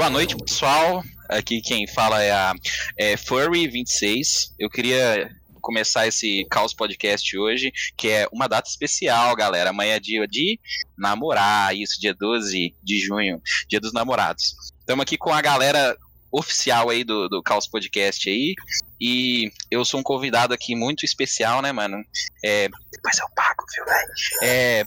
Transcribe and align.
Boa 0.00 0.08
noite, 0.08 0.34
pessoal. 0.34 1.04
Aqui 1.28 1.60
quem 1.60 1.86
fala 1.86 2.22
é 2.22 2.32
a 2.32 2.54
é 2.96 3.16
Furry26. 3.16 4.54
Eu 4.58 4.70
queria 4.70 5.30
começar 5.60 6.06
esse 6.06 6.46
Caos 6.50 6.72
Podcast 6.72 7.36
hoje, 7.36 7.70
que 7.98 8.08
é 8.08 8.26
uma 8.32 8.48
data 8.48 8.66
especial, 8.66 9.36
galera. 9.36 9.68
Amanhã 9.68 9.96
é 9.96 10.00
dia 10.00 10.26
de 10.26 10.58
namorar, 10.96 11.76
isso, 11.76 12.00
dia 12.00 12.14
12 12.14 12.74
de 12.82 12.98
junho, 12.98 13.42
dia 13.68 13.78
dos 13.78 13.92
namorados. 13.92 14.54
Estamos 14.78 15.02
aqui 15.02 15.18
com 15.18 15.34
a 15.34 15.42
galera 15.42 15.94
oficial 16.32 16.88
aí 16.88 17.04
do, 17.04 17.28
do 17.28 17.42
Caos 17.42 17.68
Podcast 17.68 18.26
aí. 18.26 18.54
E 18.98 19.52
eu 19.70 19.84
sou 19.84 20.00
um 20.00 20.02
convidado 20.02 20.54
aqui 20.54 20.74
muito 20.74 21.04
especial, 21.04 21.60
né, 21.60 21.72
mano? 21.72 22.02
É, 22.42 22.70
depois 22.90 23.18
eu 23.18 23.26
pago, 23.36 23.66
viu, 23.76 23.84
velho? 23.84 24.50
É, 24.50 24.84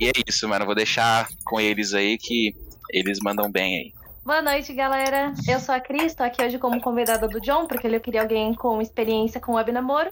e 0.00 0.08
é 0.08 0.12
isso, 0.26 0.48
mano. 0.48 0.64
Vou 0.64 0.74
deixar 0.74 1.28
com 1.44 1.60
eles 1.60 1.92
aí 1.92 2.16
que 2.16 2.56
eles 2.90 3.18
mandam 3.22 3.52
bem 3.52 3.76
aí. 3.76 4.03
Boa 4.24 4.40
noite, 4.40 4.72
galera. 4.72 5.34
Eu 5.46 5.60
sou 5.60 5.74
a 5.74 5.80
Cris, 5.80 6.14
tô 6.14 6.22
aqui 6.22 6.42
hoje 6.42 6.58
como 6.58 6.80
convidada 6.80 7.28
do 7.28 7.40
John, 7.40 7.66
porque 7.66 7.86
ele 7.86 8.00
queria 8.00 8.22
alguém 8.22 8.54
com 8.54 8.80
experiência 8.80 9.40
com 9.40 9.52
web 9.54 9.70
namoro. 9.70 10.10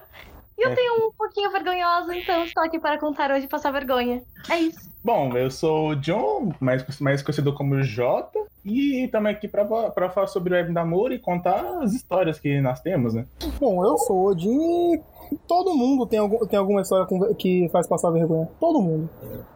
E 0.59 0.63
eu 0.67 0.71
É. 0.71 0.75
tenho 0.75 1.07
um 1.09 1.13
pouquinho 1.17 1.51
vergonhosa, 1.51 2.15
então 2.15 2.45
estou 2.45 2.63
aqui 2.63 2.79
para 2.79 2.99
contar 2.99 3.31
hoje 3.31 3.47
e 3.47 3.49
passar 3.49 3.71
vergonha. 3.71 4.23
É 4.51 4.59
isso. 4.59 4.93
Bom, 5.03 5.35
eu 5.37 5.51
sou 5.51 5.89
o 5.91 5.97
John, 5.97 6.53
mais, 6.61 6.85
mais 7.01 7.23
conhecido 7.23 7.55
como 7.55 7.83
Jota, 7.83 8.39
e 8.65 9.05
estamos 9.07 9.31
aqui 9.31 9.49
para 9.49 9.67
falar 10.11 10.27
sobre 10.29 10.55
web 10.55 10.71
namoro 10.71 11.13
e 11.15 11.19
contar 11.19 11.65
as 11.83 11.93
histórias 11.95 12.39
que 12.39 12.61
nós 12.61 12.81
temos, 12.81 13.15
né? 13.15 13.25
Bom, 13.59 13.85
eu 13.85 13.97
sou 13.99 14.17
o 14.17 14.25
Odin 14.27 14.95
e 15.33 15.37
todo 15.49 15.75
mundo 15.75 16.07
tem, 16.07 16.19
algum, 16.21 16.47
tem 16.47 16.57
alguma 16.59 16.83
história 16.83 17.07
com- 17.07 17.35
que 17.35 17.69
faz 17.73 17.89
passar 17.89 18.11
vergonha. 18.11 18.49
Todo 18.61 18.81
mundo. 18.81 19.11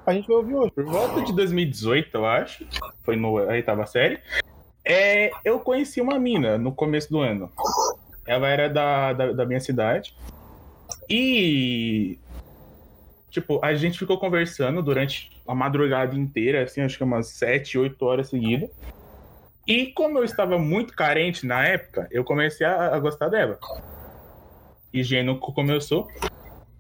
A 0.04 0.12
gente 0.14 0.26
vai 0.26 0.36
ouvir 0.38 0.54
hoje. 0.56 0.70
Por 0.72 0.84
volta 0.86 1.22
de 1.22 1.32
2018, 1.32 2.16
eu 2.16 2.26
acho, 2.26 2.66
foi 3.04 3.14
no 3.14 3.38
a 3.38 3.42
oitava 3.52 3.86
série, 3.86 4.18
é, 4.86 5.30
eu 5.44 5.58
conheci 5.58 6.00
uma 6.00 6.16
mina 6.16 6.56
no 6.56 6.72
começo 6.72 7.10
do 7.10 7.20
ano. 7.20 7.50
Ela 8.24 8.48
era 8.48 8.68
da, 8.68 9.12
da, 9.12 9.32
da 9.32 9.44
minha 9.44 9.60
cidade. 9.60 10.16
E. 11.10 12.18
Tipo, 13.30 13.62
a 13.62 13.74
gente 13.74 13.98
ficou 13.98 14.16
conversando 14.18 14.80
durante 14.82 15.30
a 15.46 15.54
madrugada 15.54 16.14
inteira, 16.14 16.62
assim, 16.62 16.80
acho 16.80 16.96
que 16.96 17.04
umas 17.04 17.26
7, 17.28 17.78
8 17.78 18.02
horas 18.04 18.28
seguidas. 18.30 18.70
E 19.66 19.88
como 19.88 20.18
eu 20.18 20.24
estava 20.24 20.56
muito 20.56 20.94
carente 20.94 21.44
na 21.44 21.66
época, 21.66 22.06
eu 22.10 22.22
comecei 22.22 22.64
a, 22.64 22.94
a 22.94 22.98
gostar 23.00 23.28
dela. 23.28 23.58
Ingênuo 24.94 25.38
como 25.38 25.72
eu. 25.72 25.80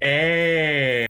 É. 0.00 1.06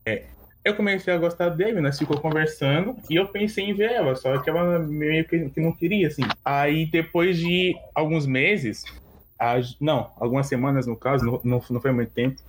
Eu 0.66 0.74
comecei 0.74 1.14
a 1.14 1.16
gostar 1.16 1.50
dele, 1.50 1.80
nós 1.80 1.96
ficou 1.96 2.18
conversando 2.18 2.96
e 3.08 3.14
eu 3.14 3.28
pensei 3.28 3.66
em 3.66 3.72
ver 3.72 3.92
ela, 3.92 4.16
só 4.16 4.36
que 4.38 4.50
ela 4.50 4.80
meio 4.80 5.24
que, 5.24 5.48
não 5.60 5.70
queria, 5.70 6.08
assim. 6.08 6.22
Aí 6.44 6.86
depois 6.86 7.38
de 7.38 7.76
alguns 7.94 8.26
meses, 8.26 8.82
a- 9.38 9.60
não, 9.80 10.10
algumas 10.16 10.48
semanas 10.48 10.84
no 10.84 10.96
caso, 10.96 11.24
não, 11.24 11.40
não, 11.44 11.62
não 11.70 11.80
foi 11.80 11.92
muito 11.92 12.10
tempo, 12.10 12.42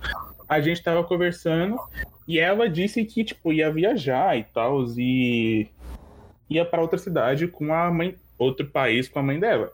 a 0.48 0.60
gente 0.60 0.82
tava 0.82 1.04
conversando 1.04 1.78
e 2.26 2.40
ela 2.40 2.68
disse 2.68 3.04
que, 3.04 3.22
tipo, 3.22 3.52
ia 3.52 3.70
viajar 3.70 4.36
e 4.36 4.42
tal, 4.42 4.84
e 4.96 5.68
ia 6.50 6.64
para 6.64 6.82
outra 6.82 6.98
cidade 6.98 7.46
com 7.46 7.72
a 7.72 7.88
mãe, 7.88 8.16
outro 8.36 8.66
país 8.66 9.08
com 9.08 9.20
a 9.20 9.22
mãe 9.22 9.38
dela. 9.38 9.72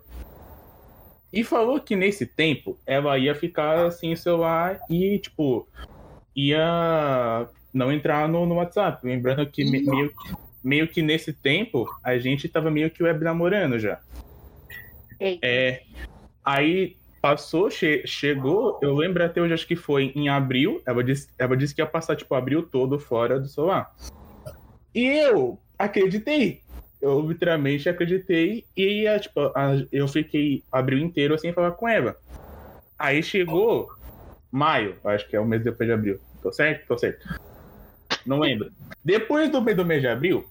E 1.32 1.42
falou 1.42 1.80
que 1.80 1.96
nesse 1.96 2.26
tempo 2.26 2.78
ela 2.86 3.16
ia 3.16 3.34
ficar 3.34 3.90
sem 3.90 4.12
o 4.12 4.16
celular 4.18 4.80
e, 4.90 5.18
tipo, 5.18 5.66
ia 6.36 7.48
não 7.74 7.92
entrar 7.92 8.28
no, 8.28 8.46
no 8.46 8.54
WhatsApp. 8.54 9.04
Lembrando 9.04 9.50
que 9.50 9.64
me- 9.64 9.82
meio, 9.84 10.08
que- 10.10 10.34
meio 10.62 10.88
que 10.88 11.02
nesse 11.02 11.32
tempo 11.32 11.86
a 12.02 12.16
gente 12.18 12.48
tava 12.48 12.70
meio 12.70 12.90
que 12.90 13.02
web 13.02 13.22
namorando 13.24 13.78
já. 13.78 14.00
Eita. 15.20 15.46
É, 15.46 15.82
aí 16.44 16.96
passou, 17.20 17.70
che- 17.70 18.06
chegou, 18.06 18.78
eu 18.82 18.94
lembro 18.94 19.24
até 19.24 19.40
hoje, 19.40 19.54
acho 19.54 19.66
que 19.66 19.76
foi 19.76 20.12
em 20.14 20.28
abril. 20.28 20.80
Ela 20.86 21.02
disse, 21.02 21.28
ela 21.38 21.56
disse 21.56 21.74
que 21.74 21.80
ia 21.82 21.86
passar, 21.86 22.16
tipo, 22.16 22.34
abril 22.34 22.62
todo 22.68 22.98
fora 22.98 23.40
do 23.40 23.48
celular. 23.48 23.90
E 24.94 25.04
eu 25.06 25.58
acreditei. 25.78 26.62
Eu 27.00 27.20
literalmente 27.28 27.88
acreditei 27.88 28.66
e, 28.76 29.04
tipo, 29.20 29.40
eu 29.92 30.08
fiquei 30.08 30.62
abril 30.72 30.98
inteiro 31.00 31.38
sem 31.38 31.52
falar 31.52 31.72
com 31.72 31.88
ela. 31.88 32.16
Aí 32.98 33.22
chegou 33.22 33.88
maio, 34.50 34.96
acho 35.04 35.28
que 35.28 35.36
é 35.36 35.40
o 35.40 35.44
mês 35.44 35.62
depois 35.62 35.86
de 35.88 35.92
abril. 35.92 36.20
Tô 36.40 36.52
certo? 36.52 36.86
Tô 36.86 36.96
certo. 36.96 37.24
Não 38.26 38.38
lembro. 38.38 38.70
Depois 39.04 39.50
do, 39.50 39.60
mês- 39.60 39.76
do 39.76 39.84
mês 39.84 40.00
de 40.00 40.08
abril, 40.08 40.44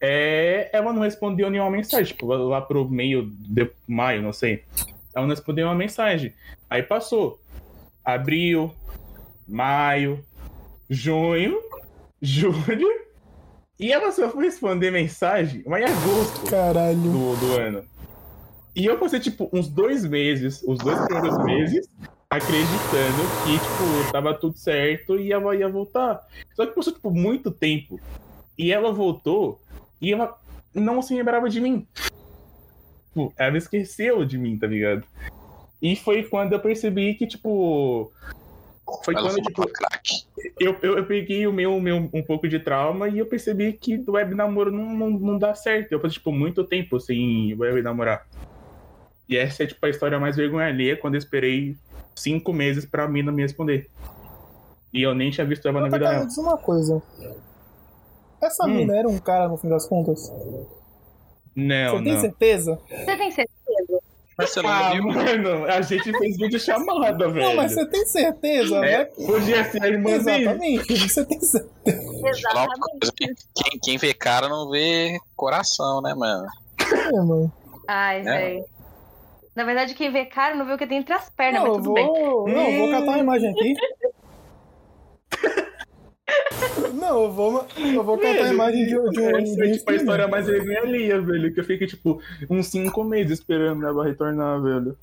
é, 0.00 0.68
ela 0.72 0.92
não 0.92 1.02
respondeu 1.02 1.50
nenhuma 1.50 1.70
mensagem. 1.70 2.12
Tipo, 2.14 2.26
lá, 2.26 2.60
pro 2.60 2.88
meio 2.88 3.30
de 3.30 3.70
maio, 3.86 4.22
não 4.22 4.32
sei. 4.32 4.62
Ela 5.14 5.26
não 5.26 5.34
respondeu 5.34 5.66
uma 5.66 5.74
mensagem. 5.74 6.32
Aí 6.68 6.82
passou. 6.82 7.40
Abril, 8.04 8.72
maio, 9.48 10.24
junho, 10.88 11.58
julho. 12.20 12.88
E 13.78 13.92
ela 13.92 14.10
só 14.10 14.30
foi 14.30 14.44
responder 14.46 14.90
mensagem 14.90 15.62
mas 15.66 15.82
em 15.82 15.84
agosto 15.92 16.46
Caralho. 16.50 16.96
do, 16.98 17.36
do 17.36 17.52
ano. 17.60 17.84
E 18.74 18.84
eu 18.86 18.98
passei, 18.98 19.20
tipo, 19.20 19.48
uns 19.52 19.68
dois 19.68 20.04
meses, 20.04 20.62
os 20.66 20.78
dois 20.78 20.98
primeiros 21.06 21.44
meses, 21.44 21.88
acreditando 22.28 23.22
que, 23.44 23.52
tipo, 23.52 24.12
tava 24.12 24.34
tudo 24.34 24.56
certo 24.56 25.18
e 25.18 25.32
ela 25.32 25.54
ia 25.56 25.68
voltar. 25.68 26.20
Só 26.56 26.64
que 26.64 26.74
passou, 26.74 26.92
tipo, 26.92 27.10
muito 27.10 27.50
tempo. 27.50 28.00
E 28.56 28.72
ela 28.72 28.90
voltou 28.90 29.60
e 30.00 30.12
ela 30.12 30.36
não 30.74 31.02
se 31.02 31.14
lembrava 31.14 31.50
de 31.50 31.60
mim. 31.60 31.86
Tipo, 33.08 33.32
ela 33.36 33.58
esqueceu 33.58 34.24
de 34.24 34.38
mim, 34.38 34.58
tá 34.58 34.66
ligado? 34.66 35.04
E 35.80 35.94
foi 35.94 36.22
quando 36.24 36.54
eu 36.54 36.60
percebi 36.60 37.14
que, 37.14 37.26
tipo. 37.26 38.10
Foi 39.04 39.14
Ela 39.14 39.28
quando, 39.28 39.42
tipo, 39.42 39.64
eu, 40.58 40.76
eu, 40.80 40.96
eu 40.98 41.06
peguei 41.06 41.46
o 41.46 41.52
meu, 41.52 41.78
meu 41.78 42.08
um 42.12 42.22
pouco 42.22 42.48
de 42.48 42.58
trauma 42.58 43.08
e 43.08 43.18
eu 43.18 43.26
percebi 43.26 43.72
que 43.74 44.02
web 44.08 44.34
namoro 44.34 44.70
não, 44.70 44.94
não, 44.94 45.10
não 45.10 45.38
dá 45.38 45.54
certo. 45.54 45.92
Eu 45.92 46.00
passei, 46.00 46.14
tipo, 46.14 46.32
muito 46.32 46.64
tempo 46.64 46.98
sem 46.98 47.54
web 47.54 47.82
namorar. 47.82 48.26
E 49.28 49.36
essa 49.36 49.64
é, 49.64 49.66
tipo, 49.66 49.84
a 49.84 49.90
história 49.90 50.18
mais 50.18 50.36
vergonha 50.36 50.68
alheia 50.68 50.96
quando 50.96 51.14
eu 51.14 51.18
esperei 51.18 51.76
cinco 52.14 52.52
meses 52.52 52.86
pra 52.86 53.08
mina 53.08 53.30
me 53.30 53.42
responder. 53.42 53.90
E 54.96 55.02
eu 55.02 55.14
nem 55.14 55.30
tinha 55.30 55.46
visto 55.46 55.68
ela 55.68 55.78
na 55.82 55.88
Mas, 55.90 55.92
vida 55.92 56.08
real. 56.10 56.26
uma 56.38 56.56
coisa. 56.56 57.02
Essa 58.40 58.64
Hum. 58.66 58.70
mina 58.76 58.96
era 58.96 59.06
um 59.06 59.18
cara 59.18 59.46
no 59.46 59.58
fim 59.58 59.68
das 59.68 59.86
contas? 59.86 60.32
Não, 61.54 61.98
Você 61.98 62.04
tem 62.04 62.12
não. 62.14 62.20
certeza? 62.22 62.80
Você 62.88 63.16
tem 63.16 63.30
certeza? 63.30 64.00
Mas 64.38 64.50
você 64.50 64.62
não 64.62 64.70
Ah, 64.70 64.92
viu? 64.94 65.02
mano, 65.04 65.64
a 65.66 65.82
gente 65.82 66.12
fez 66.16 66.36
vídeo 66.38 66.58
chamada, 66.58 67.28
velho. 67.28 67.46
Não, 67.46 67.56
mas 67.56 67.72
você 67.72 67.86
tem 67.86 68.06
certeza, 68.06 68.76
É, 68.78 68.80
né? 68.80 69.04
podia 69.26 69.64
ser 69.64 69.82
a 69.82 69.88
irmã 69.88 70.18
dele. 70.18 70.44
Exatamente. 70.44 70.96
Você 71.08 71.24
tem 71.26 71.40
certeza. 71.40 71.68
Exatamente. 72.24 73.12
Quem, 73.54 73.78
quem 73.82 73.98
vê 73.98 74.14
cara 74.14 74.48
não 74.48 74.70
vê 74.70 75.18
coração, 75.36 76.00
né, 76.00 76.14
mano? 76.14 76.46
É, 76.90 77.12
mano. 77.20 77.52
Ai, 77.86 78.22
Né? 78.22 78.38
velho. 78.38 78.64
Na 79.54 79.64
verdade, 79.64 79.94
quem 79.94 80.12
vê 80.12 80.26
cara 80.26 80.54
não 80.54 80.66
vê 80.66 80.74
o 80.74 80.78
que 80.78 80.86
tem 80.86 80.98
entre 80.98 81.14
as 81.14 81.30
pernas, 81.30 81.62
Não, 81.62 81.68
mas 81.68 81.78
eu 81.78 81.82
tudo 81.82 81.94
bem. 81.94 82.06
vou. 82.06 82.46
Não, 82.48 82.70
eu 82.70 82.76
vou 82.76 82.90
catar 82.90 83.14
a 83.14 83.18
imagem 83.18 83.50
aqui. 83.50 83.74
Não, 86.94 87.24
eu 87.24 87.32
vou, 87.32 87.66
eu 87.76 88.02
vou 88.02 88.18
catar 88.18 88.46
a 88.46 88.52
imagem 88.52 88.84
de, 88.84 88.90
de 88.90 88.98
um. 89.20 89.36
Essa 89.36 89.60
um 89.60 89.62
é 89.62 89.72
tipo 89.72 89.90
a 89.90 89.94
história 89.94 90.28
mais 90.28 90.48
alheia, 90.48 91.20
velho. 91.20 91.52
Que 91.54 91.60
eu 91.60 91.64
fiquei, 91.64 91.86
tipo, 91.86 92.20
uns 92.50 92.66
cinco 92.66 93.04
meses 93.04 93.38
esperando 93.38 93.86
ela 93.86 94.04
retornar, 94.04 94.60
velho. 94.60 94.96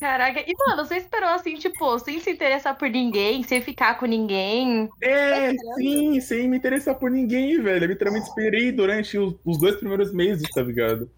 Caraca. 0.00 0.40
E, 0.40 0.52
mano, 0.66 0.84
você 0.84 0.96
esperou 0.96 1.28
assim, 1.28 1.54
tipo, 1.54 1.98
sem 2.00 2.18
se 2.18 2.30
interessar 2.30 2.76
por 2.76 2.90
ninguém, 2.90 3.42
sem 3.44 3.60
ficar 3.60 3.98
com 3.98 4.06
ninguém. 4.06 4.88
É, 5.00 5.52
sim, 5.76 6.20
sem 6.20 6.48
me 6.48 6.56
interessar 6.56 6.96
por 6.96 7.10
ninguém, 7.10 7.60
velho. 7.62 7.84
Eu 7.84 7.88
literalmente 7.88 8.26
esperei 8.26 8.72
durante 8.72 9.16
os, 9.16 9.34
os 9.44 9.58
dois 9.58 9.76
primeiros 9.76 10.12
meses, 10.12 10.48
tá 10.54 10.62
ligado? 10.62 11.08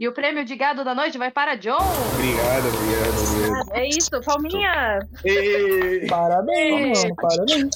E 0.00 0.08
o 0.08 0.12
prêmio 0.12 0.46
de 0.46 0.56
gado 0.56 0.82
da 0.82 0.94
noite 0.94 1.18
vai 1.18 1.30
para 1.30 1.56
John. 1.56 1.76
Obrigado, 2.14 2.68
obrigado, 2.68 3.18
obrigado. 3.36 3.72
É 3.74 3.86
isso, 3.86 4.08
palminha. 4.24 5.06
Ei, 5.22 6.06
Parabéns, 6.06 7.02
mano. 7.02 7.16
Parabéns. 7.16 7.70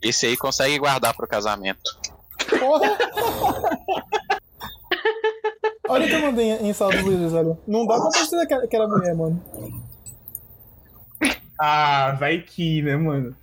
Esse 0.00 0.24
aí 0.24 0.38
consegue 0.38 0.78
guardar 0.78 1.14
pro 1.14 1.28
casamento. 1.28 2.00
Porra! 2.58 2.96
Olha 5.86 6.06
o 6.06 6.08
que 6.08 6.14
eu 6.14 6.22
mandei 6.22 6.50
em 6.52 6.72
sala 6.72 6.92
dos 6.92 7.02
líderes, 7.02 7.32
velho. 7.32 7.58
Não 7.68 7.86
dá 7.86 8.00
pra 8.00 8.42
aquela, 8.42 8.64
aquela 8.64 8.88
mulher, 8.88 9.14
mano. 9.14 9.44
Ah, 11.58 12.16
vai 12.18 12.38
que, 12.38 12.80
né, 12.80 12.96
mano? 12.96 13.36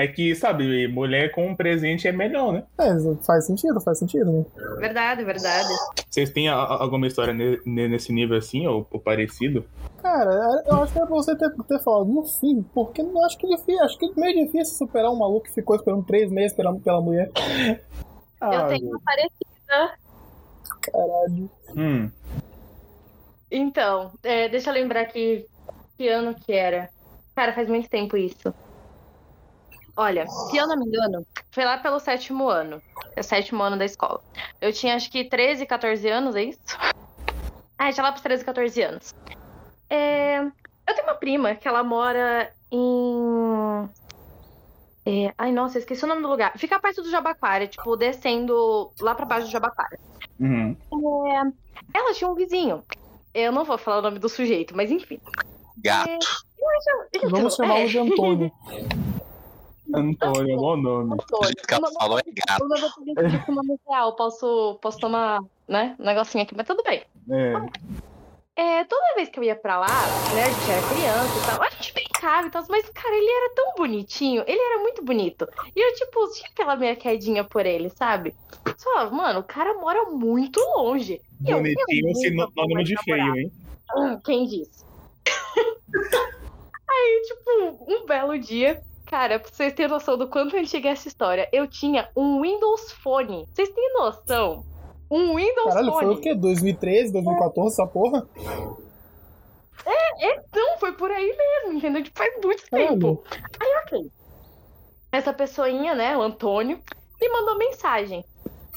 É 0.00 0.06
que, 0.06 0.32
sabe, 0.36 0.86
mulher 0.86 1.32
com 1.32 1.44
um 1.48 1.56
presente 1.56 2.06
é 2.06 2.12
melhor, 2.12 2.52
né? 2.52 2.62
É, 2.78 2.90
faz 3.26 3.46
sentido, 3.46 3.80
faz 3.80 3.98
sentido, 3.98 4.30
né? 4.30 4.44
Verdade, 4.78 5.24
verdade. 5.24 5.68
Vocês 6.08 6.30
têm 6.30 6.48
a- 6.48 6.54
a- 6.54 6.82
alguma 6.84 7.08
história 7.08 7.34
ne- 7.34 7.60
ne- 7.66 7.88
nesse 7.88 8.12
nível 8.12 8.38
assim, 8.38 8.64
ou, 8.64 8.86
ou 8.92 9.00
parecido? 9.00 9.64
Cara, 10.00 10.62
eu 10.68 10.80
acho 10.84 10.92
que 10.92 10.98
é 11.00 11.04
pra 11.04 11.16
você 11.16 11.36
ter, 11.36 11.50
ter 11.66 11.82
falado 11.82 12.04
no 12.08 12.24
fim, 12.24 12.62
porque 12.72 13.02
eu 13.02 13.24
acho 13.24 13.36
que 13.38 13.52
é 13.52 13.56
difícil, 13.56 13.82
acho 13.82 13.98
que 13.98 14.06
é 14.06 14.20
meio 14.20 14.46
difícil 14.46 14.76
superar 14.76 15.10
um 15.10 15.18
maluco 15.18 15.46
que 15.46 15.54
ficou 15.54 15.74
esperando 15.74 16.04
três 16.06 16.30
meses 16.30 16.56
pela, 16.56 16.72
pela 16.78 17.00
mulher. 17.00 17.28
Eu 17.36 17.80
Ah, 18.40 18.68
tenho 18.68 18.86
uma 18.90 19.00
parecida. 19.04 19.98
Caralho. 20.92 21.50
Hum. 21.76 22.10
Então, 23.50 24.12
é, 24.22 24.48
deixa 24.48 24.70
eu 24.70 24.74
lembrar 24.74 25.06
que, 25.06 25.44
que 25.96 26.06
ano 26.06 26.36
que 26.36 26.52
era. 26.52 26.88
Cara, 27.34 27.52
faz 27.52 27.68
muito 27.68 27.88
tempo 27.90 28.16
isso. 28.16 28.54
Olha, 29.98 30.28
se 30.28 30.56
eu 30.56 30.64
não 30.68 30.76
me 30.76 30.86
engano, 30.86 31.26
foi 31.50 31.64
lá 31.64 31.76
pelo 31.76 31.98
sétimo 31.98 32.48
ano. 32.48 32.80
É 33.16 33.20
o 33.20 33.24
sétimo 33.24 33.60
ano 33.64 33.76
da 33.76 33.84
escola. 33.84 34.22
Eu 34.60 34.72
tinha 34.72 34.94
acho 34.94 35.10
que 35.10 35.24
13, 35.24 35.66
14 35.66 36.08
anos, 36.08 36.36
é 36.36 36.44
isso? 36.44 36.60
Ah, 37.76 37.92
tinha 37.92 38.04
lá 38.04 38.12
pros 38.12 38.22
13, 38.22 38.44
14 38.44 38.80
anos. 38.80 39.12
É, 39.90 40.38
eu 40.38 40.94
tenho 40.94 41.02
uma 41.02 41.16
prima 41.16 41.56
que 41.56 41.66
ela 41.66 41.82
mora 41.82 42.48
em. 42.70 43.88
é, 45.04 45.34
ai, 45.36 45.50
nossa, 45.50 45.80
esqueci 45.80 46.04
o 46.04 46.08
nome 46.08 46.22
do 46.22 46.28
lugar. 46.28 46.56
Fica 46.56 46.78
perto 46.78 47.02
do 47.02 47.10
Jabaquara, 47.10 47.66
tipo, 47.66 47.96
descendo 47.96 48.92
lá 49.00 49.16
pra 49.16 49.26
baixo 49.26 49.48
do 49.48 49.50
Jabaquara. 49.50 49.98
Uhum. 50.38 50.76
É, 51.26 51.98
ela 51.98 52.14
tinha 52.14 52.30
um 52.30 52.36
vizinho. 52.36 52.84
Eu 53.34 53.50
não 53.50 53.64
vou 53.64 53.76
falar 53.76 53.98
o 53.98 54.02
nome 54.02 54.20
do 54.20 54.28
sujeito, 54.28 54.76
mas 54.76 54.92
enfim. 54.92 55.18
Gato. 55.78 56.08
Então, 57.12 57.30
Vamos 57.30 57.56
chamá-lo 57.56 57.80
é, 57.80 57.86
de 57.86 57.98
Antônio. 57.98 58.52
Antônio, 59.94 60.56
bom 60.56 60.76
nome. 60.76 61.08
Do 61.08 61.14
Antônio. 61.14 61.54
que 61.66 61.74
ela 61.74 61.80
O 61.80 61.82
nome- 61.84 61.96
falou 61.98 62.18
é 62.18 62.22
gato. 62.24 62.64
o 62.64 62.68
nome 62.68 62.82
é 63.16 63.52
nome 63.52 63.76
real. 63.88 64.16
Posso, 64.16 64.78
posso 64.82 64.98
tomar, 64.98 65.40
né, 65.66 65.96
um 65.98 66.04
negocinho 66.04 66.44
aqui, 66.44 66.54
mas 66.56 66.66
tudo 66.66 66.82
bem. 66.82 67.02
É. 67.30 67.52
É, 68.60 68.84
toda 68.84 69.14
vez 69.14 69.28
que 69.28 69.38
eu 69.38 69.44
ia 69.44 69.54
pra 69.54 69.78
lá, 69.78 69.86
né, 70.34 70.44
a 70.44 70.50
gente 70.50 70.70
era 70.70 70.88
criança 70.88 71.38
e 71.38 71.46
tal, 71.46 71.62
a 71.62 71.70
gente 71.70 71.94
brincava 71.94 72.46
e 72.48 72.50
tal, 72.50 72.64
mas, 72.68 72.88
cara, 72.90 73.14
ele 73.14 73.30
era 73.30 73.54
tão 73.54 73.74
bonitinho, 73.76 74.42
ele 74.48 74.60
era 74.60 74.80
muito 74.82 75.04
bonito. 75.04 75.46
E 75.76 75.80
eu, 75.80 75.94
tipo, 75.94 76.28
tinha 76.32 76.50
aquela 76.50 76.74
minha 76.74 76.96
quedinha 76.96 77.44
por 77.44 77.64
ele, 77.64 77.88
sabe? 77.90 78.34
Só 78.76 79.10
mano, 79.12 79.40
o 79.40 79.44
cara 79.44 79.74
mora 79.74 80.06
muito 80.06 80.58
longe. 80.76 81.20
Bonitinho, 81.40 82.14
sinônimo 82.16 82.50
vou 82.74 82.82
de 82.82 82.96
feio, 83.04 83.36
hein? 83.36 83.52
Ah, 83.90 84.18
Quem 84.24 84.44
disse? 84.44 84.84
Aí, 86.90 87.22
tipo, 87.28 87.84
um 87.92 88.06
belo 88.06 88.38
dia, 88.38 88.82
cara, 89.08 89.38
pra 89.38 89.50
vocês 89.50 89.72
terem 89.72 89.90
noção 89.90 90.16
do 90.16 90.28
quanto 90.28 90.56
antiga 90.56 90.88
é 90.88 90.92
essa 90.92 91.08
história, 91.08 91.48
eu 91.52 91.66
tinha 91.66 92.08
um 92.16 92.42
Windows 92.42 92.92
Phone. 92.92 93.46
Vocês 93.46 93.68
têm 93.70 93.94
noção? 93.94 94.64
Um 95.10 95.34
Windows 95.36 95.68
Caralho, 95.68 95.92
foi 95.92 96.04
Phone. 96.04 96.16
o 96.16 96.20
quê? 96.20 96.34
2013, 96.34 97.12
2014, 97.12 97.72
essa 97.74 97.86
porra? 97.86 98.28
Não, 100.58 100.78
foi 100.78 100.92
por 100.92 101.10
aí 101.10 101.36
mesmo, 101.36 101.78
entendeu? 101.78 102.02
Tipo, 102.02 102.18
faz 102.18 102.34
muito 102.42 102.68
tempo. 102.68 103.22
Aí, 103.60 103.82
ok. 103.84 104.10
Essa 105.10 105.32
pessoinha, 105.32 105.94
né, 105.94 106.16
o 106.16 106.22
Antônio, 106.22 106.80
me 107.20 107.28
mandou 107.28 107.56
mensagem. 107.56 108.24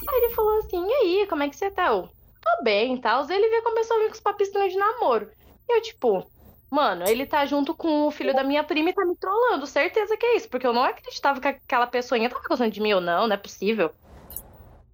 Aí 0.08 0.18
ele 0.18 0.34
falou 0.34 0.58
assim, 0.58 0.84
e 0.84 0.92
aí, 0.92 1.26
como 1.28 1.42
é 1.42 1.48
que 1.48 1.56
você 1.56 1.70
tá? 1.70 1.88
Eu, 1.88 2.02
tô 2.02 2.64
bem 2.64 2.94
e 2.94 3.00
tal. 3.00 3.28
Ele 3.30 3.48
veio 3.48 3.62
começou 3.62 3.96
a 3.96 4.00
vir 4.00 4.06
com 4.06 4.14
os 4.14 4.20
papistinhos 4.20 4.72
de 4.72 4.78
namoro. 4.78 5.30
E 5.68 5.76
eu, 5.76 5.82
tipo, 5.82 6.26
mano, 6.72 7.04
ele 7.06 7.26
tá 7.26 7.44
junto 7.44 7.74
com 7.74 8.06
o 8.06 8.10
filho 8.10 8.34
da 8.34 8.42
minha 8.42 8.64
prima 8.64 8.88
e 8.88 8.92
tá 8.94 9.04
me 9.04 9.14
trollando. 9.14 9.66
Certeza 9.66 10.16
que 10.16 10.24
é 10.24 10.36
isso, 10.36 10.48
porque 10.48 10.66
eu 10.66 10.72
não 10.72 10.82
acreditava 10.82 11.38
que 11.38 11.48
aquela 11.48 11.86
pessoinha 11.86 12.30
tava 12.30 12.42
gostando 12.48 12.70
de 12.70 12.80
mim 12.80 12.94
ou 12.94 13.00
não, 13.00 13.28
não 13.28 13.34
é 13.34 13.36
possível. 13.36 13.90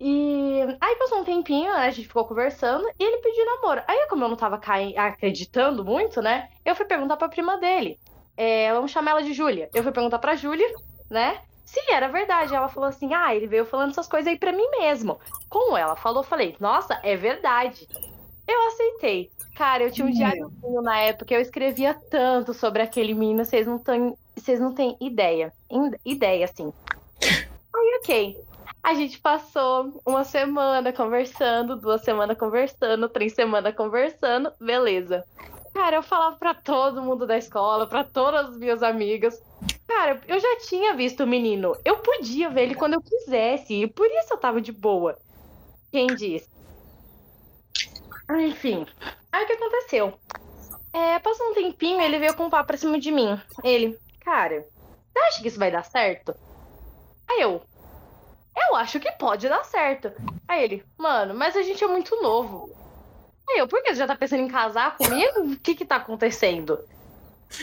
E 0.00 0.60
aí 0.80 0.96
passou 0.96 1.20
um 1.20 1.25
tempinho, 1.25 1.72
né, 1.72 1.86
a 1.86 1.90
gente 1.90 2.08
ficou 2.08 2.25
conversando 2.25 2.84
e 2.98 3.04
ele 3.04 3.19
pediu 3.19 3.46
namoro. 3.46 3.82
Aí, 3.86 4.06
como 4.08 4.25
eu 4.25 4.28
não 4.28 4.36
tava 4.36 4.60
acreditando 4.96 5.84
muito, 5.84 6.20
né, 6.20 6.48
eu 6.64 6.75
fui 6.75 6.84
perguntar 6.84 7.16
pra 7.16 7.28
prima 7.28 7.56
dele. 7.58 7.98
É, 8.36 8.72
vamos 8.72 8.90
chamar 8.90 9.12
ela 9.12 9.22
de 9.22 9.32
Júlia. 9.32 9.70
Eu 9.72 9.82
fui 9.84 9.92
perguntar 9.92 10.19
pra 10.19 10.34
Júlia, 10.34 10.69
né, 11.08 11.40
se 11.64 11.80
era 11.90 12.08
verdade. 12.08 12.54
Ela 12.54 12.69
falou 12.69 12.88
assim: 12.88 13.14
ah, 13.14 13.34
ele 13.34 13.46
veio 13.46 13.64
falando 13.64 13.90
essas 13.90 14.08
coisas 14.08 14.26
aí 14.26 14.38
pra 14.38 14.52
mim 14.52 14.69
mesmo. 14.80 15.20
Como 15.48 15.76
ela 15.76 15.94
falou, 15.94 16.22
falei: 16.25 16.56
nossa, 16.58 16.98
é 17.04 17.16
verdade. 17.16 17.86
Eu 18.46 18.66
aceitei. 18.69 19.30
Cara, 19.58 19.82
eu 19.82 19.90
tinha 19.90 20.06
um 20.06 20.10
diáriozinho 20.12 20.81
na 20.81 21.00
época, 21.00 21.34
eu 21.34 21.40
escrevia 21.40 21.93
tanto 21.93 22.55
sobre 22.55 22.81
aquele 22.81 23.12
menino, 23.12 23.44
vocês 23.44 23.66
não 23.66 23.76
têm, 23.76 24.16
vocês 24.37 24.60
não 24.60 24.72
têm 24.72 24.96
ideia. 25.00 25.52
Ideia, 26.05 26.44
assim. 26.44 26.72
Aí, 27.20 27.99
ok. 28.00 28.40
A 28.84 28.94
gente 28.94 29.19
passou 29.19 30.00
uma 30.06 30.22
semana 30.22 30.93
conversando, 30.93 31.75
duas 31.75 32.02
semanas 32.02 32.38
conversando, 32.38 33.08
três 33.08 33.32
semanas 33.34 33.75
conversando, 33.75 34.52
beleza. 34.60 35.25
Cara, 35.75 35.96
eu 35.96 36.04
falava 36.04 36.37
pra 36.37 36.54
todo 36.54 37.02
mundo 37.02 37.26
da 37.26 37.37
escola, 37.37 37.84
pra 37.88 38.04
todas 38.04 38.50
as 38.50 38.56
minhas 38.56 38.81
amigas. 38.81 39.43
Cara, 39.88 40.20
eu 40.28 40.38
já 40.38 40.56
tinha 40.69 40.94
visto 40.94 41.25
o 41.25 41.26
menino. 41.26 41.76
Eu 41.84 41.96
podia 41.96 42.49
ver 42.49 42.62
ele 42.62 42.75
quando 42.76 42.94
eu 42.94 43.02
quisesse, 43.02 43.75
e 43.75 43.88
por 43.88 44.06
isso 44.06 44.34
eu 44.34 44.38
tava 44.38 44.61
de 44.61 44.70
boa. 44.70 45.19
Quem 45.90 46.06
disse? 46.06 46.49
Enfim. 48.31 48.87
Aí 49.32 49.44
o 49.44 49.46
que 49.46 49.52
aconteceu? 49.52 50.19
É, 50.92 51.19
passou 51.19 51.50
um 51.50 51.54
tempinho, 51.54 52.00
ele 52.00 52.19
veio 52.19 52.34
com 52.34 52.44
um 52.46 52.50
papo 52.50 52.69
pra 52.69 52.76
cima 52.76 52.98
de 52.98 53.10
mim. 53.10 53.40
Ele, 53.62 53.98
cara, 54.20 54.66
você 55.12 55.19
acha 55.19 55.42
que 55.42 55.48
isso 55.48 55.58
vai 55.58 55.70
dar 55.70 55.84
certo? 55.84 56.34
Aí 57.28 57.40
eu, 57.40 57.62
eu 58.56 58.76
acho 58.76 58.98
que 58.98 59.10
pode 59.12 59.48
dar 59.48 59.64
certo. 59.64 60.10
Aí 60.46 60.64
ele, 60.64 60.84
mano, 60.96 61.34
mas 61.34 61.56
a 61.56 61.62
gente 61.62 61.84
é 61.84 61.86
muito 61.86 62.20
novo. 62.22 62.75
Aí 63.48 63.58
eu, 63.58 63.69
por 63.69 63.82
que 63.82 63.90
você 63.90 63.96
já 63.96 64.06
tá 64.06 64.16
pensando 64.16 64.42
em 64.42 64.48
casar 64.48 64.96
comigo? 64.96 65.40
O 65.40 65.58
que 65.58 65.75
que 65.75 65.84
tá 65.84 65.96
acontecendo? 65.96 66.78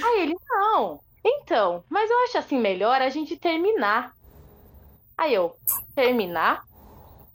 Aí 0.03 0.21
ele, 0.21 0.35
não. 0.49 0.99
Então, 1.23 1.83
mas 1.89 2.09
eu 2.09 2.23
acho 2.23 2.37
assim 2.37 2.59
melhor 2.59 3.01
a 3.01 3.09
gente 3.09 3.35
terminar. 3.37 4.13
Aí 5.17 5.33
eu, 5.33 5.55
terminar? 5.95 6.63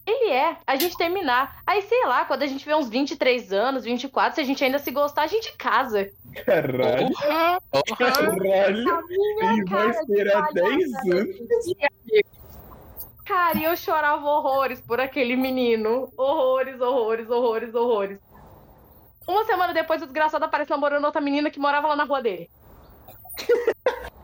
Ele 0.07 0.31
é, 0.31 0.57
a 0.67 0.77
gente 0.77 0.97
terminar. 0.97 1.61
Aí, 1.67 1.83
sei 1.83 2.05
lá, 2.07 2.25
quando 2.25 2.43
a 2.43 2.47
gente 2.47 2.61
tiver 2.61 2.77
uns 2.77 2.89
23 2.89 3.53
anos, 3.53 3.85
24, 3.85 4.35
se 4.35 4.41
a 4.41 4.45
gente 4.45 4.65
ainda 4.65 4.79
se 4.79 4.91
gostar, 4.91 5.23
a 5.23 5.27
gente 5.27 5.57
casa. 5.57 6.11
Caralho, 6.45 7.11
caralho. 7.99 8.85
Ele 9.11 9.65
vai 9.65 9.91
esperar 9.91 10.53
10 10.53 10.93
palhaça. 10.93 11.15
anos. 11.15 11.37
Cara, 13.25 13.59
e 13.59 13.65
eu 13.65 13.77
chorava 13.77 14.27
horrores 14.27 14.81
por 14.81 15.01
aquele 15.01 15.37
menino. 15.37 16.13
Horrores, 16.17 16.81
horrores, 16.81 17.31
horrores, 17.31 17.75
horrores. 17.75 18.21
Uma 19.27 19.45
semana 19.45 19.73
depois, 19.73 20.03
o 20.03 20.07
desgraçado 20.07 20.45
aparece 20.45 20.71
namorando 20.71 21.05
outra 21.05 21.21
menina 21.21 21.51
que 21.51 21.61
morava 21.61 21.87
lá 21.89 21.95
na 21.97 22.05
rua 22.05 22.23
dele. 22.23 22.51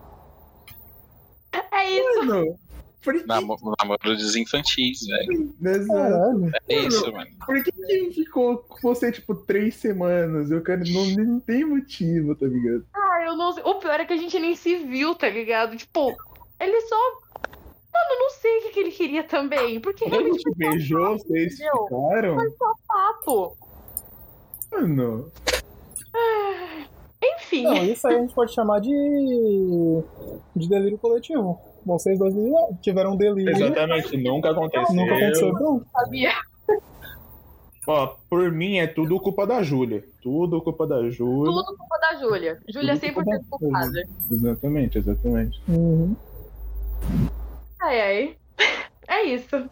É 1.73 1.91
isso. 1.91 2.27
Mano, 2.27 2.59
por 3.07 3.15
que, 3.15 3.27
Namo- 3.27 3.57
Namoro 3.81 4.17
dos 4.17 4.35
infantis, 4.37 5.07
velho. 5.07 5.55
Exato. 5.63 6.51
É 6.69 6.79
isso, 6.81 7.13
mano. 7.13 7.31
por 7.47 7.63
que, 7.63 7.71
que 7.71 7.93
ele 7.93 8.13
ficou 8.13 8.59
com 8.59 8.77
você, 8.83 9.13
tipo, 9.13 9.35
três 9.35 9.77
semanas? 9.77 10.51
Eu 10.51 10.61
quero. 10.63 10.83
Não, 10.93 11.07
não 11.25 11.41
tem 11.41 11.65
motivo, 11.65 12.35
tá 12.35 12.47
ligado? 12.47 12.85
Ah, 12.95 13.23
eu 13.25 13.37
não 13.37 13.53
sei. 13.53 13.63
O 13.65 13.77
pior 13.77 14.01
é 14.01 14.05
que 14.05 14.13
a 14.13 14.17
gente 14.17 14.39
nem 14.39 14.57
se 14.57 14.75
viu, 14.77 15.15
tá 15.15 15.29
ligado? 15.29 15.77
Tipo, 15.77 16.15
ele 16.61 16.81
só. 16.83 16.97
Mano, 17.95 18.11
eu 18.11 18.19
não 18.19 18.31
sei 18.31 18.59
o 18.59 18.63
que, 18.63 18.69
que 18.71 18.81
ele 18.81 18.91
queria 18.91 19.23
também. 19.25 19.81
Porque 19.81 20.05
Ele 20.05 20.11
realmente 20.17 20.43
te 20.43 20.55
beijou, 20.57 21.17
vocês 21.19 21.55
Entendeu? 21.55 21.85
ficaram? 21.85 22.37
papo. 22.89 23.57
Mano. 24.73 25.31
Enfim. 27.23 27.63
Não, 27.65 27.85
isso 27.85 28.07
aí 28.07 28.17
a 28.17 28.21
gente 28.21 28.35
pode 28.35 28.53
chamar 28.53 28.81
de. 28.81 28.91
de 30.55 30.69
delírio 30.69 30.99
coletivo. 30.99 31.59
Vocês 31.87 32.19
dois 32.19 32.35
tiveram 32.83 33.13
um 33.13 33.17
delírio. 33.17 33.55
Exatamente, 33.55 34.17
nunca 34.17 34.51
aconteceu. 34.51 34.95
Nunca 34.95 35.15
aconteceu, 35.15 35.53
não. 35.53 35.87
sabia. 35.93 36.33
Ó, 37.87 38.17
por 38.29 38.51
mim 38.51 38.79
é 38.79 38.89
tudo 38.89 39.21
culpa 39.21 39.47
da 39.47 39.63
Júlia. 39.63 40.05
Tudo 40.21 40.61
culpa 40.61 40.85
da 40.85 41.09
Júlia. 41.09 41.53
Tudo 41.53 41.77
culpa 41.77 41.99
da 42.01 42.17
Júlia. 42.19 42.61
Júlia 42.69 42.97
100% 42.97 43.25
da 43.25 43.41
culpada. 43.49 44.09
Exatamente, 44.29 44.99
exatamente. 44.99 45.63
Uhum. 45.69 46.17
Ai, 47.81 48.01
ai. 48.01 48.37
É 49.09 49.23
isso. 49.23 49.71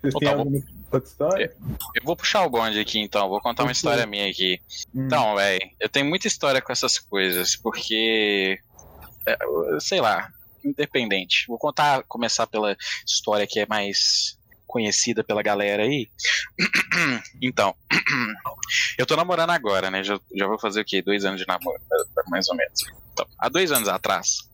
Vocês 0.00 0.14
têm 0.14 0.28
alguma 0.28 0.58
outra 0.90 1.08
história? 1.08 1.56
Eu 1.94 2.02
vou 2.04 2.16
puxar 2.16 2.44
o 2.44 2.50
bonde 2.50 2.80
aqui 2.80 2.98
então, 2.98 3.28
vou 3.28 3.40
contar 3.40 3.62
uma 3.62 3.70
história 3.70 4.04
minha 4.04 4.28
aqui. 4.28 4.60
Hum. 4.92 5.06
Então, 5.06 5.36
velho, 5.36 5.60
eu 5.78 5.88
tenho 5.88 6.06
muita 6.06 6.26
história 6.26 6.60
com 6.60 6.72
essas 6.72 6.98
coisas, 6.98 7.54
porque. 7.54 8.58
É, 9.26 9.36
sei 9.80 10.00
lá, 10.00 10.28
independente. 10.64 11.44
Vou 11.48 11.58
contar, 11.58 12.02
começar 12.04 12.46
pela 12.46 12.76
história 13.06 13.46
que 13.46 13.60
é 13.60 13.66
mais 13.66 14.38
conhecida 14.66 15.22
pela 15.22 15.42
galera 15.42 15.82
aí. 15.82 16.08
Então, 17.42 17.74
eu 18.96 19.04
tô 19.04 19.16
namorando 19.16 19.50
agora, 19.50 19.90
né? 19.90 20.04
Já, 20.04 20.18
já 20.34 20.46
vou 20.46 20.58
fazer 20.58 20.82
o 20.82 20.84
quê? 20.84 21.02
Dois 21.02 21.24
anos 21.24 21.40
de 21.40 21.46
namoro, 21.46 21.80
mais 22.28 22.48
ou 22.48 22.54
menos. 22.54 22.84
Então, 23.12 23.26
há 23.38 23.48
dois 23.48 23.72
anos 23.72 23.88
atrás, 23.88 24.48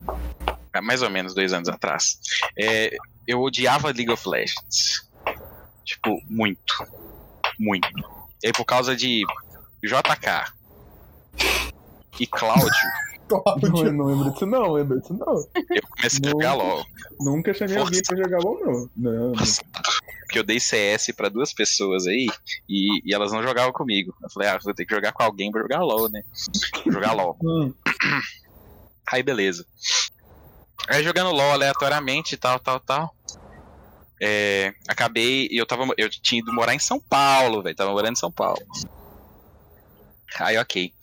há 0.73 0.81
mais 0.81 1.01
ou 1.01 1.09
menos 1.09 1.35
dois 1.35 1.53
anos 1.53 1.69
atrás, 1.69 2.19
é, 2.57 2.95
eu 3.27 3.41
odiava 3.41 3.91
League 3.91 4.09
of 4.09 4.27
Legends. 4.27 5.07
Tipo, 5.85 6.19
muito. 6.29 6.73
Muito. 7.59 7.87
E 8.43 8.51
por 8.51 8.65
causa 8.65 8.95
de 8.95 9.23
JK 9.83 10.53
e 12.19 12.27
Cláudio, 12.27 12.89
Não, 13.29 13.85
eu 13.85 13.93
não 13.93 14.05
lembro 14.05 14.31
disso, 14.31 14.45
não, 14.45 14.71
lembro 14.71 14.99
disso, 14.99 15.13
não. 15.13 15.35
eu 15.69 15.81
comecei 15.89 16.25
a 16.25 16.29
jogar 16.29 16.53
LOL. 16.53 16.85
Nunca 17.19 17.53
chamei 17.53 17.75
Força. 17.75 17.87
alguém 17.87 18.01
pra 18.01 18.17
jogar 18.17 18.39
LOL, 18.39 18.59
não. 18.65 18.89
Não. 18.95 19.33
Porque 19.33 20.39
eu 20.39 20.43
dei 20.43 20.59
CS 20.59 21.11
pra 21.15 21.29
duas 21.29 21.53
pessoas 21.53 22.05
aí 22.07 22.27
e, 22.67 23.01
e 23.03 23.13
elas 23.13 23.31
não 23.31 23.41
jogavam 23.41 23.71
comigo. 23.71 24.13
Eu 24.21 24.29
falei, 24.29 24.49
ah, 24.49 24.59
vou 24.63 24.73
ter 24.73 24.85
que 24.85 24.93
jogar 24.93 25.11
com 25.11 25.23
alguém 25.23 25.51
pra 25.51 25.61
jogar 25.61 25.79
LOL, 25.79 26.09
né? 26.09 26.23
Vou 26.83 26.93
jogar 26.93 27.13
LOL. 27.13 27.37
Hum. 27.43 27.73
Aí 29.11 29.23
beleza. 29.23 29.65
Aí 30.87 31.03
jogando 31.03 31.31
LOL 31.31 31.51
aleatoriamente 31.51 32.35
e 32.35 32.37
tal, 32.37 32.59
tal, 32.59 32.79
tal. 32.79 33.15
É, 34.21 34.73
acabei. 34.87 35.47
Eu 35.51 35.65
tava. 35.65 35.87
Eu 35.97 36.09
tinha 36.09 36.41
ido 36.41 36.53
morar 36.53 36.73
em 36.73 36.79
São 36.79 36.99
Paulo, 36.99 37.63
velho. 37.63 37.75
Tava 37.75 37.91
morando 37.91 38.13
em 38.13 38.19
São 38.19 38.31
Paulo. 38.31 38.61
Aí, 40.39 40.57
ok. 40.57 40.93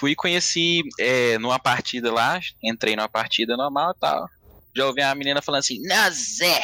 Fui 0.00 0.12
e 0.12 0.16
conheci 0.16 0.80
é, 0.98 1.36
numa 1.36 1.58
partida 1.58 2.10
lá, 2.10 2.40
entrei 2.62 2.96
numa 2.96 3.06
partida 3.06 3.54
normal 3.54 3.92
e 3.94 4.00
tal. 4.00 4.26
Já 4.74 4.86
ouvi 4.86 5.02
uma 5.02 5.14
menina 5.14 5.42
falando 5.42 5.60
assim, 5.60 5.78
Nazé! 5.86 6.58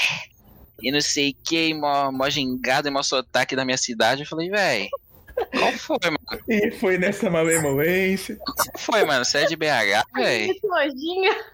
E 0.80 0.90
não 0.90 1.02
sei 1.02 1.32
o 1.32 1.36
que, 1.44 1.74
mó, 1.74 2.10
mó 2.10 2.30
gingado 2.30 2.88
e 2.88 2.90
mó 2.90 3.02
sotaque 3.02 3.54
da 3.54 3.62
minha 3.62 3.76
cidade. 3.76 4.22
Eu 4.22 4.26
falei, 4.26 4.48
véi, 4.48 4.88
qual 5.52 5.72
foi, 5.72 5.98
mano? 6.04 6.44
E 6.48 6.70
foi 6.70 6.96
nessa 6.96 7.28
malemolência. 7.28 8.38
Qual 8.38 8.78
foi, 8.78 9.04
mano? 9.04 9.22
Você 9.22 9.38
é 9.38 9.44
de 9.44 9.54
BH, 9.54 10.06
véi? 10.14 10.54
Que 10.54 10.66
nojinha. 10.66 11.44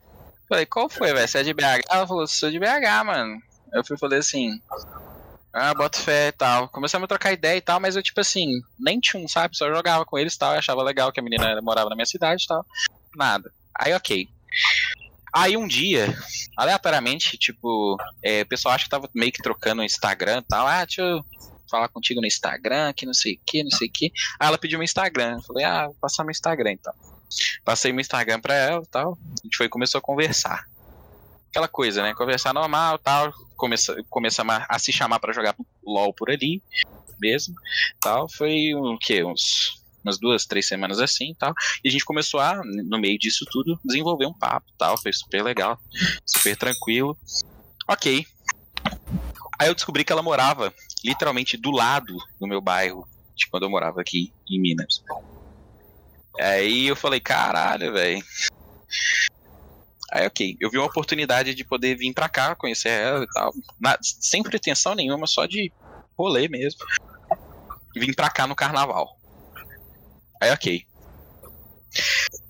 Falei, 0.48 0.66
qual 0.66 0.88
foi, 0.88 1.12
velho? 1.12 1.26
Você 1.26 1.38
é 1.38 1.42
de 1.42 1.52
BH? 1.52 1.82
Ela 1.90 2.06
falou, 2.06 2.28
sou 2.28 2.48
de 2.48 2.60
BH, 2.60 3.04
mano. 3.04 3.40
Eu 3.72 3.84
fui 3.84 3.98
falei 3.98 4.20
assim, 4.20 4.60
ah, 5.52 5.74
boto 5.74 5.98
fé 5.98 6.28
e 6.28 6.32
tal. 6.32 6.68
Começamos 6.68 7.04
a 7.04 7.08
trocar 7.08 7.32
ideia 7.32 7.56
e 7.56 7.60
tal, 7.60 7.78
mas 7.78 7.94
eu, 7.94 8.02
tipo 8.02 8.20
assim, 8.20 8.48
nem 8.78 8.98
tinha 8.98 9.22
um, 9.22 9.28
sabe? 9.28 9.56
Só 9.56 9.68
jogava 9.68 10.04
com 10.04 10.18
eles 10.18 10.34
e 10.34 10.38
tal. 10.38 10.52
Eu 10.52 10.58
achava 10.58 10.82
legal 10.82 11.12
que 11.12 11.20
a 11.20 11.22
menina 11.22 11.60
morava 11.60 11.90
na 11.90 11.96
minha 11.96 12.06
cidade 12.06 12.44
e 12.44 12.46
tal. 12.46 12.64
Nada. 13.14 13.52
Aí, 13.78 13.92
ok. 13.92 14.28
Aí 15.34 15.56
um 15.56 15.66
dia, 15.66 16.14
aleatoriamente, 16.56 17.38
tipo, 17.38 17.96
é, 18.22 18.42
o 18.42 18.46
pessoal 18.46 18.74
acha 18.74 18.84
que 18.84 18.90
tava 18.90 19.08
meio 19.14 19.32
que 19.32 19.42
trocando 19.42 19.82
o 19.82 19.84
Instagram 19.84 20.38
e 20.38 20.42
tal. 20.42 20.66
Ah, 20.66 20.84
deixa 20.84 21.02
eu 21.02 21.24
falar 21.70 21.88
contigo 21.88 22.20
no 22.20 22.26
Instagram, 22.26 22.92
que 22.92 23.06
não 23.06 23.14
sei 23.14 23.34
o 23.34 23.40
que, 23.46 23.62
não 23.62 23.70
sei 23.70 23.88
o 23.88 23.92
que. 23.92 24.12
Aí 24.38 24.48
ela 24.48 24.58
pediu 24.58 24.78
meu 24.78 24.84
Instagram. 24.84 25.36
Eu 25.36 25.42
falei, 25.42 25.64
ah, 25.64 25.86
vou 25.86 25.96
passar 26.00 26.22
meu 26.22 26.30
Instagram 26.30 26.72
então. 26.72 26.92
Passei 27.64 27.92
meu 27.92 28.00
Instagram 28.02 28.40
pra 28.40 28.54
ela 28.54 28.82
e 28.82 28.88
tal. 28.88 29.18
A 29.42 29.46
gente 29.46 29.56
foi 29.56 29.68
começou 29.68 29.98
a 29.98 30.02
conversar. 30.02 30.66
Aquela 31.52 31.68
coisa, 31.68 32.02
né? 32.02 32.14
Conversar 32.14 32.54
normal 32.54 32.98
tal. 32.98 33.30
Começa, 33.56 33.94
começa 34.08 34.42
a, 34.66 34.78
se 34.78 34.90
chamar 34.90 35.20
pra 35.20 35.34
jogar 35.34 35.54
LOL 35.84 36.14
por 36.14 36.30
ali 36.30 36.62
mesmo. 37.20 37.54
Tal. 38.00 38.26
Foi 38.26 38.72
o 38.72 38.94
um, 38.94 38.98
quê? 38.98 39.22
Uns 39.22 39.82
umas 40.02 40.18
duas, 40.18 40.46
três 40.46 40.66
semanas 40.66 40.98
assim 40.98 41.34
tal. 41.38 41.52
E 41.84 41.88
a 41.90 41.92
gente 41.92 42.06
começou 42.06 42.40
a, 42.40 42.58
no 42.64 42.98
meio 42.98 43.18
disso 43.18 43.44
tudo, 43.52 43.78
desenvolver 43.84 44.24
um 44.24 44.32
papo 44.32 44.66
tal. 44.78 44.96
Foi 44.96 45.12
super 45.12 45.44
legal, 45.44 45.78
super 46.24 46.56
tranquilo. 46.56 47.14
Ok. 47.86 48.26
Aí 49.58 49.68
eu 49.68 49.74
descobri 49.74 50.04
que 50.04 50.12
ela 50.12 50.22
morava 50.22 50.72
literalmente 51.04 51.58
do 51.58 51.70
lado 51.70 52.16
do 52.40 52.46
meu 52.46 52.62
bairro, 52.62 53.06
de 53.36 53.46
quando 53.48 53.64
eu 53.64 53.70
morava 53.70 54.00
aqui 54.00 54.32
em 54.48 54.58
Minas. 54.58 55.04
Aí 56.40 56.86
eu 56.86 56.96
falei, 56.96 57.20
caralho, 57.20 57.92
velho. 57.92 58.24
Aí, 60.12 60.26
ok, 60.26 60.56
eu 60.60 60.68
vi 60.70 60.76
uma 60.76 60.86
oportunidade 60.86 61.54
de 61.54 61.64
poder 61.64 61.96
vir 61.96 62.12
pra 62.12 62.28
cá, 62.28 62.54
conhecer 62.54 62.90
ela 62.90 63.24
e 63.24 63.26
tal. 63.28 63.50
Na, 63.80 63.96
sem 64.02 64.42
pretensão 64.42 64.94
nenhuma, 64.94 65.26
só 65.26 65.46
de 65.46 65.72
rolê 66.18 66.48
mesmo. 66.48 66.80
Vim 67.96 68.12
pra 68.12 68.28
cá 68.28 68.46
no 68.46 68.54
carnaval. 68.54 69.16
Aí, 70.38 70.50
ok. 70.52 70.84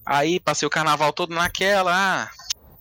Aí 0.05 0.41
passei 0.41 0.67
o 0.67 0.71
carnaval 0.71 1.13
todo 1.13 1.33
naquela. 1.35 1.93
Ah, 1.95 2.31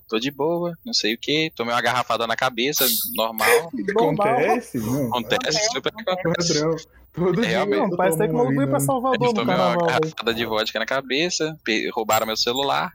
tô 0.10 0.18
de 0.20 0.32
boa, 0.32 0.76
não 0.84 0.94
sei 0.94 1.14
o 1.14 1.18
que. 1.18 1.52
Tomei 1.56 1.76
uma 1.76 1.82
garrafada 1.82 2.26
na 2.26 2.36
cabeça, 2.36 2.84
normal. 3.16 3.72
Acontece? 3.92 4.80
Não. 4.80 5.08
Acontece, 5.10 5.64
super 5.72 5.94
acontece. 5.96 6.54
Padrão. 6.56 6.76
Todo 7.14 7.42
Realmente. 7.42 7.78
dia. 7.78 7.88
Não, 7.88 7.98
parece 7.98 8.18
que 8.18 8.24
o 8.24 8.34
maluco 8.34 8.56
veio 8.56 8.70
pra 8.70 8.80
Salvador 8.80 9.28
no 9.28 9.34
tomou 9.34 9.54
uma 9.56 9.68
velho. 9.76 9.86
garrafada 9.86 10.34
de 10.34 10.46
vodka 10.46 10.80
na 10.80 10.86
cabeça, 10.88 11.56
roubaram 11.94 12.26
meu 12.26 12.38
celular. 12.38 12.92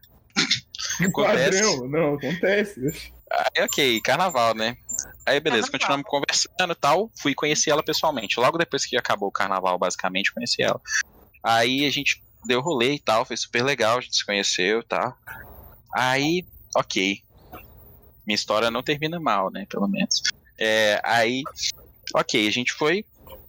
Acontece. 1.05 1.63
Padrão. 1.63 1.89
Não, 1.89 2.15
acontece. 2.15 3.13
Aí, 3.31 3.65
ok, 3.65 4.01
carnaval, 4.01 4.55
né? 4.55 4.77
Aí, 5.27 5.41
beleza, 5.41 5.69
Carnaval. 5.69 5.73
continuamos 5.73 6.07
conversando 6.09 6.73
e 6.73 6.77
tal. 6.77 7.11
Fui 7.21 7.35
conhecer 7.35 7.71
ela 7.71 7.83
pessoalmente. 7.83 8.39
Logo 8.39 8.57
depois 8.57 8.87
que 8.87 8.97
acabou 8.97 9.29
o 9.29 9.33
carnaval, 9.33 9.79
basicamente, 9.79 10.33
conheci 10.33 10.63
ela. 10.63 10.81
Aí 11.43 11.85
a 11.85 11.91
gente 11.91 12.23
deu 12.47 12.61
rolê 12.61 12.95
e 12.95 12.99
tal, 12.99 13.25
foi 13.25 13.37
super 13.37 13.65
legal, 13.65 13.99
a 13.99 14.01
gente 14.01 14.17
se 14.17 14.25
conheceu 14.25 14.81
e 14.81 14.85
tal. 14.85 15.17
Aí, 15.93 16.45
ok. 16.77 17.23
Minha 18.27 18.35
história 18.35 18.71
não 18.71 18.83
termina 18.83 19.19
mal, 19.19 19.51
né? 19.51 19.67
Pelo 19.69 19.89
menos. 19.89 20.23
É, 20.59 21.01
aí, 21.05 21.43
ok, 22.15 22.47
a 22.47 22.51
gente 22.51 22.73
foi, 22.73 23.05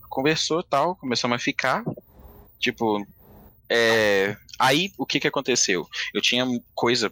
conversou 0.09 0.59
e 0.61 0.63
tal, 0.63 0.95
começamos 0.95 1.35
a 1.35 1.39
ficar. 1.39 1.83
Tipo, 2.59 3.05
é, 3.69 4.35
aí 4.57 4.91
o 4.97 5.05
que 5.05 5.19
que 5.19 5.27
aconteceu? 5.27 5.87
Eu 6.13 6.21
tinha 6.21 6.45
coisa 6.73 7.11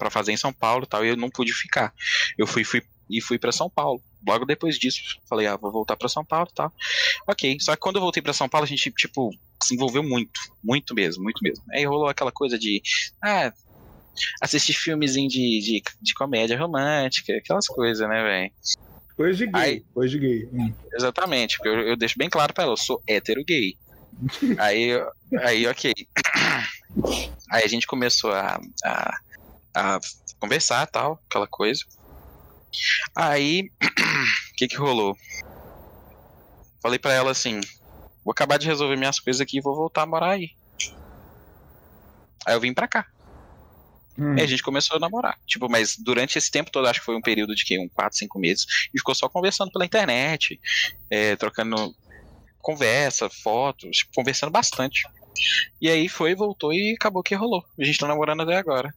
pra 0.00 0.10
fazer 0.10 0.32
em 0.32 0.36
São 0.36 0.52
Paulo 0.52 0.84
e 0.84 0.88
tal, 0.88 1.04
e 1.04 1.10
eu 1.10 1.16
não 1.16 1.30
pude 1.30 1.52
ficar. 1.52 1.92
Eu 2.36 2.46
fui, 2.46 2.64
fui 2.64 2.82
e 3.08 3.20
fui 3.20 3.38
pra 3.38 3.52
São 3.52 3.68
Paulo. 3.68 4.00
Logo 4.26 4.44
depois 4.44 4.78
disso, 4.78 5.00
falei, 5.28 5.46
ah, 5.46 5.56
vou 5.56 5.70
voltar 5.70 5.96
pra 5.96 6.08
São 6.08 6.24
Paulo 6.24 6.48
e 6.50 6.54
tal. 6.54 6.72
Ok, 7.26 7.56
só 7.60 7.72
que 7.74 7.80
quando 7.80 7.96
eu 7.96 8.02
voltei 8.02 8.22
pra 8.22 8.32
São 8.32 8.48
Paulo, 8.48 8.64
a 8.64 8.68
gente, 8.68 8.90
tipo, 8.92 9.30
se 9.62 9.74
envolveu 9.74 10.02
muito, 10.02 10.40
muito 10.62 10.94
mesmo, 10.94 11.22
muito 11.22 11.40
mesmo. 11.42 11.62
Aí 11.72 11.84
rolou 11.84 12.08
aquela 12.08 12.30
coisa 12.32 12.58
de, 12.58 12.80
ah, 13.22 13.52
assistir 14.40 14.74
filmezinho 14.74 15.28
de, 15.28 15.60
de, 15.60 15.82
de 16.00 16.14
comédia 16.14 16.58
romântica, 16.58 17.32
aquelas 17.36 17.66
coisas, 17.66 18.08
né, 18.08 18.22
velho? 18.22 18.52
Coisa 19.16 19.36
de 19.38 19.46
gay. 19.52 19.60
Aí- 19.62 19.84
Coisa 19.92 20.18
de 20.18 20.18
gay. 20.20 20.48
Hum. 20.52 20.72
Exatamente, 20.94 21.56
porque 21.56 21.68
eu, 21.68 21.80
eu 21.88 21.96
deixo 21.96 22.14
bem 22.16 22.30
claro 22.30 22.54
pra 22.54 22.62
ela, 22.64 22.72
eu 22.72 22.76
sou 22.76 23.02
hétero 23.08 23.44
gay. 23.44 23.76
aí, 24.58 24.90
aí, 25.40 25.66
ok. 25.66 25.92
Aí 27.50 27.64
a 27.64 27.68
gente 27.68 27.86
começou 27.86 28.32
a, 28.32 28.60
a, 28.84 29.18
a 29.74 30.00
conversar 30.38 30.86
tal, 30.86 31.20
aquela 31.28 31.46
coisa. 31.46 31.84
Aí, 33.14 33.70
o 33.82 34.56
que 34.56 34.68
que 34.68 34.76
rolou? 34.76 35.16
Falei 36.82 36.98
pra 36.98 37.12
ela 37.12 37.30
assim, 37.30 37.60
vou 38.24 38.32
acabar 38.32 38.58
de 38.58 38.66
resolver 38.66 38.96
minhas 38.96 39.20
coisas 39.20 39.40
aqui 39.40 39.58
e 39.58 39.62
vou 39.62 39.74
voltar 39.74 40.02
a 40.02 40.06
morar 40.06 40.30
aí. 40.30 40.50
Aí 42.46 42.54
eu 42.54 42.60
vim 42.60 42.72
pra 42.72 42.88
cá. 42.88 43.06
Hum. 44.18 44.36
E 44.36 44.42
a 44.42 44.46
gente 44.46 44.62
começou 44.62 44.96
a 44.96 45.00
namorar. 45.00 45.38
Tipo, 45.46 45.68
mas 45.68 45.96
durante 45.96 46.38
esse 46.38 46.50
tempo 46.50 46.70
todo, 46.70 46.86
acho 46.86 47.00
que 47.00 47.06
foi 47.06 47.16
um 47.16 47.22
período 47.22 47.54
de 47.54 47.64
que 47.64 47.78
um 47.78 47.88
4, 47.88 48.18
5 48.18 48.38
meses, 48.38 48.66
e 48.94 48.98
ficou 48.98 49.14
só 49.14 49.28
conversando 49.28 49.70
pela 49.72 49.84
internet, 49.84 50.60
é, 51.10 51.36
trocando 51.36 51.94
conversa, 52.60 53.28
fotos, 53.30 53.98
tipo, 53.98 54.12
conversando 54.14 54.50
bastante. 54.50 55.02
E 55.80 55.88
aí 55.88 56.08
foi, 56.08 56.34
voltou 56.34 56.72
e 56.72 56.94
acabou 56.94 57.22
que 57.22 57.34
rolou. 57.34 57.64
A 57.78 57.84
gente 57.84 57.98
tá 57.98 58.06
namorando 58.06 58.42
até 58.42 58.56
agora. 58.56 58.94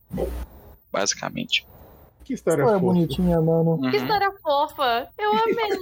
Basicamente. 0.94 1.66
Que 2.24 2.34
história 2.36 2.64
fofa. 2.64 2.80
bonitinha, 2.80 3.42
mano. 3.42 3.78
Que 3.82 3.88
Uhum. 3.88 3.92
história 4.04 4.32
fofa. 4.42 5.10
Eu 5.20 5.32
amei. 5.32 5.78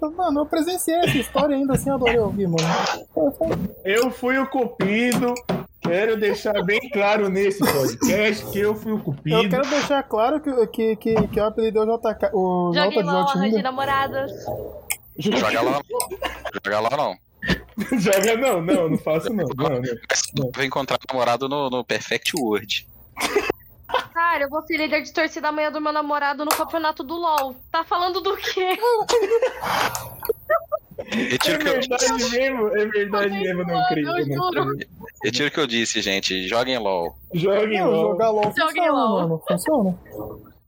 Mano, 0.16 0.40
eu 0.42 0.46
presenciei 0.46 0.96
essa 0.98 1.18
história 1.18 1.56
ainda 1.56 1.74
assim, 1.74 1.90
adorei 1.90 2.18
ouvir, 2.18 2.46
mano. 2.46 2.62
Eu 3.84 4.10
fui 4.12 4.38
o 4.38 4.46
cupido. 4.48 5.34
Quero 5.80 6.16
deixar 6.16 6.62
bem 6.64 6.78
claro 6.90 7.28
nesse 7.28 7.58
podcast 7.58 8.46
que 8.52 8.60
eu 8.60 8.76
fui 8.76 8.92
o 8.92 9.00
cupido. 9.00 9.36
Eu 9.42 9.48
quero 9.50 9.68
deixar 9.68 10.02
claro 10.04 10.40
que, 10.40 10.66
que, 10.68 10.96
que, 10.96 11.28
que 11.28 11.40
eu 11.40 11.44
apelidei 11.46 11.82
o 11.82 11.86
JK, 11.98 12.30
o 12.32 12.72
Joguei 12.74 13.02
LOL, 13.02 13.16
arranjei 13.16 13.48
Tinder. 13.50 13.62
namoradas. 13.64 14.30
Joga 15.18 15.60
lá. 15.62 15.80
Joga 16.64 16.80
lá 16.80 16.90
não. 16.96 17.16
Joga 17.98 18.36
não, 18.36 18.62
não, 18.62 18.88
não 18.90 18.98
faço 18.98 19.32
não. 19.32 19.44
não, 19.56 19.68
não. 19.80 20.50
Vou 20.54 20.64
encontrar 20.64 20.98
namorado 21.10 21.48
no, 21.48 21.68
no 21.70 21.84
Perfect 21.84 22.32
World. 22.36 22.86
Cara, 24.12 24.44
eu 24.44 24.50
vou 24.50 24.62
ser 24.66 24.76
líder 24.76 25.02
de 25.02 25.12
torcida 25.12 25.48
amanhã 25.48 25.70
do 25.72 25.80
meu 25.80 25.92
namorado 25.92 26.44
no 26.44 26.50
campeonato 26.50 27.02
do 27.02 27.14
LOL. 27.14 27.54
Tá 27.72 27.82
falando 27.84 28.20
do 28.20 28.36
quê? 28.36 28.76
Retiro 31.10 31.54
É 31.54 31.58
que 31.58 31.68
eu 31.68 31.78
disse. 31.80 31.88
verdade 31.88 32.30
mesmo, 32.30 32.68
é 32.76 32.86
verdade 32.86 33.30
mesmo, 33.40 33.64
não 33.64 33.86
creio. 33.88 34.08
Eu 34.08 34.26
não 34.26 34.34
juro. 34.52 34.76
creio. 34.76 34.90
Retiro 35.24 35.48
o 35.48 35.50
que 35.52 35.60
eu 35.60 35.66
disse, 35.66 36.02
gente. 36.02 36.46
Joguem 36.48 36.76
LOL. 36.78 37.16
Joguem 37.32 37.82
LOL. 37.84 38.00
jogar 38.12 38.30
LOL 38.30 38.42
funciona, 38.52 38.92
LOL. 38.92 39.20
mano. 39.20 39.42
Funciona. 39.48 39.98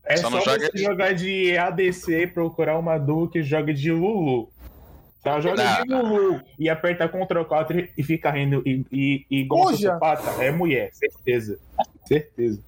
É 0.05 0.17
Só 0.17 0.31
só, 0.31 0.41
joga 0.41 0.59
você 0.67 0.71
de- 0.73 0.83
jogar 0.83 1.13
de 1.15 1.59
ADC, 1.59 2.27
procurar 2.29 2.79
uma 2.79 2.97
duo 2.99 3.29
que 3.29 3.43
joga 3.43 3.73
de 3.75 3.93
Lulu. 3.93 4.49
Tá? 5.23 5.39
Joga 5.41 5.63
Não. 5.63 5.83
de 5.83 5.89
Lulu 6.17 6.41
e 6.59 6.69
aperta 6.71 7.07
Ctrl 7.09 7.45
4 7.45 7.89
e 7.97 8.03
fica 8.03 8.31
rindo 8.31 8.63
e, 8.65 8.85
e, 8.91 9.27
e 9.31 9.41
igual 9.43 9.61
um 9.63 9.65
Cuja. 9.67 9.77
sociopata. 9.77 10.43
É 10.43 10.51
mulher, 10.51 10.91
certeza. 10.95 11.59
Certeza. 12.07 12.61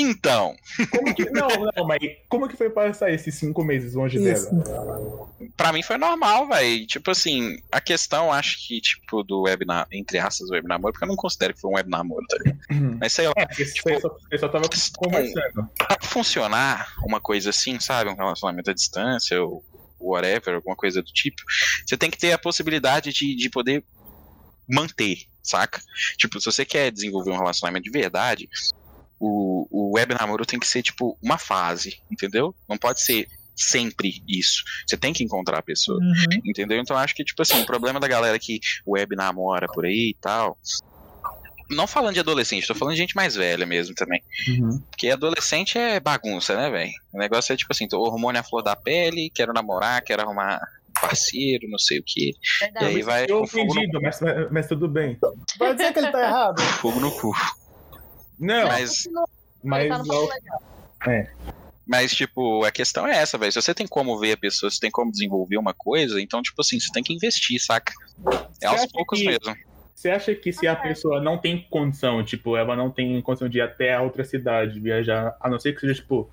Então, 0.00 0.54
Como 0.90 1.14
que, 1.14 1.24
não, 1.30 1.48
não, 1.76 1.86
mas 1.86 1.98
como 2.28 2.46
que 2.46 2.56
foi 2.56 2.70
passar 2.70 3.10
esses 3.10 3.34
cinco 3.34 3.64
meses 3.64 3.94
longe 3.94 4.18
Isso. 4.18 4.54
dela? 4.54 5.28
pra 5.56 5.72
mim 5.72 5.82
foi 5.82 5.96
normal, 5.96 6.46
velho. 6.46 6.86
Tipo 6.86 7.10
assim, 7.10 7.58
a 7.72 7.80
questão, 7.80 8.32
acho 8.32 8.64
que, 8.64 8.80
tipo, 8.80 9.24
do 9.24 9.42
web 9.42 9.64
na... 9.64 9.86
entre 9.90 10.18
aspas, 10.18 10.50
web 10.50 10.68
namoro, 10.68 10.92
porque 10.92 11.04
eu 11.04 11.08
não 11.08 11.16
considero 11.16 11.54
que 11.54 11.60
foi 11.60 11.70
um 11.70 11.74
web 11.74 11.90
namoro, 11.90 12.24
tá 12.28 12.36
ligado? 12.36 12.98
Mas 13.00 13.12
sei 13.12 13.26
lá, 13.26 13.32
É, 13.36 13.46
porque 13.46 13.64
você 13.64 14.00
só, 14.00 14.08
você 14.08 14.38
só 14.38 14.48
tava 14.48 14.68
conversando. 14.96 15.68
pra 15.76 15.96
funcionar 16.02 16.94
uma 17.04 17.20
coisa 17.20 17.50
assim, 17.50 17.80
sabe? 17.80 18.10
Um 18.10 18.14
relacionamento 18.16 18.70
à 18.70 18.74
distância 18.74 19.42
ou 19.42 19.64
whatever, 19.98 20.54
alguma 20.56 20.76
coisa 20.76 21.02
do 21.02 21.12
tipo, 21.12 21.42
você 21.84 21.96
tem 21.96 22.08
que 22.10 22.18
ter 22.18 22.32
a 22.32 22.38
possibilidade 22.38 23.12
de, 23.12 23.34
de 23.34 23.50
poder 23.50 23.82
manter, 24.70 25.22
saca? 25.48 25.80
Tipo, 26.16 26.40
se 26.40 26.46
você 26.46 26.64
quer 26.64 26.90
desenvolver 26.90 27.30
um 27.30 27.38
relacionamento 27.38 27.84
de 27.84 27.90
verdade, 27.90 28.48
o, 29.18 29.66
o 29.70 29.96
web 29.96 30.14
namoro 30.14 30.46
tem 30.46 30.58
que 30.58 30.66
ser, 30.66 30.82
tipo, 30.82 31.18
uma 31.22 31.38
fase, 31.38 32.00
entendeu? 32.10 32.54
Não 32.68 32.76
pode 32.76 33.02
ser 33.02 33.28
sempre 33.58 34.22
isso. 34.28 34.62
Você 34.86 34.96
tem 34.96 35.12
que 35.12 35.24
encontrar 35.24 35.58
a 35.58 35.62
pessoa. 35.62 35.98
Uhum. 35.98 36.40
Entendeu? 36.44 36.78
Então 36.78 36.96
acho 36.96 37.14
que, 37.14 37.24
tipo 37.24 37.42
assim, 37.42 37.60
o 37.60 37.66
problema 37.66 37.98
da 37.98 38.06
galera 38.06 38.38
que 38.38 38.60
web 38.86 39.16
namora 39.16 39.66
por 39.66 39.84
aí 39.84 40.10
e 40.10 40.16
tal. 40.20 40.56
Não 41.68 41.86
falando 41.86 42.14
de 42.14 42.20
adolescente, 42.20 42.66
tô 42.66 42.74
falando 42.74 42.94
de 42.94 43.00
gente 43.00 43.16
mais 43.16 43.34
velha 43.34 43.66
mesmo 43.66 43.94
também. 43.94 44.22
Uhum. 44.48 44.78
Porque 44.90 45.10
adolescente 45.10 45.76
é 45.76 46.00
bagunça, 46.00 46.56
né, 46.56 46.70
velho? 46.70 46.92
O 47.12 47.18
negócio 47.18 47.52
é 47.52 47.56
tipo 47.56 47.72
assim, 47.72 47.86
tô 47.86 48.00
hormônio 48.00 48.40
à 48.40 48.44
flor 48.44 48.62
da 48.62 48.74
pele, 48.74 49.30
quero 49.34 49.52
namorar, 49.52 50.02
quero 50.02 50.22
arrumar 50.22 50.60
parceiro, 51.00 51.68
não 51.68 51.78
sei 51.78 51.98
o 51.98 52.02
que. 52.06 52.32
E 52.80 52.84
aí 52.84 53.02
vai 53.02 53.26
Eu 53.28 53.40
ofendido, 53.42 54.00
mas, 54.00 54.20
mas 54.50 54.66
tudo 54.66 54.88
bem. 54.88 55.18
Vai 55.58 55.74
dizer 55.74 55.92
que 55.92 55.98
ele 55.98 56.10
tá 56.12 56.22
errado? 56.22 56.60
fogo 56.80 57.00
no 57.00 57.10
cu. 57.12 57.32
Não, 58.38 58.68
Mas, 58.68 59.02
mas 59.64 59.88
tá 59.88 59.96
legal. 59.98 60.28
mas, 61.86 62.12
tipo, 62.12 62.64
a 62.64 62.70
questão 62.70 63.06
é 63.06 63.16
essa, 63.16 63.36
velho. 63.36 63.50
Se 63.50 63.60
você 63.60 63.74
tem 63.74 63.86
como 63.86 64.18
ver 64.18 64.32
a 64.32 64.36
pessoa, 64.36 64.70
se 64.70 64.78
tem 64.78 64.90
como 64.90 65.10
desenvolver 65.10 65.56
uma 65.56 65.74
coisa, 65.74 66.20
então, 66.20 66.40
tipo 66.42 66.60
assim, 66.60 66.78
você 66.78 66.90
tem 66.92 67.02
que 67.02 67.12
investir, 67.12 67.58
saca? 67.60 67.92
É 68.62 68.66
aos 68.66 68.86
poucos 68.86 69.18
que- 69.18 69.26
mesmo. 69.26 69.56
você 69.94 70.10
acha 70.10 70.34
que 70.34 70.52
se 70.52 70.66
a 70.68 70.76
pessoa 70.76 71.20
não 71.20 71.38
tem 71.38 71.66
condição, 71.68 72.24
tipo, 72.24 72.56
ela 72.56 72.76
não 72.76 72.90
tem 72.90 73.20
condição 73.22 73.48
de 73.48 73.58
ir 73.58 73.62
até 73.62 73.94
a 73.94 74.02
outra 74.02 74.22
cidade, 74.24 74.78
viajar, 74.78 75.36
a 75.40 75.48
não 75.50 75.58
ser 75.58 75.72
que 75.74 75.80
seja, 75.80 75.94
tipo, 75.94 76.30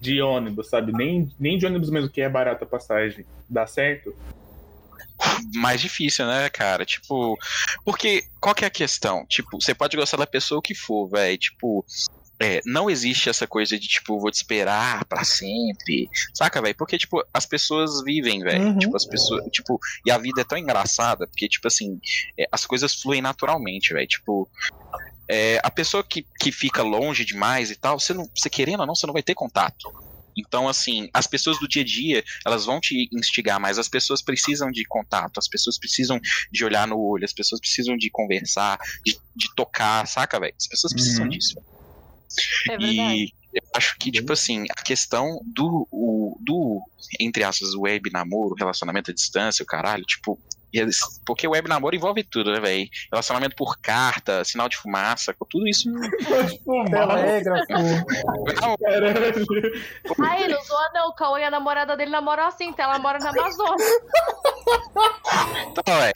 de 0.00 0.20
ônibus, 0.20 0.68
sabe? 0.68 0.92
Nem, 0.92 1.30
nem 1.38 1.58
de 1.58 1.66
ônibus 1.66 1.90
mesmo, 1.90 2.08
que 2.08 2.20
é 2.20 2.28
barata 2.28 2.64
a 2.64 2.68
passagem, 2.68 3.24
dá 3.48 3.66
certo? 3.66 4.14
mais 5.54 5.80
difícil, 5.80 6.26
né, 6.26 6.48
cara? 6.50 6.84
Tipo, 6.84 7.38
porque 7.84 8.24
qual 8.40 8.54
que 8.54 8.64
é 8.64 8.68
a 8.68 8.70
questão? 8.70 9.24
Tipo, 9.26 9.60
você 9.60 9.74
pode 9.74 9.96
gostar 9.96 10.16
da 10.16 10.26
pessoa 10.26 10.58
o 10.58 10.62
que 10.62 10.74
for, 10.74 11.08
velho. 11.08 11.38
Tipo, 11.38 11.84
é, 12.38 12.60
não 12.66 12.90
existe 12.90 13.30
essa 13.30 13.46
coisa 13.46 13.78
de, 13.78 13.88
tipo, 13.88 14.20
vou 14.20 14.30
te 14.30 14.36
esperar 14.36 15.04
pra 15.06 15.24
sempre. 15.24 16.08
Saca, 16.34 16.60
velho? 16.60 16.74
Porque, 16.74 16.98
tipo, 16.98 17.24
as 17.32 17.46
pessoas 17.46 18.02
vivem, 18.04 18.40
velho. 18.40 18.62
Uhum. 18.62 18.78
Tipo, 18.78 18.96
as 18.96 19.06
pessoas. 19.06 19.44
Tipo, 19.50 19.80
e 20.04 20.10
a 20.10 20.18
vida 20.18 20.42
é 20.42 20.44
tão 20.44 20.58
engraçada, 20.58 21.26
porque, 21.26 21.48
tipo 21.48 21.66
assim, 21.66 21.98
é, 22.38 22.46
as 22.52 22.66
coisas 22.66 22.94
fluem 22.94 23.22
naturalmente, 23.22 23.92
velho. 23.92 24.06
Tipo. 24.06 24.48
É, 25.28 25.60
a 25.62 25.70
pessoa 25.70 26.04
que, 26.04 26.26
que 26.40 26.52
fica 26.52 26.82
longe 26.82 27.24
demais 27.24 27.70
e 27.70 27.76
tal, 27.76 27.98
você, 27.98 28.14
não, 28.14 28.28
você 28.36 28.48
querendo 28.48 28.80
ou 28.80 28.86
não, 28.86 28.94
você 28.94 29.06
não 29.06 29.14
vai 29.14 29.22
ter 29.22 29.34
contato. 29.34 29.90
Então, 30.36 30.68
assim, 30.68 31.08
as 31.14 31.26
pessoas 31.26 31.58
do 31.58 31.66
dia 31.66 31.82
a 31.82 31.84
dia, 31.84 32.24
elas 32.44 32.66
vão 32.66 32.78
te 32.78 33.08
instigar, 33.12 33.58
mas 33.58 33.78
as 33.78 33.88
pessoas 33.88 34.22
precisam 34.22 34.70
de 34.70 34.84
contato, 34.84 35.38
as 35.38 35.48
pessoas 35.48 35.78
precisam 35.78 36.20
de 36.52 36.64
olhar 36.64 36.86
no 36.86 36.98
olho, 36.98 37.24
as 37.24 37.32
pessoas 37.32 37.58
precisam 37.58 37.96
de 37.96 38.10
conversar, 38.10 38.78
de, 39.04 39.18
de 39.34 39.46
tocar, 39.56 40.06
saca, 40.06 40.38
velho? 40.38 40.54
As 40.60 40.68
pessoas 40.68 40.92
precisam 40.92 41.24
Uhum. 41.24 41.30
disso. 41.30 41.54
É. 42.70 42.76
E 42.82 43.32
eu 43.54 43.62
acho 43.74 43.96
que, 43.98 44.12
tipo 44.12 44.32
assim, 44.32 44.66
a 44.76 44.82
questão 44.82 45.40
do, 45.54 45.88
o, 45.90 46.38
do 46.44 46.82
entre 47.18 47.42
aspas, 47.42 47.74
web 47.74 48.10
namoro, 48.10 48.54
relacionamento 48.54 49.10
à 49.10 49.14
distância, 49.14 49.62
o 49.62 49.66
caralho, 49.66 50.04
tipo. 50.04 50.38
Porque 51.24 51.46
o 51.46 51.52
web 51.52 51.68
namoro 51.68 51.96
envolve 51.96 52.22
tudo, 52.22 52.52
né, 52.52 52.60
velho? 52.60 52.88
Relacionamento 53.10 53.56
por 53.56 53.78
carta, 53.78 54.44
sinal 54.44 54.68
de 54.68 54.76
fumaça, 54.76 55.34
tudo 55.48 55.66
isso. 55.66 55.88
Telégrafo. 56.90 57.64
Não, 58.60 58.76
caralho. 58.76 59.46
Aí, 60.28 60.48
não 60.48 60.62
zoa 60.64 60.90
não, 60.94 61.08
o 61.08 61.14
Cauê 61.14 61.42
e 61.42 61.44
a 61.44 61.50
namorada 61.50 61.96
dele 61.96 62.10
namoram 62.10 62.46
assim, 62.46 62.66
então 62.68 62.84
ela 62.84 62.98
mora 62.98 63.18
na 63.18 63.30
Amazônia. 63.30 63.86
então, 65.70 65.98
velho. 66.00 66.14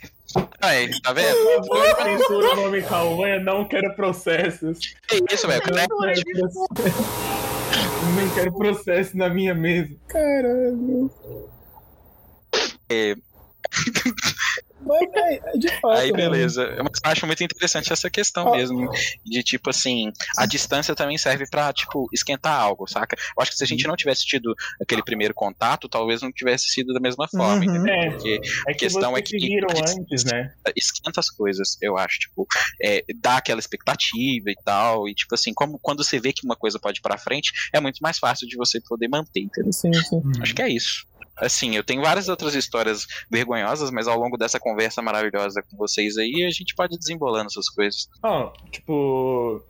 Aí, 0.60 1.00
tá 1.00 1.12
vendo? 1.12 1.36
Favor, 1.36 2.02
censura 2.02 2.52
o 2.52 2.56
nome 2.56 2.82
Cauã, 2.82 3.40
não 3.40 3.66
quero 3.66 3.94
processos. 3.96 4.78
Que 5.08 5.24
isso, 5.32 5.48
velho? 5.48 5.62
É- 5.76 5.86
Nem 8.16 8.30
quero 8.34 8.52
processo 8.52 9.16
na 9.16 9.28
minha 9.28 9.54
mesa. 9.54 9.94
Caralho. 10.08 11.10
É. 12.88 13.14
Mas, 14.80 15.08
é, 15.14 15.58
de 15.58 15.68
fato. 15.80 15.98
Aí, 15.98 16.10
mano. 16.10 16.22
beleza. 16.30 16.66
Mas 16.78 17.00
eu 17.04 17.10
acho 17.10 17.26
muito 17.26 17.44
interessante 17.44 17.92
essa 17.92 18.08
questão 18.10 18.48
Ah. 18.48 18.56
mesmo. 18.56 18.88
De 19.24 19.42
tipo 19.42 19.70
assim, 19.70 20.10
a 20.38 20.46
distância 20.46 20.94
também 20.94 21.18
serve 21.18 21.48
pra, 21.48 21.72
tipo, 21.72 22.08
esquentar 22.12 22.58
algo, 22.58 22.86
saca? 22.88 23.16
Eu 23.36 23.42
acho 23.42 23.50
que 23.52 23.58
se 23.58 23.64
a 23.64 23.66
gente 23.66 23.86
não 23.86 23.94
tivesse 23.96 24.24
tido 24.24 24.54
aquele 24.80 25.02
primeiro 25.02 25.34
contato, 25.34 25.88
talvez 25.88 26.22
não 26.22 26.32
tivesse 26.32 26.64
sido 26.68 26.92
da 26.94 27.00
mesma 27.00 27.28
forma, 27.28 27.56
Uhum. 27.56 27.64
entendeu? 27.64 27.92
É, 27.94 28.10
Porque 28.10 28.40
é 28.68 28.72
que 28.72 28.78
questão 28.80 29.12
vocês 29.12 29.18
é 29.18 29.22
que- 29.22 29.38
viram 29.38 29.68
antes, 29.98 30.24
né? 30.24 30.52
esquenta 30.76 31.20
as 31.20 31.30
coisas, 31.30 31.76
eu 31.82 31.96
acho, 31.98 32.18
tipo, 32.20 32.46
é, 32.82 33.04
dá 33.16 33.36
aquela 33.36 33.60
expectativa 33.60 34.50
e 34.50 34.56
tal, 34.64 35.08
e 35.08 35.14
tipo 35.14 35.34
assim, 35.34 35.52
como 35.52 35.78
quando 35.80 36.02
você 36.04 36.18
vê 36.18 36.32
que 36.32 36.44
uma 36.44 36.56
coisa 36.56 36.78
pode 36.78 36.98
ir 36.98 37.02
pra 37.02 37.18
frente, 37.18 37.52
é 37.72 37.80
muito 37.80 37.98
mais 38.00 38.18
fácil 38.18 38.46
de 38.48 38.56
você 38.56 38.80
poder 38.88 39.08
manter, 39.08 39.40
entendeu? 39.40 39.72
Sim, 39.72 39.92
sim. 39.92 40.22
Acho 40.40 40.54
que 40.54 40.62
é 40.62 40.68
isso. 40.68 41.06
Assim, 41.36 41.74
eu 41.74 41.82
tenho 41.82 42.02
várias 42.02 42.28
outras 42.28 42.54
histórias 42.54 43.06
vergonhosas, 43.30 43.90
mas 43.90 44.06
ao 44.06 44.18
longo 44.18 44.36
dessa 44.36 44.60
conversa 44.60 45.00
maravilhosa 45.00 45.62
com 45.62 45.76
vocês 45.76 46.18
aí, 46.18 46.44
a 46.44 46.50
gente 46.50 46.74
pode 46.74 46.94
ir 46.94 46.98
desembolando 46.98 47.46
essas 47.46 47.68
coisas. 47.68 48.08
Ó, 48.22 48.52
tipo, 48.70 49.62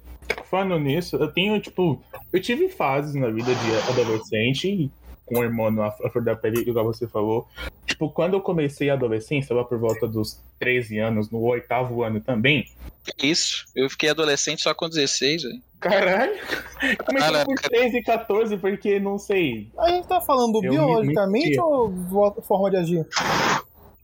falando 0.51 0.79
nisso, 0.79 1.17
eu 1.17 1.31
tenho, 1.31 1.61
tipo, 1.61 2.03
eu 2.33 2.41
tive 2.41 2.69
fases 2.69 3.15
na 3.15 3.29
vida 3.31 3.55
de 3.55 3.91
adolescente, 3.91 4.91
com 5.25 5.39
o 5.39 5.45
irmão 5.45 5.71
na 5.71 5.93
flor 5.93 6.25
da 6.25 6.35
pele, 6.35 6.69
igual 6.69 6.85
você 6.85 7.07
falou. 7.07 7.47
Tipo, 7.87 8.11
quando 8.11 8.35
eu 8.35 8.41
comecei 8.41 8.91
a 8.91 8.95
adolescência, 8.95 9.55
lá 9.55 9.65
por 9.65 9.79
volta 9.79 10.09
dos 10.09 10.41
13 10.59 10.99
anos, 10.99 11.31
no 11.31 11.41
oitavo 11.41 12.03
ano 12.03 12.21
também. 12.21 12.69
Isso? 13.23 13.65
Eu 13.77 13.89
fiquei 13.89 14.11
adolescente 14.11 14.63
só 14.63 14.75
com 14.75 14.89
16, 14.89 15.45
velho. 15.45 15.63
Caralho! 15.81 16.33
Eu 16.99 17.05
comecei 17.05 17.33
Cara, 17.33 17.45
por 17.45 17.55
13 17.59 17.97
e 17.99 18.03
14, 18.03 18.57
porque 18.59 19.01
não 19.01 19.19
sei. 19.19 19.71
A 19.79 19.89
gente 19.91 20.07
tá 20.07 20.21
falando 20.21 20.57
Eu 20.57 20.63
me- 20.63 20.69
biologicamente 20.71 21.47
mentia. 21.49 21.65
ou 21.65 22.43
forma 22.43 22.71
de 22.71 22.77
agir? 22.77 23.07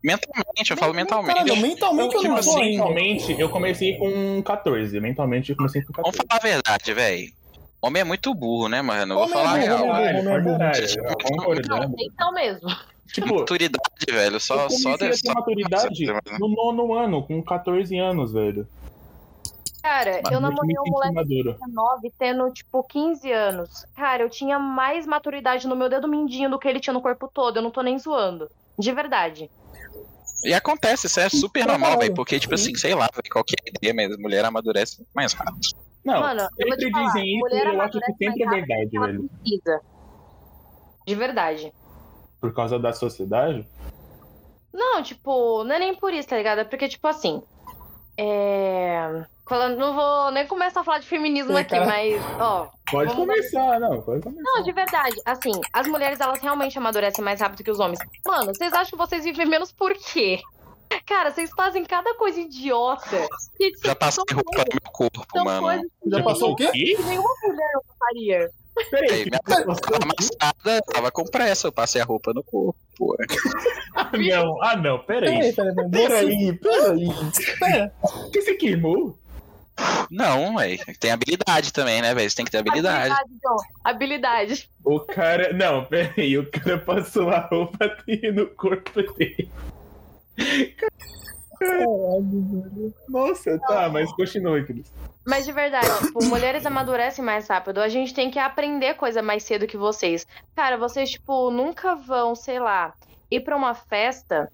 Mentalmente, 0.02 0.70
eu 0.70 0.76
falo 0.76 0.94
mentalmente. 0.94 1.34
Caralho, 1.34 1.56
mentalmente 1.60 2.14
eu, 2.14 2.20
tipo 2.20 2.32
não 2.32 2.38
assim, 2.38 2.50
sou 2.50 2.60
ainda. 2.62 2.70
mentalmente, 2.84 3.40
eu 3.40 3.48
comecei 3.48 3.96
com 3.98 4.42
14. 4.42 5.00
Mentalmente, 5.00 5.50
eu 5.50 5.56
comecei 5.56 5.82
com 5.82 5.92
Vamos 5.92 6.16
14. 6.16 6.26
falar 6.28 6.38
a 6.40 6.54
verdade, 6.54 6.94
velho. 6.94 7.32
Homem 7.82 8.00
é 8.00 8.04
muito 8.04 8.34
burro, 8.34 8.68
né, 8.68 8.80
mano? 8.82 9.14
Eu 9.14 9.18
vou 9.18 9.24
Homem 9.26 9.38
é 9.38 9.42
falar 9.42 9.50
a 9.50 9.58
burro, 9.58 9.66
real. 9.84 9.96
homem 9.96 10.06
é 10.06 10.22
burro, 10.22 10.54
é 10.54 10.58
caralho, 10.58 11.18
concordando. 11.22 11.96
Então 11.98 12.32
mesmo. 12.32 12.68
Tipo, 13.12 13.34
Maturidade, 13.36 14.06
velho. 14.12 14.40
Só, 14.40 14.54
eu 14.64 14.70
só 14.70 14.90
comecei 14.90 14.92
a 14.92 14.98
ter 14.98 15.16
só- 15.16 15.34
maturidade 15.34 16.06
no 16.40 16.48
nono 16.48 16.94
ano, 16.94 17.22
com 17.22 17.40
14 17.42 17.96
anos, 17.98 18.32
velho. 18.32 18.66
Cara, 19.86 20.20
eu 20.32 20.40
namorei 20.40 20.74
um 20.80 20.90
moleque 20.90 21.14
maduro. 21.14 21.52
de 21.52 21.58
19 21.60 22.12
tendo, 22.18 22.52
tipo, 22.52 22.82
15 22.82 23.30
anos. 23.30 23.84
Cara, 23.94 24.24
eu 24.24 24.28
tinha 24.28 24.58
mais 24.58 25.06
maturidade 25.06 25.68
no 25.68 25.76
meu 25.76 25.88
dedo 25.88 26.08
mindinho 26.08 26.50
do 26.50 26.58
que 26.58 26.66
ele 26.66 26.80
tinha 26.80 26.92
no 26.92 27.00
corpo 27.00 27.30
todo. 27.32 27.58
Eu 27.58 27.62
não 27.62 27.70
tô 27.70 27.82
nem 27.82 27.96
zoando. 27.96 28.50
De 28.76 28.92
verdade. 28.92 29.48
E 30.44 30.52
acontece, 30.52 31.06
isso 31.06 31.20
é 31.20 31.28
super 31.28 31.64
normal, 31.64 31.90
Caralho. 31.90 32.00
velho. 32.00 32.14
Porque, 32.14 32.40
tipo 32.40 32.54
assim, 32.54 32.74
sei 32.74 32.96
lá, 32.96 33.08
velho, 33.14 33.30
qualquer 33.30 33.56
ideia 33.64 33.94
mesmo, 33.94 34.20
mulher 34.20 34.44
amadurece 34.44 35.06
mais 35.14 35.32
rápido. 35.32 35.68
Não, 36.04 36.20
Mano, 36.20 36.48
eu 36.58 36.68
vou 36.68 36.76
te 36.76 36.84
sempre 36.84 36.90
falar, 36.90 37.06
dizem 37.06 37.38
isso 37.38 37.54
e 37.54 37.58
eu 37.58 37.80
acho 37.80 38.00
que 38.00 38.12
sempre 38.14 38.42
é 38.42 38.48
verdade, 38.48 38.90
velho. 38.98 39.30
precisa. 39.40 39.80
De 41.06 41.14
verdade. 41.14 41.72
Por 42.40 42.52
causa 42.52 42.76
da 42.78 42.92
sociedade. 42.92 43.66
Não, 44.72 45.00
tipo, 45.02 45.62
não 45.64 45.74
é 45.76 45.78
nem 45.78 45.94
por 45.94 46.12
isso, 46.12 46.28
tá 46.28 46.36
ligado? 46.36 46.58
É 46.58 46.64
porque, 46.64 46.88
tipo 46.88 47.06
assim. 47.06 47.40
É. 48.18 49.24
Falando, 49.48 49.76
não 49.78 49.94
vou 49.94 50.30
nem 50.32 50.46
começar 50.46 50.80
a 50.80 50.84
falar 50.84 50.98
de 50.98 51.06
feminismo 51.06 51.56
aqui, 51.56 51.70
cara. 51.70 51.86
mas, 51.86 52.20
ó. 52.40 52.68
Pode 52.90 53.14
começar, 53.14 53.78
não, 53.78 54.02
pode 54.02 54.22
começar. 54.22 54.42
Não, 54.42 54.62
de 54.62 54.72
verdade. 54.72 55.16
Assim, 55.24 55.52
as 55.72 55.86
mulheres, 55.86 56.20
elas 56.20 56.40
realmente 56.40 56.76
amadurecem 56.76 57.24
mais 57.24 57.40
rápido 57.40 57.62
que 57.62 57.70
os 57.70 57.78
homens. 57.78 57.98
Mano, 58.26 58.46
vocês 58.54 58.72
acham 58.72 58.90
que 58.90 58.96
vocês 59.06 59.24
vivem 59.24 59.46
menos 59.46 59.70
por 59.72 59.92
quê? 59.94 60.40
Cara, 61.06 61.30
vocês 61.32 61.50
fazem 61.56 61.84
cada 61.84 62.14
coisa 62.14 62.40
idiota. 62.40 63.28
que, 63.56 63.70
tipo, 63.72 63.86
Já 63.86 63.94
passei 63.94 64.24
são 64.28 64.36
roupa 64.36 64.58
no 64.58 64.80
meu 64.82 64.92
corpo, 64.92 65.26
são 65.32 65.44
mano. 65.44 65.62
coisas 65.62 65.86
Já 66.06 66.22
passou 66.22 66.50
o 66.52 66.56
quê? 66.56 66.96
Nenhuma 67.06 67.30
mulher 67.44 67.72
faria. 67.98 68.50
Peraí, 68.90 69.24
minha 69.24 69.40
roupa 69.46 69.64
passou 69.64 69.98
tava 69.98 70.04
amassada, 70.04 70.82
tava 70.92 71.10
com 71.12 71.24
pressa, 71.24 71.68
eu 71.68 71.72
passei 71.72 72.00
a 72.00 72.04
roupa 72.04 72.32
no 72.34 72.42
corpo. 72.42 72.76
Ah, 73.98 74.10
não, 74.12 74.62
ah, 74.62 74.76
não, 74.76 74.98
Peraí, 74.98 75.52
peraí. 75.54 75.54
peraí, 75.54 75.90
peraí. 75.90 76.58
Peraí. 76.58 77.08
Pera. 77.58 77.92
Que 78.30 78.42
você 78.42 78.54
queimou? 78.54 79.16
Não. 80.10 80.56
Tem 81.00 81.10
habilidade 81.10 81.72
também, 81.72 82.00
né, 82.00 82.14
velho? 82.14 82.28
Você 82.30 82.36
tem 82.36 82.44
que 82.44 82.50
ter 82.50 82.58
habilidade. 82.58 83.12
Habilidade, 83.12 83.40
John. 83.42 83.56
Habilidade. 83.84 84.70
O 84.84 85.00
cara. 85.00 85.52
Não, 85.52 85.84
peraí, 85.84 86.38
o 86.38 86.50
cara 86.50 86.78
passou 86.78 87.30
a 87.30 87.40
roupa 87.40 87.88
dele 88.06 88.32
no 88.32 88.46
corpo 88.46 89.02
dele. 89.14 89.50
Nossa, 93.08 93.58
tá, 93.60 93.88
mas 93.88 94.12
continue, 94.12 94.64
Cris. 94.64 94.92
Mas 95.26 95.44
de 95.44 95.52
verdade, 95.52 95.88
tipo, 96.06 96.24
mulheres 96.26 96.64
amadurecem 96.64 97.24
mais 97.24 97.48
rápido. 97.48 97.80
A 97.80 97.88
gente 97.88 98.14
tem 98.14 98.30
que 98.30 98.38
aprender 98.38 98.94
coisa 98.94 99.22
mais 99.22 99.42
cedo 99.42 99.66
que 99.66 99.76
vocês. 99.76 100.26
Cara, 100.54 100.76
vocês, 100.76 101.10
tipo, 101.10 101.50
nunca 101.50 101.96
vão, 101.96 102.36
sei 102.36 102.60
lá, 102.60 102.94
ir 103.30 103.40
pra 103.40 103.56
uma 103.56 103.74
festa 103.74 104.48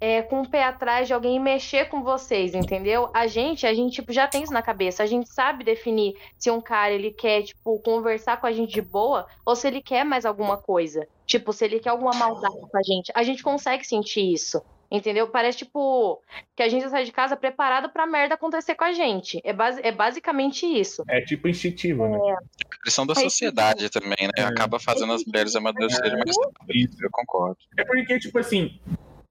é, 0.00 0.22
com 0.22 0.42
o 0.42 0.48
pé 0.48 0.64
atrás 0.64 1.06
de 1.06 1.14
alguém 1.14 1.40
mexer 1.40 1.88
com 1.88 2.02
vocês, 2.02 2.54
entendeu? 2.54 3.10
A 3.14 3.26
gente, 3.26 3.66
a 3.66 3.74
gente, 3.74 3.94
tipo, 3.94 4.12
já 4.12 4.26
tem 4.26 4.42
isso 4.42 4.52
na 4.52 4.62
cabeça. 4.62 5.02
A 5.02 5.06
gente 5.06 5.28
sabe 5.28 5.64
definir 5.64 6.16
se 6.38 6.50
um 6.50 6.60
cara, 6.60 6.92
ele 6.92 7.10
quer, 7.10 7.42
tipo, 7.42 7.78
conversar 7.80 8.40
com 8.40 8.46
a 8.46 8.52
gente 8.52 8.74
de 8.74 8.82
boa 8.82 9.26
ou 9.44 9.56
se 9.56 9.66
ele 9.66 9.80
quer 9.80 10.04
mais 10.04 10.24
alguma 10.26 10.56
coisa. 10.56 11.06
Tipo, 11.26 11.52
se 11.52 11.64
ele 11.64 11.80
quer 11.80 11.90
alguma 11.90 12.12
maldade 12.14 12.54
com 12.54 12.76
a 12.76 12.82
gente. 12.82 13.10
A 13.14 13.22
gente 13.22 13.42
consegue 13.42 13.84
sentir 13.84 14.32
isso. 14.32 14.62
Entendeu? 14.88 15.26
Parece, 15.26 15.58
tipo, 15.58 16.22
que 16.54 16.62
a 16.62 16.68
gente 16.68 16.88
sai 16.88 17.04
de 17.04 17.10
casa 17.10 17.36
preparado 17.36 17.88
pra 17.88 18.06
merda 18.06 18.34
acontecer 18.34 18.76
com 18.76 18.84
a 18.84 18.92
gente. 18.92 19.40
É, 19.42 19.52
base, 19.52 19.80
é 19.82 19.90
basicamente 19.90 20.64
isso. 20.64 21.02
É 21.08 21.20
tipo 21.20 21.48
instintivo, 21.48 22.06
né? 22.06 22.16
A 22.16 22.78
pressão 22.82 23.04
da 23.04 23.14
sociedade 23.14 23.90
também, 23.90 24.16
né? 24.20 24.30
É. 24.36 24.42
Acaba 24.42 24.78
fazendo 24.78 25.12
as 25.12 25.24
mulheres 25.24 25.56
amadurecerem 25.56 26.12
mais 26.12 26.36
rápido. 26.38 26.72
Isso. 26.72 26.96
Eu 27.02 27.10
concordo. 27.10 27.58
É 27.76 27.84
porque, 27.84 28.16
tipo 28.20 28.38
assim, 28.38 28.78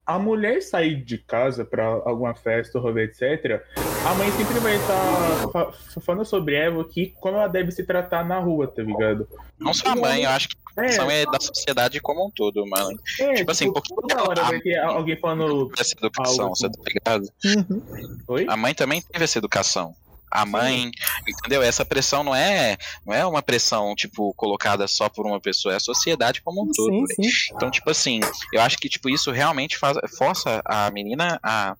a 0.06 0.18
mulher 0.18 0.62
sair 0.62 1.02
de 1.02 1.18
casa 1.18 1.64
pra 1.64 1.84
alguma 1.84 2.32
festa, 2.34 2.78
rolê, 2.78 3.04
etc., 3.04 3.60
a 4.06 4.14
mãe 4.14 4.30
sempre 4.32 4.60
vai 4.60 4.76
estar 4.76 5.72
falando 6.00 6.24
sobre 6.24 6.54
ela 6.54 6.84
que 6.84 7.12
como 7.20 7.36
ela 7.36 7.48
deve 7.48 7.72
se 7.72 7.84
tratar 7.84 8.24
na 8.24 8.38
rua, 8.38 8.68
tá 8.68 8.82
ligado? 8.82 9.28
Não 9.58 9.74
só 9.74 9.88
a 9.88 9.96
mãe, 9.96 10.22
eu 10.22 10.30
acho 10.30 10.48
que 10.48 10.56
a 10.64 10.74
pressão 10.74 11.10
é 11.10 11.24
da 11.24 11.40
sociedade 11.40 12.00
como 12.00 12.24
um 12.24 12.30
todo, 12.30 12.64
mano. 12.66 12.96
é, 13.18 13.34
tipo 13.34 13.50
assim, 13.50 13.72
porque 13.72 13.92
toda 13.92 14.22
hora 14.22 14.44
vai 14.44 14.60
ter 14.60 14.78
alguém 14.78 15.16
falando. 15.18 15.72
Essa 15.76 15.96
educação, 15.98 16.44
Algo 16.44 16.56
você 16.56 16.68
tá 16.70 16.82
ligado? 16.86 17.28
Uhum. 17.44 18.44
A 18.48 18.56
mãe 18.56 18.74
também 18.74 19.02
teve 19.02 19.24
essa 19.24 19.38
educação. 19.38 19.94
A 20.36 20.44
mãe, 20.44 20.90
entendeu? 21.26 21.62
Essa 21.62 21.82
pressão 21.84 22.22
não 22.22 22.34
é, 22.34 22.76
não 23.06 23.14
é 23.14 23.24
uma 23.24 23.40
pressão, 23.40 23.94
tipo, 23.94 24.34
colocada 24.34 24.86
só 24.86 25.08
por 25.08 25.26
uma 25.26 25.40
pessoa, 25.40 25.72
é 25.72 25.76
a 25.78 25.80
sociedade 25.80 26.42
como 26.42 26.62
um 26.62 26.70
todo. 26.74 27.06
Sim. 27.08 27.30
Então, 27.54 27.70
tipo 27.70 27.88
assim, 27.90 28.20
eu 28.52 28.60
acho 28.60 28.76
que, 28.76 28.88
tipo, 28.88 29.08
isso 29.08 29.30
realmente 29.30 29.78
faz, 29.78 29.96
força 30.18 30.60
a 30.64 30.90
menina 30.90 31.40
a, 31.42 31.74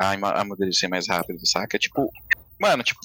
a 0.00 0.12
ama- 0.12 0.32
amadurecer 0.32 0.90
mais 0.90 1.08
rápido, 1.08 1.38
saca? 1.46 1.78
Tipo, 1.78 2.10
mano, 2.60 2.82
tipo, 2.82 2.98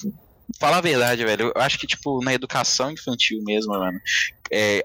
falar 0.58 0.78
a 0.78 0.80
verdade, 0.80 1.24
velho, 1.24 1.52
eu 1.54 1.62
acho 1.62 1.78
que, 1.78 1.86
tipo, 1.86 2.20
na 2.24 2.34
educação 2.34 2.90
infantil 2.90 3.40
mesmo, 3.44 3.78
mano, 3.78 4.00
é, 4.50 4.84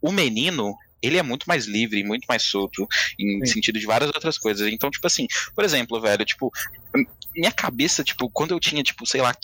o 0.00 0.12
menino, 0.12 0.74
ele 1.02 1.16
é 1.16 1.22
muito 1.22 1.44
mais 1.46 1.64
livre, 1.64 2.04
muito 2.04 2.26
mais 2.26 2.42
solto, 2.42 2.86
em 3.18 3.44
Sim. 3.46 3.54
sentido 3.54 3.78
de 3.78 3.86
várias 3.86 4.10
outras 4.10 4.36
coisas. 4.36 4.70
Então, 4.70 4.90
tipo 4.90 5.06
assim, 5.06 5.26
por 5.54 5.64
exemplo, 5.64 6.00
velho, 6.00 6.24
tipo, 6.24 6.52
minha 7.34 7.50
cabeça, 7.52 8.04
tipo, 8.04 8.30
quando 8.30 8.52
eu 8.52 8.60
tinha, 8.60 8.82
tipo, 8.82 9.06
sei 9.06 9.20
lá, 9.20 9.34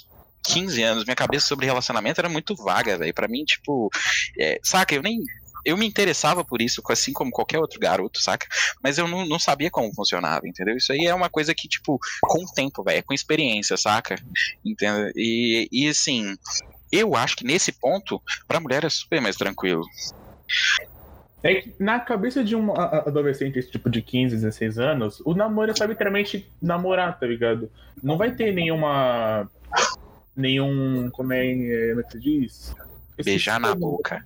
15 0.44 0.82
anos, 0.82 1.04
minha 1.04 1.16
cabeça 1.16 1.46
sobre 1.46 1.66
relacionamento 1.66 2.20
era 2.20 2.28
muito 2.28 2.54
vaga, 2.54 2.98
velho. 2.98 3.14
Pra 3.14 3.28
mim, 3.28 3.44
tipo, 3.44 3.90
é, 4.38 4.58
saca, 4.62 4.94
eu 4.94 5.02
nem. 5.02 5.20
Eu 5.62 5.76
me 5.76 5.86
interessava 5.86 6.42
por 6.42 6.62
isso, 6.62 6.82
assim 6.88 7.12
como 7.12 7.30
qualquer 7.30 7.58
outro 7.58 7.78
garoto, 7.78 8.18
saca? 8.22 8.46
Mas 8.82 8.96
eu 8.96 9.06
não, 9.06 9.26
não 9.26 9.38
sabia 9.38 9.70
como 9.70 9.94
funcionava, 9.94 10.48
entendeu? 10.48 10.74
Isso 10.74 10.90
aí 10.90 11.04
é 11.04 11.14
uma 11.14 11.28
coisa 11.28 11.54
que, 11.54 11.68
tipo, 11.68 11.98
com 12.22 12.44
o 12.44 12.52
tempo, 12.52 12.82
velho, 12.82 12.98
é 12.98 13.02
com 13.02 13.12
experiência, 13.12 13.76
saca? 13.76 14.16
Entendeu? 14.64 15.12
E, 15.14 15.68
e 15.70 15.86
assim, 15.86 16.34
eu 16.90 17.14
acho 17.14 17.36
que 17.36 17.44
nesse 17.44 17.72
ponto, 17.72 18.20
pra 18.48 18.58
mulher 18.58 18.84
é 18.84 18.88
super 18.88 19.20
mais 19.20 19.36
tranquilo. 19.36 19.82
É 21.42 21.54
que 21.54 21.74
na 21.78 21.98
cabeça 21.98 22.44
de 22.44 22.54
um 22.54 22.74
adolescente, 22.74 23.62
tipo 23.62 23.88
de 23.88 24.02
15, 24.02 24.36
16 24.36 24.78
anos, 24.78 25.20
o 25.24 25.34
namoro 25.34 25.70
é 25.70 25.74
só 25.74 25.84
literalmente 25.84 26.50
namorar, 26.60 27.18
tá 27.18 27.26
ligado? 27.26 27.70
Não 28.02 28.18
vai 28.18 28.34
ter 28.34 28.52
nenhuma. 28.52 29.48
Nenhum. 30.36 31.10
Como 31.10 31.32
é, 31.32 31.46
é, 31.46 31.88
como 31.90 32.00
é 32.00 32.02
que 32.04 32.12
se 32.12 32.20
diz? 32.20 32.76
Esqueci 33.10 33.30
Beijar 33.30 33.60
na 33.60 33.74
boca. 33.74 34.24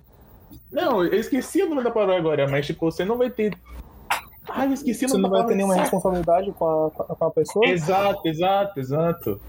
Não, 0.71 1.05
eu 1.05 1.19
esqueci 1.19 1.63
o 1.63 1.69
nome 1.69 1.83
da 1.83 1.91
palavra 1.91 2.17
agora, 2.17 2.49
mas 2.49 2.67
tipo, 2.67 2.91
você 2.91 3.05
não 3.05 3.17
vai 3.17 3.31
ter. 3.31 3.57
Ai, 4.49 4.69
eu 4.69 4.73
esqueci 4.73 5.07
o 5.07 5.09
Você 5.09 5.19
não 5.19 5.31
vai 5.31 5.47
ter 5.47 5.55
nenhuma 5.55 5.77
responsabilidade 5.77 6.53
com 6.53 6.87
a, 6.87 6.91
com 6.91 7.25
a 7.25 7.31
pessoa? 7.31 7.67
Exato, 7.67 8.29
exato, 8.29 8.81
exato. 8.81 9.41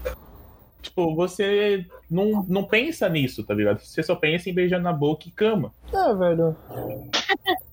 Tipo, 0.80 1.14
você 1.14 1.84
não, 2.08 2.44
não 2.48 2.64
pensa 2.64 3.08
nisso, 3.08 3.44
tá 3.44 3.52
ligado? 3.52 3.80
Você 3.80 4.02
só 4.02 4.14
pensa 4.14 4.48
em 4.48 4.54
beijar 4.54 4.80
na 4.80 4.92
boca 4.92 5.26
e 5.26 5.32
cama. 5.32 5.72
É, 5.92 6.14
velho. 6.14 6.56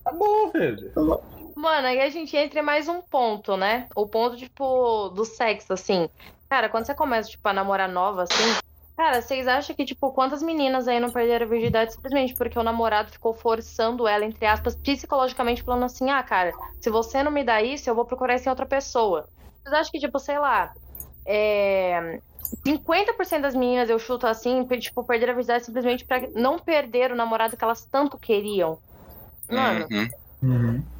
Acabou, 0.04 0.50
velho. 0.50 0.92
Mano, 1.54 1.86
aí 1.86 2.00
a 2.00 2.10
gente 2.10 2.36
entra 2.36 2.58
em 2.58 2.62
mais 2.62 2.88
um 2.88 3.00
ponto, 3.00 3.56
né? 3.56 3.86
O 3.94 4.06
ponto, 4.06 4.36
tipo, 4.36 5.10
do 5.10 5.24
sexo, 5.24 5.72
assim. 5.72 6.08
Cara, 6.48 6.68
quando 6.68 6.86
você 6.86 6.94
começa, 6.94 7.30
tipo, 7.30 7.48
a 7.48 7.52
namorar 7.52 7.88
nova, 7.88 8.24
assim. 8.24 8.58
Cara, 8.96 9.20
vocês 9.20 9.48
acham 9.48 9.74
que, 9.74 9.84
tipo, 9.84 10.12
quantas 10.12 10.40
meninas 10.40 10.86
aí 10.86 11.00
não 11.00 11.10
perderam 11.10 11.46
a 11.46 11.48
virgindade 11.48 11.92
simplesmente 11.92 12.34
porque 12.34 12.58
o 12.58 12.62
namorado 12.62 13.10
ficou 13.10 13.34
forçando 13.34 14.06
ela, 14.06 14.24
entre 14.24 14.46
aspas, 14.46 14.76
psicologicamente, 14.76 15.64
falando 15.64 15.84
assim: 15.84 16.10
ah, 16.10 16.22
cara, 16.22 16.52
se 16.80 16.90
você 16.90 17.22
não 17.22 17.32
me 17.32 17.42
dá 17.42 17.60
isso, 17.60 17.90
eu 17.90 17.94
vou 17.94 18.04
procurar 18.04 18.36
isso 18.36 18.48
em 18.48 18.50
outra 18.50 18.66
pessoa. 18.66 19.28
Vocês 19.62 19.74
acham 19.74 19.90
que, 19.90 19.98
tipo, 19.98 20.18
sei 20.18 20.38
lá. 20.38 20.72
É... 21.26 22.20
50% 22.64 23.40
das 23.40 23.54
meninas, 23.54 23.88
eu 23.88 23.98
chuto 23.98 24.26
assim, 24.26 24.64
tipo, 24.78 25.02
perderam 25.02 25.32
a 25.32 25.36
virgindade 25.36 25.64
simplesmente 25.64 26.04
pra 26.04 26.20
não 26.34 26.58
perder 26.58 27.10
o 27.10 27.16
namorado 27.16 27.56
que 27.56 27.64
elas 27.64 27.84
tanto 27.86 28.18
queriam. 28.18 28.78
Mano, 29.50 29.86
Uhum. 29.90 30.08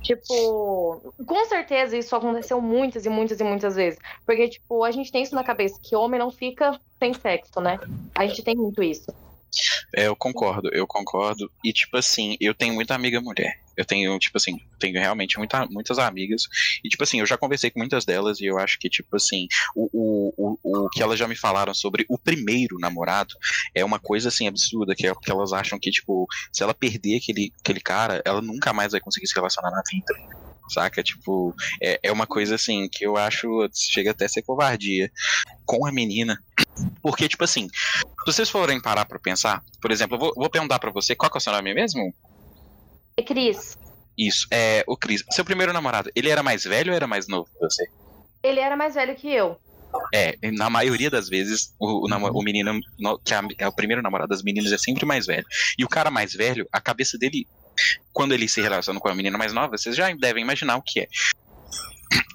Tipo, 0.02 1.14
com 1.26 1.44
certeza 1.46 1.96
isso 1.96 2.14
aconteceu 2.14 2.60
muitas 2.60 3.04
e 3.04 3.08
muitas 3.08 3.40
e 3.40 3.44
muitas 3.44 3.74
vezes. 3.74 3.98
Porque, 4.24 4.48
tipo, 4.48 4.84
a 4.84 4.90
gente 4.90 5.10
tem 5.10 5.22
isso 5.22 5.34
na 5.34 5.44
cabeça, 5.44 5.78
que 5.82 5.96
homem 5.96 6.18
não 6.18 6.30
fica 6.30 6.78
sem 6.98 7.12
sexo, 7.14 7.60
né? 7.60 7.78
A 8.14 8.26
gente 8.26 8.42
tem 8.42 8.56
muito 8.56 8.82
isso. 8.82 9.12
É, 9.94 10.06
eu 10.06 10.16
concordo, 10.16 10.68
eu 10.72 10.86
concordo. 10.86 11.50
E, 11.64 11.72
tipo 11.72 11.96
assim, 11.96 12.36
eu 12.40 12.54
tenho 12.54 12.74
muita 12.74 12.94
amiga 12.94 13.20
mulher. 13.20 13.60
Eu 13.76 13.84
tenho, 13.84 14.16
tipo 14.18 14.36
assim, 14.36 14.60
tenho 14.78 14.94
realmente 14.94 15.36
muita, 15.36 15.66
muitas 15.66 15.98
amigas. 15.98 16.44
E, 16.82 16.88
tipo 16.88 17.02
assim, 17.02 17.20
eu 17.20 17.26
já 17.26 17.36
conversei 17.36 17.70
com 17.70 17.80
muitas 17.80 18.04
delas 18.04 18.40
e 18.40 18.46
eu 18.46 18.58
acho 18.58 18.78
que, 18.78 18.88
tipo 18.88 19.16
assim, 19.16 19.46
o, 19.74 19.88
o, 19.92 20.58
o, 20.62 20.84
o 20.84 20.88
que 20.90 21.02
elas 21.02 21.18
já 21.18 21.26
me 21.26 21.36
falaram 21.36 21.74
sobre 21.74 22.04
o 22.08 22.16
primeiro 22.16 22.78
namorado 22.78 23.34
é 23.74 23.84
uma 23.84 23.98
coisa, 23.98 24.28
assim, 24.28 24.46
absurda, 24.46 24.94
que 24.94 25.06
é 25.06 25.14
que 25.14 25.30
elas 25.30 25.52
acham 25.52 25.78
que, 25.78 25.90
tipo, 25.90 26.26
se 26.52 26.62
ela 26.62 26.74
perder 26.74 27.18
aquele, 27.18 27.52
aquele 27.60 27.80
cara, 27.80 28.22
ela 28.24 28.40
nunca 28.40 28.72
mais 28.72 28.92
vai 28.92 29.00
conseguir 29.00 29.26
se 29.26 29.34
relacionar 29.34 29.70
na 29.70 29.82
vida. 29.90 30.14
Saca? 30.68 31.02
Tipo, 31.02 31.54
é, 31.82 31.98
é 32.02 32.12
uma 32.12 32.26
coisa, 32.26 32.54
assim, 32.54 32.88
que 32.88 33.04
eu 33.04 33.16
acho, 33.16 33.68
chega 33.74 34.12
até 34.12 34.24
a 34.24 34.28
ser 34.28 34.42
covardia 34.42 35.10
com 35.66 35.86
a 35.86 35.92
menina. 35.92 36.38
Porque, 37.04 37.28
tipo 37.28 37.44
assim, 37.44 37.68
se 37.68 38.24
vocês 38.26 38.48
forem 38.48 38.80
parar 38.80 39.04
pra 39.04 39.18
pensar, 39.18 39.62
por 39.82 39.90
exemplo, 39.90 40.16
eu 40.16 40.20
vou, 40.20 40.32
vou 40.34 40.48
perguntar 40.48 40.78
pra 40.78 40.90
você, 40.90 41.14
qual 41.14 41.30
que 41.30 41.36
é 41.36 41.38
o 41.38 41.40
seu 41.40 41.52
nome 41.52 41.74
mesmo? 41.74 42.14
E 43.18 43.22
Cris, 43.22 43.76
Isso, 44.16 44.46
é 44.50 44.82
o 44.88 44.96
Cris. 44.96 45.22
Seu 45.30 45.44
primeiro 45.44 45.70
namorado, 45.70 46.10
ele 46.16 46.30
era 46.30 46.42
mais 46.42 46.64
velho 46.64 46.92
ou 46.92 46.96
era 46.96 47.06
mais 47.06 47.28
novo 47.28 47.46
que 47.52 47.58
você? 47.60 47.86
ele 48.42 48.58
era 48.60 48.74
mais 48.74 48.94
velho 48.94 49.14
que 49.16 49.28
eu. 49.30 49.58
É, 50.14 50.34
na 50.50 50.68
maioria 50.70 51.10
das 51.10 51.28
vezes, 51.28 51.74
o, 51.78 52.06
o, 52.08 52.38
o 52.40 52.42
menino, 52.42 52.80
no- 52.98 53.18
que 53.18 53.32
é, 53.34 53.40
é 53.58 53.68
o 53.68 53.72
primeiro 53.72 54.00
namorado 54.02 54.28
das 54.30 54.42
meninas, 54.42 54.72
é 54.72 54.78
sempre 54.78 55.04
mais 55.06 55.26
velho. 55.26 55.46
E 55.78 55.84
o 55.84 55.88
cara 55.88 56.10
mais 56.10 56.32
velho, 56.32 56.66
a 56.72 56.80
cabeça 56.80 57.16
dele, 57.18 57.46
quando 58.14 58.32
ele 58.32 58.48
se 58.48 58.60
relaciona 58.62 58.98
com 58.98 59.08
a 59.08 59.14
menina 59.14 59.36
mais 59.38 59.52
nova, 59.52 59.76
vocês 59.76 59.94
já 59.94 60.10
devem 60.14 60.42
imaginar 60.42 60.76
o 60.76 60.82
que 60.82 61.00
é. 61.00 61.08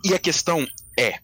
E 0.06 0.14
a 0.14 0.20
questão 0.20 0.66
é, 0.98 1.16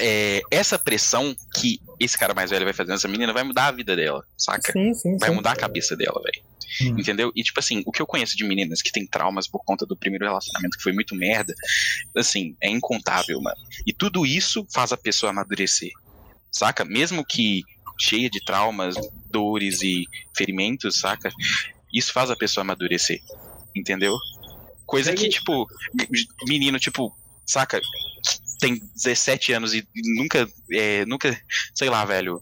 é, 0.00 0.40
essa 0.50 0.78
pressão 0.78 1.34
que 1.54 1.80
esse 1.98 2.16
cara 2.16 2.34
mais 2.34 2.50
velho 2.50 2.64
vai 2.64 2.74
fazer 2.74 2.92
nessa 2.92 3.08
menina 3.08 3.32
vai 3.32 3.42
mudar 3.42 3.66
a 3.66 3.72
vida 3.72 3.96
dela, 3.96 4.24
saca? 4.36 4.72
Sim, 4.72 4.94
sim, 4.94 5.18
Vai 5.18 5.30
sim. 5.30 5.34
mudar 5.34 5.52
a 5.52 5.56
cabeça 5.56 5.96
dela, 5.96 6.20
velho. 6.22 6.42
Hum. 6.82 7.00
Entendeu? 7.00 7.32
E, 7.34 7.42
tipo 7.42 7.58
assim, 7.58 7.82
o 7.86 7.92
que 7.92 8.00
eu 8.00 8.06
conheço 8.06 8.36
de 8.36 8.44
meninas 8.44 8.82
que 8.82 8.92
têm 8.92 9.06
traumas 9.06 9.48
por 9.48 9.64
conta 9.64 9.86
do 9.86 9.96
primeiro 9.96 10.26
relacionamento 10.26 10.76
que 10.76 10.82
foi 10.82 10.92
muito 10.92 11.14
merda, 11.14 11.54
assim, 12.16 12.56
é 12.60 12.68
incontável, 12.68 13.40
mano. 13.40 13.56
E 13.86 13.92
tudo 13.92 14.24
isso 14.24 14.66
faz 14.72 14.92
a 14.92 14.96
pessoa 14.96 15.30
amadurecer. 15.30 15.90
Saca? 16.52 16.84
Mesmo 16.84 17.24
que 17.24 17.62
cheia 17.98 18.30
de 18.30 18.44
traumas, 18.44 18.96
dores 19.30 19.82
e 19.82 20.04
ferimentos, 20.36 21.00
saca? 21.00 21.30
Isso 21.92 22.12
faz 22.12 22.30
a 22.30 22.36
pessoa 22.36 22.62
amadurecer. 22.62 23.20
Entendeu? 23.74 24.16
Coisa 24.86 25.12
que, 25.12 25.28
tipo, 25.28 25.66
menino, 26.46 26.78
tipo, 26.78 27.14
saca? 27.44 27.80
Tem 28.60 28.78
17 28.94 29.52
anos 29.52 29.72
e 29.74 29.86
nunca, 30.16 30.48
é, 30.72 31.04
nunca, 31.06 31.40
sei 31.74 31.88
lá, 31.88 32.04
velho, 32.04 32.40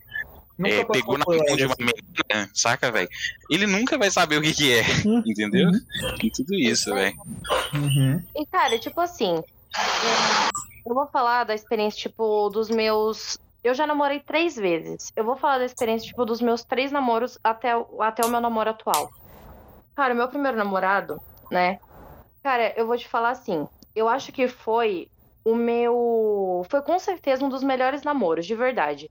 é, 0.64 0.84
pegou 0.84 1.18
na 1.18 1.24
mão 1.26 1.56
de 1.56 1.66
uma 1.66 1.74
menina, 1.78 2.50
saca, 2.54 2.90
velho? 2.90 3.08
Ele 3.50 3.66
nunca 3.66 3.98
vai 3.98 4.10
saber 4.10 4.38
o 4.38 4.42
que 4.42 4.52
que 4.54 4.72
é, 4.72 4.82
Uhum. 5.04 5.22
entendeu? 5.26 5.70
E 6.22 6.30
tudo 6.30 6.54
isso, 6.54 6.94
velho. 6.94 7.14
Uhum. 7.74 8.22
E, 8.34 8.46
cara, 8.46 8.78
tipo 8.78 8.98
assim, 9.00 9.42
eu 10.86 10.94
vou 10.94 11.06
falar 11.08 11.44
da 11.44 11.54
experiência, 11.54 12.00
tipo, 12.00 12.48
dos 12.48 12.70
meus. 12.70 13.38
eu 13.62 13.74
já 13.74 13.86
namorei 13.86 14.20
três 14.20 14.54
vezes. 14.56 15.12
Eu 15.16 15.24
vou 15.24 15.36
falar 15.36 15.58
da 15.58 15.64
experiência, 15.64 16.06
tipo, 16.08 16.24
dos 16.24 16.40
meus 16.40 16.62
três 16.64 16.92
namoros 16.92 17.36
até, 17.42 17.76
o- 17.76 18.00
até 18.00 18.24
o 18.24 18.28
meu 18.30 18.40
namoro 18.40 18.70
atual. 18.70 19.10
Cara, 19.96 20.14
o 20.14 20.16
meu 20.16 20.28
primeiro 20.28 20.56
namorado, 20.56 21.20
né? 21.50 21.78
Cara, 22.44 22.72
eu 22.76 22.86
vou 22.86 22.96
te 22.96 23.08
falar 23.08 23.30
assim. 23.30 23.66
Eu 23.94 24.08
acho 24.08 24.30
que 24.30 24.46
foi 24.46 25.08
o 25.46 25.54
meu. 25.54 26.66
Foi 26.68 26.82
com 26.82 26.98
certeza 26.98 27.44
um 27.44 27.48
dos 27.48 27.62
melhores 27.62 28.02
namoros, 28.02 28.44
de 28.44 28.54
verdade. 28.56 29.08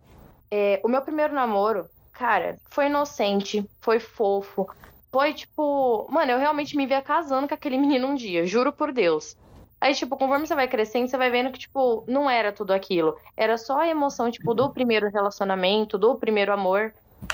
É, 0.52 0.82
o 0.84 0.90
meu 0.90 1.02
primeiro 1.02 1.34
namoro, 1.34 1.88
cara, 2.12 2.58
foi 2.70 2.88
inocente, 2.88 3.66
foi 3.80 4.02
fofo. 4.02 4.70
Foi 5.14 5.34
tipo. 5.34 6.06
Mano, 6.10 6.34
eu 6.34 6.38
realmente 6.38 6.76
me 6.76 6.86
via 6.86 7.02
casando 7.02 7.48
com 7.48 7.54
aquele 7.54 7.78
menino 7.78 8.08
um 8.08 8.16
dia, 8.16 8.46
juro 8.46 8.74
por 8.74 8.92
Deus. 8.92 9.38
Aí, 9.80 9.94
tipo, 9.94 10.18
conforme 10.18 10.46
você 10.46 10.56
vai 10.56 10.68
crescendo, 10.68 11.08
você 11.08 11.18
vai 11.18 11.30
vendo 11.30 11.52
que, 11.52 11.60
tipo, 11.60 12.04
não 12.08 12.30
era 12.30 12.52
tudo 12.52 12.74
aquilo. 12.74 13.16
Era 13.38 13.58
só 13.58 13.80
a 13.80 13.88
emoção, 13.88 14.30
tipo, 14.30 14.54
do 14.54 14.70
primeiro 14.72 15.10
relacionamento, 15.10 15.98
do 15.98 16.16
primeiro 16.16 16.52
amor. 16.52 16.94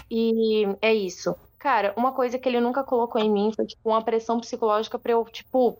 E 0.10 0.68
é 0.82 0.94
isso. 0.94 1.36
Cara, 1.58 1.94
uma 1.96 2.12
coisa 2.12 2.38
que 2.38 2.48
ele 2.48 2.60
nunca 2.60 2.84
colocou 2.84 3.22
em 3.22 3.32
mim 3.32 3.52
foi, 3.56 3.66
tipo, 3.66 3.90
uma 3.90 4.04
pressão 4.04 4.40
psicológica 4.40 5.00
pra 5.00 5.14
eu, 5.14 5.24
tipo, 5.26 5.78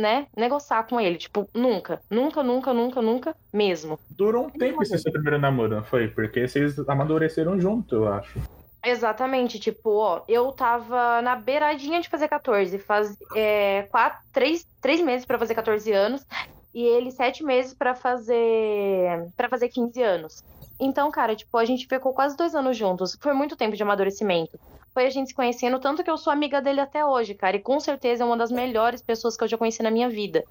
né, 0.00 0.26
negociar 0.36 0.84
com 0.84 1.00
ele. 1.00 1.16
Tipo, 1.16 1.48
nunca. 1.54 2.00
Nunca, 2.10 2.42
nunca, 2.42 2.72
nunca, 2.72 3.02
nunca 3.02 3.36
mesmo. 3.52 3.98
Durou 4.10 4.46
um 4.46 4.50
tempo 4.50 4.82
esse 4.82 4.98
seu 4.98 5.12
primeiro 5.12 5.38
namoro, 5.38 5.76
não 5.76 5.84
foi? 5.84 6.08
Porque 6.08 6.48
vocês 6.48 6.78
amadureceram 6.88 7.60
junto, 7.60 7.94
eu 7.94 8.12
acho. 8.12 8.40
Exatamente, 8.84 9.60
tipo, 9.60 9.90
ó, 9.90 10.22
eu 10.26 10.50
tava 10.52 11.20
na 11.20 11.36
beiradinha 11.36 12.00
de 12.00 12.08
fazer 12.08 12.28
14, 12.28 12.78
faz 12.78 13.14
é, 13.36 13.82
quatro, 13.90 14.18
três, 14.32 14.66
três 14.80 15.02
meses 15.02 15.26
pra 15.26 15.38
fazer 15.38 15.54
14 15.54 15.92
anos, 15.92 16.24
e 16.72 16.82
ele 16.82 17.10
sete 17.10 17.44
meses 17.44 17.74
pra 17.74 17.94
fazer 17.94 19.28
para 19.36 19.50
fazer 19.50 19.68
15 19.68 20.02
anos. 20.02 20.42
Então, 20.80 21.10
cara, 21.10 21.36
tipo, 21.36 21.58
a 21.58 21.64
gente 21.66 21.86
ficou 21.86 22.14
quase 22.14 22.34
dois 22.36 22.54
anos 22.54 22.74
juntos. 22.76 23.16
Foi 23.20 23.34
muito 23.34 23.54
tempo 23.54 23.76
de 23.76 23.82
amadurecimento. 23.82 24.58
Foi 24.94 25.06
a 25.06 25.10
gente 25.10 25.28
se 25.28 25.34
conhecendo, 25.34 25.78
tanto 25.78 26.02
que 26.02 26.10
eu 26.10 26.16
sou 26.16 26.32
amiga 26.32 26.60
dele 26.60 26.80
até 26.80 27.04
hoje, 27.04 27.34
cara, 27.34 27.56
e 27.56 27.60
com 27.60 27.78
certeza 27.78 28.24
é 28.24 28.26
uma 28.26 28.36
das 28.36 28.50
melhores 28.50 29.02
pessoas 29.02 29.36
que 29.36 29.44
eu 29.44 29.48
já 29.48 29.58
conheci 29.58 29.82
na 29.82 29.90
minha 29.90 30.08
vida. 30.08 30.42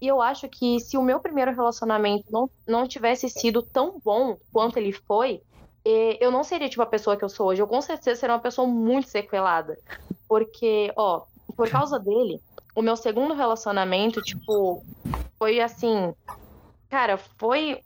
E 0.00 0.08
eu 0.08 0.20
acho 0.20 0.48
que 0.48 0.80
se 0.80 0.96
o 0.96 1.02
meu 1.02 1.20
primeiro 1.20 1.54
relacionamento 1.54 2.24
não, 2.30 2.50
não 2.66 2.88
tivesse 2.88 3.28
sido 3.28 3.62
tão 3.62 4.00
bom 4.04 4.36
quanto 4.52 4.78
ele 4.78 4.90
foi, 4.90 5.40
eh, 5.84 6.18
eu 6.20 6.30
não 6.30 6.42
seria 6.42 6.68
tipo 6.68 6.82
a 6.82 6.86
pessoa 6.86 7.16
que 7.16 7.24
eu 7.24 7.28
sou 7.28 7.48
hoje. 7.48 7.62
Eu 7.62 7.68
com 7.68 7.80
certeza 7.80 8.18
seria 8.18 8.34
uma 8.34 8.40
pessoa 8.40 8.66
muito 8.66 9.08
sequelada. 9.08 9.78
Porque, 10.26 10.92
ó, 10.96 11.22
por 11.56 11.68
causa 11.70 11.98
dele, 11.98 12.40
o 12.74 12.82
meu 12.82 12.96
segundo 12.96 13.34
relacionamento, 13.34 14.20
tipo, 14.22 14.82
foi 15.38 15.60
assim. 15.60 16.12
Cara, 16.88 17.16
foi 17.16 17.80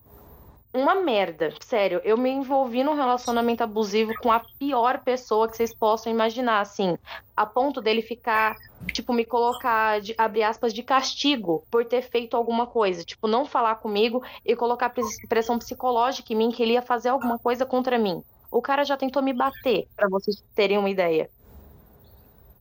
uma 0.72 0.94
merda. 0.96 1.54
Sério, 1.60 2.00
eu 2.04 2.16
me 2.16 2.30
envolvi 2.30 2.82
num 2.82 2.94
relacionamento 2.94 3.62
abusivo 3.62 4.12
com 4.22 4.30
a 4.30 4.40
pior 4.58 5.00
pessoa 5.00 5.48
que 5.48 5.56
vocês 5.56 5.74
possam 5.74 6.12
imaginar, 6.12 6.60
assim. 6.60 6.96
A 7.36 7.46
ponto 7.46 7.80
dele 7.80 8.02
ficar, 8.02 8.56
tipo, 8.92 9.12
me 9.12 9.24
colocar, 9.24 10.00
de, 10.00 10.14
abre 10.18 10.42
aspas, 10.42 10.72
de 10.74 10.82
castigo 10.82 11.64
por 11.70 11.84
ter 11.84 12.02
feito 12.02 12.36
alguma 12.36 12.66
coisa. 12.66 13.04
Tipo, 13.04 13.26
não 13.26 13.44
falar 13.44 13.76
comigo 13.76 14.22
e 14.44 14.54
colocar 14.54 14.90
pres- 14.90 15.26
pressão 15.28 15.58
psicológica 15.58 16.32
em 16.32 16.36
mim 16.36 16.50
que 16.50 16.62
ele 16.62 16.72
ia 16.72 16.82
fazer 16.82 17.08
alguma 17.08 17.38
coisa 17.38 17.64
contra 17.64 17.98
mim. 17.98 18.22
O 18.50 18.62
cara 18.62 18.84
já 18.84 18.96
tentou 18.96 19.22
me 19.22 19.32
bater, 19.32 19.86
pra 19.94 20.08
vocês 20.08 20.42
terem 20.54 20.78
uma 20.78 20.88
ideia. 20.88 21.30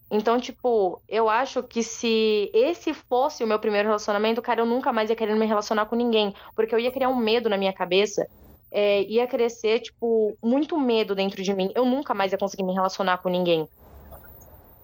Então, 0.10 0.40
tipo, 0.40 1.02
eu 1.08 1.30
acho 1.30 1.62
que 1.64 1.84
se 1.84 2.50
esse 2.54 2.94
fosse 2.94 3.44
o 3.44 3.48
meu 3.48 3.60
primeiro 3.60 3.88
relacionamento, 3.90 4.42
cara, 4.42 4.62
eu 4.62 4.66
nunca 4.66 4.94
mais 4.94 5.10
ia 5.10 5.16
querer 5.16 5.36
me 5.36 5.46
relacionar 5.46 5.86
com 5.86 5.96
ninguém. 5.96 6.34
Porque 6.56 6.74
eu 6.74 6.80
ia 6.80 6.92
criar 6.92 7.10
um 7.10 7.16
medo 7.16 7.50
na 7.50 7.58
minha 7.58 7.74
cabeça. 7.74 8.26
é, 8.72 9.02
ia 9.04 9.26
crescer, 9.26 9.80
tipo, 9.80 10.38
muito 10.44 10.78
medo 10.78 11.16
dentro 11.16 11.42
de 11.42 11.54
mim. 11.54 11.72
Eu 11.74 11.86
nunca 11.86 12.14
mais 12.14 12.32
ia 12.32 12.38
conseguir 12.38 12.64
me 12.64 12.74
relacionar 12.74 13.18
com 13.20 13.30
ninguém. 13.30 13.68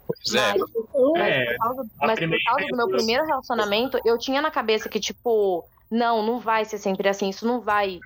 Pois 0.07 0.35
é. 0.35 0.57
Mas, 0.57 0.61
Eu, 0.93 1.11
mas 1.13 1.27
É, 1.27 1.45
por 1.45 1.57
causa, 1.57 1.85
mas 2.01 2.19
por 2.19 2.43
causa 2.45 2.67
do 2.67 2.77
meu 2.77 2.87
primeiro 2.87 3.25
relacionamento, 3.25 3.99
eu 4.05 4.17
tinha 4.17 4.41
na 4.41 4.49
cabeça 4.51 4.87
que, 4.87 4.99
tipo, 4.99 5.65
não, 5.91 6.25
não 6.25 6.39
vai 6.39 6.65
ser 6.65 6.77
sempre 6.77 7.09
assim, 7.09 7.29
isso 7.29 7.45
não 7.45 7.59
vai 7.59 7.99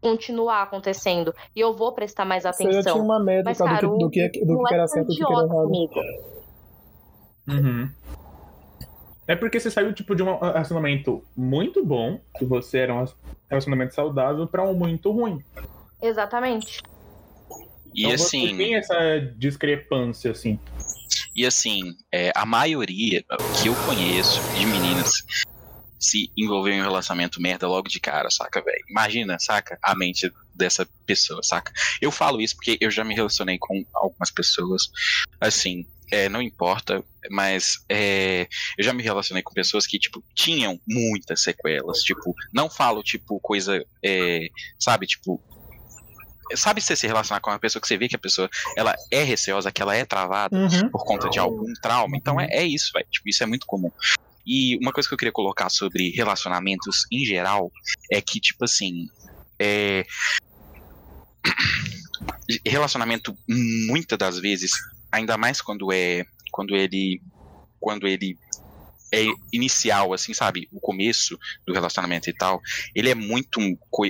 continuar 0.00 0.62
acontecendo. 0.62 1.34
E 1.54 1.60
eu 1.60 1.74
vou 1.74 1.92
prestar 1.92 2.24
mais 2.24 2.44
você 2.44 2.64
já 2.64 2.68
tinha 2.68 2.80
atenção. 2.80 3.04
uma 3.04 3.18
métrica 3.18 3.50
Mas, 3.50 3.58
do, 3.58 3.64
cara, 3.64 3.78
que, 3.78 3.86
o 3.86 3.98
do, 3.98 4.10
que, 4.10 4.28
do 4.44 4.64
que 4.64 4.74
era 4.74 4.88
certo 4.88 5.12
e 5.12 5.16
do 5.18 5.26
que 5.26 5.32
era 5.32 5.44
errado. 5.44 5.62
comigo. 5.64 5.94
Uhum. 7.48 7.90
É 9.26 9.36
porque 9.36 9.60
você 9.60 9.70
saiu 9.70 9.92
tipo 9.92 10.14
de 10.14 10.22
um 10.22 10.38
relacionamento 10.38 11.22
muito 11.36 11.84
bom, 11.84 12.20
que 12.38 12.44
você 12.44 12.78
era 12.78 12.94
um 12.94 13.06
relacionamento 13.48 13.94
saudável, 13.94 14.46
pra 14.46 14.62
um 14.62 14.74
muito 14.74 15.10
ruim. 15.10 15.42
Exatamente. 16.02 16.80
E 17.94 18.04
Então 18.04 18.16
você 18.16 18.36
assim, 18.36 18.56
tem 18.56 18.74
essa 18.76 19.18
discrepância, 19.36 20.30
assim. 20.30 20.58
e 21.34 21.44
assim, 21.44 21.94
é, 22.12 22.32
a 22.34 22.46
maioria 22.46 23.24
que 23.60 23.68
eu 23.68 23.74
conheço 23.86 24.40
de 24.54 24.66
meninas 24.66 25.10
se 25.98 26.30
envolveu 26.36 26.72
em 26.72 26.80
um 26.80 26.84
relacionamento 26.84 27.42
merda 27.42 27.66
logo 27.66 27.88
de 27.88 27.98
cara, 27.98 28.30
saca, 28.30 28.62
velho? 28.62 28.84
Imagina, 28.88 29.36
saca? 29.40 29.78
A 29.82 29.96
mente 29.96 30.32
dessa 30.54 30.86
pessoa, 31.04 31.42
saca? 31.42 31.72
Eu 32.00 32.10
falo 32.12 32.40
isso 32.40 32.54
porque 32.54 32.78
eu 32.80 32.90
já 32.90 33.04
me 33.04 33.14
relacionei 33.14 33.58
com 33.58 33.84
algumas 33.94 34.30
pessoas, 34.30 34.90
assim, 35.40 35.86
é, 36.10 36.28
não 36.28 36.40
importa, 36.42 37.02
mas 37.30 37.84
é, 37.88 38.48
eu 38.76 38.84
já 38.84 38.92
me 38.92 39.02
relacionei 39.02 39.42
com 39.42 39.52
pessoas 39.52 39.86
que, 39.86 39.98
tipo, 39.98 40.22
tinham 40.34 40.80
muitas 40.86 41.42
sequelas, 41.42 41.98
tipo, 42.00 42.34
não 42.52 42.70
falo, 42.70 43.02
tipo, 43.02 43.38
coisa, 43.40 43.84
é, 44.04 44.48
sabe, 44.78 45.06
tipo, 45.06 45.42
sabe 46.54 46.80
você 46.80 46.96
se 46.96 47.06
relacionar 47.06 47.40
com 47.40 47.50
uma 47.50 47.58
pessoa 47.58 47.80
que 47.80 47.88
você 47.88 47.98
vê 47.98 48.08
que 48.08 48.16
a 48.16 48.18
pessoa, 48.18 48.48
ela 48.76 48.94
é 49.10 49.22
receosa, 49.22 49.70
que 49.70 49.82
ela 49.82 49.94
é 49.94 50.04
travada, 50.04 50.56
Uhum. 50.56 50.88
por 50.90 51.04
conta 51.04 51.28
de 51.28 51.38
algum 51.38 51.72
trauma. 51.82 52.16
Então 52.16 52.40
é, 52.40 52.46
é 52.50 52.64
isso, 52.64 52.90
velho. 52.94 53.06
Tipo, 53.10 53.28
isso 53.28 53.42
é 53.42 53.46
muito 53.46 53.66
comum. 53.66 53.90
E 54.46 54.78
uma 54.78 54.92
coisa 54.92 55.06
que 55.06 55.14
eu 55.14 55.18
queria 55.18 55.32
colocar 55.32 55.68
sobre 55.68 56.10
relacionamentos 56.10 57.06
em 57.12 57.22
geral 57.24 57.70
é 58.10 58.20
que, 58.22 58.40
tipo 58.40 58.64
assim, 58.64 59.08
é... 59.58 60.06
relacionamento 62.64 63.36
muitas 63.46 64.18
das 64.18 64.38
vezes, 64.38 64.72
ainda 65.10 65.36
mais 65.36 65.60
quando 65.60 65.92
é 65.92 66.24
quando 66.50 66.74
ele 66.74 67.20
quando 67.80 68.06
ele 68.06 68.36
é 69.12 69.24
inicial, 69.52 70.12
assim, 70.12 70.34
sabe? 70.34 70.68
O 70.72 70.80
começo 70.80 71.38
do 71.66 71.72
relacionamento 71.72 72.28
e 72.28 72.32
tal, 72.32 72.60
ele 72.94 73.10
é 73.10 73.14
muito 73.14 73.58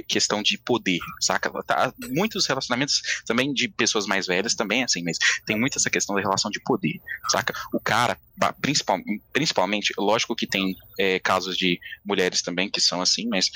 questão 0.06 0.42
de 0.42 0.58
poder, 0.58 0.98
saca? 1.20 1.50
Tá? 1.62 1.92
Muitos 2.10 2.46
relacionamentos 2.46 3.02
também 3.24 3.52
de 3.52 3.68
pessoas 3.68 4.06
mais 4.06 4.26
velhas 4.26 4.54
também, 4.54 4.82
assim, 4.82 5.02
mas 5.02 5.18
tem 5.46 5.58
muito 5.58 5.78
essa 5.78 5.90
questão 5.90 6.16
da 6.16 6.20
relação 6.20 6.50
de 6.50 6.60
poder, 6.60 7.00
saca? 7.30 7.54
O 7.72 7.80
cara, 7.80 8.18
principal, 8.60 8.98
principalmente, 9.32 9.92
lógico 9.96 10.34
que 10.34 10.46
tem 10.46 10.74
é, 10.98 11.18
casos 11.18 11.56
de 11.56 11.78
mulheres 12.04 12.42
também 12.42 12.68
que 12.68 12.80
são 12.80 13.00
assim, 13.00 13.28
mas 13.28 13.50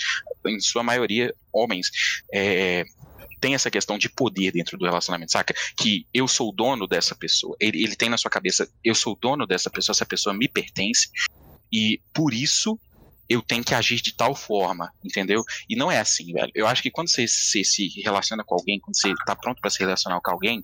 em 0.47 0.61
sua 0.61 0.83
maioria, 0.83 1.35
homens, 1.53 1.91
é, 2.33 2.85
tem 3.43 3.55
essa 3.55 3.71
questão 3.73 3.99
de 3.99 4.09
poder 4.09 4.53
dentro 4.53 4.79
do 4.79 4.85
relacionamento, 4.85 5.33
saca? 5.33 5.53
Que 5.77 6.07
eu 6.15 6.29
sou 6.29 6.51
o 6.51 6.53
dono 6.53 6.87
dessa 6.87 7.13
pessoa. 7.17 7.57
Ele, 7.59 7.83
ele 7.83 7.97
tem 7.97 8.09
na 8.09 8.17
sua 8.17 8.31
cabeça, 8.31 8.71
eu 8.85 8.95
sou 8.95 9.15
o 9.15 9.19
dono 9.21 9.49
dessa 9.49 9.69
pessoa, 9.69 9.93
essa 9.93 10.07
pessoa 10.07 10.33
me 10.33 10.47
pertence, 10.47 11.11
e 11.71 12.01
por 12.15 12.33
isso 12.33 12.79
eu 13.29 13.43
tenho 13.43 13.65
que 13.65 13.75
agir 13.75 14.01
de 14.01 14.15
tal 14.15 14.35
forma, 14.37 14.93
entendeu? 15.05 15.43
E 15.69 15.75
não 15.75 15.91
é 15.91 15.99
assim, 15.99 16.33
velho. 16.33 16.53
Eu 16.55 16.69
acho 16.69 16.83
que 16.83 16.91
quando 16.91 17.11
você, 17.11 17.27
você 17.27 17.65
se 17.65 17.89
relaciona 18.01 18.45
com 18.45 18.55
alguém, 18.55 18.79
quando 18.79 18.97
você 18.97 19.13
tá 19.27 19.35
pronto 19.35 19.61
pra 19.61 19.71
se 19.71 19.81
relacionar 19.81 20.21
com 20.21 20.31
alguém, 20.31 20.63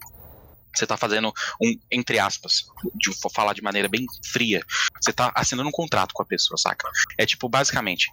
você 0.72 0.86
tá 0.86 0.96
fazendo 0.96 1.32
um, 1.60 1.76
entre 1.90 2.20
aspas, 2.20 2.66
de 2.94 3.10
falar 3.34 3.54
de 3.54 3.62
maneira 3.62 3.88
bem 3.88 4.06
fria, 4.24 4.62
você 5.02 5.12
tá 5.12 5.32
assinando 5.34 5.68
um 5.68 5.72
contrato 5.72 6.12
com 6.14 6.22
a 6.22 6.26
pessoa, 6.26 6.56
saca? 6.56 6.88
É 7.16 7.26
tipo, 7.26 7.48
basicamente, 7.48 8.08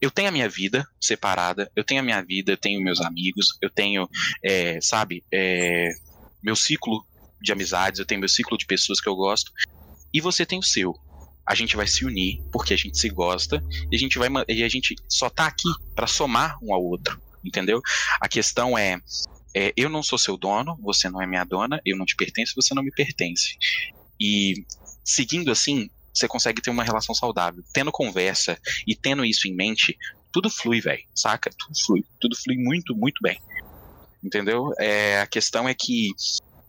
eu 0.00 0.10
tenho 0.10 0.28
a 0.28 0.32
minha 0.32 0.48
vida 0.48 0.86
separada, 1.00 1.70
eu 1.74 1.84
tenho 1.84 2.00
a 2.00 2.04
minha 2.04 2.22
vida, 2.22 2.52
eu 2.52 2.56
tenho 2.56 2.80
meus 2.80 3.00
amigos, 3.00 3.58
eu 3.60 3.70
tenho, 3.70 4.08
é, 4.44 4.80
sabe, 4.80 5.24
é, 5.32 5.90
meu 6.42 6.54
ciclo 6.54 7.04
de 7.40 7.52
amizades, 7.52 7.98
eu 7.98 8.06
tenho 8.06 8.20
meu 8.20 8.28
ciclo 8.28 8.56
de 8.56 8.66
pessoas 8.66 9.00
que 9.00 9.08
eu 9.08 9.16
gosto, 9.16 9.52
e 10.12 10.20
você 10.20 10.46
tem 10.46 10.58
o 10.58 10.62
seu. 10.62 10.94
A 11.46 11.54
gente 11.54 11.76
vai 11.76 11.86
se 11.86 12.04
unir 12.04 12.42
porque 12.52 12.74
a 12.74 12.76
gente 12.76 12.98
se 12.98 13.08
gosta 13.08 13.64
e 13.90 13.96
a 13.96 13.98
gente 13.98 14.18
vai 14.18 14.28
e 14.48 14.62
a 14.62 14.68
gente 14.68 14.94
só 15.08 15.30
tá 15.30 15.46
aqui 15.46 15.68
pra 15.94 16.06
somar 16.06 16.58
um 16.62 16.74
ao 16.74 16.84
outro, 16.84 17.20
entendeu? 17.44 17.80
A 18.20 18.28
questão 18.28 18.76
é, 18.76 19.00
é, 19.54 19.72
eu 19.76 19.88
não 19.88 20.02
sou 20.02 20.18
seu 20.18 20.36
dono, 20.36 20.76
você 20.82 21.08
não 21.08 21.22
é 21.22 21.26
minha 21.26 21.44
dona, 21.44 21.80
eu 21.84 21.96
não 21.96 22.04
te 22.04 22.14
pertenço, 22.16 22.52
você 22.54 22.74
não 22.74 22.82
me 22.82 22.90
pertence. 22.90 23.56
E 24.20 24.64
seguindo 25.02 25.50
assim, 25.50 25.88
você 26.12 26.26
consegue 26.28 26.62
ter 26.62 26.70
uma 26.70 26.84
relação 26.84 27.14
saudável. 27.14 27.62
Tendo 27.72 27.92
conversa 27.92 28.58
e 28.86 28.94
tendo 28.94 29.24
isso 29.24 29.48
em 29.48 29.54
mente, 29.54 29.96
tudo 30.32 30.50
flui, 30.50 30.80
velho, 30.80 31.02
saca? 31.14 31.50
Tudo 31.56 31.78
flui. 31.84 32.04
Tudo 32.20 32.36
flui 32.36 32.56
muito, 32.56 32.94
muito 32.94 33.20
bem. 33.22 33.40
Entendeu? 34.22 34.72
É, 34.78 35.20
a 35.20 35.26
questão 35.26 35.68
é 35.68 35.74
que 35.74 36.10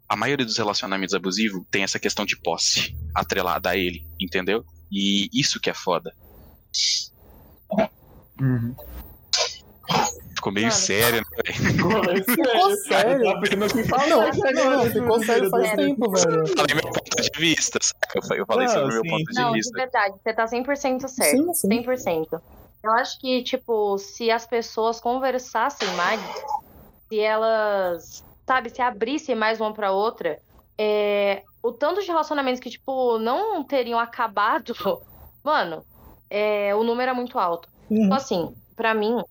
a 0.07 0.15
maioria 0.15 0.45
dos 0.45 0.57
relacionamentos 0.57 1.13
abusivos 1.13 1.63
tem 1.69 1.83
essa 1.83 1.99
questão 1.99 2.25
de 2.25 2.39
posse 2.39 2.95
atrelada 3.13 3.69
a 3.69 3.77
ele, 3.77 4.05
entendeu? 4.19 4.65
E 4.91 5.29
isso 5.33 5.59
que 5.59 5.69
é 5.69 5.73
foda. 5.73 6.15
Uhum. 8.39 8.75
Ficou 10.39 10.53
meio 10.53 10.67
Mano. 10.67 10.79
sério, 10.79 11.17
né, 11.17 11.23
velho? 11.43 12.23
Ficou 12.23 12.75
sério? 12.77 13.25
Fala, 13.89 14.07
Não, 14.07 14.21
não, 14.53 14.77
não, 14.77 14.85
ficou 14.85 15.23
sério 15.25 15.49
faz 15.49 15.71
tempo, 15.73 16.11
velho. 16.11 16.39
Eu 16.39 16.47
falei 16.47 16.75
meu 16.75 16.93
ponto 16.93 17.21
de 17.21 17.39
vista, 17.39 17.77
saca? 17.81 18.17
Eu 18.17 18.23
falei, 18.23 18.41
eu 18.41 18.45
falei 18.45 18.67
Não, 18.67 18.73
sobre 18.73 18.89
o 18.89 18.93
meu 18.93 19.03
ponto 19.03 19.23
de 19.25 19.35
Não, 19.35 19.51
de 19.51 19.57
vista. 19.57 19.77
verdade, 19.77 20.15
você 20.23 20.33
tá 20.33 20.45
100% 20.45 21.07
certo. 21.09 21.37
Sim, 21.37 21.53
sim. 21.53 21.67
100%. 21.67 22.41
Eu 22.81 22.91
acho 22.93 23.19
que, 23.19 23.43
tipo, 23.43 23.97
se 23.97 24.31
as 24.31 24.45
pessoas 24.45 25.01
conversassem 25.01 25.89
mais, 25.95 26.21
se 27.09 27.19
elas, 27.19 28.23
sabe, 28.47 28.69
se 28.69 28.81
abrissem 28.81 29.35
mais 29.35 29.59
uma 29.59 29.73
pra 29.73 29.91
outra, 29.91 30.39
é, 30.77 31.43
o 31.61 31.73
tanto 31.73 31.99
de 31.99 32.07
relacionamentos 32.07 32.61
que, 32.61 32.69
tipo, 32.69 33.19
não 33.19 33.61
teriam 33.61 33.99
acabado, 33.99 34.73
mano, 35.43 35.83
é, 36.29 36.73
o 36.73 36.83
número 36.85 37.11
é 37.11 37.13
muito 37.13 37.37
alto. 37.37 37.67
Uhum. 37.89 38.05
Então, 38.05 38.15
assim, 38.15 38.55
pra 38.73 38.93
mim, 38.93 39.21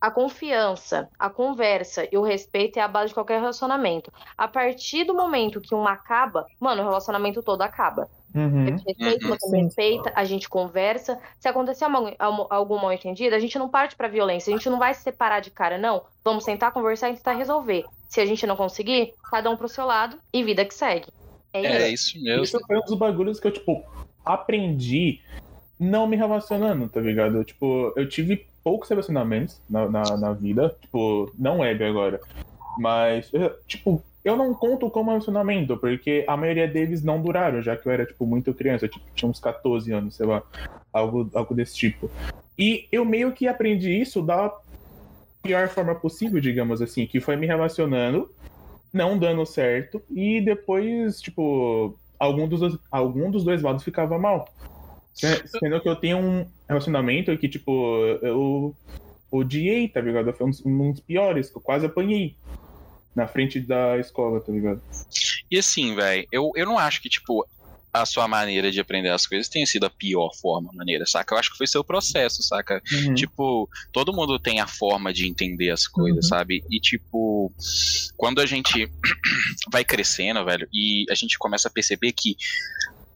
a 0.00 0.10
confiança, 0.10 1.08
a 1.18 1.28
conversa 1.28 2.06
e 2.10 2.16
o 2.16 2.22
respeito 2.22 2.78
é 2.78 2.82
a 2.82 2.88
base 2.88 3.08
de 3.08 3.14
qualquer 3.14 3.40
relacionamento. 3.40 4.12
A 4.36 4.46
partir 4.46 5.04
do 5.04 5.14
momento 5.14 5.60
que 5.60 5.74
um 5.74 5.86
acaba, 5.86 6.46
mano, 6.60 6.82
o 6.82 6.84
relacionamento 6.84 7.42
todo 7.42 7.62
acaba. 7.62 8.08
Uhum. 8.34 8.62
A 8.62 8.66
gente 8.66 8.84
respeita, 8.86 9.26
Uhum. 9.26 9.36
você 9.40 9.56
respeita, 9.56 10.12
a 10.14 10.24
gente 10.24 10.48
conversa. 10.48 11.18
Se 11.40 11.48
acontecer 11.48 11.86
uma- 11.86 12.12
algum- 12.18 12.46
algum 12.50 12.76
mal 12.76 12.92
entendido, 12.92 13.34
a 13.34 13.38
gente 13.38 13.58
não 13.58 13.68
parte 13.68 13.96
pra 13.96 14.06
violência, 14.06 14.52
a 14.52 14.56
gente 14.56 14.68
não 14.70 14.78
vai 14.78 14.92
se 14.94 15.02
separar 15.02 15.40
de 15.40 15.50
cara, 15.50 15.78
não. 15.78 16.02
Vamos 16.22 16.44
sentar, 16.44 16.70
conversar 16.72 17.10
e 17.10 17.14
tentar 17.16 17.32
resolver. 17.32 17.84
Se 18.08 18.20
a 18.20 18.26
gente 18.26 18.46
não 18.46 18.56
conseguir, 18.56 19.14
cada 19.30 19.50
um 19.50 19.56
pro 19.56 19.68
seu 19.68 19.84
lado 19.86 20.18
e 20.32 20.42
vida 20.44 20.64
que 20.64 20.74
segue. 20.74 21.08
É, 21.52 21.64
É 21.64 21.88
isso. 21.88 22.16
isso 22.16 22.24
mesmo. 22.24 22.44
Isso 22.44 22.58
foi 22.66 22.76
um 22.76 22.82
dos 22.82 22.94
bagulhos 22.98 23.40
que 23.40 23.46
eu, 23.46 23.52
tipo, 23.52 23.82
aprendi 24.24 25.20
não 25.80 26.06
me 26.06 26.16
relacionando, 26.16 26.88
tá 26.88 27.00
ligado? 27.00 27.42
Tipo, 27.44 27.92
eu 27.96 28.08
tive 28.08 28.46
poucos 28.68 28.90
relacionamentos 28.90 29.58
na, 29.66 29.88
na, 29.88 30.02
na 30.18 30.32
vida, 30.34 30.76
tipo, 30.82 31.32
não 31.38 31.60
web 31.60 31.82
agora. 31.82 32.20
Mas, 32.78 33.32
tipo, 33.66 34.04
eu 34.22 34.36
não 34.36 34.52
conto 34.52 34.90
como 34.90 35.08
relacionamento, 35.08 35.74
porque 35.78 36.22
a 36.28 36.36
maioria 36.36 36.68
deles 36.68 37.02
não 37.02 37.22
duraram, 37.22 37.62
já 37.62 37.74
que 37.74 37.88
eu 37.88 37.92
era, 37.92 38.04
tipo, 38.04 38.26
muito 38.26 38.52
criança, 38.52 38.86
tipo, 38.86 39.02
tinha 39.14 39.26
uns 39.26 39.40
14 39.40 39.90
anos, 39.90 40.16
sei 40.16 40.26
lá, 40.26 40.42
algo, 40.92 41.30
algo 41.32 41.54
desse 41.54 41.76
tipo. 41.76 42.10
E 42.58 42.86
eu 42.92 43.06
meio 43.06 43.32
que 43.32 43.48
aprendi 43.48 43.98
isso 43.98 44.20
da 44.20 44.52
pior 45.42 45.66
forma 45.68 45.94
possível, 45.94 46.38
digamos 46.38 46.82
assim, 46.82 47.06
que 47.06 47.22
foi 47.22 47.36
me 47.36 47.46
relacionando, 47.46 48.30
não 48.92 49.16
dando 49.16 49.46
certo, 49.46 50.02
e 50.10 50.42
depois, 50.42 51.22
tipo, 51.22 51.98
algum 52.18 52.46
dos, 52.46 52.78
algum 52.90 53.30
dos 53.30 53.44
dois 53.44 53.62
lados 53.62 53.82
ficava 53.82 54.18
mal. 54.18 54.46
Se- 55.18 55.42
Sendo 55.58 55.80
que 55.80 55.88
eu 55.88 55.96
tenho 55.96 56.18
um 56.18 56.46
relacionamento 56.68 57.36
que, 57.36 57.48
tipo, 57.48 57.96
eu 58.22 58.74
odiei, 59.30 59.88
tá 59.88 60.00
ligado? 60.00 60.32
Foi 60.32 60.46
um 60.46 60.50
dos, 60.50 60.64
um 60.64 60.92
dos 60.92 61.00
piores, 61.00 61.50
que 61.50 61.56
eu 61.56 61.60
quase 61.60 61.86
apanhei 61.86 62.34
na 63.14 63.26
frente 63.26 63.58
da 63.60 63.98
escola, 63.98 64.40
tá 64.40 64.52
ligado? 64.52 64.80
E 65.50 65.58
assim, 65.58 65.94
velho, 65.94 66.26
eu, 66.30 66.52
eu 66.54 66.64
não 66.66 66.78
acho 66.78 67.02
que, 67.02 67.08
tipo, 67.08 67.44
a 67.92 68.04
sua 68.06 68.28
maneira 68.28 68.70
de 68.70 68.78
aprender 68.78 69.08
as 69.08 69.26
coisas 69.26 69.48
tenha 69.48 69.66
sido 69.66 69.86
a 69.86 69.90
pior 69.90 70.30
forma, 70.40 70.70
maneira, 70.72 71.04
saca? 71.04 71.34
Eu 71.34 71.38
acho 71.38 71.50
que 71.50 71.56
foi 71.58 71.66
seu 71.66 71.82
processo, 71.82 72.42
saca? 72.42 72.80
Uhum. 72.92 73.14
Tipo, 73.14 73.68
todo 73.92 74.12
mundo 74.12 74.38
tem 74.38 74.60
a 74.60 74.66
forma 74.66 75.12
de 75.12 75.26
entender 75.26 75.70
as 75.70 75.86
coisas, 75.88 76.26
Uhum. 76.26 76.28
sabe? 76.28 76.62
E, 76.70 76.78
tipo, 76.78 77.52
quando 78.16 78.40
a 78.40 78.46
gente 78.46 78.88
vai 79.72 79.84
crescendo, 79.84 80.44
velho, 80.44 80.68
e 80.72 81.06
a 81.10 81.14
gente 81.14 81.36
começa 81.38 81.66
a 81.66 81.70
perceber 81.72 82.12
que 82.12 82.36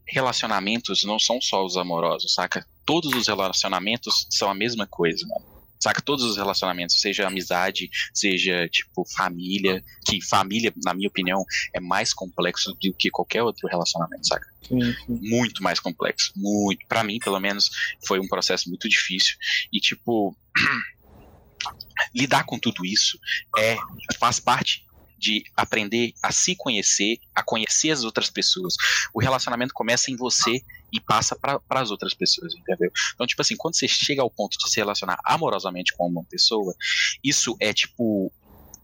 relacionamentos 0.07 1.05
não 1.05 1.19
são 1.19 1.41
só 1.41 1.65
os 1.65 1.77
amorosos, 1.77 2.35
saca? 2.35 2.67
Todos 2.85 3.13
os 3.15 3.29
relacionamentos 3.29 4.27
são 4.31 4.51
a 4.51 4.55
mesma 4.55 4.87
coisa, 4.87 5.27
mano. 5.27 5.53
Saca? 5.81 6.01
Todos 6.01 6.25
os 6.25 6.37
relacionamentos, 6.37 7.01
seja 7.01 7.27
amizade, 7.27 7.91
seja, 8.15 8.69
tipo, 8.69 9.05
família, 9.05 9.83
que 10.07 10.21
família, 10.21 10.73
na 10.85 10.95
minha 10.95 11.09
opinião, 11.09 11.45
é 11.75 11.81
mais 11.81 12.15
complexo 12.15 12.73
do 12.81 12.95
que 12.95 13.11
qualquer 13.11 13.43
outro 13.43 13.69
relacionamento, 13.69 14.27
saca? 14.29 14.47
Sim, 14.63 14.81
sim. 14.81 15.19
muito 15.29 15.61
mais 15.61 15.81
complexo, 15.81 16.33
muito. 16.37 16.87
Para 16.87 17.03
mim, 17.03 17.19
pelo 17.19 17.41
menos, 17.41 17.71
foi 18.07 18.21
um 18.21 18.29
processo 18.29 18.69
muito 18.69 18.89
difícil 18.89 19.35
e 19.73 19.81
tipo 19.81 20.37
lidar 22.15 22.45
com 22.45 22.59
tudo 22.59 22.85
isso 22.85 23.19
é 23.59 23.77
faz 24.19 24.39
parte 24.39 24.85
de 25.23 25.45
aprender 25.57 26.13
a 26.21 26.33
se 26.33 26.57
conhecer, 26.57 27.19
a 27.33 27.45
conhecer 27.45 27.93
as 27.93 28.03
outras 28.03 28.29
pessoas. 28.29 28.75
O 29.15 29.21
relacionamento 29.21 29.73
começa 29.73 30.11
em 30.11 30.17
você 30.17 30.61
e 30.93 31.01
passa 31.01 31.37
para 31.37 31.61
as 31.71 31.93
outras 31.93 32.13
pessoas, 32.13 32.53
entendeu? 32.55 32.91
Então, 33.15 33.25
tipo 33.25 33.41
assim, 33.41 33.57
quando 33.57 33.77
você 33.77 33.87
chega 33.87 34.21
ao 34.21 34.29
ponto 34.29 34.59
de 34.59 34.69
se 34.69 34.81
relacionar 34.81 35.17
amorosamente 35.25 35.95
com 35.97 36.09
uma 36.09 36.25
pessoa, 36.25 36.75
isso 37.23 37.57
é 37.61 37.73
tipo 37.73 38.33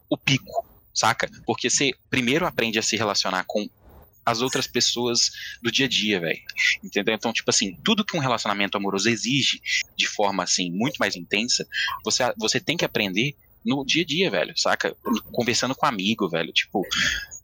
o 0.08 0.16
pico, 0.16 0.64
saca? 0.94 1.28
Porque 1.44 1.68
você 1.68 1.90
primeiro 2.08 2.46
aprende 2.46 2.78
a 2.78 2.82
se 2.82 2.96
relacionar 2.96 3.44
com 3.44 3.68
as 4.24 4.40
outras 4.40 4.66
pessoas 4.66 5.30
do 5.60 5.72
dia 5.72 5.86
a 5.86 5.88
dia, 5.88 6.20
velho. 6.20 6.40
Entendeu? 6.84 7.14
Então, 7.14 7.32
tipo 7.32 7.50
assim, 7.50 7.76
tudo 7.82 8.04
que 8.04 8.16
um 8.16 8.20
relacionamento 8.20 8.76
amoroso 8.76 9.08
exige 9.08 9.60
de 9.96 10.06
forma 10.06 10.44
assim 10.44 10.70
muito 10.70 10.98
mais 10.98 11.16
intensa, 11.16 11.66
você, 12.04 12.32
você 12.38 12.60
tem 12.60 12.76
que 12.76 12.84
aprender 12.84 13.34
no 13.68 13.84
dia 13.84 14.02
a 14.02 14.06
dia, 14.06 14.30
velho, 14.30 14.54
saca? 14.56 14.96
Conversando 15.30 15.74
com 15.74 15.84
amigo, 15.84 16.28
velho, 16.28 16.52
tipo, 16.52 16.82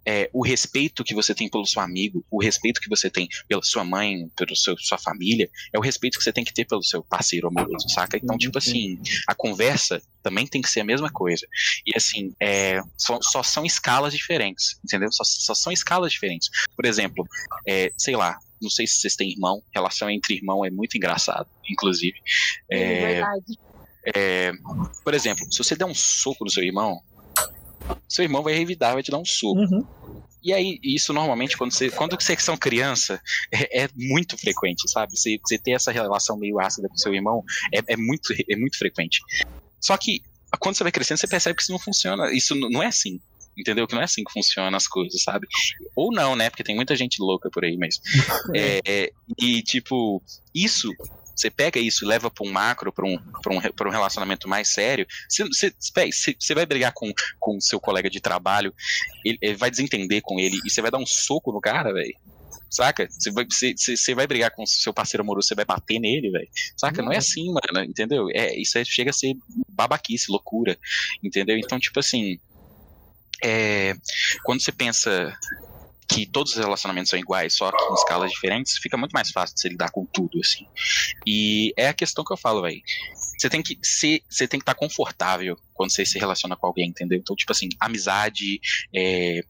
é, 0.06 0.30
o 0.32 0.42
respeito 0.42 1.04
que 1.04 1.14
você 1.14 1.34
tem 1.34 1.48
pelo 1.48 1.66
seu 1.66 1.82
amigo, 1.82 2.24
o 2.30 2.42
respeito 2.42 2.80
que 2.80 2.88
você 2.88 3.10
tem 3.10 3.28
pela 3.46 3.62
sua 3.62 3.84
mãe, 3.84 4.28
pela 4.36 4.54
seu, 4.54 4.76
sua 4.78 4.98
família, 4.98 5.50
é 5.72 5.78
o 5.78 5.82
respeito 5.82 6.18
que 6.18 6.24
você 6.24 6.32
tem 6.32 6.44
que 6.44 6.52
ter 6.52 6.64
pelo 6.64 6.82
seu 6.82 7.02
parceiro 7.02 7.48
amoroso, 7.48 7.88
saca? 7.90 8.16
Então, 8.16 8.34
Uhum, 8.34 8.38
tipo 8.38 8.60
sim. 8.60 8.70
assim, 8.70 9.22
a 9.26 9.34
conversa 9.34 10.02
também 10.22 10.46
tem 10.46 10.62
que 10.62 10.70
ser 10.70 10.80
a 10.80 10.84
mesma 10.84 11.10
coisa. 11.10 11.46
E 11.86 11.92
assim, 11.96 12.34
é, 12.40 12.80
só, 12.96 13.18
só 13.22 13.42
são 13.42 13.64
escalas 13.66 14.14
diferentes, 14.14 14.78
entendeu? 14.84 15.12
Só, 15.12 15.24
só 15.24 15.54
são 15.54 15.72
escalas 15.72 16.10
diferentes. 16.12 16.48
Por 16.74 16.86
exemplo, 16.86 17.26
é, 17.66 17.92
sei 17.98 18.16
lá, 18.16 18.38
não 18.62 18.70
sei 18.70 18.86
se 18.86 18.94
vocês 18.94 19.14
têm 19.14 19.30
irmão, 19.30 19.62
relação 19.74 20.08
entre 20.08 20.34
irmão 20.34 20.64
é 20.64 20.70
muito 20.70 20.96
engraçado, 20.96 21.46
inclusive. 21.68 22.18
É 22.70 22.78
É, 22.78 23.14
verdade. 23.14 23.58
É, 24.14 24.52
por 25.02 25.14
exemplo, 25.14 25.44
se 25.50 25.58
você 25.58 25.74
der 25.76 25.84
um 25.84 25.94
soco 25.94 26.44
no 26.44 26.50
seu 26.50 26.62
irmão, 26.62 27.00
seu 28.08 28.24
irmão 28.24 28.42
vai 28.42 28.54
revidar, 28.54 28.94
vai 28.94 29.02
te 29.02 29.10
dar 29.10 29.18
um 29.18 29.24
soco. 29.24 29.60
Uhum. 29.60 29.86
E 30.42 30.52
aí, 30.52 30.78
isso 30.82 31.12
normalmente, 31.12 31.56
quando 31.56 31.72
você, 31.72 31.90
quando 31.90 32.20
vocês 32.20 32.42
são 32.42 32.54
criança, 32.54 33.18
é, 33.50 33.84
é 33.84 33.88
muito 33.96 34.36
frequente, 34.36 34.90
sabe? 34.90 35.16
Você, 35.16 35.38
você 35.42 35.58
ter 35.58 35.72
essa 35.72 35.90
relação 35.90 36.36
meio 36.36 36.60
ácida 36.60 36.86
com 36.86 36.96
seu 36.98 37.14
irmão 37.14 37.42
é, 37.72 37.80
é, 37.94 37.96
muito, 37.96 38.34
é 38.50 38.54
muito 38.54 38.76
frequente. 38.76 39.20
Só 39.80 39.96
que, 39.96 40.20
quando 40.60 40.76
você 40.76 40.82
vai 40.82 40.92
crescendo, 40.92 41.18
você 41.18 41.26
percebe 41.26 41.56
que 41.56 41.62
isso 41.62 41.72
não 41.72 41.78
funciona. 41.78 42.30
Isso 42.30 42.54
não 42.54 42.82
é 42.82 42.86
assim. 42.86 43.18
Entendeu? 43.56 43.86
Que 43.86 43.94
não 43.94 44.02
é 44.02 44.04
assim 44.04 44.22
que 44.22 44.32
funcionam 44.32 44.76
as 44.76 44.86
coisas, 44.86 45.22
sabe? 45.22 45.46
Ou 45.96 46.12
não, 46.12 46.36
né? 46.36 46.50
Porque 46.50 46.64
tem 46.64 46.76
muita 46.76 46.94
gente 46.94 47.22
louca 47.22 47.48
por 47.50 47.64
aí 47.64 47.76
mesmo. 47.76 48.02
É, 48.54 48.80
é, 48.84 49.10
e, 49.38 49.62
tipo, 49.62 50.22
isso 50.54 50.90
você 51.34 51.50
pega 51.50 51.78
isso 51.80 52.04
e 52.04 52.08
leva 52.08 52.30
para 52.30 52.46
um 52.46 52.50
macro, 52.52 52.92
para 52.92 53.04
um, 53.06 53.18
pra 53.42 53.52
um, 53.52 53.60
pra 53.60 53.88
um 53.88 53.92
relacionamento 53.92 54.48
mais 54.48 54.68
sério, 54.68 55.06
você, 55.28 55.44
você, 55.44 56.36
você- 56.38 56.54
vai 56.54 56.64
brigar 56.66 56.92
com 56.92 57.12
com 57.40 57.60
seu 57.60 57.80
colega 57.80 58.08
de 58.08 58.20
trabalho, 58.20 58.72
ele, 59.24 59.38
ele 59.42 59.56
vai 59.56 59.70
desentender 59.70 60.22
com 60.22 60.38
ele 60.38 60.58
e 60.64 60.70
você 60.70 60.80
vai 60.80 60.90
dar 60.90 60.98
um 60.98 61.06
soco 61.06 61.52
no 61.52 61.60
cara, 61.60 61.92
velho. 61.92 62.14
Saca? 62.70 63.06
Você 63.08 63.30
vai, 63.30 63.44
você, 63.48 63.74
você- 63.76 63.96
você 63.96 64.14
vai 64.14 64.26
brigar 64.26 64.50
com 64.50 64.66
seu 64.66 64.92
parceiro 64.92 65.22
amoroso, 65.22 65.46
você 65.48 65.54
vai 65.54 65.64
bater 65.64 66.00
nele, 66.00 66.30
velho. 66.30 66.48
Saca? 66.76 67.02
Não 67.02 67.12
é 67.12 67.18
assim, 67.18 67.46
mano, 67.52 67.84
entendeu? 67.84 68.28
É, 68.32 68.54
isso 68.58 68.76
aí 68.78 68.84
chega 68.84 69.10
a 69.10 69.12
ser 69.12 69.34
babaquice, 69.68 70.30
loucura, 70.30 70.76
entendeu? 71.22 71.56
Então, 71.56 71.78
tipo 71.78 71.98
assim, 72.00 72.38
é, 73.42 73.94
quando 74.44 74.60
você 74.62 74.72
pensa 74.72 75.36
que 76.08 76.26
todos 76.26 76.52
os 76.52 76.58
relacionamentos 76.58 77.10
são 77.10 77.18
iguais, 77.18 77.54
só 77.54 77.70
que 77.70 77.82
em 77.82 77.94
escalas 77.94 78.30
diferentes, 78.30 78.78
fica 78.78 78.96
muito 78.96 79.12
mais 79.12 79.30
fácil 79.30 79.54
de 79.56 79.68
lidar 79.68 79.90
com 79.90 80.04
tudo, 80.06 80.38
assim. 80.40 80.66
E 81.26 81.72
é 81.76 81.88
a 81.88 81.94
questão 81.94 82.24
que 82.24 82.32
eu 82.32 82.36
falo, 82.36 82.62
velho. 82.62 82.80
Você 83.38 83.48
tem 83.48 83.62
que 83.62 83.78
ser, 83.82 84.22
você 84.28 84.46
tem 84.46 84.60
que 84.60 84.62
estar 84.62 84.74
confortável 84.74 85.56
quando 85.72 85.90
você 85.90 86.06
se 86.06 86.18
relaciona 86.18 86.56
com 86.56 86.66
alguém, 86.66 86.88
entendeu? 86.88 87.18
Então, 87.18 87.34
tipo 87.34 87.52
assim, 87.52 87.68
amizade, 87.80 88.60
é, 88.94 89.40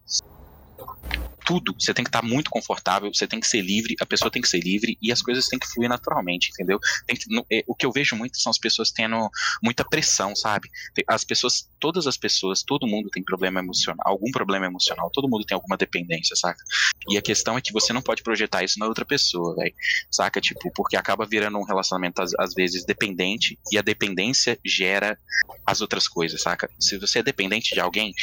tudo, 1.45 1.75
você 1.79 1.93
tem 1.93 2.05
que 2.05 2.09
estar 2.09 2.23
muito 2.23 2.51
confortável, 2.51 3.13
você 3.13 3.27
tem 3.27 3.41
que 3.41 3.47
ser 3.47 3.61
livre, 3.61 3.95
a 4.01 4.07
pessoa 4.07 4.31
tem 4.31 4.41
que 4.43 4.49
ser 4.49 4.61
livre 4.61 4.97
e 5.01 5.13
as 5.13 5.21
coisas 5.23 5.47
têm 5.47 5.59
que 5.59 5.67
fluir 5.67 5.89
naturalmente, 5.89 6.51
entendeu? 6.53 6.79
Que- 7.09 7.19
no- 7.29 7.47
é, 7.53 7.63
o 7.67 7.75
que 7.75 7.85
eu 7.87 7.93
vejo 7.93 8.17
muito 8.17 8.39
são 8.41 8.51
as 8.51 8.59
pessoas 8.59 8.91
tendo 8.91 9.29
muita 9.63 9.85
pressão, 9.85 10.35
sabe? 10.35 10.69
As 11.07 11.25
pessoas, 11.25 11.69
todas 11.79 12.07
as 12.07 12.17
pessoas, 12.17 12.63
todo 12.63 12.87
mundo 12.87 13.11
tem 13.11 13.23
problema 13.23 13.61
emocional, 13.61 14.03
algum 14.07 14.31
problema 14.31 14.67
emocional, 14.67 15.11
todo 15.13 15.29
mundo 15.29 15.45
tem 15.45 15.55
alguma 15.55 15.77
dependência, 15.77 16.35
saca? 16.37 16.63
E 17.09 17.17
a 17.19 17.23
questão 17.23 17.57
é 17.57 17.61
que 17.61 17.73
você 17.73 17.93
não 17.93 18.03
pode 18.03 18.23
projetar 18.23 18.63
isso 18.65 18.79
na 18.79 18.87
outra 18.87 19.05
pessoa, 19.05 19.55
velho. 19.57 19.75
Saca? 20.11 20.41
Tipo, 20.41 20.71
porque 20.75 20.97
acaba 20.97 21.27
virando 21.27 21.59
um 21.59 21.65
relacionamento, 21.65 22.23
às, 22.23 22.33
às 22.39 22.55
vezes, 22.55 22.85
dependente, 22.85 23.59
e 23.71 23.79
a 23.79 23.83
dependência 23.83 24.59
gera 24.65 25.19
as 25.67 25.81
outras 25.81 26.09
coisas, 26.09 26.41
saca? 26.43 26.71
Se 26.79 26.99
você 26.99 27.19
é 27.19 27.23
dependente 27.23 27.75
de 27.75 27.81
alguém, 27.81 28.15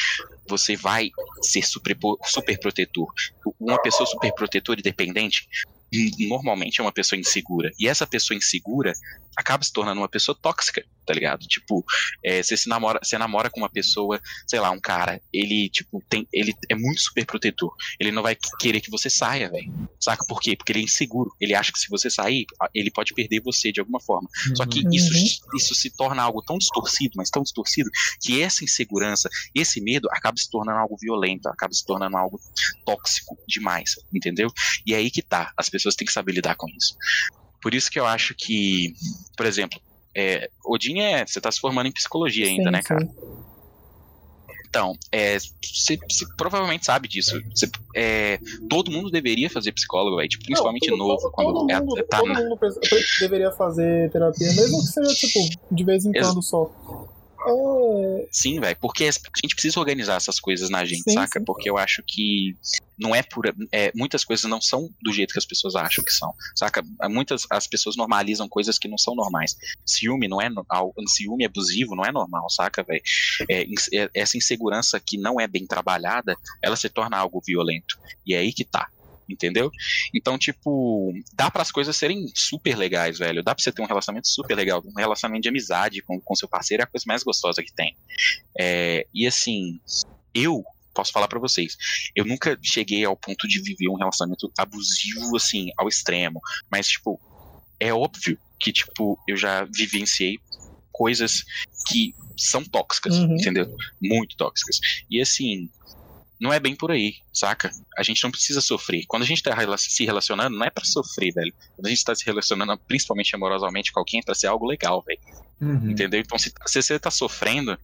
você 0.48 0.76
vai 0.76 1.10
ser 1.42 1.64
super, 1.64 1.98
super 2.24 2.60
protetor. 2.60 3.14
Uma 3.60 3.82
pessoa 3.82 4.08
super 4.08 4.34
protetora 4.34 4.80
e 4.80 4.84
dependente 4.84 5.48
normalmente 6.30 6.80
é 6.80 6.84
uma 6.84 6.92
pessoa 6.92 7.20
insegura. 7.20 7.72
E 7.78 7.88
essa 7.88 8.08
pessoa 8.08 8.38
insegura 8.38 8.94
acaba 9.36 9.64
se 9.64 9.74
tornando 9.74 10.02
uma 10.02 10.08
pessoa 10.10 10.38
tóxica. 10.40 10.84
Tá 11.06 11.14
ligado? 11.14 11.46
Tipo, 11.48 11.84
é, 12.24 12.42
você 12.42 12.56
se 12.56 12.70
namora, 12.70 13.00
você 13.02 13.18
namora 13.18 13.50
com 13.50 13.60
uma 13.60 13.70
pessoa, 13.70 14.22
sei 14.48 14.60
lá, 14.60 14.72
um 14.72 14.80
cara, 14.80 15.22
ele, 15.34 15.70
tipo, 15.70 16.04
tem, 16.10 16.28
ele 16.32 16.54
é 16.70 16.76
muito 16.76 17.02
super 17.02 17.26
protetor. 17.26 17.74
Ele 18.00 18.12
não 18.12 18.24
vai 18.24 18.38
querer 18.60 18.82
que 18.82 18.92
você 18.92 19.10
saia, 19.10 19.50
velho. 19.50 19.90
Saca 20.00 20.26
por 20.28 20.40
quê? 20.40 20.56
Porque 20.56 20.72
ele 20.72 20.80
é 20.80 20.84
inseguro. 20.84 21.32
Ele 21.40 21.54
acha 21.54 21.72
que 21.72 21.80
se 21.80 21.90
você 21.90 22.10
sair, 22.10 22.46
ele 22.74 22.92
pode 22.92 23.14
perder 23.14 23.42
você 23.42 23.72
de 23.72 23.80
alguma 23.80 24.00
forma. 24.00 24.30
Uhum. 24.48 24.56
Só 24.56 24.66
que 24.66 24.80
isso, 24.96 25.14
uhum. 25.14 25.58
isso 25.58 25.76
se 25.76 25.90
torna 25.90 26.22
algo 26.22 26.42
tão 26.42 26.58
distorcido, 26.58 27.14
mas 27.16 27.30
tão 27.30 27.44
distorcido, 27.44 27.90
que 28.22 28.42
essa 28.42 28.64
insegurança, 28.64 29.30
esse 29.54 29.82
medo 29.82 30.08
acaba 30.12 30.38
se 30.38 30.50
tornando 30.50 30.80
algo 30.80 30.98
violento, 31.00 31.48
acaba 31.48 31.74
se 31.74 31.86
tornando 31.86 32.18
algo 32.18 32.40
tóxico 32.86 33.38
demais, 33.48 33.96
entendeu? 34.14 34.52
E 34.86 34.94
é 34.94 34.98
aí 34.98 35.12
que 35.12 35.22
tá. 35.22 35.52
As 35.58 35.70
pessoas 35.70 35.96
têm 35.96 36.06
que 36.06 36.14
saber 36.14 36.34
lidar 36.34 36.56
com 36.56 36.68
isso. 36.70 36.96
Por 37.62 37.74
isso 37.74 37.92
que 37.92 38.00
eu 38.00 38.06
acho 38.06 38.34
que, 38.34 38.94
por 39.38 39.46
exemplo, 39.46 39.80
é, 40.16 40.50
Odin 40.66 41.00
é. 41.00 41.26
Você 41.26 41.40
tá 41.40 41.52
se 41.52 41.60
formando 41.60 41.88
em 41.88 41.92
psicologia 41.92 42.46
ainda, 42.48 42.66
sim, 42.66 42.72
né, 42.72 42.82
cara? 42.82 43.06
Sim. 43.06 43.42
Então, 44.72 44.98
é, 45.12 45.38
você, 45.38 46.00
provavelmente 46.38 46.86
sabe 46.86 47.10
disso. 47.10 47.42
Você, 47.54 47.70
é, 47.94 48.40
todo 48.70 48.90
mundo 48.90 49.12
deveria 49.12 49.50
fazer 49.50 49.74
psicólogo, 49.74 50.16
véio, 50.16 50.30
tipo, 50.30 50.46
principalmente 50.46 50.90
Não, 50.90 50.98
novo. 50.98 51.22
Todo, 51.22 51.32
quando 51.32 51.54
todo, 51.54 51.68
mundo, 51.68 52.04
tá 52.10 52.20
todo 52.20 52.32
na... 52.32 52.40
mundo 52.40 52.60
deveria 53.20 53.52
fazer 53.52 54.10
terapia, 54.12 54.48
mesmo 54.54 54.80
que 54.80 54.88
seja, 54.88 55.14
tipo, 55.14 55.40
de 55.70 55.84
vez 55.84 56.06
em 56.06 56.14
quando 56.14 56.42
só. 56.42 56.72
É... 57.48 58.28
Sim, 58.32 58.60
velho, 58.60 58.78
porque 58.80 59.06
a 59.06 59.12
gente 59.12 59.56
precisa 59.56 59.80
organizar 59.80 60.16
essas 60.16 60.40
coisas 60.40 60.70
na 60.70 60.86
gente, 60.86 61.04
sim, 61.04 61.14
saca? 61.14 61.40
Sim. 61.40 61.46
Porque 61.46 61.70
eu 61.70 61.78
acho 61.78 62.04
que 62.06 62.56
não 62.98 63.16
é 63.16 63.24
pura. 63.24 63.54
É, 63.72 63.92
muitas 63.96 64.24
coisas 64.24 64.46
não 64.46 64.62
são 64.62 64.90
do 65.02 65.12
jeito 65.12 65.34
que 65.34 65.40
as 65.40 65.46
pessoas 65.46 65.76
acham 65.76 66.04
que 66.04 66.12
são, 66.12 66.34
saca? 66.56 66.84
Muitas 67.10 67.46
as 67.50 67.68
pessoas 67.68 67.96
normalizam 67.96 68.48
coisas 68.48 68.78
que 68.78 68.88
não 68.88 68.98
são 68.98 69.16
normais. 69.16 69.56
Ciúme 69.86 70.28
não 70.28 70.42
é 70.42 70.50
ciúme 71.08 71.46
abusivo 71.46 71.96
não 71.96 72.06
é 72.06 72.12
normal, 72.12 72.50
saca, 72.50 72.84
velho? 72.84 73.02
É, 73.50 73.64
é, 73.94 74.10
essa 74.14 74.38
insegurança 74.38 75.00
que 75.00 75.18
não 75.18 75.40
é 75.40 75.48
bem 75.48 75.66
trabalhada, 75.66 76.36
ela 76.62 76.76
se 76.76 76.90
torna 76.90 77.18
algo 77.18 77.42
violento. 77.46 77.98
E 78.26 78.34
é 78.34 78.40
aí 78.40 78.54
que 78.54 78.64
tá 78.64 78.88
entendeu? 79.32 79.72
Então, 80.14 80.38
tipo, 80.38 81.14
dá 81.34 81.50
para 81.50 81.62
as 81.62 81.72
coisas 81.72 81.96
serem 81.96 82.32
super 82.36 82.78
legais, 82.78 83.20
velho. 83.20 83.44
Dá 83.44 83.56
pra 83.56 83.64
você 83.64 83.72
ter 83.72 83.82
um 83.82 83.88
relacionamento 83.88 84.28
super 84.28 84.56
legal. 84.56 84.84
Um 84.86 85.00
relacionamento 85.00 85.44
de 85.44 85.50
amizade 85.50 86.02
com, 86.02 86.20
com 86.20 86.36
seu 86.36 86.48
parceiro 86.48 86.82
é 86.82 86.86
a 86.86 86.88
coisa 86.88 87.06
mais 87.08 87.24
gostosa 87.24 87.64
que 87.64 87.74
tem. 87.74 87.96
É, 88.58 89.06
e 89.14 89.26
assim, 89.26 89.80
eu 90.34 90.64
posso 90.94 91.12
falar 91.12 91.28
para 91.28 91.40
vocês, 91.40 91.78
eu 92.16 92.26
nunca 92.26 92.58
cheguei 92.62 93.06
ao 93.06 93.16
ponto 93.16 93.48
de 93.48 93.62
viver 93.62 93.90
um 93.90 93.96
relacionamento 93.96 94.52
abusivo, 94.58 95.36
assim, 95.36 95.70
ao 95.78 95.88
extremo. 95.88 96.42
Mas, 96.70 96.88
tipo, 96.88 97.20
é 97.80 97.94
óbvio 97.94 98.38
que, 98.60 98.72
tipo, 98.72 99.18
eu 99.28 99.38
já 99.38 99.66
vivenciei 99.66 100.38
coisas 100.92 101.44
que 101.88 102.14
são 102.38 102.64
tóxicas, 102.64 103.18
uhum. 103.18 103.36
entendeu? 103.36 103.76
Muito 104.02 104.36
tóxicas. 104.36 104.80
E 105.10 105.22
assim, 105.22 105.70
não 106.42 106.52
é 106.52 106.60
bem 106.60 106.76
por 106.76 106.90
aí, 106.90 107.14
saca? 107.32 107.70
A 107.96 108.02
gente 108.02 108.24
não 108.24 108.32
precisa 108.32 108.60
sofrer. 108.60 109.06
Quando 109.08 109.22
a 109.22 109.28
gente 109.28 109.44
tá 109.44 109.56
se 109.78 110.04
relacionando, 110.04 110.58
não 110.58 110.66
é 110.66 110.72
para 110.72 110.84
sofrer, 110.84 111.32
velho. 111.32 111.54
Quando 111.76 111.86
a 111.86 111.90
gente 111.90 112.04
tá 112.04 112.16
se 112.16 112.26
relacionando, 112.26 112.76
principalmente 112.88 113.36
amorosamente 113.36 113.92
com 113.92 114.00
alguém, 114.00 114.22
é 114.22 114.24
pra 114.24 114.34
ser 114.34 114.48
algo 114.48 114.66
legal, 114.66 115.04
velho. 115.06 115.20
Uhum. 115.62 115.92
Entendeu? 115.92 116.20
Então, 116.20 116.40
se, 116.40 116.52
se 116.66 116.82
você 116.82 116.98
tá 116.98 117.12
sofrendo, 117.12 117.78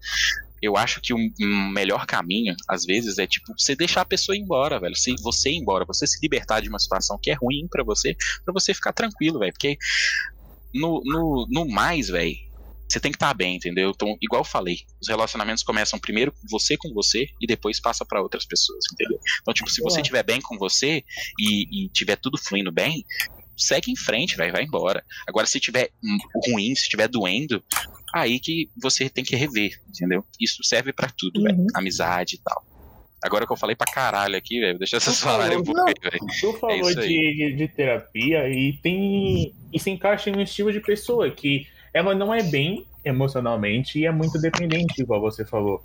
eu 0.60 0.76
acho 0.76 1.00
que 1.00 1.14
o 1.14 1.20
melhor 1.72 2.08
caminho, 2.08 2.56
às 2.68 2.84
vezes, 2.84 3.20
é 3.20 3.28
tipo, 3.28 3.54
você 3.56 3.76
deixar 3.76 4.02
a 4.02 4.06
pessoa 4.06 4.36
ir 4.36 4.40
embora, 4.40 4.80
velho. 4.80 4.96
Se 4.96 5.14
você 5.22 5.52
ir 5.52 5.58
embora, 5.58 5.86
você 5.86 6.08
se 6.08 6.18
libertar 6.20 6.60
de 6.60 6.68
uma 6.68 6.80
situação 6.80 7.20
que 7.22 7.30
é 7.30 7.36
ruim 7.36 7.68
para 7.70 7.84
você, 7.84 8.18
para 8.44 8.52
você 8.52 8.74
ficar 8.74 8.92
tranquilo, 8.92 9.38
velho. 9.38 9.54
Porque 9.54 9.78
no, 10.74 11.04
no, 11.06 11.48
no 11.48 11.70
mais, 11.70 12.08
velho, 12.08 12.36
você 12.98 13.00
tem 13.00 13.12
que 13.12 13.16
estar 13.16 13.28
tá 13.28 13.34
bem, 13.34 13.56
entendeu? 13.56 13.92
Então, 13.96 14.18
igual 14.22 14.42
eu 14.42 14.46
falei, 14.46 14.80
os 15.02 15.08
relacionamentos 15.08 15.64
começam 15.64 16.00
primeiro 16.00 16.34
você 16.50 16.76
com 16.76 16.92
você 16.94 17.28
e 17.40 17.48
depois 17.48 17.80
passa 17.80 18.06
para 18.06 18.22
outras 18.22 18.46
pessoas, 18.46 18.86
entendeu? 18.92 19.20
Então, 19.42 19.54
tipo, 19.54 19.70
se 19.70 19.82
você 19.82 20.02
estiver 20.02 20.24
bem 20.24 20.42
com 20.42 20.58
você 20.58 21.04
e, 21.40 21.86
e 21.86 21.90
tiver 21.90 22.16
tudo 22.18 22.38
fluindo 22.38 22.72
bem, 22.72 23.06
segue 23.56 23.92
em 23.92 23.96
frente, 23.96 24.36
vai, 24.36 24.52
vai 24.52 24.64
embora. 24.64 25.04
Agora, 25.28 25.46
se 25.48 25.60
tiver 25.60 25.90
ruim, 26.48 26.76
se 26.76 26.90
tiver 26.90 27.08
doendo, 27.08 27.64
aí 28.14 28.40
que 28.40 28.70
você 28.82 29.10
tem 29.10 29.24
que 29.24 29.36
rever, 29.36 29.80
entendeu? 29.88 30.26
Isso 30.40 30.64
serve 30.64 30.92
para 30.92 31.10
tudo, 31.10 31.42
uhum. 31.42 31.68
Amizade 31.76 32.36
e 32.36 32.40
tal. 32.40 32.66
Agora 33.24 33.48
que 33.48 33.52
eu 33.52 33.58
falei 33.58 33.76
pra 33.76 33.92
caralho 33.92 34.38
aqui, 34.38 34.60
velho, 34.60 34.78
deixa 34.78 35.00
vocês 35.00 35.20
falarem 35.20 35.58
um 35.58 35.64
pouco 35.64 35.82
aí, 35.82 35.96
velho. 36.02 36.20
Tu 36.40 36.54
falou 36.54 36.90
é 36.90 36.94
de, 36.94 37.36
de, 37.36 37.56
de, 37.56 37.68
terapia 37.68 38.48
e 38.48 38.78
tem. 38.82 39.54
E 39.74 39.80
se 39.80 39.90
encaixa 39.90 40.30
em 40.30 40.36
um 40.36 40.42
estilo 40.42 40.72
de 40.72 40.80
pessoa 40.80 41.30
que 41.32 41.66
ela 41.94 42.14
não 42.14 42.34
é 42.34 42.44
bem 42.44 42.86
emocionalmente 43.04 44.00
e 44.00 44.06
é 44.06 44.12
muito 44.12 44.40
dependente, 44.40 45.02
igual 45.02 45.22
você 45.22 45.46
falou. 45.46 45.84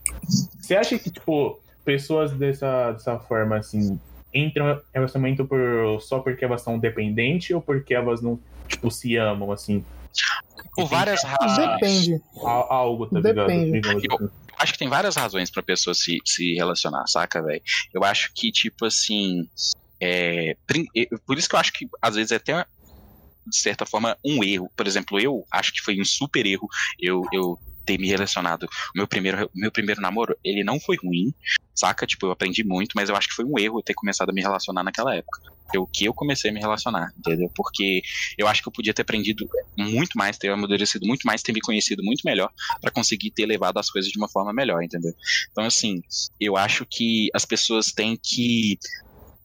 Você 0.61 0.74
acha 0.74 0.98
que, 0.98 1.11
tipo, 1.11 1.61
pessoas 1.84 2.32
dessa, 2.32 2.92
dessa 2.92 3.18
forma, 3.18 3.57
assim, 3.57 3.98
entram 4.34 4.72
em 4.72 4.80
relacionamento 4.94 5.44
por, 5.44 6.00
só 6.00 6.18
porque 6.20 6.44
elas 6.44 6.62
são 6.62 6.78
dependentes 6.78 7.50
ou 7.55 7.61
porque 7.61 7.94
elas 7.94 8.20
não, 8.20 8.38
tipo, 8.68 8.90
se 8.90 9.16
amam, 9.16 9.53
assim? 9.53 9.84
Por 10.74 10.86
várias 10.86 11.22
razões. 11.22 11.80
Depende. 11.80 12.22
Algo, 12.44 13.07
tá 13.07 13.20
Depende. 13.20 13.72
ligado? 13.72 14.00
Eu, 14.03 14.30
acho 14.59 14.72
que 14.72 14.78
tem 14.78 14.88
várias 14.88 15.16
razões 15.16 15.50
pra 15.50 15.62
pessoa 15.62 15.94
se, 15.94 16.18
se 16.24 16.55
relacionar, 16.55 17.07
saca, 17.07 17.42
velho? 17.42 17.62
Eu 17.92 18.05
acho 18.05 18.32
que, 18.34 18.50
tipo 18.50 18.86
assim. 18.86 19.48
É, 20.00 20.57
por 21.24 21.38
isso 21.38 21.48
que 21.48 21.55
eu 21.55 21.61
acho 21.61 21.72
que 21.72 21.88
às 22.00 22.16
vezes 22.16 22.32
é 22.32 22.36
até 22.36 22.66
de 23.47 23.59
certa 23.59 23.84
forma, 23.86 24.16
um 24.24 24.43
erro. 24.43 24.70
Por 24.76 24.86
exemplo, 24.86 25.18
eu 25.18 25.45
acho 25.51 25.72
que 25.72 25.80
foi 25.80 26.01
um 26.01 26.05
super 26.05 26.47
erro 26.47 26.68
eu, 26.99 27.22
eu 27.32 27.59
ter 27.84 27.99
me 27.99 28.09
relacionado. 28.09 28.64
O 28.64 28.68
meu 28.97 29.07
primeiro, 29.07 29.51
meu 29.55 29.70
primeiro 29.70 30.01
namoro, 30.01 30.36
ele 30.45 30.64
não 30.64 30.80
foi 30.80 30.97
ruim, 30.97 31.34
saca? 31.74 32.07
Tipo, 32.07 32.26
eu 32.26 32.30
aprendi 32.30 32.64
muito, 32.64 32.93
mas 32.95 33.09
eu 33.09 33.16
acho 33.16 33.28
que 33.28 33.34
foi 33.34 33.45
um 33.45 33.59
erro 33.59 33.78
eu 33.78 33.82
ter 33.82 33.95
começado 33.95 34.30
a 34.30 34.32
me 34.32 34.40
relacionar 34.40 34.82
naquela 34.82 35.14
época. 35.14 35.40
o 35.76 35.86
que 35.86 36.05
eu 36.05 36.14
comecei 36.14 36.51
a 36.51 36.55
me 36.55 36.61
relacionar, 36.61 37.12
entendeu? 37.18 37.51
Porque 37.55 38.03
eu 38.36 38.47
acho 38.47 38.62
que 38.62 38.68
eu 38.68 38.72
podia 38.72 38.95
ter 38.95 39.03
aprendido 39.03 39.49
muito 39.76 40.16
mais, 40.16 40.38
ter 40.38 40.51
amadurecido 40.51 41.07
muito 41.07 41.24
mais, 41.24 41.43
ter 41.43 41.53
me 41.53 41.61
conhecido 41.61 42.03
muito 42.03 42.22
melhor 42.24 42.51
para 42.80 42.90
conseguir 42.90 43.30
ter 43.30 43.47
levado 43.47 43.78
as 43.78 43.90
coisas 43.90 44.11
de 44.11 44.18
uma 44.18 44.28
forma 44.28 44.53
melhor, 44.53 44.82
entendeu? 44.82 45.12
Então, 45.51 45.64
assim, 45.64 46.03
eu 46.38 46.57
acho 46.57 46.86
que 46.88 47.28
as 47.34 47.45
pessoas 47.45 47.86
têm 47.86 48.18
que 48.22 48.78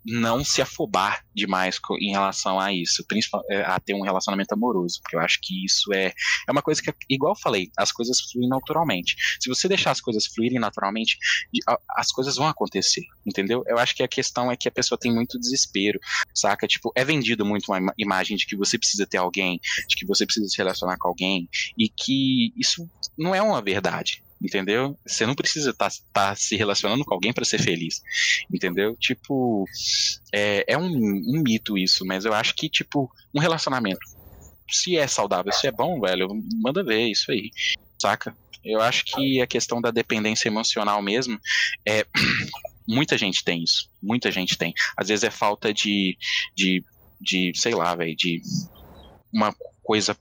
não 0.08 0.43
se 0.43 0.62
afobar 0.62 1.26
demais 1.36 1.80
em 1.99 2.12
relação 2.12 2.60
a 2.60 2.74
isso, 2.74 3.03
é, 3.49 3.62
a 3.62 3.78
ter 3.80 3.93
um 3.93 4.01
relacionamento 4.01 4.53
amoroso, 4.53 4.99
porque 5.01 5.18
eu 5.18 5.20
acho 5.20 5.39
que 5.41 5.66
isso 5.66 5.93
é, 5.93 6.14
é 6.47 6.51
uma 6.51 6.62
coisa 6.62 6.82
que, 6.82 6.93
igual 7.10 7.34
eu 7.34 7.39
falei, 7.39 7.70
as 7.78 7.91
coisas 7.91 8.22
fluem 8.32 8.47
naturalmente. 8.47 9.16
Se 9.39 9.49
você 9.49 9.68
deixar 9.68 9.91
as 9.91 9.99
coisas 9.99 10.26
fluírem 10.28 10.60
naturalmente, 10.60 11.18
as 11.89 12.12
coisas 12.12 12.38
vão 12.38 12.47
acontecer, 12.47 13.03
entendeu? 13.26 13.64
Eu 13.68 13.78
acho 13.78 13.93
que 13.93 14.03
a 14.03 14.08
questão 14.08 14.49
é 14.49 14.55
que 14.55 14.70
a 14.70 14.72
pessoa 14.72 14.97
tem 14.97 15.14
muito 15.14 15.38
desespero, 15.38 15.99
saca? 16.34 16.68
Tipo, 16.68 16.91
é 16.95 17.03
vendido 17.03 17.45
muito 17.45 17.72
uma 17.72 17.93
imagem 17.97 18.38
de 18.38 18.45
que 18.45 18.55
você 18.55 18.78
precisa 18.78 19.05
ter 19.05 19.18
alguém, 19.18 19.60
de 19.89 19.95
que 19.95 20.05
você 20.05 20.26
precisa 20.26 20.47
se 20.47 20.58
relacionar 20.58 20.97
com 20.97 21.10
alguém, 21.10 21.49
e 21.78 21.89
que 21.89 22.53
isso 22.55 22.89
não 23.18 23.36
é 23.36 23.41
uma 23.41 23.62
verdade, 23.62 24.24
entendeu? 24.42 24.98
Você 25.06 25.26
não 25.26 25.36
precisa 25.36 25.72
estar 25.72 25.90
tá, 25.90 26.30
tá 26.30 26.36
se 26.36 26.56
relacionando 26.56 27.04
com 27.04 27.14
alguém 27.14 27.34
para 27.34 27.46
ser 27.46 27.62
feliz, 27.62 28.02
entendeu? 28.54 28.96
Tipo, 28.96 29.66
é, 30.34 30.64
é 30.68 30.78
um, 30.78 30.86
um, 30.86 31.42
mito 31.44 31.78
isso, 31.78 32.06
mas 32.06 32.26
eu 32.26 32.34
acho 32.34 32.54
que, 32.56 32.70
tipo, 32.70 33.12
um 33.34 33.40
relacionamento, 33.40 34.00
se 34.70 34.98
é 34.98 35.08
saudável, 35.08 35.52
se 35.52 35.68
é 35.68 35.72
bom, 35.72 36.00
velho, 36.00 36.28
manda 36.62 36.84
ver 36.84 37.08
isso 37.08 37.32
aí, 37.32 37.52
saca? 38.00 38.36
Eu 38.64 38.82
acho 38.82 39.06
que 39.06 39.42
a 39.42 39.48
questão 39.48 39.80
da 39.80 39.92
dependência 39.92 40.50
emocional 40.50 41.02
mesmo 41.02 41.40
é. 41.88 42.06
Muita 42.90 43.18
gente 43.18 43.44
tem 43.44 43.64
isso. 43.64 43.90
Muita 44.02 44.32
gente 44.32 44.58
tem. 44.58 44.74
Às 44.96 45.10
vezes 45.10 45.24
é 45.26 45.30
falta 45.30 45.74
de, 45.74 46.18
de, 46.56 46.82
de 47.20 47.52
sei 47.54 47.76
lá, 47.76 47.94
velho, 47.94 48.16
de 48.16 48.42
uma 49.34 49.54
coisa 49.84 50.18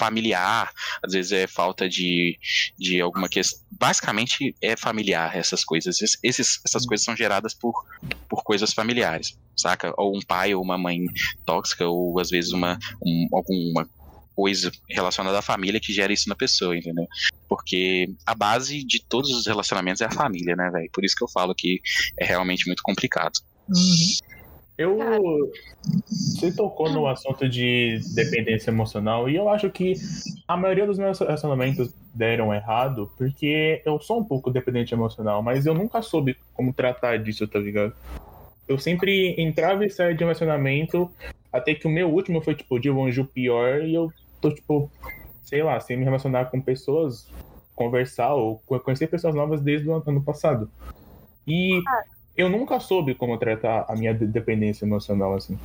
familiar, 0.00 0.72
às 1.02 1.12
vezes 1.12 1.30
é 1.32 1.46
falta 1.46 1.86
de, 1.86 2.38
de 2.78 3.02
alguma 3.02 3.28
questão. 3.28 3.60
Basicamente 3.70 4.54
é 4.62 4.74
familiar 4.74 5.36
essas 5.36 5.62
coisas. 5.62 6.00
Esses, 6.22 6.60
essas 6.64 6.86
coisas 6.86 7.04
são 7.04 7.14
geradas 7.14 7.52
por, 7.52 7.74
por 8.28 8.42
coisas 8.42 8.72
familiares, 8.72 9.38
saca? 9.54 9.92
Ou 9.98 10.16
um 10.16 10.20
pai 10.20 10.54
ou 10.54 10.62
uma 10.62 10.78
mãe 10.78 11.04
tóxica, 11.44 11.86
ou 11.86 12.18
às 12.18 12.30
vezes 12.30 12.52
uma, 12.52 12.78
um, 13.04 13.28
alguma 13.30 13.86
coisa 14.34 14.72
relacionada 14.88 15.38
à 15.38 15.42
família 15.42 15.78
que 15.78 15.92
gera 15.92 16.12
isso 16.12 16.30
na 16.30 16.34
pessoa, 16.34 16.74
entendeu? 16.74 17.06
Porque 17.46 18.08
a 18.24 18.34
base 18.34 18.82
de 18.82 19.04
todos 19.06 19.30
os 19.30 19.46
relacionamentos 19.46 20.00
é 20.00 20.06
a 20.06 20.10
família, 20.10 20.56
né, 20.56 20.70
velho? 20.70 20.90
Por 20.94 21.04
isso 21.04 21.14
que 21.14 21.22
eu 21.22 21.28
falo 21.28 21.54
que 21.54 21.78
é 22.18 22.24
realmente 22.24 22.66
muito 22.66 22.82
complicado. 22.82 23.38
Uhum. 23.68 24.39
Eu. 24.80 24.98
Você 26.06 26.50
tocou 26.50 26.90
no 26.90 27.06
assunto 27.06 27.46
de 27.46 28.00
dependência 28.14 28.70
emocional 28.70 29.28
e 29.28 29.36
eu 29.36 29.50
acho 29.50 29.68
que 29.68 29.92
a 30.48 30.56
maioria 30.56 30.86
dos 30.86 30.96
meus 30.96 31.18
relacionamentos 31.18 31.94
deram 32.14 32.54
errado 32.54 33.10
porque 33.18 33.82
eu 33.84 34.00
sou 34.00 34.20
um 34.20 34.24
pouco 34.24 34.50
dependente 34.50 34.94
emocional, 34.94 35.42
mas 35.42 35.66
eu 35.66 35.74
nunca 35.74 36.00
soube 36.00 36.34
como 36.54 36.72
tratar 36.72 37.18
disso, 37.18 37.46
tá 37.46 37.58
ligado? 37.58 37.94
Eu 38.66 38.78
sempre 38.78 39.34
entrava 39.38 39.84
e 39.84 39.90
saía 39.90 40.14
de 40.14 40.24
um 40.24 40.28
relacionamento 40.28 41.10
até 41.52 41.74
que 41.74 41.86
o 41.86 41.90
meu 41.90 42.08
último 42.08 42.40
foi, 42.40 42.54
tipo, 42.54 42.78
de 42.78 42.88
longe 42.88 43.20
o 43.20 43.26
pior 43.26 43.82
e 43.82 43.94
eu 43.94 44.10
tô, 44.40 44.50
tipo, 44.50 44.90
sei 45.42 45.62
lá, 45.62 45.78
sem 45.78 45.98
me 45.98 46.04
relacionar 46.04 46.46
com 46.46 46.58
pessoas, 46.58 47.28
conversar 47.74 48.32
ou 48.32 48.62
conhecer 48.82 49.08
pessoas 49.08 49.34
novas 49.34 49.60
desde 49.60 49.86
o 49.90 49.92
ano 49.92 50.24
passado. 50.24 50.70
E. 51.46 51.82
eu 52.40 52.48
nunca 52.48 52.80
soube 52.80 53.14
como 53.14 53.38
tratar 53.38 53.84
a 53.88 53.94
minha 53.94 54.14
dependência 54.14 54.84
emocional 54.84 55.34
assim. 55.34 55.58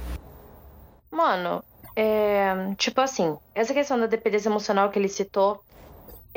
Mano, 1.11 1.63
é, 1.95 2.73
tipo 2.77 2.99
assim, 3.01 3.37
essa 3.53 3.73
questão 3.73 3.99
da 3.99 4.05
dependência 4.05 4.49
emocional 4.49 4.89
que 4.89 4.99
ele 4.99 5.07
citou, 5.07 5.61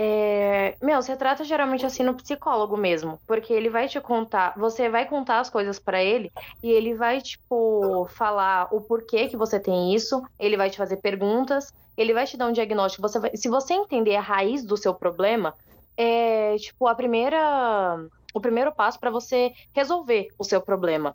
é, 0.00 0.76
meu, 0.80 1.02
você 1.02 1.16
trata 1.16 1.42
geralmente 1.42 1.84
assim 1.84 2.04
no 2.04 2.14
psicólogo 2.14 2.76
mesmo, 2.76 3.18
porque 3.26 3.52
ele 3.52 3.68
vai 3.68 3.88
te 3.88 4.00
contar, 4.00 4.54
você 4.56 4.88
vai 4.88 5.06
contar 5.06 5.40
as 5.40 5.50
coisas 5.50 5.80
para 5.80 6.00
ele 6.00 6.30
e 6.62 6.70
ele 6.70 6.94
vai 6.94 7.20
tipo 7.20 8.06
falar 8.10 8.68
o 8.70 8.80
porquê 8.80 9.26
que 9.26 9.36
você 9.36 9.58
tem 9.58 9.92
isso, 9.92 10.22
ele 10.38 10.56
vai 10.56 10.70
te 10.70 10.76
fazer 10.76 10.98
perguntas, 10.98 11.72
ele 11.96 12.14
vai 12.14 12.24
te 12.26 12.36
dar 12.36 12.46
um 12.46 12.52
diagnóstico. 12.52 13.02
Você 13.02 13.18
vai, 13.18 13.36
se 13.36 13.48
você 13.48 13.74
entender 13.74 14.14
a 14.14 14.20
raiz 14.20 14.64
do 14.64 14.76
seu 14.76 14.94
problema, 14.94 15.52
é 15.96 16.54
tipo 16.58 16.86
a 16.86 16.94
primeira 16.94 17.98
o 18.34 18.40
primeiro 18.40 18.72
passo 18.72 18.98
para 18.98 19.10
você 19.10 19.52
resolver 19.74 20.28
o 20.38 20.44
seu 20.44 20.60
problema. 20.60 21.14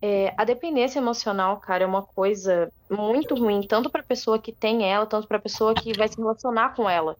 É, 0.00 0.32
a 0.36 0.44
dependência 0.44 0.98
emocional, 0.98 1.58
cara, 1.58 1.84
é 1.84 1.86
uma 1.86 2.02
coisa 2.02 2.70
muito 2.88 3.34
ruim, 3.34 3.62
tanto 3.66 3.90
para 3.90 4.00
a 4.00 4.06
pessoa 4.06 4.38
que 4.38 4.52
tem 4.52 4.88
ela, 4.88 5.06
tanto 5.06 5.26
para 5.26 5.38
a 5.38 5.42
pessoa 5.42 5.74
que 5.74 5.92
vai 5.96 6.08
se 6.08 6.16
relacionar 6.16 6.74
com 6.74 6.88
ela 6.88 7.16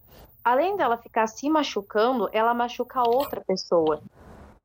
além 0.48 0.76
dela 0.76 0.96
ficar 0.96 1.26
se 1.26 1.48
machucando, 1.50 2.28
ela 2.32 2.54
machuca 2.54 3.02
outra 3.02 3.42
pessoa. 3.46 4.00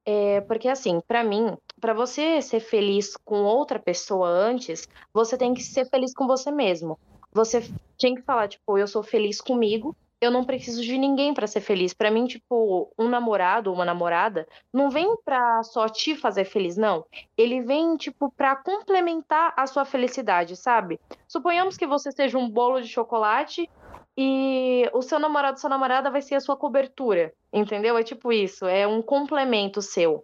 É, 0.06 0.41
porque 0.41 0.68
assim, 0.68 1.02
para 1.08 1.24
mim, 1.24 1.58
para 1.80 1.94
você 1.94 2.41
ser 2.41 2.60
feliz 2.60 3.16
com 3.24 3.44
outra 3.44 3.80
pessoa 3.80 4.28
antes, 4.28 4.88
você 5.14 5.38
tem 5.38 5.54
que 5.54 5.64
ser 5.64 5.89
feliz 5.89 6.14
com 6.14 6.28
você 6.28 6.52
mesmo. 6.52 6.98
Você 7.34 7.70
tem 8.00 8.16
que 8.16 8.22
falar, 8.22 8.48
tipo, 8.48 8.78
eu 8.78 8.88
sou 8.88 9.04
feliz 9.04 9.41
comigo, 9.41 9.96
eu 10.24 10.32
não 10.32 10.45
preciso 10.45 10.82
de 10.82 10.97
ninguém 10.97 11.34
para 11.34 11.47
ser 11.47 11.59
feliz. 11.59 11.93
Para 11.93 12.09
mim, 12.09 12.26
tipo, 12.26 12.91
um 12.97 13.09
namorado 13.09 13.69
ou 13.69 13.76
uma 13.76 13.86
namorada 13.86 14.47
não 14.71 14.89
vem 14.89 15.15
pra 15.24 15.61
só 15.63 15.89
te 15.89 16.15
fazer 16.15 16.45
feliz, 16.45 16.78
não. 16.78 17.05
Ele 17.38 17.61
vem, 17.61 17.97
tipo, 17.97 18.32
pra 18.32 18.55
complementar 18.55 19.53
a 19.57 19.67
sua 19.67 19.84
felicidade, 19.86 20.55
sabe? 20.55 20.99
Suponhamos 21.28 21.76
que 21.76 21.86
você 21.86 22.11
seja 22.11 22.38
um 22.38 22.49
bolo 22.49 22.82
de 22.82 22.88
chocolate 22.88 23.69
e 24.17 24.89
o 24.93 25.01
seu 25.01 25.19
namorado, 25.19 25.59
sua 25.59 25.69
namorada 25.69 26.09
vai 26.09 26.21
ser 26.21 26.36
a 26.36 26.39
sua 26.39 26.55
cobertura, 26.55 27.34
entendeu? 27.51 27.97
É 27.97 28.03
tipo 28.03 28.32
isso, 28.32 28.65
é 28.65 28.88
um 28.88 29.01
complemento 29.01 29.82
seu. 29.82 30.24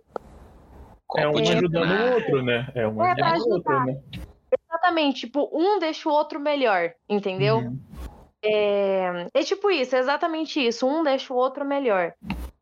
É 1.17 1.27
um 1.27 1.37
ajudando 1.37 1.91
o 1.91 2.13
outro, 2.13 2.43
né? 2.43 2.71
É 2.75 2.87
um 2.87 3.03
é 3.03 3.11
ajudando 3.11 3.39
o 3.39 3.53
outro, 3.53 3.85
né? 3.85 4.01
Exatamente, 4.69 5.21
tipo, 5.21 5.49
um 5.51 5.79
deixa 5.79 6.07
o 6.07 6.11
outro 6.11 6.39
melhor, 6.39 6.93
entendeu? 7.09 7.57
Uhum. 7.57 7.79
É... 8.43 9.27
é 9.33 9.43
tipo 9.43 9.69
isso, 9.69 9.95
é 9.95 9.99
exatamente 9.99 10.65
isso, 10.65 10.87
um 10.87 11.03
deixa 11.03 11.33
o 11.33 11.37
outro 11.37 11.65
melhor. 11.65 12.13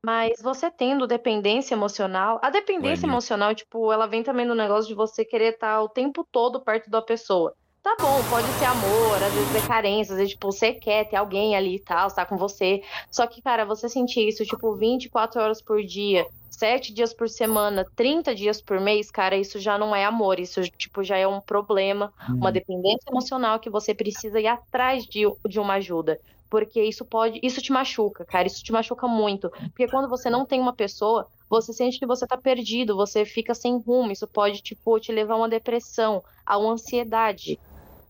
Mas 0.04 0.42
você 0.42 0.72
tendo 0.72 1.06
dependência 1.06 1.76
emocional, 1.76 2.40
a 2.42 2.50
dependência 2.50 3.06
emocional, 3.06 3.54
tipo, 3.54 3.92
ela 3.92 4.08
vem 4.08 4.24
também 4.24 4.46
no 4.46 4.56
negócio 4.56 4.88
de 4.88 4.96
você 4.96 5.26
querer 5.26 5.54
estar 5.54 5.82
o 5.82 5.90
tempo 5.90 6.26
todo 6.32 6.62
perto 6.62 6.90
da 6.90 7.02
pessoa. 7.02 7.54
Tá 7.88 7.96
bom, 8.02 8.22
pode 8.30 8.46
ser 8.60 8.66
amor, 8.66 9.24
às 9.24 9.34
vezes 9.34 9.56
é 9.56 9.66
carência, 9.66 10.12
às 10.12 10.18
vezes, 10.18 10.34
tipo, 10.34 10.52
você 10.52 10.74
quer 10.74 11.08
ter 11.08 11.16
alguém 11.16 11.56
ali 11.56 11.76
e 11.76 11.80
tal, 11.80 12.08
estar 12.08 12.26
com 12.26 12.36
você. 12.36 12.84
Só 13.10 13.26
que, 13.26 13.42
cara, 13.42 13.64
você 13.64 13.88
sentir 13.88 14.28
isso, 14.28 14.44
tipo, 14.44 14.76
24 14.76 15.42
horas 15.42 15.62
por 15.62 15.82
dia, 15.82 16.28
7 16.50 16.94
dias 16.94 17.14
por 17.14 17.30
semana, 17.30 17.86
30 17.96 18.36
dias 18.36 18.62
por 18.62 18.82
mês, 18.82 19.10
cara, 19.10 19.38
isso 19.38 19.58
já 19.58 19.78
não 19.78 19.96
é 19.96 20.04
amor, 20.04 20.38
isso, 20.38 20.62
tipo, 20.64 21.02
já 21.02 21.16
é 21.16 21.26
um 21.26 21.40
problema, 21.40 22.12
uma 22.28 22.48
uhum. 22.48 22.52
dependência 22.52 23.10
emocional 23.10 23.58
que 23.58 23.70
você 23.70 23.96
precisa 23.96 24.38
ir 24.38 24.48
atrás 24.48 25.06
de, 25.06 25.22
de 25.48 25.58
uma 25.58 25.76
ajuda. 25.76 26.20
Porque 26.50 26.84
isso 26.84 27.06
pode. 27.06 27.40
Isso 27.42 27.62
te 27.62 27.72
machuca, 27.72 28.24
cara. 28.24 28.48
Isso 28.48 28.64
te 28.64 28.72
machuca 28.72 29.06
muito. 29.06 29.50
Porque 29.50 29.88
quando 29.88 30.08
você 30.08 30.30
não 30.30 30.46
tem 30.46 30.62
uma 30.62 30.72
pessoa, 30.72 31.28
você 31.50 31.74
sente 31.74 32.00
que 32.00 32.06
você 32.06 32.26
tá 32.26 32.38
perdido, 32.38 32.96
você 32.96 33.26
fica 33.26 33.54
sem 33.54 33.78
rumo. 33.78 34.14
Isso 34.14 34.26
pode, 34.26 34.62
tipo, 34.62 34.98
te 34.98 35.12
levar 35.12 35.34
a 35.34 35.38
uma 35.38 35.50
depressão, 35.50 36.24
a 36.46 36.58
uma 36.58 36.72
ansiedade 36.72 37.60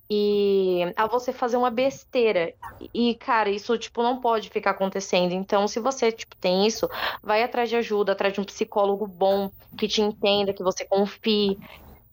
e 0.09 0.93
a 0.95 1.05
você 1.05 1.33
fazer 1.33 1.57
uma 1.57 1.69
besteira. 1.69 2.53
E, 2.93 3.15
cara, 3.15 3.49
isso, 3.49 3.77
tipo, 3.77 4.01
não 4.01 4.21
pode 4.21 4.49
ficar 4.49 4.71
acontecendo. 4.71 5.33
Então, 5.33 5.67
se 5.67 5.79
você, 5.79 6.11
tipo, 6.11 6.35
tem 6.37 6.65
isso, 6.65 6.89
vai 7.21 7.43
atrás 7.43 7.69
de 7.69 7.75
ajuda, 7.75 8.13
atrás 8.13 8.33
de 8.33 8.39
um 8.39 8.45
psicólogo 8.45 9.05
bom, 9.05 9.51
que 9.77 9.87
te 9.87 10.01
entenda, 10.01 10.53
que 10.53 10.63
você 10.63 10.85
confie. 10.85 11.57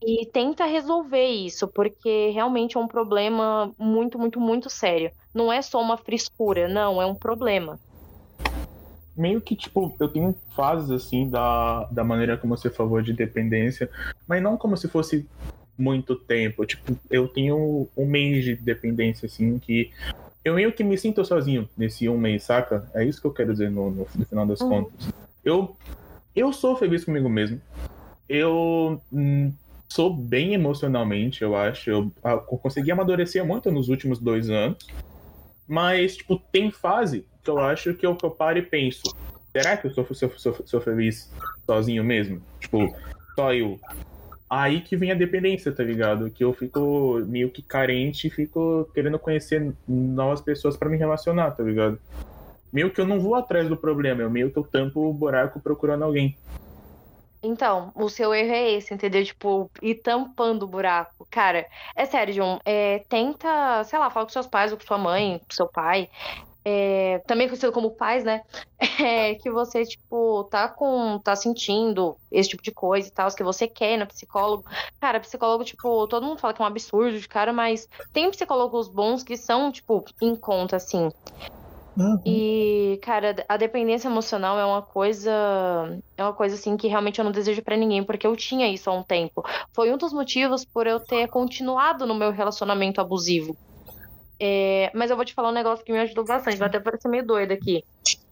E 0.06 0.26
tenta 0.26 0.66
resolver 0.66 1.26
isso, 1.28 1.66
porque 1.68 2.30
realmente 2.30 2.76
é 2.76 2.80
um 2.80 2.88
problema 2.88 3.72
muito, 3.78 4.18
muito, 4.18 4.38
muito 4.38 4.68
sério. 4.68 5.10
Não 5.32 5.52
é 5.52 5.62
só 5.62 5.80
uma 5.80 5.96
frescura, 5.96 6.68
não, 6.68 7.00
é 7.00 7.06
um 7.06 7.14
problema. 7.14 7.78
Meio 9.16 9.40
que, 9.40 9.54
tipo, 9.54 9.94
eu 9.98 10.08
tenho 10.08 10.34
fases, 10.50 10.90
assim, 10.90 11.30
da, 11.30 11.84
da 11.84 12.02
maneira 12.02 12.36
como 12.36 12.56
você 12.56 12.68
falou 12.68 13.00
de 13.00 13.12
dependência, 13.12 13.88
mas 14.26 14.42
não 14.42 14.58
como 14.58 14.76
se 14.76 14.88
fosse 14.88 15.26
muito 15.76 16.16
tempo. 16.16 16.64
Tipo, 16.64 16.98
eu 17.10 17.28
tenho 17.28 17.88
um 17.96 18.06
mês 18.06 18.44
de 18.44 18.56
dependência, 18.56 19.26
assim, 19.26 19.58
que 19.58 19.90
eu 20.44 20.54
meio 20.54 20.72
que 20.72 20.84
me 20.84 20.96
sinto 20.98 21.24
sozinho 21.24 21.68
nesse 21.76 22.08
um 22.08 22.18
mês, 22.18 22.44
saca? 22.44 22.88
É 22.94 23.04
isso 23.04 23.20
que 23.20 23.26
eu 23.26 23.32
quero 23.32 23.52
dizer 23.52 23.70
no, 23.70 23.90
no, 23.90 24.06
no 24.14 24.26
final 24.26 24.46
das 24.46 24.60
uhum. 24.60 24.68
contas. 24.68 25.08
Eu, 25.44 25.76
eu 26.36 26.52
sou 26.52 26.76
feliz 26.76 27.04
comigo 27.04 27.28
mesmo. 27.28 27.60
Eu 28.28 29.00
hum, 29.12 29.52
sou 29.88 30.14
bem 30.14 30.54
emocionalmente, 30.54 31.42
eu 31.42 31.56
acho. 31.56 31.90
Eu, 31.90 32.12
eu 32.24 32.58
consegui 32.58 32.90
amadurecer 32.90 33.44
muito 33.44 33.70
nos 33.70 33.88
últimos 33.88 34.18
dois 34.18 34.50
anos. 34.50 34.86
Mas, 35.66 36.16
tipo, 36.16 36.38
tem 36.52 36.70
fase 36.70 37.26
que 37.42 37.48
eu 37.48 37.58
acho 37.58 37.94
que 37.94 38.06
eu, 38.06 38.14
que 38.14 38.24
eu 38.24 38.30
paro 38.30 38.58
e 38.58 38.62
penso. 38.62 39.02
Será 39.50 39.76
que 39.76 39.86
eu 39.86 39.90
sou, 39.92 40.06
sou, 40.12 40.30
sou, 40.36 40.56
sou 40.66 40.80
feliz 40.80 41.32
sozinho 41.64 42.04
mesmo? 42.04 42.42
Tipo, 42.60 42.94
só 43.34 43.54
eu 43.54 43.80
aí 44.62 44.80
que 44.80 44.96
vem 44.96 45.10
a 45.10 45.14
dependência, 45.14 45.72
tá 45.72 45.82
ligado? 45.82 46.30
Que 46.30 46.44
eu 46.44 46.52
fico 46.52 47.20
meio 47.26 47.50
que 47.50 47.62
carente 47.62 48.26
e 48.26 48.30
fico 48.30 48.88
querendo 48.94 49.18
conhecer 49.18 49.72
novas 49.86 50.40
pessoas 50.40 50.76
para 50.76 50.88
me 50.88 50.96
relacionar, 50.96 51.50
tá 51.52 51.62
ligado? 51.62 51.98
Meio 52.72 52.90
que 52.90 53.00
eu 53.00 53.06
não 53.06 53.20
vou 53.20 53.34
atrás 53.34 53.68
do 53.68 53.76
problema, 53.76 54.22
eu 54.22 54.30
meio 54.30 54.50
que 54.50 54.58
eu 54.58 54.64
tampo 54.64 55.08
o 55.08 55.12
buraco 55.12 55.60
procurando 55.60 56.04
alguém. 56.04 56.36
Então, 57.42 57.92
o 57.94 58.08
seu 58.08 58.34
erro 58.34 58.52
é 58.52 58.72
esse, 58.72 58.94
entendeu? 58.94 59.22
Tipo, 59.22 59.70
ir 59.82 59.96
tampando 59.96 60.62
o 60.62 60.66
buraco. 60.66 61.26
Cara, 61.30 61.66
é 61.94 62.06
sério, 62.06 62.32
João. 62.32 62.58
É, 62.64 63.00
tenta, 63.08 63.84
sei 63.84 63.98
lá, 63.98 64.08
fala 64.08 64.24
com 64.24 64.32
seus 64.32 64.46
pais 64.46 64.72
ou 64.72 64.78
com 64.78 64.86
sua 64.86 64.96
mãe, 64.96 65.38
com 65.38 65.54
seu 65.54 65.68
pai 65.68 66.08
é, 66.64 67.18
também 67.26 67.46
conhecido 67.46 67.72
como 67.72 67.90
pais, 67.90 68.24
né? 68.24 68.42
É, 69.00 69.34
que 69.34 69.50
você, 69.50 69.84
tipo, 69.84 70.44
tá 70.44 70.68
com. 70.68 71.18
tá 71.18 71.34
sentindo 71.34 72.16
esse 72.30 72.50
tipo 72.50 72.62
de 72.62 72.70
coisa 72.70 73.08
e 73.08 73.10
tal, 73.10 73.28
que 73.34 73.42
você 73.42 73.66
quer 73.66 73.98
no 73.98 74.06
psicólogo. 74.06 74.64
Cara, 75.00 75.18
psicólogo, 75.18 75.64
tipo, 75.64 76.06
todo 76.06 76.24
mundo 76.24 76.38
fala 76.38 76.54
que 76.54 76.62
é 76.62 76.64
um 76.64 76.68
absurdo 76.68 77.18
de 77.18 77.26
cara, 77.26 77.52
mas 77.52 77.88
tem 78.12 78.30
psicólogos 78.30 78.88
bons 78.88 79.24
que 79.24 79.36
são, 79.36 79.72
tipo, 79.72 80.04
em 80.22 80.36
conta, 80.36 80.76
assim. 80.76 81.10
Uhum. 81.96 82.20
E, 82.24 82.98
cara, 83.02 83.34
a 83.48 83.56
dependência 83.56 84.08
emocional 84.08 84.58
é 84.58 84.64
uma 84.64 84.82
coisa. 84.82 85.30
É 86.16 86.22
uma 86.22 86.32
coisa, 86.32 86.54
assim, 86.54 86.76
que 86.76 86.88
realmente 86.88 87.18
eu 87.18 87.24
não 87.24 87.32
desejo 87.32 87.62
para 87.62 87.76
ninguém, 87.76 88.04
porque 88.04 88.26
eu 88.26 88.36
tinha 88.36 88.68
isso 88.68 88.88
há 88.88 88.92
um 88.92 89.02
tempo. 89.02 89.42
Foi 89.72 89.92
um 89.92 89.96
dos 89.96 90.12
motivos 90.12 90.64
por 90.64 90.86
eu 90.86 91.00
ter 91.00 91.28
continuado 91.28 92.06
no 92.06 92.14
meu 92.14 92.30
relacionamento 92.30 93.00
abusivo. 93.00 93.56
É, 94.38 94.90
mas 94.94 95.10
eu 95.10 95.16
vou 95.16 95.24
te 95.24 95.34
falar 95.34 95.50
um 95.50 95.52
negócio 95.52 95.84
que 95.84 95.92
me 95.92 95.98
ajudou 95.98 96.24
bastante, 96.24 96.56
vai 96.56 96.68
até 96.68 96.80
parecer 96.80 97.08
meio 97.08 97.26
doido 97.26 97.52
aqui. 97.52 97.84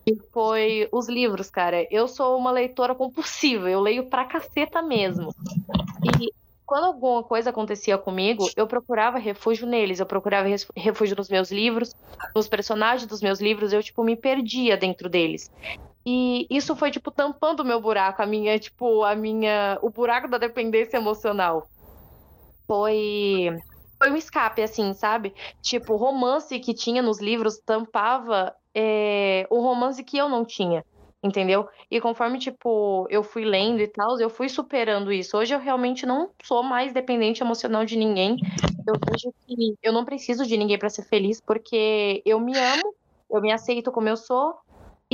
Que 0.05 0.17
foi 0.33 0.89
os 0.91 1.09
livros, 1.09 1.49
cara. 1.49 1.87
Eu 1.91 2.09
sou 2.09 2.37
uma 2.37 2.51
leitora 2.51 2.95
compulsiva, 2.95 3.71
eu 3.71 3.81
leio 3.81 4.07
pra 4.07 4.25
caceta 4.25 4.83
mesmo. 4.83 5.35
E 6.21 6.33
quando 6.67 6.85
alguma 6.85 7.23
coisa 7.23 7.51
acontecia 7.51 7.99
comigo, 7.99 8.49
eu 8.57 8.67
procurava 8.67 9.19
refúgio 9.19 9.67
neles, 9.67 10.01
eu 10.01 10.07
procurava 10.07 10.49
refúgio 10.77 11.17
nos 11.17 11.29
meus 11.29 11.51
livros, 11.51 11.95
nos 12.35 12.49
personagens 12.49 13.07
dos 13.07 13.21
meus 13.21 13.41
livros, 13.41 13.73
eu, 13.73 13.83
tipo, 13.83 14.03
me 14.03 14.17
perdia 14.17 14.77
dentro 14.77 15.09
deles. 15.09 15.51
E 16.05 16.47
isso 16.51 16.75
foi, 16.75 16.91
tipo, 16.91 17.11
tampando 17.11 17.61
o 17.61 17.65
meu 17.65 17.81
buraco, 17.81 18.23
a 18.23 18.27
minha, 18.27 18.59
tipo, 18.59 19.05
a 19.05 19.15
minha. 19.15 19.79
o 19.83 19.91
buraco 19.91 20.27
da 20.27 20.39
dependência 20.39 20.97
emocional. 20.97 21.69
Foi 22.67 23.57
foi 24.03 24.11
um 24.11 24.17
escape, 24.17 24.61
assim, 24.61 24.93
sabe? 24.95 25.33
Tipo, 25.63 25.95
o 25.95 25.97
romance 25.97 26.59
que 26.59 26.75
tinha 26.75 27.01
nos 27.01 27.21
livros 27.21 27.61
tampava 27.65 28.53
é, 28.75 29.47
o 29.49 29.61
romance 29.61 30.03
que 30.03 30.19
eu 30.19 30.29
não 30.29 30.45
tinha, 30.45 30.85
entendeu? 31.23 31.69
E 31.89 32.01
conforme, 32.01 32.41
tipo, 32.41 33.07
eu 33.09 33.23
fui 33.23 33.45
lendo 33.45 33.81
e 33.81 33.87
tal, 33.87 34.19
eu 34.19 34.29
fui 34.29 34.49
superando 34.49 35.13
isso. 35.13 35.37
Hoje 35.37 35.55
eu 35.55 35.61
realmente 35.61 36.05
não 36.05 36.31
sou 36.43 36.65
mais 36.65 36.93
dependente 36.93 37.45
emocional 37.45 37.85
de 37.85 37.97
ninguém. 37.97 38.37
Eu 38.85 38.95
vejo 39.07 39.33
que 39.47 39.77
eu 39.81 39.93
não 39.93 40.05
preciso 40.05 40.45
de 40.45 40.57
ninguém 40.57 40.79
para 40.79 40.91
ser 40.91 41.05
feliz, 41.05 41.41
porque 41.41 42.21
eu 42.27 42.41
me 42.41 42.59
amo, 42.59 42.95
eu 43.31 43.41
me 43.41 43.53
aceito 43.53 43.93
como 43.93 44.09
eu 44.09 44.17
sou, 44.17 44.55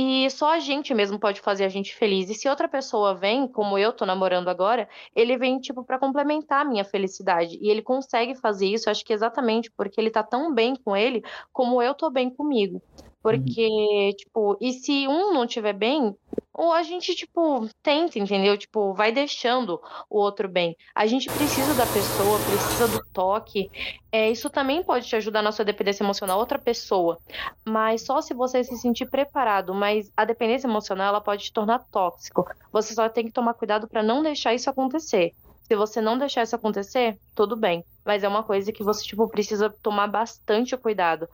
E 0.01 0.29
só 0.29 0.53
a 0.53 0.59
gente 0.59 0.93
mesmo 0.93 1.19
pode 1.19 1.41
fazer 1.41 1.65
a 1.65 1.67
gente 1.67 1.93
feliz. 1.93 2.29
E 2.29 2.33
se 2.33 2.47
outra 2.47 2.69
pessoa 2.69 3.13
vem, 3.13 3.45
como 3.45 3.77
eu 3.77 3.91
tô 3.91 4.05
namorando 4.05 4.47
agora, 4.47 4.87
ele 5.13 5.37
vem, 5.37 5.59
tipo, 5.59 5.83
para 5.83 5.99
complementar 5.99 6.61
a 6.61 6.69
minha 6.69 6.85
felicidade. 6.85 7.59
E 7.61 7.69
ele 7.69 7.81
consegue 7.81 8.33
fazer 8.33 8.67
isso, 8.67 8.89
acho 8.89 9.03
que 9.03 9.11
exatamente 9.11 9.69
porque 9.69 9.99
ele 9.99 10.09
tá 10.09 10.23
tão 10.23 10.53
bem 10.53 10.73
com 10.73 10.95
ele, 10.95 11.21
como 11.51 11.81
eu 11.81 11.93
tô 11.93 12.09
bem 12.09 12.29
comigo. 12.29 12.81
Porque, 13.21 13.67
uhum. 13.67 14.11
tipo, 14.15 14.57
e 14.61 14.71
se 14.71 15.05
um 15.05 15.33
não 15.33 15.45
tiver 15.45 15.73
bem, 15.73 16.15
ou 16.59 16.73
a 16.73 16.83
gente, 16.83 17.15
tipo, 17.15 17.69
tenta, 17.81 18.19
entendeu? 18.19 18.57
Tipo, 18.57 18.93
vai 18.93 19.13
deixando 19.13 19.79
o 20.09 20.19
outro 20.19 20.49
bem. 20.49 20.75
A 20.93 21.07
gente 21.07 21.29
precisa 21.29 21.73
da 21.73 21.85
pessoa, 21.85 22.37
precisa 22.37 22.85
do 22.89 23.01
toque. 23.13 23.71
É, 24.11 24.29
isso 24.29 24.49
também 24.49 24.83
pode 24.83 25.07
te 25.07 25.15
ajudar 25.15 25.41
na 25.41 25.53
sua 25.53 25.63
dependência 25.63 26.03
emocional, 26.03 26.37
outra 26.37 26.59
pessoa. 26.59 27.17
Mas 27.63 28.05
só 28.05 28.19
se 28.19 28.33
você 28.33 28.61
se 28.61 28.75
sentir 28.75 29.05
preparado. 29.09 29.73
Mas 29.73 30.11
a 30.17 30.25
dependência 30.25 30.67
emocional, 30.67 31.07
ela 31.07 31.21
pode 31.21 31.45
te 31.45 31.53
tornar 31.53 31.79
tóxico. 31.89 32.45
Você 32.73 32.93
só 32.93 33.07
tem 33.07 33.23
que 33.23 33.31
tomar 33.31 33.53
cuidado 33.53 33.87
para 33.87 34.03
não 34.03 34.21
deixar 34.21 34.53
isso 34.53 34.69
acontecer. 34.69 35.31
Se 35.61 35.77
você 35.77 36.01
não 36.01 36.17
deixar 36.17 36.43
isso 36.43 36.57
acontecer, 36.57 37.17
tudo 37.33 37.55
bem. 37.55 37.85
Mas 38.03 38.21
é 38.21 38.27
uma 38.27 38.43
coisa 38.43 38.69
que 38.73 38.83
você, 38.83 39.05
tipo, 39.05 39.29
precisa 39.29 39.73
tomar 39.81 40.07
bastante 40.07 40.75
cuidado. 40.75 41.25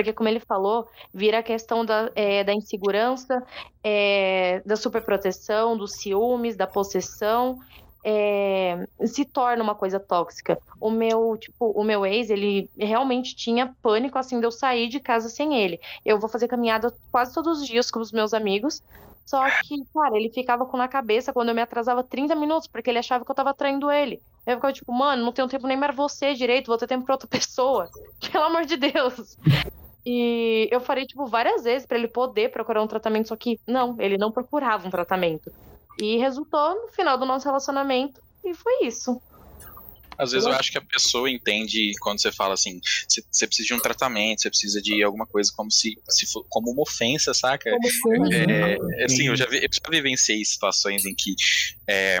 Porque, 0.00 0.14
como 0.14 0.30
ele 0.30 0.40
falou, 0.40 0.88
vira 1.12 1.40
a 1.40 1.42
questão 1.42 1.84
da, 1.84 2.10
é, 2.14 2.42
da 2.42 2.54
insegurança, 2.54 3.44
é, 3.84 4.62
da 4.64 4.74
superproteção, 4.74 5.76
dos 5.76 5.96
ciúmes, 5.96 6.56
da 6.56 6.66
possessão. 6.66 7.58
É, 8.02 8.86
se 9.04 9.26
torna 9.26 9.62
uma 9.62 9.74
coisa 9.74 10.00
tóxica. 10.00 10.58
O 10.80 10.90
meu, 10.90 11.36
tipo, 11.36 11.66
o 11.72 11.84
meu 11.84 12.06
ex, 12.06 12.30
ele 12.30 12.70
realmente 12.78 13.36
tinha 13.36 13.76
pânico 13.82 14.16
assim 14.16 14.40
de 14.40 14.46
eu 14.46 14.50
sair 14.50 14.88
de 14.88 15.00
casa 15.00 15.28
sem 15.28 15.54
ele. 15.54 15.78
Eu 16.02 16.18
vou 16.18 16.30
fazer 16.30 16.48
caminhada 16.48 16.90
quase 17.12 17.34
todos 17.34 17.60
os 17.60 17.66
dias 17.66 17.90
com 17.90 18.00
os 18.00 18.10
meus 18.10 18.32
amigos. 18.32 18.82
Só 19.30 19.44
que, 19.62 19.84
cara, 19.94 20.16
ele 20.16 20.28
ficava 20.28 20.66
com 20.66 20.76
na 20.76 20.88
cabeça 20.88 21.32
quando 21.32 21.50
eu 21.50 21.54
me 21.54 21.60
atrasava 21.62 22.02
30 22.02 22.34
minutos, 22.34 22.66
porque 22.66 22.90
ele 22.90 22.98
achava 22.98 23.24
que 23.24 23.30
eu 23.30 23.34
tava 23.34 23.54
traindo 23.54 23.88
ele. 23.88 24.20
Eu 24.44 24.56
ficava 24.56 24.72
tipo, 24.72 24.92
mano, 24.92 25.24
não 25.24 25.32
tenho 25.32 25.46
tempo 25.46 25.68
nem 25.68 25.78
para 25.78 25.92
você 25.92 26.34
direito, 26.34 26.66
vou 26.66 26.76
ter 26.76 26.88
tempo 26.88 27.04
pra 27.04 27.14
outra 27.14 27.28
pessoa. 27.30 27.88
Pelo 28.32 28.44
amor 28.44 28.64
de 28.64 28.76
Deus. 28.76 29.36
E 30.04 30.68
eu 30.70 30.80
farei, 30.80 31.06
tipo, 31.06 31.26
várias 31.26 31.64
vezes 31.64 31.86
para 31.86 31.98
ele 31.98 32.08
poder 32.08 32.50
procurar 32.50 32.82
um 32.82 32.86
tratamento, 32.86 33.28
só 33.28 33.36
que 33.36 33.60
não, 33.66 33.96
ele 34.00 34.16
não 34.16 34.32
procurava 34.32 34.86
um 34.86 34.90
tratamento. 34.90 35.52
E 36.00 36.16
resultou 36.16 36.74
no 36.82 36.88
final 36.88 37.18
do 37.18 37.26
nosso 37.26 37.46
relacionamento, 37.46 38.20
e 38.44 38.54
foi 38.54 38.86
isso. 38.86 39.20
Às 40.20 40.32
vezes 40.32 40.46
eu 40.46 40.52
acho 40.52 40.70
que 40.70 40.76
a 40.76 40.82
pessoa 40.82 41.30
entende 41.30 41.92
quando 41.98 42.20
você 42.20 42.30
fala 42.30 42.52
assim, 42.52 42.78
você 43.08 43.46
precisa 43.46 43.68
de 43.68 43.74
um 43.74 43.78
tratamento, 43.78 44.42
você 44.42 44.50
precisa 44.50 44.82
de 44.82 45.02
alguma 45.02 45.26
coisa 45.26 45.50
como 45.56 45.70
se, 45.70 45.98
se 46.10 46.26
for, 46.26 46.44
como 46.46 46.70
uma 46.70 46.82
ofensa, 46.82 47.32
saca? 47.32 47.70
Como 48.02 48.30
é, 48.30 48.76
é, 48.98 49.04
assim, 49.04 49.28
eu 49.28 49.34
já, 49.34 49.46
vi, 49.46 49.64
eu 49.64 49.68
já 49.72 49.90
vivenciei 49.90 50.44
situações 50.44 51.06
em 51.06 51.14
que 51.14 51.34
é, 51.88 52.20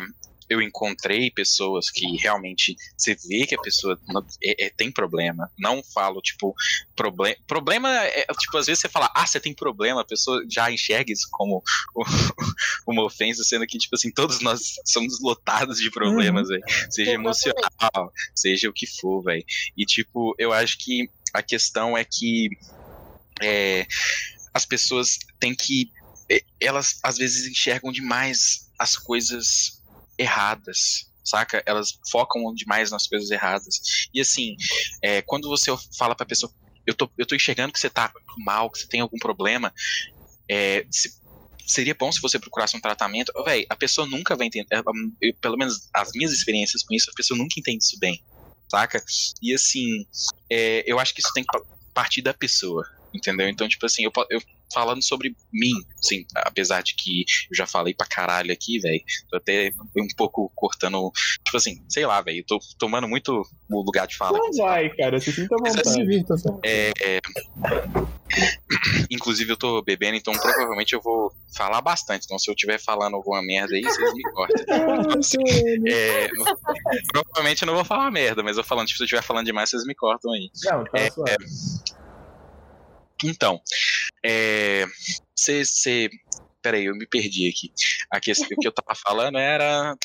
eu 0.50 0.60
encontrei 0.60 1.30
pessoas 1.30 1.88
que 1.88 2.16
realmente 2.16 2.76
você 2.96 3.14
vê 3.14 3.46
que 3.46 3.54
a 3.54 3.60
pessoa 3.60 3.96
não, 4.08 4.26
é, 4.42 4.66
é, 4.66 4.70
tem 4.70 4.90
problema. 4.90 5.48
Não 5.56 5.80
falo, 5.80 6.20
tipo, 6.20 6.52
problema. 6.96 7.36
Problema 7.46 7.88
é, 7.88 8.26
tipo, 8.36 8.58
às 8.58 8.66
vezes 8.66 8.80
você 8.80 8.88
fala, 8.88 9.08
ah, 9.14 9.24
você 9.24 9.38
tem 9.38 9.54
problema, 9.54 10.00
a 10.00 10.04
pessoa 10.04 10.44
já 10.50 10.68
enxerga 10.68 11.12
isso 11.12 11.28
como 11.30 11.62
uma 12.84 13.04
ofensa, 13.04 13.44
sendo 13.44 13.64
que, 13.64 13.78
tipo 13.78 13.94
assim, 13.94 14.10
todos 14.10 14.40
nós 14.40 14.74
somos 14.84 15.20
lotados 15.20 15.78
de 15.78 15.88
problemas, 15.88 16.48
uhum. 16.50 16.58
Seja 16.90 17.12
emocional, 17.12 18.12
seja 18.34 18.68
o 18.68 18.72
que 18.72 18.88
for, 18.88 19.22
velho. 19.22 19.44
E, 19.76 19.86
tipo, 19.86 20.34
eu 20.36 20.52
acho 20.52 20.78
que 20.78 21.08
a 21.32 21.42
questão 21.42 21.96
é 21.96 22.04
que 22.04 22.50
é, 23.40 23.86
as 24.52 24.66
pessoas 24.66 25.16
têm 25.38 25.54
que. 25.54 25.92
É, 26.28 26.42
elas 26.60 26.98
às 27.04 27.18
vezes 27.18 27.48
enxergam 27.48 27.92
demais 27.92 28.68
as 28.78 28.96
coisas 28.96 29.79
erradas, 30.20 31.10
saca? 31.24 31.62
Elas 31.64 31.98
focam 32.10 32.54
demais 32.54 32.90
nas 32.90 33.06
coisas 33.06 33.30
erradas. 33.30 33.80
E 34.12 34.20
assim, 34.20 34.56
é, 35.02 35.22
quando 35.22 35.48
você 35.48 35.70
fala 35.96 36.14
pra 36.14 36.26
pessoa, 36.26 36.52
eu 36.86 36.94
tô, 36.94 37.10
eu 37.16 37.26
tô 37.26 37.34
enxergando 37.34 37.72
que 37.72 37.80
você 37.80 37.88
tá 37.88 38.12
mal, 38.38 38.70
que 38.70 38.80
você 38.80 38.86
tem 38.86 39.00
algum 39.00 39.18
problema, 39.18 39.72
é, 40.48 40.84
se, 40.90 41.18
seria 41.66 41.94
bom 41.94 42.12
se 42.12 42.20
você 42.20 42.38
procurasse 42.38 42.76
um 42.76 42.80
tratamento. 42.80 43.32
Véi, 43.44 43.64
a 43.68 43.76
pessoa 43.76 44.06
nunca 44.06 44.36
vai 44.36 44.46
entender, 44.46 44.66
eu, 45.20 45.34
pelo 45.40 45.56
menos 45.56 45.88
as 45.94 46.10
minhas 46.14 46.32
experiências 46.32 46.82
com 46.82 46.94
isso, 46.94 47.10
a 47.10 47.14
pessoa 47.14 47.38
nunca 47.38 47.54
entende 47.58 47.82
isso 47.82 47.98
bem, 47.98 48.22
saca? 48.70 49.02
E 49.40 49.54
assim, 49.54 50.06
é, 50.50 50.84
eu 50.86 50.98
acho 50.98 51.14
que 51.14 51.20
isso 51.20 51.32
tem 51.32 51.44
que 51.44 51.58
partir 51.94 52.22
da 52.22 52.34
pessoa, 52.34 52.86
entendeu? 53.14 53.48
Então, 53.48 53.68
tipo 53.68 53.86
assim, 53.86 54.04
eu, 54.04 54.12
eu 54.30 54.40
falando 54.72 55.02
sobre 55.02 55.34
mim, 55.52 55.74
sim, 56.00 56.24
apesar 56.36 56.82
de 56.82 56.94
que 56.94 57.24
eu 57.50 57.56
já 57.56 57.66
falei 57.66 57.94
pra 57.94 58.06
caralho 58.06 58.52
aqui, 58.52 58.78
velho, 58.78 59.02
tô 59.28 59.36
até 59.36 59.72
um 59.96 60.08
pouco 60.16 60.50
cortando, 60.54 61.10
tipo 61.44 61.56
assim, 61.56 61.82
sei 61.88 62.06
lá, 62.06 62.20
velho, 62.20 62.44
tô 62.46 62.58
tomando 62.78 63.08
muito 63.08 63.42
o 63.70 63.82
lugar 63.82 64.06
de 64.06 64.16
fala. 64.16 64.38
Não 64.38 64.52
vai, 64.52 64.84
fala. 64.84 64.96
cara, 64.96 65.20
você 65.20 65.32
sinta 65.32 65.56
vontade. 65.56 65.80
Assim, 65.80 66.24
é, 66.64 66.92
é, 67.00 67.20
inclusive 69.10 69.52
eu 69.52 69.56
tô 69.56 69.82
bebendo, 69.82 70.16
então 70.16 70.32
provavelmente 70.32 70.94
eu 70.94 71.00
vou 71.00 71.32
falar 71.54 71.80
bastante, 71.80 72.24
então 72.24 72.38
se 72.38 72.50
eu 72.50 72.54
estiver 72.54 72.78
falando 72.78 73.14
alguma 73.14 73.42
merda 73.42 73.74
aí, 73.74 73.82
vocês 73.82 74.14
me 74.14 74.22
cortam. 74.32 74.56
Assim, 75.18 75.42
é, 75.88 76.28
provavelmente 77.12 77.62
eu 77.62 77.66
não 77.66 77.74
vou 77.74 77.84
falar 77.84 78.10
merda, 78.10 78.42
mas 78.42 78.56
eu 78.56 78.64
falando, 78.64 78.86
tipo, 78.86 78.98
se 78.98 79.02
eu 79.02 79.06
estiver 79.06 79.22
falando 79.22 79.46
demais, 79.46 79.70
vocês 79.70 79.84
me 79.84 79.94
cortam 79.94 80.32
aí. 80.32 80.50
Não, 80.64 80.84
tá 80.84 80.98
é, 80.98 81.10
então, 83.24 83.60
é, 84.24 84.86
você. 85.36 86.10
Peraí, 86.62 86.84
eu 86.84 86.94
me 86.94 87.06
perdi 87.06 87.48
aqui. 87.48 87.72
aqui 88.10 88.32
o 88.32 88.60
que 88.60 88.68
eu 88.68 88.72
tava 88.72 88.94
falando 89.02 89.38
era. 89.38 89.96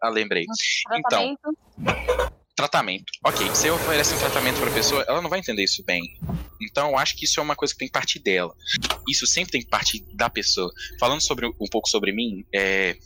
Ah, 0.00 0.08
lembrei. 0.08 0.46
Então. 0.94 1.36
Tratamento. 2.56 3.12
Ok, 3.24 3.46
você 3.48 3.70
oferece 3.70 4.14
um 4.14 4.18
tratamento 4.18 4.58
para 4.58 4.68
a 4.68 4.74
pessoa, 4.74 5.04
ela 5.06 5.22
não 5.22 5.30
vai 5.30 5.38
entender 5.38 5.62
isso 5.62 5.84
bem. 5.84 6.18
Então, 6.60 6.90
eu 6.90 6.98
acho 6.98 7.14
que 7.16 7.24
isso 7.24 7.38
é 7.38 7.42
uma 7.42 7.54
coisa 7.54 7.72
que 7.72 7.78
tem 7.78 7.86
que 7.86 7.92
partir 7.92 8.18
dela. 8.18 8.52
Isso 9.08 9.28
sempre 9.28 9.52
tem 9.52 9.60
que 9.60 9.68
partir 9.68 10.04
da 10.14 10.28
pessoa. 10.28 10.72
Falando 10.98 11.20
sobre 11.20 11.46
um 11.46 11.68
pouco 11.70 11.88
sobre 11.88 12.10
mim, 12.10 12.44
é, 12.52 12.96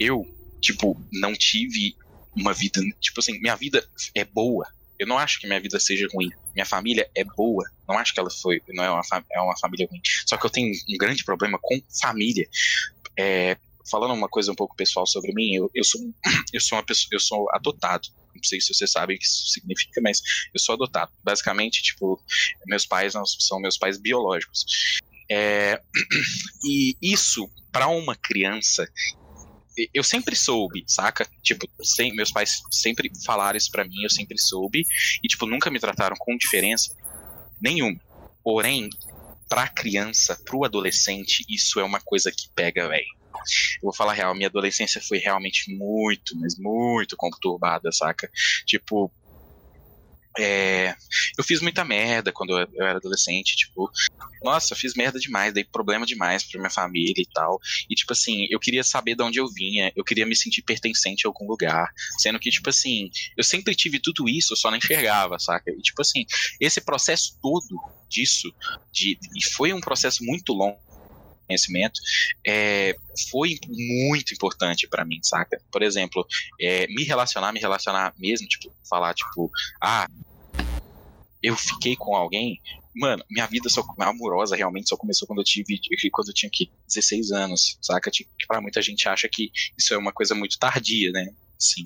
eu, 0.00 0.24
tipo, 0.62 0.98
não 1.12 1.34
tive 1.34 1.94
uma 2.34 2.54
vida. 2.54 2.80
Tipo 3.00 3.20
assim, 3.20 3.38
minha 3.40 3.54
vida 3.54 3.86
é 4.14 4.24
boa. 4.24 4.66
Eu 4.98 5.06
não 5.06 5.18
acho 5.18 5.40
que 5.40 5.46
minha 5.46 5.60
vida 5.60 5.78
seja 5.80 6.06
ruim. 6.12 6.30
Minha 6.54 6.66
família 6.66 7.08
é 7.14 7.24
boa. 7.24 7.64
Não 7.88 7.98
acho 7.98 8.14
que 8.14 8.20
ela 8.20 8.30
foi, 8.30 8.62
não 8.68 8.84
é 8.84 8.90
uma, 8.90 9.02
é 9.32 9.40
uma 9.40 9.58
família 9.58 9.86
ruim. 9.90 10.00
Só 10.26 10.36
que 10.36 10.46
eu 10.46 10.50
tenho 10.50 10.72
um 10.72 10.98
grande 10.98 11.24
problema 11.24 11.58
com 11.60 11.80
família. 12.00 12.48
É, 13.18 13.56
falando 13.90 14.14
uma 14.14 14.28
coisa 14.28 14.50
um 14.50 14.54
pouco 14.54 14.76
pessoal 14.76 15.06
sobre 15.06 15.32
mim, 15.32 15.54
eu, 15.54 15.70
eu 15.74 15.84
sou 15.84 16.00
eu 16.52 16.60
sou 16.60 16.78
uma 16.78 16.84
pessoa, 16.84 17.08
eu 17.12 17.20
sou 17.20 17.46
adotado. 17.52 18.08
Não 18.34 18.42
sei 18.42 18.60
se 18.60 18.74
você 18.74 18.86
sabe 18.86 19.14
o 19.14 19.18
que 19.18 19.24
isso 19.24 19.48
significa, 19.48 20.00
mas 20.02 20.20
eu 20.52 20.60
sou 20.60 20.74
adotado. 20.74 21.12
Basicamente, 21.22 21.82
tipo, 21.82 22.20
meus 22.66 22.84
pais 22.84 23.14
não 23.14 23.24
são 23.24 23.60
meus 23.60 23.78
pais 23.78 23.98
biológicos. 23.98 24.64
É, 25.30 25.80
e 26.64 26.96
isso 27.00 27.50
para 27.70 27.88
uma 27.88 28.14
criança 28.14 28.88
eu 29.92 30.02
sempre 30.02 30.36
soube, 30.36 30.84
saca? 30.86 31.28
Tipo, 31.42 31.68
sem, 31.82 32.14
meus 32.14 32.30
pais 32.30 32.62
sempre 32.70 33.10
falaram 33.24 33.56
isso 33.56 33.70
pra 33.70 33.84
mim, 33.84 34.02
eu 34.02 34.10
sempre 34.10 34.38
soube. 34.38 34.84
E, 35.22 35.28
tipo, 35.28 35.46
nunca 35.46 35.70
me 35.70 35.80
trataram 35.80 36.16
com 36.18 36.36
diferença 36.36 36.94
nenhuma. 37.60 38.00
Porém, 38.42 38.90
pra 39.48 39.68
criança, 39.68 40.38
pro 40.44 40.64
adolescente, 40.64 41.44
isso 41.48 41.80
é 41.80 41.84
uma 41.84 42.00
coisa 42.00 42.30
que 42.30 42.48
pega, 42.54 42.88
velho. 42.88 43.06
Eu 43.76 43.82
vou 43.82 43.94
falar 43.94 44.14
real, 44.14 44.34
minha 44.34 44.48
adolescência 44.48 45.00
foi 45.00 45.18
realmente 45.18 45.74
muito, 45.74 46.38
mas 46.38 46.56
muito 46.56 47.16
conturbada, 47.16 47.90
saca? 47.92 48.30
Tipo, 48.64 49.10
é, 50.38 50.94
eu 51.38 51.44
fiz 51.44 51.60
muita 51.60 51.84
merda 51.84 52.32
quando 52.32 52.58
eu 52.58 52.68
era 52.80 52.96
adolescente, 52.96 53.56
tipo, 53.56 53.90
nossa, 54.42 54.74
fiz 54.74 54.94
merda 54.94 55.18
demais, 55.18 55.54
dei 55.54 55.64
problema 55.64 56.04
demais 56.04 56.42
pra 56.42 56.60
minha 56.60 56.70
família 56.70 57.22
e 57.22 57.28
tal. 57.32 57.58
E, 57.88 57.94
tipo 57.94 58.12
assim, 58.12 58.46
eu 58.50 58.58
queria 58.58 58.82
saber 58.82 59.14
de 59.14 59.22
onde 59.22 59.38
eu 59.38 59.48
vinha, 59.48 59.92
eu 59.94 60.04
queria 60.04 60.26
me 60.26 60.36
sentir 60.36 60.62
pertencente 60.62 61.26
a 61.26 61.28
algum 61.28 61.46
lugar. 61.46 61.90
Sendo 62.18 62.38
que, 62.38 62.50
tipo 62.50 62.68
assim, 62.68 63.10
eu 63.36 63.44
sempre 63.44 63.74
tive 63.74 64.00
tudo 64.00 64.28
isso, 64.28 64.52
eu 64.52 64.56
só 64.56 64.70
não 64.70 64.78
enxergava, 64.78 65.38
saca? 65.38 65.70
E, 65.70 65.80
tipo 65.80 66.02
assim, 66.02 66.26
esse 66.60 66.80
processo 66.80 67.38
todo 67.40 67.80
disso, 68.08 68.52
de, 68.92 69.18
e 69.36 69.44
foi 69.44 69.72
um 69.72 69.80
processo 69.80 70.24
muito 70.24 70.52
longo 70.52 70.78
conhecimento, 71.46 72.00
é, 72.46 72.96
foi 73.30 73.58
muito 73.68 74.34
importante 74.34 74.86
para 74.88 75.04
mim, 75.04 75.20
saca? 75.22 75.60
Por 75.70 75.82
exemplo, 75.82 76.26
é, 76.60 76.86
me 76.88 77.04
relacionar, 77.04 77.52
me 77.52 77.60
relacionar 77.60 78.14
mesmo, 78.18 78.46
tipo, 78.48 78.72
falar, 78.88 79.14
tipo, 79.14 79.50
ah, 79.80 80.08
eu 81.42 81.54
fiquei 81.56 81.94
com 81.94 82.16
alguém, 82.16 82.58
mano, 82.96 83.22
minha 83.30 83.46
vida 83.46 83.68
só 83.68 83.84
amorosa 83.98 84.56
realmente 84.56 84.88
só 84.88 84.96
começou 84.96 85.28
quando 85.28 85.40
eu 85.40 85.44
tive 85.44 85.78
quando 86.10 86.28
eu 86.28 86.34
tinha 86.34 86.50
que 86.50 86.70
16 86.88 87.32
anos, 87.32 87.78
saca? 87.82 88.10
Tipo, 88.10 88.30
para 88.48 88.62
muita 88.62 88.80
gente 88.80 89.06
acha 89.08 89.28
que 89.28 89.50
isso 89.76 89.92
é 89.92 89.98
uma 89.98 90.12
coisa 90.12 90.34
muito 90.34 90.58
tardia, 90.58 91.12
né? 91.12 91.28
Assim, 91.58 91.84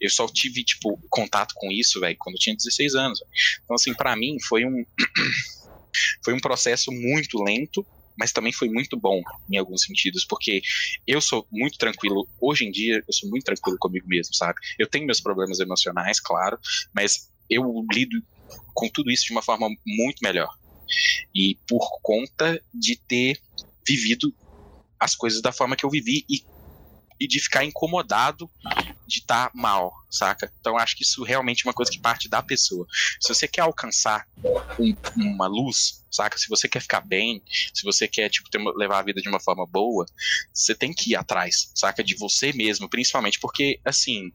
eu 0.00 0.10
só 0.10 0.26
tive 0.26 0.64
tipo 0.64 0.98
contato 1.10 1.54
com 1.54 1.70
isso, 1.70 2.00
velho, 2.00 2.16
quando 2.18 2.36
eu 2.36 2.40
tinha 2.40 2.56
16 2.56 2.94
anos. 2.94 3.22
Então 3.62 3.74
assim, 3.74 3.92
para 3.92 4.16
mim 4.16 4.38
foi 4.40 4.64
um 4.64 4.84
foi 6.24 6.32
um 6.32 6.40
processo 6.40 6.90
muito 6.90 7.42
lento 7.42 7.86
mas 8.16 8.32
também 8.32 8.52
foi 8.52 8.68
muito 8.68 8.96
bom 8.96 9.22
em 9.50 9.56
alguns 9.56 9.82
sentidos, 9.82 10.24
porque 10.24 10.62
eu 11.06 11.20
sou 11.20 11.46
muito 11.50 11.78
tranquilo, 11.78 12.28
hoje 12.40 12.64
em 12.64 12.70
dia, 12.70 13.02
eu 13.06 13.12
sou 13.12 13.28
muito 13.28 13.44
tranquilo 13.44 13.78
comigo 13.78 14.06
mesmo, 14.06 14.34
sabe? 14.34 14.58
Eu 14.78 14.88
tenho 14.88 15.06
meus 15.06 15.20
problemas 15.20 15.60
emocionais, 15.60 16.20
claro, 16.20 16.58
mas 16.94 17.30
eu 17.48 17.84
lido 17.92 18.22
com 18.72 18.88
tudo 18.88 19.10
isso 19.10 19.26
de 19.26 19.32
uma 19.32 19.42
forma 19.42 19.68
muito 19.86 20.20
melhor. 20.22 20.48
E 21.34 21.58
por 21.68 22.00
conta 22.02 22.60
de 22.72 22.96
ter 22.96 23.40
vivido 23.86 24.34
as 24.98 25.14
coisas 25.14 25.42
da 25.42 25.52
forma 25.52 25.76
que 25.76 25.84
eu 25.84 25.90
vivi 25.90 26.24
e, 26.28 26.44
e 27.18 27.26
de 27.26 27.40
ficar 27.40 27.64
incomodado 27.64 28.50
de 29.06 29.18
estar 29.18 29.50
tá 29.50 29.52
mal, 29.54 29.92
saca? 30.10 30.52
Então 30.60 30.76
acho 30.78 30.96
que 30.96 31.02
isso 31.02 31.22
realmente 31.22 31.64
é 31.64 31.68
uma 31.68 31.74
coisa 31.74 31.90
que 31.90 31.98
parte 31.98 32.28
da 32.28 32.42
pessoa. 32.42 32.86
Se 33.20 33.28
você 33.28 33.46
quer 33.46 33.62
alcançar 33.62 34.26
um, 34.78 34.94
uma 35.16 35.46
luz, 35.46 36.02
saca? 36.10 36.38
Se 36.38 36.48
você 36.48 36.68
quer 36.68 36.80
ficar 36.80 37.00
bem, 37.00 37.42
se 37.72 37.82
você 37.84 38.08
quer 38.08 38.28
tipo 38.28 38.48
ter, 38.50 38.58
levar 38.76 39.00
a 39.00 39.02
vida 39.02 39.20
de 39.20 39.28
uma 39.28 39.40
forma 39.40 39.66
boa, 39.66 40.06
você 40.52 40.74
tem 40.74 40.92
que 40.92 41.10
ir 41.12 41.16
atrás, 41.16 41.70
saca? 41.74 42.02
De 42.02 42.16
você 42.16 42.52
mesmo, 42.52 42.88
principalmente 42.88 43.38
porque 43.38 43.80
assim, 43.84 44.32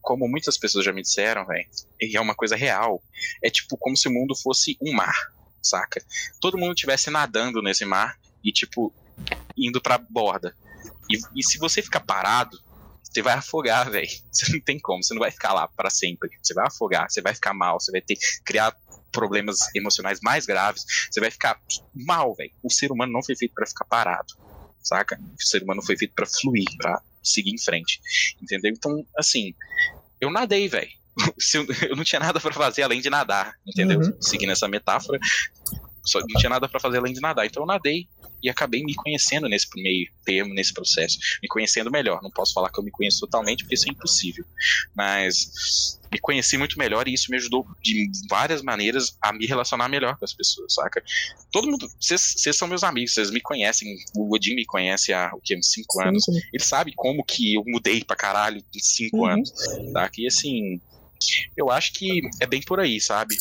como 0.00 0.28
muitas 0.28 0.58
pessoas 0.58 0.84
já 0.84 0.92
me 0.92 1.02
disseram, 1.02 1.46
velho, 1.46 1.68
e 2.00 2.16
é 2.16 2.20
uma 2.20 2.34
coisa 2.34 2.56
real, 2.56 3.02
é 3.42 3.48
tipo 3.48 3.76
como 3.76 3.96
se 3.96 4.08
o 4.08 4.12
mundo 4.12 4.36
fosse 4.36 4.76
um 4.80 4.92
mar, 4.92 5.32
saca? 5.62 6.04
Todo 6.40 6.58
mundo 6.58 6.74
estivesse 6.74 7.10
nadando 7.10 7.62
nesse 7.62 7.84
mar 7.84 8.18
e 8.44 8.52
tipo 8.52 8.92
indo 9.56 9.80
pra 9.80 9.98
borda. 9.98 10.54
E, 11.12 11.40
e 11.40 11.42
se 11.44 11.58
você 11.58 11.82
ficar 11.82 12.00
parado, 12.00 12.58
você 13.02 13.22
vai 13.22 13.34
afogar, 13.34 13.90
velho. 13.90 14.08
Você 14.32 14.52
não 14.52 14.60
tem 14.60 14.80
como, 14.80 15.04
você 15.04 15.12
não 15.12 15.20
vai 15.20 15.30
ficar 15.30 15.52
lá 15.52 15.68
para 15.68 15.90
sempre. 15.90 16.30
Você 16.42 16.54
vai 16.54 16.66
afogar, 16.66 17.10
você 17.10 17.20
vai 17.20 17.34
ficar 17.34 17.52
mal, 17.52 17.78
você 17.78 17.92
vai 17.92 18.00
ter 18.00 18.16
criar 18.44 18.74
problemas 19.12 19.58
emocionais 19.74 20.20
mais 20.22 20.46
graves, 20.46 20.84
você 21.10 21.20
vai 21.20 21.30
ficar 21.30 21.60
mal, 21.94 22.34
velho. 22.34 22.50
O 22.62 22.70
ser 22.70 22.90
humano 22.90 23.12
não 23.12 23.22
foi 23.22 23.36
feito 23.36 23.54
para 23.54 23.66
ficar 23.66 23.84
parado, 23.84 24.32
saca? 24.82 25.20
O 25.38 25.42
ser 25.42 25.62
humano 25.62 25.82
foi 25.82 25.98
feito 25.98 26.14
para 26.14 26.24
fluir, 26.24 26.64
para 26.78 27.02
seguir 27.22 27.50
em 27.50 27.58
frente, 27.58 28.00
entendeu? 28.40 28.72
Então, 28.72 29.06
assim, 29.18 29.54
eu 30.18 30.30
nadei, 30.30 30.66
velho. 30.68 30.90
Eu 31.90 31.94
não 31.94 32.04
tinha 32.04 32.18
nada 32.18 32.40
para 32.40 32.54
fazer 32.54 32.82
além 32.84 33.02
de 33.02 33.10
nadar, 33.10 33.54
entendeu? 33.66 34.00
Uhum. 34.00 34.16
Seguindo 34.18 34.50
essa 34.50 34.66
metáfora, 34.66 35.18
só 36.02 36.20
não 36.20 36.40
tinha 36.40 36.48
nada 36.48 36.66
para 36.66 36.80
fazer 36.80 36.96
além 36.96 37.12
de 37.12 37.20
nadar. 37.20 37.44
Então 37.44 37.62
eu 37.62 37.66
nadei 37.66 38.08
e 38.42 38.50
acabei 38.50 38.82
me 38.82 38.94
conhecendo 38.94 39.48
nesse 39.48 39.68
meio 39.76 40.10
termo, 40.24 40.54
nesse 40.54 40.72
processo, 40.72 41.18
me 41.42 41.48
conhecendo 41.48 41.90
melhor. 41.90 42.20
Não 42.22 42.30
posso 42.30 42.52
falar 42.52 42.70
que 42.70 42.78
eu 42.78 42.84
me 42.84 42.90
conheço 42.90 43.20
totalmente, 43.20 43.64
porque 43.64 43.74
isso 43.74 43.88
é 43.88 43.92
impossível, 43.92 44.44
mas 44.94 45.98
me 46.10 46.18
conheci 46.18 46.58
muito 46.58 46.78
melhor 46.78 47.08
e 47.08 47.14
isso 47.14 47.30
me 47.30 47.36
ajudou 47.36 47.66
de 47.82 48.10
várias 48.28 48.62
maneiras 48.62 49.16
a 49.22 49.32
me 49.32 49.46
relacionar 49.46 49.88
melhor 49.88 50.16
com 50.18 50.24
as 50.24 50.34
pessoas, 50.34 50.74
saca? 50.74 51.02
Todo 51.50 51.70
mundo, 51.70 51.90
vocês 51.98 52.56
são 52.56 52.68
meus 52.68 52.84
amigos, 52.84 53.14
vocês 53.14 53.30
me 53.30 53.40
conhecem, 53.40 53.96
o 54.14 54.34
Odin 54.34 54.54
me 54.54 54.66
conhece 54.66 55.12
há 55.12 55.30
o 55.34 55.40
que, 55.40 55.56
uns 55.56 55.70
5 55.72 56.02
anos, 56.02 56.24
sim. 56.24 56.38
ele 56.52 56.62
sabe 56.62 56.92
como 56.94 57.24
que 57.24 57.54
eu 57.54 57.64
mudei 57.66 58.04
pra 58.04 58.14
caralho 58.14 58.62
em 58.74 58.78
5 58.78 59.16
uhum. 59.16 59.26
anos, 59.26 59.52
tá? 59.92 60.10
E 60.18 60.26
assim, 60.26 60.80
eu 61.56 61.70
acho 61.70 61.92
que 61.94 62.20
é 62.40 62.46
bem 62.46 62.60
por 62.60 62.80
aí, 62.80 63.00
sabe? 63.00 63.36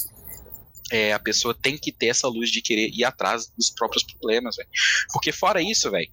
É, 0.91 1.13
a 1.13 1.19
pessoa 1.19 1.55
tem 1.55 1.77
que 1.77 1.91
ter 1.91 2.07
essa 2.07 2.27
luz 2.27 2.51
de 2.51 2.61
querer 2.61 2.89
ir 2.93 3.03
atrás 3.05 3.51
dos 3.57 3.69
próprios 3.69 4.03
problemas, 4.03 4.57
velho. 4.57 4.69
Porque 5.13 5.31
fora 5.31 5.61
isso, 5.61 5.89
velho, 5.89 6.11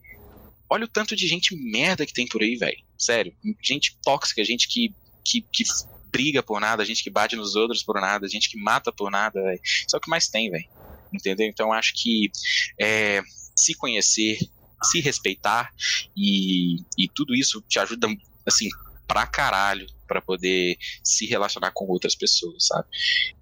olha 0.70 0.84
o 0.84 0.88
tanto 0.88 1.16
de 1.16 1.26
gente 1.26 1.54
merda 1.56 2.06
que 2.06 2.12
tem 2.12 2.26
por 2.26 2.40
aí, 2.40 2.56
velho. 2.56 2.78
Sério, 2.96 3.34
gente 3.62 3.98
tóxica, 4.02 4.44
gente 4.44 4.68
que, 4.68 4.94
que, 5.24 5.44
que 5.52 5.64
briga 6.10 6.42
por 6.42 6.60
nada, 6.60 6.84
gente 6.84 7.02
que 7.02 7.10
bate 7.10 7.36
nos 7.36 7.56
outros 7.56 7.82
por 7.82 8.00
nada, 8.00 8.28
gente 8.28 8.48
que 8.48 8.56
mata 8.56 8.92
por 8.92 9.10
nada, 9.10 9.42
velho. 9.42 9.60
Isso 9.62 9.94
é 9.94 9.98
o 9.98 10.00
que 10.00 10.10
mais 10.10 10.28
tem, 10.28 10.50
velho. 10.50 10.68
Entendeu? 11.12 11.46
Então 11.46 11.72
acho 11.72 11.92
que 11.94 12.30
é, 12.78 13.20
se 13.54 13.74
conhecer, 13.74 14.38
se 14.84 15.00
respeitar 15.00 15.72
e, 16.16 16.76
e 16.96 17.08
tudo 17.08 17.34
isso 17.34 17.60
te 17.68 17.78
ajuda, 17.78 18.08
assim, 18.46 18.68
pra 19.08 19.26
caralho 19.26 19.86
para 20.06 20.22
poder 20.22 20.76
se 21.02 21.26
relacionar 21.26 21.70
com 21.72 21.86
outras 21.86 22.14
pessoas, 22.14 22.66
sabe? 22.66 22.86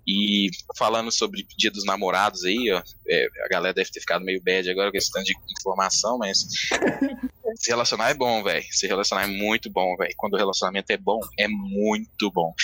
E 0.06 0.48
falando 0.76 1.12
sobre 1.12 1.46
Dia 1.56 1.70
dos 1.70 1.84
Namorados 1.84 2.44
aí, 2.44 2.72
ó, 2.72 2.82
é, 3.08 3.26
a 3.44 3.48
galera 3.48 3.74
deve 3.74 3.90
ter 3.90 4.00
ficado 4.00 4.24
meio 4.24 4.42
bad 4.42 4.68
agora 4.70 4.90
questão 4.90 5.22
de 5.22 5.34
informação, 5.58 6.18
mas 6.18 6.46
se 7.56 7.70
relacionar 7.70 8.10
é 8.10 8.14
bom, 8.14 8.42
velho. 8.42 8.64
Se 8.70 8.86
relacionar 8.86 9.24
é 9.24 9.26
muito 9.26 9.70
bom, 9.70 9.96
velho. 9.96 10.14
Quando 10.16 10.34
o 10.34 10.38
relacionamento 10.38 10.90
é 10.90 10.96
bom, 10.96 11.20
é 11.38 11.48
muito 11.48 12.30
bom. 12.30 12.54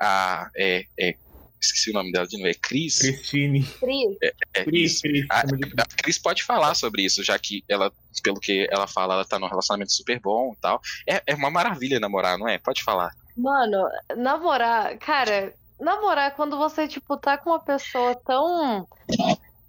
Ah, 0.00 0.50
é, 0.56 0.84
é 0.98 1.14
esqueci 1.60 1.90
o 1.90 1.94
nome 1.94 2.12
dela 2.12 2.26
de 2.26 2.36
novo, 2.36 2.48
é 2.48 2.54
Cris? 2.54 2.98
Cristine. 2.98 3.62
Cris. 3.62 4.16
É, 4.22 4.32
é, 4.54 4.64
Cris, 4.64 5.00
Cris. 5.00 5.26
A, 5.30 5.40
a, 5.40 6.02
Cris 6.02 6.18
pode 6.18 6.44
falar 6.44 6.74
sobre 6.74 7.02
isso, 7.02 7.22
já 7.24 7.38
que 7.38 7.64
ela, 7.68 7.92
pelo 8.22 8.40
que 8.40 8.66
ela 8.70 8.86
fala, 8.86 9.14
ela 9.14 9.24
tá 9.24 9.38
num 9.38 9.48
relacionamento 9.48 9.92
super 9.92 10.20
bom 10.20 10.52
e 10.56 10.60
tal. 10.60 10.80
É, 11.08 11.22
é 11.26 11.34
uma 11.34 11.50
maravilha 11.50 12.00
namorar, 12.00 12.38
não 12.38 12.48
é? 12.48 12.58
Pode 12.58 12.82
falar. 12.82 13.12
Mano, 13.36 13.88
namorar, 14.16 14.98
cara, 14.98 15.54
namorar 15.80 16.28
é 16.28 16.34
quando 16.34 16.56
você, 16.56 16.88
tipo, 16.88 17.16
tá 17.16 17.38
com 17.38 17.50
uma 17.50 17.60
pessoa 17.60 18.14
tão. 18.24 18.86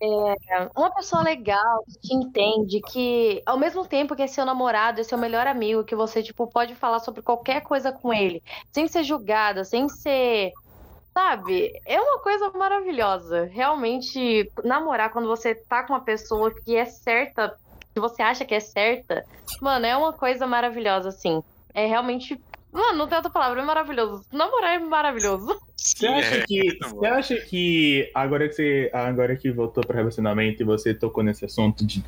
É, 0.01 0.69
uma 0.77 0.93
pessoa 0.93 1.21
legal, 1.21 1.83
que 1.85 2.07
te 2.07 2.13
entende, 2.13 2.79
que 2.81 3.43
ao 3.45 3.59
mesmo 3.59 3.85
tempo 3.85 4.15
que 4.15 4.21
é 4.21 4.27
seu 4.27 4.45
namorado, 4.45 5.01
é 5.01 5.03
seu 5.03 5.17
melhor 5.17 5.45
amigo, 5.45 5.83
que 5.83 5.95
você, 5.95 6.23
tipo, 6.23 6.47
pode 6.47 6.73
falar 6.73 6.99
sobre 6.99 7.21
qualquer 7.21 7.61
coisa 7.61 7.91
com 7.91 8.13
ele, 8.13 8.41
sem 8.71 8.87
ser 8.87 9.03
julgada, 9.03 9.65
sem 9.65 9.89
ser 9.89 10.53
Sabe? 11.19 11.73
É 11.85 11.99
uma 11.99 12.19
coisa 12.19 12.49
maravilhosa. 12.51 13.43
Realmente, 13.51 14.49
namorar 14.63 15.11
quando 15.11 15.27
você 15.27 15.53
tá 15.53 15.83
com 15.83 15.91
uma 15.91 15.99
pessoa 15.99 16.49
que 16.49 16.77
é 16.77 16.85
certa, 16.85 17.57
que 17.93 17.99
você 17.99 18.21
acha 18.21 18.45
que 18.45 18.55
é 18.55 18.61
certa, 18.61 19.25
mano, 19.61 19.85
é 19.85 19.97
uma 19.97 20.13
coisa 20.13 20.47
maravilhosa, 20.47 21.09
assim. 21.09 21.43
É 21.73 21.85
realmente. 21.85 22.39
Mano, 22.71 22.99
não 22.99 23.07
tem 23.07 23.17
outra 23.17 23.29
palavra, 23.29 23.61
é 23.61 23.65
maravilhoso. 23.65 24.23
Namorar 24.31 24.75
é 24.75 24.79
maravilhoso. 24.79 25.59
Você 25.75 26.07
acha 26.07 26.35
é, 26.35 26.45
que. 26.45 26.77
Você 26.79 27.05
acha 27.05 27.35
que 27.35 28.09
agora 28.15 28.47
que 28.47 28.55
você. 28.55 28.89
Agora 28.93 29.35
que 29.35 29.51
voltou 29.51 29.85
para 29.85 29.97
relacionamento 29.97 30.63
e 30.63 30.65
você 30.65 30.93
tocou 30.93 31.21
nesse 31.21 31.43
assunto 31.43 31.85
de 31.85 32.01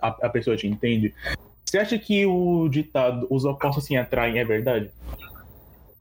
a, 0.00 0.08
a 0.08 0.28
pessoa 0.30 0.56
te 0.56 0.66
entende, 0.66 1.14
você 1.62 1.78
acha 1.78 1.98
que 1.98 2.24
o 2.24 2.66
ditado 2.70 3.26
os 3.28 3.44
opostos 3.44 3.84
se 3.84 3.94
atraem 3.94 4.38
é 4.38 4.44
verdade? 4.44 4.90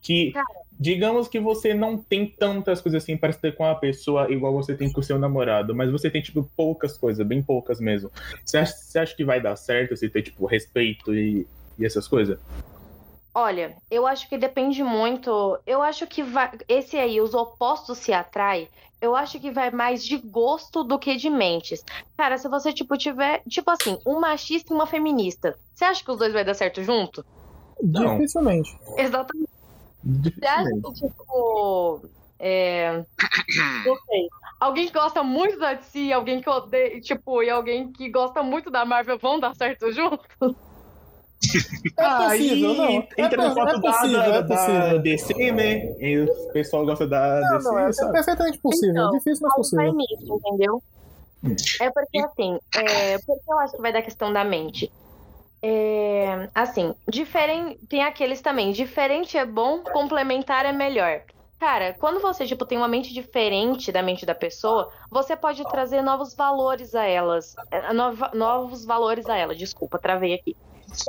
Que. 0.01 0.31
Cara 0.31 0.62
digamos 0.79 1.27
que 1.27 1.39
você 1.39 1.73
não 1.73 1.97
tem 1.97 2.27
tantas 2.27 2.81
coisas 2.81 3.03
assim 3.03 3.17
para 3.17 3.33
ter 3.33 3.55
com 3.55 3.65
a 3.65 3.75
pessoa 3.75 4.31
igual 4.31 4.53
você 4.53 4.75
tem 4.75 4.91
com 4.91 4.99
o 4.99 5.03
seu 5.03 5.17
namorado, 5.19 5.75
mas 5.75 5.91
você 5.91 6.09
tem, 6.09 6.21
tipo, 6.21 6.49
poucas 6.55 6.97
coisas, 6.97 7.25
bem 7.25 7.41
poucas 7.41 7.79
mesmo. 7.79 8.11
Você 8.43 8.57
acha, 8.57 8.73
você 8.73 8.99
acha 8.99 9.15
que 9.15 9.23
vai 9.23 9.41
dar 9.41 9.55
certo 9.55 9.95
você 9.95 10.09
ter, 10.09 10.21
tipo, 10.21 10.45
respeito 10.45 11.13
e, 11.13 11.47
e 11.77 11.85
essas 11.85 12.07
coisas? 12.07 12.39
Olha, 13.35 13.75
eu 13.89 14.05
acho 14.05 14.29
que 14.29 14.37
depende 14.37 14.83
muito. 14.83 15.57
Eu 15.65 15.81
acho 15.81 16.05
que 16.05 16.21
vai, 16.21 16.51
esse 16.67 16.97
aí, 16.97 17.19
os 17.19 17.33
opostos 17.33 17.97
se 17.97 18.13
atraem. 18.13 18.67
Eu 19.01 19.15
acho 19.15 19.39
que 19.39 19.51
vai 19.51 19.69
mais 19.69 20.05
de 20.05 20.17
gosto 20.17 20.83
do 20.83 20.97
que 20.97 21.15
de 21.17 21.29
mentes. 21.29 21.83
Cara, 22.15 22.37
se 22.37 22.47
você, 22.47 22.71
tipo, 22.71 22.95
tiver, 22.97 23.41
tipo 23.49 23.69
assim, 23.69 23.97
um 24.05 24.19
machista 24.19 24.71
e 24.71 24.75
uma 24.75 24.87
feminista, 24.87 25.57
você 25.73 25.83
acha 25.83 26.03
que 26.03 26.11
os 26.11 26.17
dois 26.17 26.31
vai 26.31 26.45
dar 26.45 26.53
certo 26.53 26.81
junto? 26.83 27.25
Não. 27.81 28.17
Dificilmente. 28.17 28.77
Exatamente. 28.97 29.52
Você 30.03 30.45
acha 30.45 30.69
que, 30.69 30.93
tipo. 30.93 32.01
É... 32.39 33.05
Não 33.85 33.95
sei. 34.05 34.27
Alguém 34.59 34.87
que 34.87 34.93
gosta 34.93 35.23
muito 35.23 35.59
da 35.59 35.73
DC, 35.73 36.11
alguém 36.11 36.41
que 36.41 36.49
odeia, 36.49 37.01
tipo, 37.01 37.43
e 37.43 37.49
alguém 37.49 37.91
que 37.91 38.09
gosta 38.09 38.41
muito 38.41 38.69
da 38.69 38.85
Marvel 38.85 39.19
vão 39.19 39.39
dar 39.39 39.53
certo 39.55 39.91
junto? 39.91 40.55
É 41.97 42.29
possível, 42.29 42.73
não. 42.73 42.89
Entra 43.17 43.43
é, 43.43 43.47
no 43.47 43.53
foto 43.53 43.75
é 43.75 43.81
possível, 43.81 44.19
da, 44.19 44.35
é 44.35 44.43
possível. 44.43 44.79
da 44.79 44.97
DC, 44.97 45.51
né? 45.51 45.95
E 45.99 46.19
o 46.19 46.53
pessoal 46.53 46.85
gosta 46.85 47.05
da 47.05 47.41
não, 47.41 47.57
DC, 47.57 47.69
não, 47.69 47.79
é, 47.79 47.89
é 47.89 48.11
perfeitamente 48.11 48.57
possível. 48.59 48.91
Então, 48.91 49.11
Difícil, 49.11 49.47
mas 49.47 49.55
possível. 49.55 49.93
Nisso, 49.93 50.41
entendeu? 50.45 50.83
Hum. 51.43 51.55
É 51.81 51.91
porque, 51.91 52.19
assim, 52.19 52.57
é, 52.77 53.17
porque 53.17 53.51
eu 53.51 53.59
acho 53.59 53.75
que 53.75 53.81
vai 53.81 53.91
dar 53.91 54.01
questão 54.01 54.31
da 54.31 54.45
mente. 54.45 54.89
É, 55.65 56.49
assim, 56.53 56.93
diferente, 57.07 57.79
tem 57.87 58.03
aqueles 58.03 58.41
também, 58.41 58.73
diferente 58.73 59.37
é 59.37 59.45
bom, 59.45 59.79
complementar 59.79 60.65
é 60.65 60.73
melhor. 60.73 61.21
Cara, 61.57 61.93
quando 61.93 62.19
você, 62.19 62.45
tipo, 62.45 62.65
tem 62.65 62.77
uma 62.77 62.89
mente 62.89 63.13
diferente 63.13 63.89
da 63.89 64.03
mente 64.03 64.25
da 64.25 64.35
pessoa, 64.35 64.91
você 65.09 65.37
pode 65.37 65.63
trazer 65.69 66.01
novos 66.01 66.35
valores 66.35 66.93
a 66.93 67.05
elas. 67.05 67.55
É, 67.71 67.93
novos 68.33 68.83
valores 68.83 69.25
a 69.27 69.37
ela, 69.37 69.55
desculpa, 69.55 69.97
travei 69.97 70.33
aqui. 70.33 70.57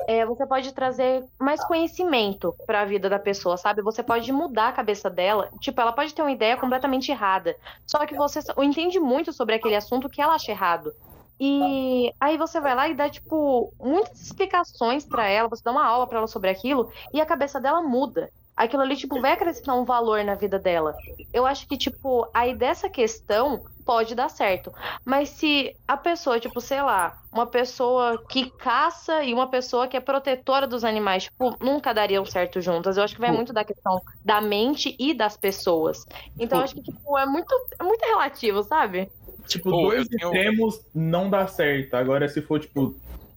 É, 0.06 0.24
você 0.24 0.46
pode 0.46 0.72
trazer 0.72 1.24
mais 1.40 1.62
conhecimento 1.64 2.54
para 2.64 2.82
a 2.82 2.84
vida 2.84 3.10
da 3.10 3.18
pessoa, 3.18 3.56
sabe? 3.56 3.82
Você 3.82 4.04
pode 4.04 4.30
mudar 4.30 4.68
a 4.68 4.72
cabeça 4.72 5.10
dela. 5.10 5.50
Tipo, 5.60 5.80
ela 5.80 5.92
pode 5.92 6.14
ter 6.14 6.22
uma 6.22 6.30
ideia 6.30 6.56
completamente 6.56 7.10
errada. 7.10 7.56
Só 7.84 8.06
que 8.06 8.14
você 8.14 8.38
entende 8.58 9.00
muito 9.00 9.32
sobre 9.32 9.56
aquele 9.56 9.74
assunto 9.74 10.08
que 10.08 10.22
ela 10.22 10.36
acha 10.36 10.52
errado. 10.52 10.92
E 11.38 12.12
aí 12.20 12.36
você 12.36 12.60
vai 12.60 12.74
lá 12.74 12.88
e 12.88 12.94
dá, 12.94 13.08
tipo, 13.08 13.72
muitas 13.80 14.20
explicações 14.20 15.04
para 15.04 15.26
ela, 15.26 15.48
você 15.48 15.62
dá 15.64 15.72
uma 15.72 15.84
aula 15.84 16.06
para 16.06 16.18
ela 16.18 16.26
sobre 16.26 16.50
aquilo, 16.50 16.90
e 17.12 17.20
a 17.20 17.26
cabeça 17.26 17.60
dela 17.60 17.82
muda. 17.82 18.30
Aquilo 18.56 18.82
ali, 18.82 18.94
tipo, 18.96 19.20
vai 19.20 19.32
acrescentar 19.32 19.76
um 19.76 19.84
valor 19.84 20.22
na 20.24 20.36
vida 20.36 20.60
dela. 20.60 20.94
Eu 21.32 21.44
acho 21.44 21.66
que, 21.66 21.76
tipo, 21.76 22.28
aí 22.32 22.54
dessa 22.54 22.88
questão 22.88 23.64
pode 23.84 24.14
dar 24.14 24.30
certo. 24.30 24.72
Mas 25.04 25.30
se 25.30 25.76
a 25.88 25.96
pessoa, 25.96 26.38
tipo, 26.38 26.60
sei 26.60 26.80
lá, 26.80 27.18
uma 27.32 27.46
pessoa 27.46 28.22
que 28.28 28.48
caça 28.50 29.24
e 29.24 29.34
uma 29.34 29.48
pessoa 29.48 29.88
que 29.88 29.96
é 29.96 30.00
protetora 30.00 30.68
dos 30.68 30.84
animais, 30.84 31.24
tipo, 31.24 31.56
nunca 31.60 31.92
dariam 31.92 32.24
certo 32.24 32.60
juntas. 32.60 32.96
Eu 32.96 33.02
acho 33.02 33.16
que 33.16 33.20
vai 33.20 33.32
muito 33.32 33.52
da 33.52 33.64
questão 33.64 34.00
da 34.24 34.40
mente 34.40 34.94
e 35.00 35.12
das 35.12 35.36
pessoas. 35.36 36.06
Então, 36.38 36.58
eu 36.58 36.64
acho 36.64 36.76
que, 36.76 36.82
tipo, 36.82 37.18
é 37.18 37.26
muito, 37.26 37.52
é 37.80 37.82
muito 37.82 38.02
relativo, 38.02 38.62
sabe? 38.62 39.10
Tipo, 39.46 39.70
Pô, 39.70 39.90
dois 39.90 40.08
tenho... 40.08 40.32
extremos 40.32 40.80
não 40.94 41.28
dá 41.28 41.46
certo. 41.46 41.94
Agora, 41.94 42.28
se 42.28 42.40
for, 42.40 42.60
tipo, 42.60 42.96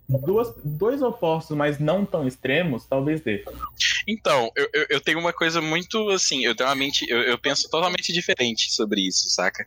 duas, 0.09 0.53
dois 0.63 1.01
opostos, 1.01 1.55
mas 1.55 1.79
não 1.79 2.05
tão 2.05 2.25
extremos, 2.25 2.85
talvez 2.85 3.21
dê. 3.21 3.43
Então, 4.07 4.49
eu, 4.55 4.69
eu, 4.73 4.85
eu, 4.91 5.01
tenho 5.01 5.19
uma 5.19 5.33
coisa 5.33 5.61
muito 5.61 6.09
assim, 6.09 6.45
eu 6.45 6.55
tenho 6.55 6.69
uma 6.69 6.75
mente, 6.75 7.05
eu, 7.09 7.21
eu 7.23 7.37
penso 7.37 7.69
totalmente 7.69 8.13
diferente 8.13 8.71
sobre 8.71 9.01
isso, 9.01 9.29
saca? 9.29 9.65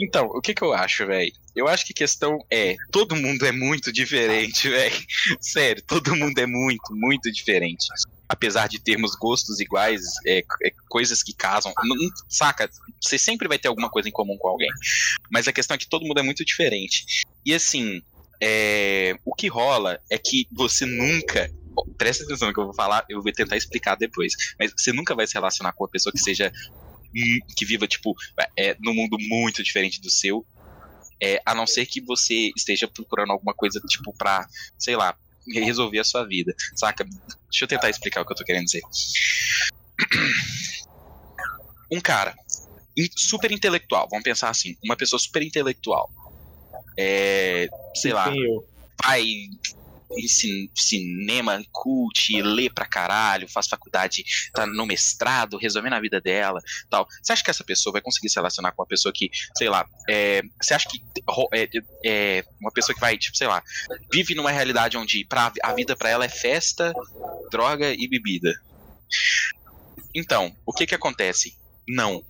Então, 0.00 0.26
o 0.26 0.40
que 0.40 0.54
que 0.54 0.62
eu 0.62 0.72
acho, 0.72 1.04
velho? 1.06 1.32
Eu 1.56 1.66
acho 1.66 1.84
que 1.84 1.92
a 1.92 1.96
questão 1.96 2.38
é, 2.50 2.76
todo 2.92 3.16
mundo 3.16 3.44
é 3.44 3.52
muito 3.52 3.92
diferente, 3.92 4.68
velho. 4.70 5.06
Sério, 5.40 5.82
todo 5.84 6.14
mundo 6.14 6.38
é 6.38 6.46
muito, 6.46 6.94
muito 6.94 7.32
diferente. 7.32 7.86
Apesar 8.28 8.68
de 8.68 8.78
termos 8.78 9.14
gostos 9.14 9.60
iguais, 9.60 10.02
é, 10.26 10.38
é 10.62 10.70
coisas 10.88 11.22
que 11.22 11.34
casam, 11.34 11.72
não, 11.84 11.96
saca? 12.28 12.70
Você 13.00 13.18
sempre 13.18 13.46
vai 13.46 13.58
ter 13.58 13.68
alguma 13.68 13.90
coisa 13.90 14.08
em 14.08 14.12
comum 14.12 14.36
com 14.38 14.48
alguém. 14.48 14.70
Mas 15.30 15.46
a 15.46 15.52
questão 15.52 15.74
é 15.74 15.78
que 15.78 15.88
todo 15.88 16.06
mundo 16.06 16.18
é 16.18 16.22
muito 16.22 16.44
diferente. 16.44 17.04
E 17.44 17.54
assim, 17.54 18.02
é, 18.40 19.16
o 19.24 19.34
que 19.34 19.48
rola 19.48 19.98
é 20.10 20.18
que 20.18 20.46
você 20.52 20.86
nunca. 20.86 21.50
Presta 21.98 22.24
atenção 22.24 22.48
no 22.48 22.54
que 22.54 22.60
eu 22.60 22.66
vou 22.66 22.74
falar, 22.74 23.04
eu 23.08 23.22
vou 23.22 23.32
tentar 23.32 23.56
explicar 23.56 23.96
depois. 23.96 24.34
Mas 24.58 24.72
você 24.76 24.92
nunca 24.92 25.14
vai 25.14 25.26
se 25.26 25.34
relacionar 25.34 25.72
com 25.72 25.84
uma 25.84 25.90
pessoa 25.90 26.12
que 26.12 26.18
seja. 26.18 26.52
que 27.56 27.64
viva, 27.64 27.86
tipo, 27.86 28.14
é, 28.56 28.76
num 28.80 28.94
mundo 28.94 29.16
muito 29.18 29.62
diferente 29.62 30.00
do 30.00 30.10
seu. 30.10 30.46
É, 31.22 31.40
a 31.46 31.54
não 31.54 31.66
ser 31.66 31.86
que 31.86 32.00
você 32.00 32.50
esteja 32.56 32.88
procurando 32.88 33.30
alguma 33.30 33.54
coisa, 33.54 33.80
tipo, 33.80 34.12
pra, 34.12 34.46
sei 34.78 34.96
lá, 34.96 35.16
resolver 35.52 35.98
a 35.98 36.04
sua 36.04 36.24
vida, 36.24 36.54
saca? 36.74 37.04
Deixa 37.04 37.64
eu 37.64 37.68
tentar 37.68 37.90
explicar 37.90 38.22
o 38.22 38.26
que 38.26 38.32
eu 38.32 38.36
tô 38.36 38.44
querendo 38.44 38.64
dizer. 38.64 38.82
Um 41.90 42.00
cara 42.00 42.34
super 43.16 43.50
intelectual, 43.50 44.08
vamos 44.10 44.24
pensar 44.24 44.50
assim, 44.50 44.76
uma 44.84 44.96
pessoa 44.96 45.18
super 45.18 45.42
intelectual, 45.42 46.10
é, 46.96 47.68
sei 47.94 48.12
lá, 48.12 48.32
vai 49.02 49.48
em 50.16 50.70
cinema, 50.74 51.62
cult, 51.72 52.40
lê 52.42 52.70
pra 52.70 52.86
caralho, 52.86 53.48
faz 53.48 53.66
faculdade, 53.66 54.24
tá 54.52 54.66
no 54.66 54.86
mestrado, 54.86 55.56
resolvendo 55.56 55.94
a 55.94 56.00
vida 56.00 56.20
dela 56.20 56.60
tal. 56.90 57.06
Você 57.22 57.32
acha 57.32 57.44
que 57.44 57.50
essa 57.50 57.64
pessoa 57.64 57.92
vai 57.92 58.02
conseguir 58.02 58.28
se 58.28 58.36
relacionar 58.36 58.72
com 58.72 58.82
uma 58.82 58.88
pessoa 58.88 59.12
que, 59.12 59.30
sei 59.56 59.68
lá, 59.68 59.86
é, 60.08 60.42
você 60.60 60.74
acha 60.74 60.88
que 60.88 61.02
é, 61.52 61.68
é, 62.04 62.44
uma 62.60 62.72
pessoa 62.72 62.94
que 62.94 63.00
vai, 63.00 63.16
tipo, 63.16 63.36
sei 63.36 63.46
lá, 63.46 63.62
vive 64.12 64.34
numa 64.34 64.50
realidade 64.50 64.96
onde 64.96 65.24
pra, 65.24 65.52
a 65.62 65.72
vida 65.72 65.96
para 65.96 66.08
ela 66.08 66.24
é 66.24 66.28
festa, 66.28 66.92
droga 67.50 67.92
e 67.92 68.08
bebida? 68.08 68.52
Então, 70.14 70.54
o 70.64 70.72
que 70.72 70.86
que 70.86 70.94
acontece? 70.94 71.56
Não 71.86 72.24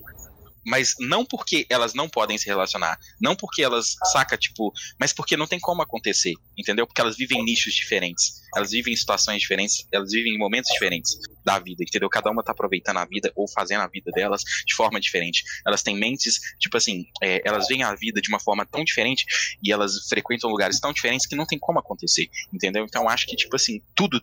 mas 0.64 0.94
não 0.98 1.24
porque 1.24 1.66
elas 1.68 1.94
não 1.94 2.08
podem 2.08 2.38
se 2.38 2.46
relacionar, 2.46 2.98
não 3.20 3.36
porque 3.36 3.62
elas, 3.62 3.96
saca, 4.12 4.36
tipo, 4.36 4.72
mas 4.98 5.12
porque 5.12 5.36
não 5.36 5.46
tem 5.46 5.60
como 5.60 5.82
acontecer, 5.82 6.34
entendeu? 6.56 6.86
Porque 6.86 7.00
elas 7.00 7.16
vivem 7.16 7.44
nichos 7.44 7.74
diferentes, 7.74 8.42
elas 8.54 8.70
vivem 8.70 8.92
em 8.92 8.96
situações 8.96 9.40
diferentes, 9.40 9.86
elas 9.92 10.10
vivem 10.10 10.34
em 10.34 10.38
momentos 10.38 10.72
diferentes 10.72 11.18
da 11.44 11.58
vida, 11.58 11.82
entendeu? 11.82 12.08
Cada 12.08 12.30
uma 12.30 12.42
tá 12.42 12.52
aproveitando 12.52 12.98
a 12.98 13.04
vida 13.04 13.32
ou 13.34 13.46
fazendo 13.48 13.82
a 13.82 13.86
vida 13.86 14.10
delas 14.12 14.42
de 14.66 14.74
forma 14.74 15.00
diferente. 15.00 15.44
Elas 15.66 15.82
têm 15.82 15.96
mentes, 15.96 16.40
tipo 16.58 16.76
assim, 16.76 17.06
é, 17.22 17.42
elas 17.44 17.66
veem 17.68 17.82
a 17.82 17.94
vida 17.94 18.20
de 18.20 18.28
uma 18.28 18.40
forma 18.40 18.64
tão 18.64 18.82
diferente 18.84 19.26
e 19.62 19.72
elas 19.72 20.08
frequentam 20.08 20.50
lugares 20.50 20.80
tão 20.80 20.92
diferentes 20.92 21.26
que 21.26 21.36
não 21.36 21.46
tem 21.46 21.58
como 21.58 21.78
acontecer, 21.78 22.28
entendeu? 22.52 22.84
Então 22.84 23.08
acho 23.08 23.26
que, 23.26 23.36
tipo 23.36 23.54
assim, 23.56 23.82
tudo 23.94 24.22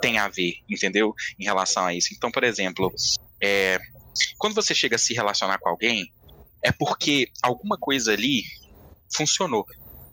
tem 0.00 0.18
a 0.18 0.28
ver, 0.28 0.54
entendeu? 0.68 1.14
Em 1.38 1.44
relação 1.44 1.84
a 1.84 1.94
isso. 1.94 2.08
Então, 2.14 2.30
por 2.30 2.44
exemplo, 2.44 2.92
é, 3.42 3.78
quando 4.38 4.54
você 4.54 4.74
chega 4.74 4.96
a 4.96 4.98
se 4.98 5.14
relacionar 5.14 5.58
com 5.58 5.68
alguém, 5.68 6.12
é 6.62 6.72
porque 6.72 7.30
alguma 7.42 7.76
coisa 7.76 8.12
ali 8.12 8.44
funcionou. 9.14 9.64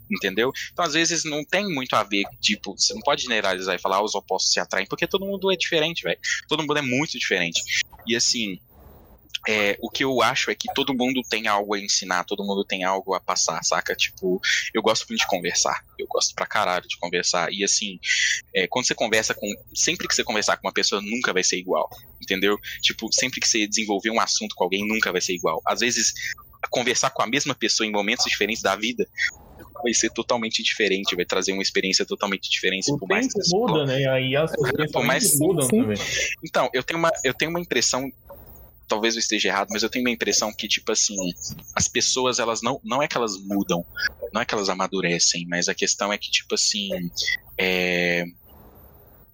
Entendeu? 0.10 0.54
Então, 0.72 0.86
às 0.86 0.94
vezes, 0.94 1.26
não 1.26 1.44
tem 1.44 1.68
muito 1.68 1.94
a 1.94 2.02
ver, 2.02 2.24
tipo, 2.40 2.78
você 2.78 2.94
não 2.94 3.02
pode 3.02 3.24
generalizar 3.24 3.76
e 3.76 3.80
falar 3.80 3.98
ah, 3.98 4.04
os 4.04 4.16
opostos 4.16 4.54
se 4.54 4.60
atraem, 4.60 4.88
porque 4.88 5.06
todo 5.06 5.26
mundo 5.26 5.52
é 5.52 5.58
diferente, 5.58 6.04
velho. 6.04 6.18
Todo 6.48 6.62
mundo 6.62 6.78
é 6.78 6.82
muito 6.82 7.20
diferente. 7.20 7.62
E 8.08 8.16
assim, 8.16 8.58
é, 9.48 9.78
o 9.82 9.90
que 9.90 10.04
eu 10.04 10.22
acho 10.22 10.52
é 10.52 10.56
que 10.56 10.72
todo 10.74 10.94
mundo 10.94 11.22
tem 11.30 11.48
algo 11.48 11.74
a 11.74 11.80
ensinar, 11.80 12.24
todo 12.24 12.44
mundo 12.44 12.64
tem 12.64 12.84
algo 12.84 13.14
a 13.14 13.20
passar, 13.20 13.64
saca? 13.64 13.96
Tipo, 13.96 14.42
eu 14.74 14.82
gosto 14.82 15.08
muito 15.08 15.22
de 15.22 15.28
conversar, 15.28 15.84
eu 15.98 16.08
gosto 16.08 16.34
pra 16.36 16.46
caralho 16.46 16.88
de 16.88 16.98
conversar. 16.98 17.52
E 17.52 17.64
assim, 17.64 18.00
é, 18.54 18.68
quando 18.68 18.86
você 18.86 18.96
conversa 18.96 19.34
com. 19.34 19.48
Sempre 19.74 20.08
que 20.08 20.16
você 20.16 20.24
conversar 20.24 20.58
com 20.58 20.68
uma 20.68 20.74
pessoa, 20.74 21.02
nunca 21.02 21.34
vai 21.34 21.44
ser 21.44 21.58
igual, 21.58 21.90
entendeu? 22.22 22.58
Tipo, 22.82 23.12
sempre 23.12 23.40
que 23.40 23.48
você 23.48 23.68
desenvolver 23.68 24.10
um 24.10 24.20
assunto 24.20 24.56
com 24.56 24.64
alguém, 24.64 24.88
nunca 24.88 25.12
vai 25.12 25.22
ser 25.22 25.34
igual. 25.34 25.62
Às 25.66 25.80
vezes, 25.80 26.14
conversar 26.70 27.10
com 27.12 27.22
a 27.22 27.28
mesma 27.28 27.56
pessoa 27.56 27.88
em 27.88 27.92
momentos 27.92 28.26
diferentes 28.26 28.62
da 28.62 28.76
vida 28.76 29.08
vai 29.84 29.94
ser 29.94 30.10
totalmente 30.12 30.64
diferente, 30.64 31.16
vai 31.16 31.26
trazer 31.26 31.54
uma 31.54 31.62
experiência 31.62 32.06
totalmente 32.06 32.50
diferente. 32.50 32.92
O 32.92 32.98
por 32.98 33.08
mais 33.08 33.28
muda, 33.52 33.86
né? 33.86 34.08
Aí 34.10 34.36
as 34.36 34.52
coisas 34.56 34.92
mais... 35.06 35.40
mudam 35.40 35.68
também. 35.68 35.98
Então, 36.44 36.70
eu 36.74 36.84
tenho 36.84 37.00
uma, 37.00 37.12
eu 37.24 37.34
tenho 37.34 37.52
uma 37.52 37.60
impressão 37.60 38.12
talvez 38.88 39.16
eu 39.16 39.20
esteja 39.20 39.50
errado, 39.50 39.70
mas 39.72 39.84
eu 39.84 39.90
tenho 39.90 40.06
uma 40.06 40.12
impressão 40.12 40.52
que, 40.54 40.68
tipo 40.68 40.92
assim, 40.92 41.16
as 41.76 41.88
pessoas, 41.88 42.40
elas 42.40 42.62
não. 42.62 42.80
Não 42.84 43.02
é 43.02 43.08
que 43.08 43.18
elas 43.18 43.38
mudam, 43.38 43.86
não 44.34 44.42
é 44.42 44.46
que 44.46 44.54
elas 44.54 44.70
amadurecem, 44.70 45.46
mas 45.48 45.68
a 45.68 45.76
questão 45.76 46.12
é 46.12 46.18
que, 46.18 46.32
tipo 46.32 46.56
assim. 46.56 46.90
É... 47.58 48.26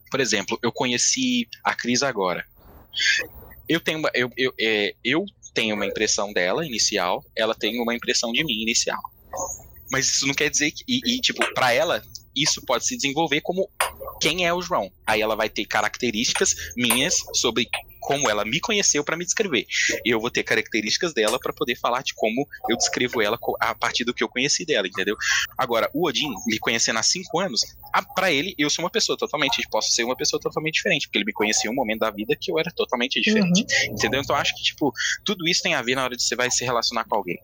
Por 0.09 0.19
exemplo, 0.19 0.59
eu 0.61 0.71
conheci 0.71 1.47
a 1.63 1.75
Cris 1.75 2.03
agora. 2.03 2.45
Eu 3.67 3.79
tenho 3.79 3.99
uma, 3.99 4.11
eu, 4.13 4.29
eu, 4.37 4.53
é, 4.59 4.95
eu 5.03 5.25
tenho 5.53 5.75
uma 5.75 5.85
impressão 5.85 6.31
dela 6.31 6.65
inicial, 6.65 7.23
ela 7.35 7.55
tem 7.55 7.81
uma 7.81 7.95
impressão 7.95 8.31
de 8.31 8.43
mim 8.43 8.61
inicial. 8.61 9.01
Mas 9.91 10.05
isso 10.07 10.27
não 10.27 10.33
quer 10.33 10.49
dizer 10.49 10.71
que. 10.71 10.83
E, 10.87 11.15
e 11.15 11.21
tipo, 11.21 11.41
para 11.53 11.71
ela, 11.73 12.03
isso 12.35 12.61
pode 12.65 12.85
se 12.85 12.95
desenvolver 12.95 13.41
como 13.41 13.69
quem 14.19 14.45
é 14.45 14.53
o 14.53 14.61
João. 14.61 14.91
Aí 15.05 15.21
ela 15.21 15.35
vai 15.35 15.49
ter 15.49 15.65
características 15.65 16.55
minhas 16.75 17.15
sobre 17.33 17.67
como 18.03 18.29
ela 18.29 18.45
me 18.45 18.59
conheceu 18.59 19.03
para 19.03 19.17
me 19.17 19.25
descrever. 19.25 19.65
E 20.05 20.09
eu 20.09 20.19
vou 20.19 20.29
ter 20.29 20.43
características 20.43 21.13
dela 21.13 21.39
para 21.39 21.53
poder 21.53 21.75
falar 21.75 22.03
de 22.03 22.13
como 22.13 22.47
eu 22.69 22.77
descrevo 22.77 23.21
ela 23.21 23.39
a 23.59 23.73
partir 23.73 24.03
do 24.03 24.13
que 24.13 24.23
eu 24.23 24.29
conheci 24.29 24.65
dela, 24.65 24.87
entendeu? 24.87 25.15
Agora, 25.57 25.89
o 25.93 26.07
Odin, 26.07 26.29
me 26.45 26.59
conhecendo 26.59 26.99
há 26.99 27.03
cinco 27.03 27.39
anos, 27.39 27.61
para 28.15 28.31
ele, 28.31 28.53
eu 28.57 28.69
sou 28.69 28.83
uma 28.83 28.91
pessoa 28.91 29.17
totalmente, 29.17 29.61
posso 29.71 29.89
ser 29.89 30.03
uma 30.03 30.15
pessoa 30.15 30.39
totalmente 30.39 30.75
diferente, 30.75 31.07
porque 31.07 31.17
ele 31.17 31.25
me 31.25 31.33
conhecia 31.33 31.69
em 31.69 31.73
um 31.73 31.75
momento 31.75 31.99
da 31.99 32.11
vida 32.11 32.35
que 32.39 32.51
eu 32.51 32.59
era 32.59 32.71
totalmente 32.71 33.21
diferente, 33.21 33.61
uhum. 33.61 33.93
entendeu? 33.93 34.21
Então, 34.21 34.35
acho 34.35 34.55
que, 34.55 34.63
tipo, 34.63 34.91
tudo 35.25 35.47
isso 35.47 35.61
tem 35.61 35.73
a 35.73 35.81
ver 35.81 35.95
na 35.95 36.03
hora 36.03 36.15
de 36.15 36.23
você 36.23 36.35
vai 36.35 36.51
se 36.51 36.63
relacionar 36.63 37.05
com 37.05 37.15
alguém, 37.15 37.39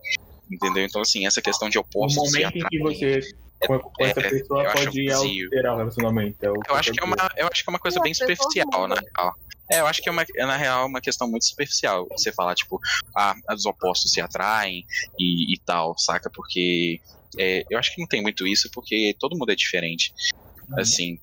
entendeu? 0.51 0.84
Então, 0.84 1.01
assim, 1.01 1.26
essa 1.26 1.41
questão 1.41 1.70
de 1.70 1.78
opostos... 1.78 2.18
O 2.18 2.26
momento 2.26 2.57
em 2.57 2.68
que 2.68 2.80
você 2.80 3.20
com, 3.66 3.80
com 3.80 4.05
essa 4.05 4.20
é, 4.20 4.30
pessoa 4.30 4.72
pode 4.72 5.12
alterar 5.12 5.74
o 5.74 5.78
relacionamento. 5.78 6.38
É 6.41 6.49
o 6.49 6.55
eu, 6.68 6.76
acho 6.76 6.91
que 6.91 6.99
é 6.99 7.03
uma, 7.03 7.16
eu 7.38 7.47
acho 7.51 7.64
que 7.64 7.70
é 7.70 7.72
uma 7.72 7.80
coisa 7.80 7.99
bem 7.99 8.14
superficial, 8.14 8.88
na 8.88 8.95
real. 8.95 9.36
É, 9.72 9.82
eu 9.82 9.88
acho 9.88 10.01
que 10.01 10.10
é, 10.10 10.12
uma, 10.12 10.26
é, 10.36 10.45
na 10.45 10.57
real, 10.57 10.88
uma 10.88 10.99
questão 10.99 11.30
muito 11.30 11.45
superficial. 11.45 12.07
Você 12.12 12.32
falar, 12.32 12.55
tipo, 12.55 12.80
ah, 13.16 13.36
os 13.53 13.66
opostos 13.66 14.12
se 14.12 14.20
atraem 14.20 14.84
e, 15.20 15.53
e 15.53 15.60
tal, 15.60 15.95
saca? 15.97 16.30
Porque 16.30 16.99
é, 17.38 17.64
eu 17.70 17.78
acho 17.78 17.93
que 17.93 18.01
não 18.01 18.07
tem 18.07 18.22
muito 18.22 18.47
isso, 18.47 18.70
porque 18.72 19.16
todo 19.20 19.38
mundo 19.38 19.51
é 19.51 19.55
diferente. 19.55 20.12
Uhum. 20.70 20.80
Assim, 20.80 21.20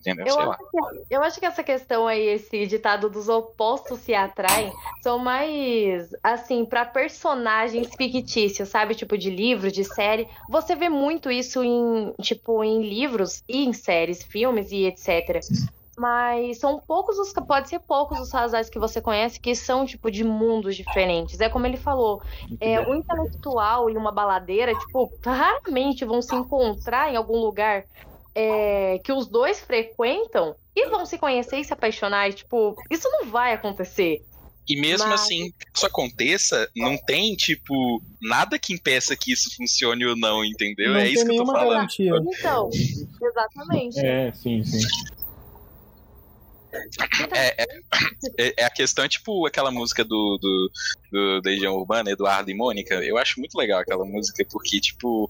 entendeu? 0.00 0.26
Eu 0.26 0.50
acho, 0.50 0.58
que, 0.58 1.14
eu 1.14 1.22
acho, 1.22 1.40
que, 1.40 1.46
essa 1.46 1.62
questão 1.62 2.06
aí, 2.06 2.20
esse 2.20 2.66
ditado 2.66 3.08
dos 3.08 3.28
opostos 3.28 4.00
se 4.00 4.14
atraem, 4.14 4.72
são 5.02 5.18
mais, 5.18 6.10
assim, 6.22 6.64
para 6.64 6.84
personagens 6.84 7.88
fictícios, 7.94 8.68
sabe? 8.68 8.94
Tipo, 8.94 9.16
de 9.16 9.30
livro, 9.30 9.70
de 9.70 9.84
série. 9.84 10.26
Você 10.48 10.74
vê 10.74 10.88
muito 10.88 11.30
isso 11.30 11.62
em, 11.62 12.12
tipo, 12.20 12.64
em 12.64 12.82
livros 12.82 13.44
e 13.48 13.64
em 13.64 13.72
séries, 13.72 14.22
filmes 14.22 14.72
e 14.72 14.86
etc. 14.86 15.40
Mas 15.98 16.58
são 16.58 16.80
poucos 16.80 17.18
os. 17.18 17.30
Pode 17.32 17.68
ser 17.68 17.78
poucos 17.80 18.18
os 18.20 18.32
casais 18.32 18.70
que 18.70 18.78
você 18.78 19.02
conhece 19.02 19.38
que 19.38 19.54
são, 19.54 19.84
tipo, 19.84 20.10
de 20.10 20.24
mundos 20.24 20.74
diferentes. 20.74 21.38
É 21.40 21.48
como 21.50 21.66
ele 21.66 21.76
falou. 21.76 22.22
É, 22.58 22.80
um 22.80 22.94
intelectual 22.94 23.90
e 23.90 23.96
uma 23.96 24.10
baladeira, 24.10 24.74
tipo, 24.74 25.12
raramente 25.22 26.06
vão 26.06 26.22
se 26.22 26.34
encontrar 26.34 27.12
em 27.12 27.16
algum 27.16 27.38
lugar 27.38 27.84
é, 28.34 29.00
que 29.04 29.12
os 29.12 29.26
dois 29.26 29.60
frequentam 29.60 30.54
e 30.74 30.88
vão 30.88 31.04
se 31.04 31.18
conhecer 31.18 31.58
e 31.58 31.64
se 31.64 31.72
apaixonar. 31.72 32.28
E, 32.28 32.34
tipo, 32.34 32.76
isso 32.90 33.08
não 33.10 33.26
vai 33.26 33.52
acontecer. 33.52 34.24
E 34.68 34.80
mesmo 34.80 35.08
Mas... 35.08 35.22
assim, 35.22 35.50
que 35.50 35.66
isso 35.74 35.86
aconteça, 35.86 36.68
não 36.76 36.96
tem, 36.96 37.34
tipo, 37.34 38.00
nada 38.22 38.58
que 38.58 38.72
impeça 38.72 39.16
que 39.16 39.32
isso 39.32 39.54
funcione 39.56 40.06
ou 40.06 40.16
não, 40.16 40.44
entendeu? 40.44 40.92
Não 40.92 41.00
é 41.00 41.08
isso 41.08 41.24
que 41.24 41.32
eu 41.32 41.36
tô 41.38 41.46
falando. 41.46 41.70
Garantia. 41.70 42.12
Então, 42.38 42.70
exatamente. 43.20 43.98
É, 43.98 44.32
sim, 44.32 44.62
sim. 44.62 44.86
É, 47.32 47.64
é, 47.64 47.66
é, 48.38 48.54
é 48.58 48.64
a 48.64 48.70
questão, 48.70 49.08
tipo, 49.08 49.44
aquela 49.44 49.72
música 49.72 50.04
do, 50.04 50.38
do, 50.40 50.70
do 51.10 51.40
Legião 51.44 51.74
Urbana, 51.74 52.10
Eduardo 52.10 52.48
e 52.48 52.54
Mônica. 52.54 52.94
Eu 52.94 53.18
acho 53.18 53.40
muito 53.40 53.56
legal 53.56 53.80
aquela 53.80 54.04
música, 54.04 54.44
porque, 54.48 54.80
tipo, 54.80 55.28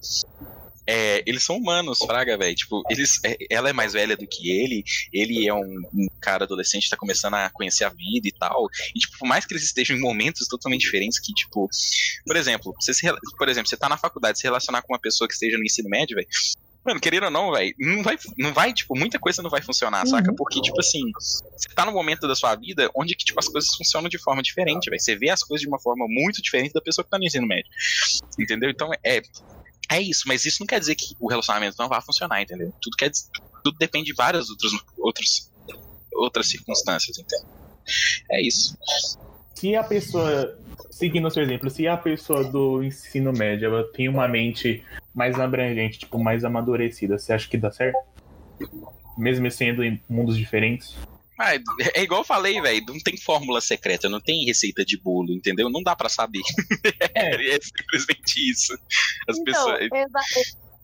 é, 0.86 1.22
eles 1.26 1.44
são 1.44 1.56
humanos, 1.56 1.98
fraga, 1.98 2.36
velho. 2.36 2.54
Tipo, 2.54 2.82
eles, 2.90 3.20
é, 3.24 3.36
ela 3.50 3.70
é 3.70 3.72
mais 3.72 3.92
velha 3.92 4.16
do 4.16 4.26
que 4.26 4.50
ele, 4.50 4.82
ele 5.12 5.46
é 5.46 5.54
um, 5.54 5.82
um, 5.94 6.08
cara 6.20 6.44
adolescente, 6.44 6.88
tá 6.88 6.96
começando 6.96 7.34
a 7.34 7.50
conhecer 7.50 7.84
a 7.84 7.90
vida 7.90 8.28
e 8.28 8.32
tal. 8.32 8.66
E, 8.94 8.98
tipo, 8.98 9.18
por 9.18 9.28
mais 9.28 9.44
que 9.44 9.52
eles 9.52 9.64
estejam 9.64 9.96
em 9.96 10.00
momentos 10.00 10.46
totalmente 10.48 10.82
diferentes, 10.82 11.18
que, 11.18 11.32
tipo, 11.32 11.68
por 12.26 12.36
exemplo, 12.36 12.74
você 12.78 12.94
se, 12.94 13.06
por 13.36 13.48
exemplo, 13.48 13.68
você 13.68 13.76
tá 13.76 13.88
na 13.88 13.96
faculdade, 13.96 14.38
se 14.38 14.44
relacionar 14.44 14.82
com 14.82 14.92
uma 14.92 15.00
pessoa 15.00 15.28
que 15.28 15.34
esteja 15.34 15.56
no 15.56 15.64
ensino 15.64 15.88
médio, 15.88 16.16
velho. 16.16 16.28
Mano, 16.82 16.98
querendo 16.98 17.24
ou 17.24 17.30
não, 17.30 17.52
velho, 17.52 17.74
não 17.78 18.02
vai, 18.02 18.18
não 18.38 18.54
vai, 18.54 18.72
tipo, 18.72 18.96
muita 18.96 19.18
coisa 19.18 19.42
não 19.42 19.50
vai 19.50 19.60
funcionar, 19.60 20.00
uhum. 20.00 20.10
saca? 20.10 20.32
Porque, 20.34 20.62
tipo 20.62 20.80
assim, 20.80 21.02
você 21.14 21.68
tá 21.74 21.84
no 21.84 21.92
momento 21.92 22.26
da 22.26 22.34
sua 22.34 22.54
vida 22.54 22.90
onde 22.96 23.14
que, 23.14 23.24
tipo, 23.24 23.38
as 23.38 23.48
coisas 23.48 23.74
funcionam 23.74 24.08
de 24.08 24.18
forma 24.18 24.42
diferente, 24.42 24.88
velho. 24.88 25.00
Você 25.00 25.14
vê 25.14 25.28
as 25.28 25.42
coisas 25.42 25.60
de 25.60 25.68
uma 25.68 25.78
forma 25.78 26.06
muito 26.08 26.40
diferente 26.40 26.72
da 26.72 26.80
pessoa 26.80 27.04
que 27.04 27.10
tá 27.10 27.18
no 27.18 27.24
ensino 27.24 27.46
médio. 27.46 27.70
Entendeu? 28.38 28.70
Então, 28.70 28.90
é, 29.04 29.20
é 29.90 30.00
isso, 30.00 30.22
mas 30.26 30.44
isso 30.44 30.58
não 30.60 30.66
quer 30.66 30.78
dizer 30.78 30.94
que 30.94 31.16
o 31.18 31.28
relacionamento 31.28 31.76
não 31.78 31.88
vai 31.88 32.00
funcionar, 32.00 32.40
entendeu? 32.40 32.72
Tudo 32.80 32.96
quer 32.96 33.10
tudo 33.62 33.76
depende 33.76 34.06
de 34.06 34.14
várias 34.14 34.48
outras, 34.48 34.72
outras, 34.96 35.52
outras 36.12 36.48
circunstâncias, 36.48 37.18
entendeu? 37.18 37.46
É 38.30 38.40
isso. 38.40 38.78
Se 39.54 39.74
a 39.74 39.82
pessoa, 39.82 40.56
seguindo 40.90 41.26
o 41.26 41.30
seu 41.30 41.42
exemplo, 41.42 41.68
se 41.68 41.88
a 41.88 41.96
pessoa 41.96 42.44
do 42.44 42.82
ensino 42.82 43.32
médio 43.32 43.66
ela 43.66 43.84
tem 43.92 44.08
uma 44.08 44.26
mente 44.28 44.84
mais 45.12 45.38
abrangente, 45.38 45.98
tipo, 45.98 46.18
mais 46.18 46.44
amadurecida, 46.44 47.18
você 47.18 47.32
acha 47.32 47.48
que 47.48 47.58
dá 47.58 47.70
certo? 47.70 47.98
Mesmo 49.18 49.50
sendo 49.50 49.84
em 49.84 50.00
mundos 50.08 50.36
diferentes? 50.36 50.96
Ah, 51.40 51.54
é 51.94 52.02
igual 52.02 52.20
eu 52.20 52.24
falei, 52.24 52.60
velho, 52.60 52.84
não 52.86 53.00
tem 53.00 53.16
fórmula 53.16 53.62
secreta, 53.62 54.10
não 54.10 54.20
tem 54.20 54.44
receita 54.44 54.84
de 54.84 55.00
bolo, 55.00 55.32
entendeu? 55.32 55.70
Não 55.70 55.82
dá 55.82 55.96
para 55.96 56.10
saber. 56.10 56.42
É. 57.14 57.56
é 57.56 57.58
simplesmente 57.60 58.50
isso. 58.50 58.74
As 59.26 59.38
então, 59.38 59.44
pessoas. 59.44 59.88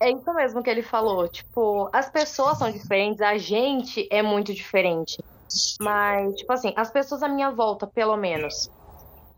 É 0.00 0.10
isso 0.10 0.34
mesmo 0.34 0.62
que 0.62 0.70
ele 0.70 0.82
falou. 0.82 1.28
Tipo, 1.28 1.90
as 1.92 2.08
pessoas 2.08 2.58
são 2.58 2.70
diferentes, 2.70 3.20
a 3.20 3.36
gente 3.36 4.08
é 4.10 4.22
muito 4.22 4.54
diferente. 4.54 5.22
Mas, 5.80 6.34
tipo 6.36 6.52
assim, 6.52 6.72
as 6.74 6.90
pessoas 6.90 7.22
à 7.22 7.28
minha 7.28 7.50
volta, 7.50 7.86
pelo 7.86 8.16
menos. 8.16 8.70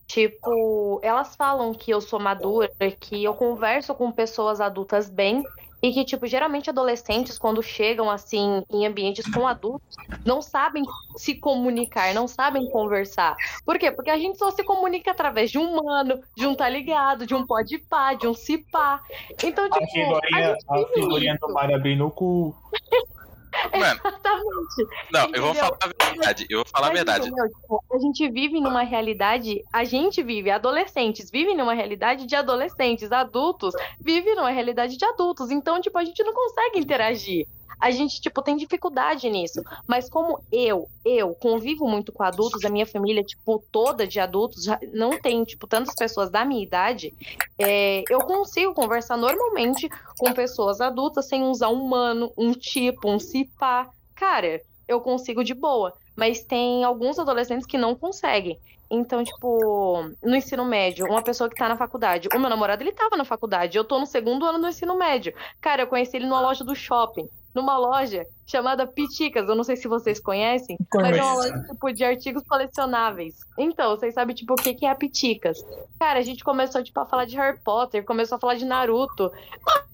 Tipo, 0.07 1.01
elas 1.03 1.35
falam 1.37 1.75
que 1.75 1.91
eu 1.91 2.01
sou 2.01 2.19
madura, 2.19 2.71
que 3.01 3.25
eu 3.25 3.35
converso 3.35 3.95
com 3.95 4.11
pessoas 4.11 4.61
adultas 4.61 5.11
bem 5.11 5.43
e 5.83 5.93
que, 5.93 6.05
tipo, 6.05 6.27
geralmente 6.27 6.69
adolescentes, 6.71 7.39
quando 7.39 7.63
chegam, 7.63 8.11
assim, 8.11 8.63
em 8.71 8.87
ambientes 8.87 9.25
com 9.33 9.47
adultos, 9.47 9.97
não 10.25 10.43
sabem 10.43 10.85
se 11.17 11.35
comunicar, 11.35 12.13
não 12.15 12.27
sabem 12.27 12.69
conversar. 12.71 13.37
Por 13.65 13.79
quê? 13.79 13.91
Porque 13.91 14.11
a 14.11 14.19
gente 14.19 14.39
só 14.39 14.51
se 14.51 14.65
comunica 14.65 15.11
através 15.11 15.51
de 15.51 15.59
um 15.59 15.83
mano, 15.83 16.21
de 16.37 16.47
um 16.47 16.55
tá 16.55 16.69
ligado, 16.69 17.27
de 17.27 17.35
um 17.35 17.47
pode 17.47 17.79
pá, 17.79 18.15
de 18.15 18.27
um 18.27 18.35
se 18.35 18.59
pá. 18.59 19.01
Então, 19.43 19.71
tipo, 19.71 19.85
a 19.85 19.87
figurinha, 19.87 20.57
a, 20.69 20.75
a 20.75 20.87
figurinha 20.89 21.39
do 21.41 21.53
Mário 21.53 21.77
abrindo 21.77 22.07
o 22.07 22.11
cu. 22.11 22.55
Mano, 23.73 24.01
Exatamente. 24.05 24.97
Não, 25.13 25.23
entendeu? 25.23 25.35
eu 25.35 25.43
vou 25.43 25.55
falar 25.55 25.79
a 25.81 25.87
verdade. 25.87 26.47
Eu 26.51 26.59
vou 26.59 26.67
falar 26.67 26.87
a 26.89 26.93
verdade. 26.93 27.31
Tipo, 27.31 27.85
a 27.93 27.99
gente 27.99 28.29
vive 28.31 28.61
numa 28.61 28.83
realidade. 28.83 29.65
A 29.73 29.85
gente 29.85 30.23
vive, 30.23 30.51
adolescentes 30.51 31.31
vivem 31.31 31.57
numa 31.57 31.75
realidade 31.75 32.27
de 32.27 32.35
adolescentes, 32.35 33.11
adultos 33.13 33.75
vivem 34.01 34.35
numa 34.35 34.51
realidade 34.51 34.97
de 34.97 35.05
adultos. 35.05 35.51
Então, 35.51 35.81
tipo, 35.81 35.99
a 35.99 36.05
gente 36.05 36.23
não 36.23 36.35
consegue 36.35 36.79
interagir 36.79 37.47
a 37.81 37.91
gente, 37.91 38.21
tipo, 38.21 38.43
tem 38.43 38.57
dificuldade 38.57 39.29
nisso. 39.31 39.63
Mas 39.87 40.09
como 40.09 40.43
eu, 40.51 40.89
eu 41.05 41.35
convivo 41.35 41.87
muito 41.87 42.13
com 42.13 42.23
adultos, 42.23 42.65
a 42.65 42.69
minha 42.69 42.87
família, 42.87 43.23
tipo, 43.23 43.63
toda 43.71 44.07
de 44.07 44.19
adultos, 44.19 44.67
não 44.93 45.19
tem, 45.21 45.45
tipo, 45.45 45.67
tantas 45.67 45.95
pessoas 45.95 46.31
da 46.31 46.45
minha 46.45 46.63
idade, 46.63 47.15
é, 47.59 48.03
eu 48.11 48.21
consigo 48.21 48.75
conversar 48.75 49.17
normalmente 49.17 49.89
com 50.19 50.33
pessoas 50.33 50.81
adultas 50.81 51.29
sem 51.29 51.45
usar 51.45 51.69
um 51.69 51.87
mano, 51.87 52.33
um 52.37 52.53
tipo, 52.53 53.09
um 53.11 53.19
cipá. 53.19 53.89
Cara, 54.15 54.61
eu 54.87 55.01
consigo 55.01 55.45
de 55.45 55.55
boa. 55.55 55.95
Mas 56.17 56.43
tem 56.43 56.83
alguns 56.83 57.19
adolescentes 57.19 57.67
que 57.67 57.79
não 57.79 57.95
conseguem. 57.95 58.59
Então, 58.91 59.23
tipo, 59.23 60.11
no 60.23 60.35
ensino 60.35 60.65
médio, 60.65 61.07
uma 61.07 61.23
pessoa 61.23 61.49
que 61.49 61.55
tá 61.55 61.69
na 61.69 61.77
faculdade. 61.77 62.29
O 62.35 62.39
meu 62.39 62.49
namorado, 62.49 62.83
ele 62.83 62.91
tava 62.91 63.17
na 63.17 63.25
faculdade. 63.25 63.77
Eu 63.77 63.85
tô 63.85 64.01
no 64.01 64.07
segundo 64.07 64.45
ano 64.45 64.59
do 64.59 64.69
ensino 64.69 64.97
médio. 64.97 65.33
Cara, 65.61 65.83
eu 65.83 65.87
conheci 65.87 66.17
ele 66.17 66.27
numa 66.27 66.41
loja 66.41 66.65
do 66.65 66.75
shopping 66.75 67.29
numa 67.55 67.79
loja 67.79 68.27
chamada 68.47 68.87
Piticas. 68.87 69.49
Eu 69.49 69.55
não 69.55 69.65
sei 69.65 69.77
se 69.77 69.89
vocês 69.89 70.21
conhecem, 70.21 70.77
Conheço. 70.91 71.11
mas 71.11 71.17
é 71.19 71.23
uma 71.23 71.35
loja 71.35 71.69
tipo, 71.69 71.93
de 71.93 72.05
artigos 72.05 72.43
colecionáveis. 72.45 73.37
Então, 73.59 73.97
vocês 73.97 74.15
sabem, 74.15 74.35
tipo, 74.35 74.55
o 74.55 74.57
que, 74.57 74.75
que 74.75 74.87
é 74.87 74.91
a 74.91 74.95
Piticas? 74.95 75.65
Cara, 75.99 76.19
a 76.19 76.23
gente 76.23 76.45
começou, 76.45 76.83
tipo, 76.83 76.99
a 77.01 77.07
falar 77.07 77.25
de 77.25 77.37
Harry 77.37 77.59
Potter, 77.61 78.05
começou 78.05 78.37
a 78.37 78.41
falar 78.41 78.55
de 78.55 78.65
Naruto. 78.65 79.31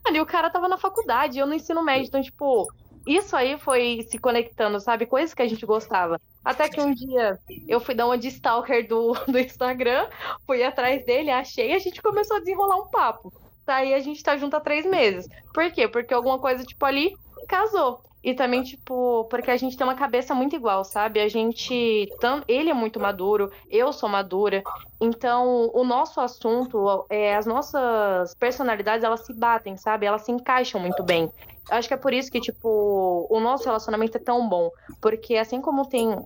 Mano, 0.04 0.16
e 0.16 0.20
o 0.20 0.26
cara 0.26 0.50
tava 0.50 0.68
na 0.68 0.76
faculdade, 0.78 1.38
eu 1.38 1.46
no 1.46 1.54
ensino 1.54 1.82
médio. 1.82 2.06
Então, 2.06 2.22
tipo, 2.22 2.68
isso 3.06 3.36
aí 3.36 3.58
foi 3.58 4.06
se 4.08 4.18
conectando, 4.18 4.80
sabe? 4.80 5.06
Coisas 5.06 5.34
que 5.34 5.42
a 5.42 5.48
gente 5.48 5.66
gostava. 5.66 6.20
Até 6.44 6.68
que 6.68 6.80
um 6.80 6.92
dia 6.92 7.38
eu 7.66 7.80
fui 7.80 7.94
dar 7.94 8.06
uma 8.06 8.18
de 8.18 8.28
stalker 8.28 8.86
do, 8.86 9.12
do 9.28 9.38
Instagram, 9.38 10.06
fui 10.46 10.62
atrás 10.62 11.04
dele, 11.04 11.30
achei 11.30 11.70
e 11.70 11.74
a 11.74 11.78
gente 11.78 12.02
começou 12.02 12.36
a 12.36 12.40
desenrolar 12.40 12.76
um 12.76 12.88
papo. 12.88 13.32
Daí 13.66 13.94
a 13.94 14.00
gente 14.00 14.22
tá 14.22 14.36
junto 14.36 14.56
há 14.56 14.60
três 14.60 14.84
meses. 14.84 15.26
Por 15.52 15.70
quê? 15.72 15.88
Porque 15.88 16.12
alguma 16.12 16.38
coisa, 16.38 16.64
tipo, 16.64 16.84
ali 16.84 17.16
casou. 17.46 18.02
E 18.24 18.32
também, 18.32 18.62
tipo, 18.62 19.26
porque 19.28 19.50
a 19.50 19.56
gente 19.56 19.76
tem 19.76 19.86
uma 19.86 19.94
cabeça 19.94 20.34
muito 20.34 20.56
igual, 20.56 20.82
sabe? 20.82 21.20
A 21.20 21.28
gente. 21.28 22.08
Ele 22.48 22.70
é 22.70 22.74
muito 22.74 22.98
maduro, 22.98 23.52
eu 23.68 23.92
sou 23.92 24.08
madura. 24.08 24.62
Então, 24.98 25.70
o 25.74 25.84
nosso 25.84 26.18
assunto, 26.22 27.04
é, 27.10 27.36
as 27.36 27.44
nossas 27.44 28.34
personalidades, 28.36 29.04
elas 29.04 29.26
se 29.26 29.34
batem, 29.34 29.76
sabe? 29.76 30.06
Elas 30.06 30.22
se 30.22 30.32
encaixam 30.32 30.80
muito 30.80 31.02
bem. 31.02 31.30
Acho 31.70 31.86
que 31.86 31.92
é 31.92 31.98
por 31.98 32.14
isso 32.14 32.30
que, 32.30 32.40
tipo, 32.40 33.26
o 33.28 33.40
nosso 33.40 33.66
relacionamento 33.66 34.16
é 34.16 34.20
tão 34.20 34.48
bom. 34.48 34.70
Porque 35.02 35.36
assim 35.36 35.60
como 35.60 35.86
tem 35.86 36.16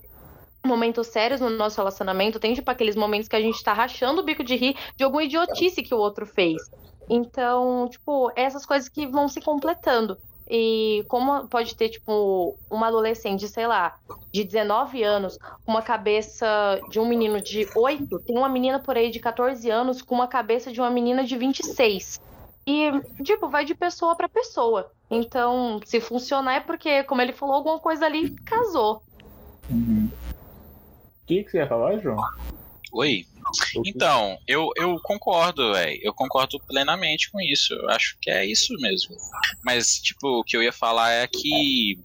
momentos 0.64 1.08
sérios 1.08 1.40
no 1.40 1.50
nosso 1.50 1.78
relacionamento, 1.78 2.38
tem, 2.38 2.54
tipo, 2.54 2.70
aqueles 2.70 2.94
momentos 2.94 3.26
que 3.26 3.34
a 3.34 3.40
gente 3.40 3.62
tá 3.64 3.72
rachando 3.72 4.20
o 4.20 4.24
bico 4.24 4.44
de 4.44 4.54
rir 4.54 4.76
de 4.96 5.02
alguma 5.02 5.24
idiotice 5.24 5.82
que 5.82 5.94
o 5.94 5.98
outro 5.98 6.26
fez. 6.26 6.62
Então, 7.10 7.88
tipo, 7.88 8.30
essas 8.36 8.64
coisas 8.64 8.88
que 8.88 9.04
vão 9.04 9.28
se 9.28 9.40
completando. 9.40 10.16
E 10.50 11.04
como 11.08 11.46
pode 11.46 11.76
ter, 11.76 11.90
tipo, 11.90 12.56
uma 12.70 12.88
adolescente, 12.88 13.46
sei 13.48 13.66
lá, 13.66 13.98
de 14.32 14.44
19 14.44 15.02
anos, 15.02 15.38
com 15.64 15.72
uma 15.72 15.82
cabeça 15.82 16.80
de 16.88 16.98
um 16.98 17.06
menino 17.06 17.40
de 17.40 17.68
8, 17.76 18.18
tem 18.20 18.36
uma 18.36 18.48
menina 18.48 18.78
por 18.78 18.96
aí 18.96 19.10
de 19.10 19.20
14 19.20 19.68
anos 19.70 20.00
com 20.00 20.14
uma 20.14 20.26
cabeça 20.26 20.72
de 20.72 20.80
uma 20.80 20.90
menina 20.90 21.22
de 21.24 21.36
26. 21.36 22.20
E, 22.66 22.90
tipo, 23.22 23.48
vai 23.48 23.64
de 23.64 23.74
pessoa 23.74 24.14
para 24.14 24.28
pessoa. 24.28 24.90
Então, 25.10 25.80
se 25.84 26.00
funcionar 26.00 26.54
é 26.54 26.60
porque, 26.60 27.02
como 27.04 27.20
ele 27.20 27.32
falou, 27.32 27.56
alguma 27.56 27.78
coisa 27.78 28.06
ali 28.06 28.30
casou. 28.40 29.02
Uhum. 29.70 30.10
O 30.10 31.26
que, 31.26 31.44
que 31.44 31.50
você 31.50 31.58
ia 31.58 31.66
falar, 31.66 31.98
João? 31.98 32.18
Oi. 32.92 33.26
Então, 33.84 34.38
eu, 34.46 34.70
eu 34.76 34.98
concordo, 35.02 35.72
velho. 35.72 35.98
Eu 36.02 36.12
concordo 36.12 36.60
plenamente 36.60 37.30
com 37.30 37.40
isso. 37.40 37.72
Eu 37.74 37.88
acho 37.90 38.16
que 38.20 38.30
é 38.30 38.44
isso 38.44 38.74
mesmo. 38.74 39.16
Mas, 39.64 39.98
tipo, 39.98 40.40
o 40.40 40.44
que 40.44 40.56
eu 40.56 40.62
ia 40.62 40.72
falar 40.72 41.10
é 41.10 41.26
que. 41.26 41.98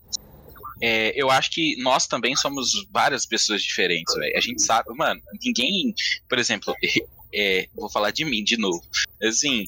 É, 0.82 1.14
eu 1.16 1.30
acho 1.30 1.52
que 1.52 1.78
nós 1.82 2.08
também 2.08 2.36
somos 2.36 2.86
várias 2.92 3.26
pessoas 3.26 3.62
diferentes, 3.62 4.14
velho. 4.16 4.36
A 4.36 4.42
gente 4.42 4.62
sabe, 4.62 4.94
mano, 4.94 5.22
ninguém, 5.42 5.94
por 6.28 6.38
exemplo, 6.38 6.76
é, 7.34 7.68
vou 7.74 7.90
falar 7.90 8.12
de 8.12 8.24
mim 8.24 8.44
de 8.44 8.58
novo. 8.58 8.82
Assim, 9.22 9.66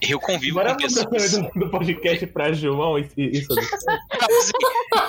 eu 0.00 0.20
convivo 0.20 0.56
Bora 0.56 0.74
com 0.74 0.82
pessoas. 0.82 1.32
Do, 1.32 1.50
do 1.58 1.70
podcast 1.70 2.26
pra 2.26 2.52
João, 2.52 2.98
isso. 2.98 3.14
assim, 3.16 4.52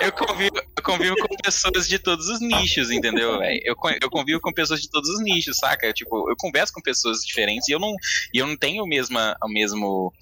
eu, 0.02 0.12
convivo, 0.12 0.58
eu 0.58 0.84
convivo 0.84 1.16
com 1.16 1.36
pessoas 1.38 1.88
de 1.88 2.00
todos 2.00 2.28
os 2.28 2.42
nichos, 2.42 2.92
entendeu, 2.92 3.40
velho? 3.40 3.62
Eu, 3.64 3.76
eu 4.02 4.10
convivo 4.10 4.42
com 4.42 4.52
pessoas 4.52 4.82
de 4.82 4.90
todos 4.90 5.10
os 5.10 5.22
nichos, 5.22 5.58
saca? 5.58 5.94
Tipo, 5.94 6.30
eu 6.30 6.36
converso 6.38 6.74
com 6.74 6.82
pessoas 6.82 7.20
diferentes 7.20 7.68
e 7.68 7.72
eu 7.72 7.80
não, 7.80 7.94
e 8.34 8.40
eu 8.40 8.48
não 8.48 8.58
tenho 8.58 8.84
o 8.84 8.88
mesmo, 8.88 9.18
o 9.44 9.48
mesmo 9.48 10.14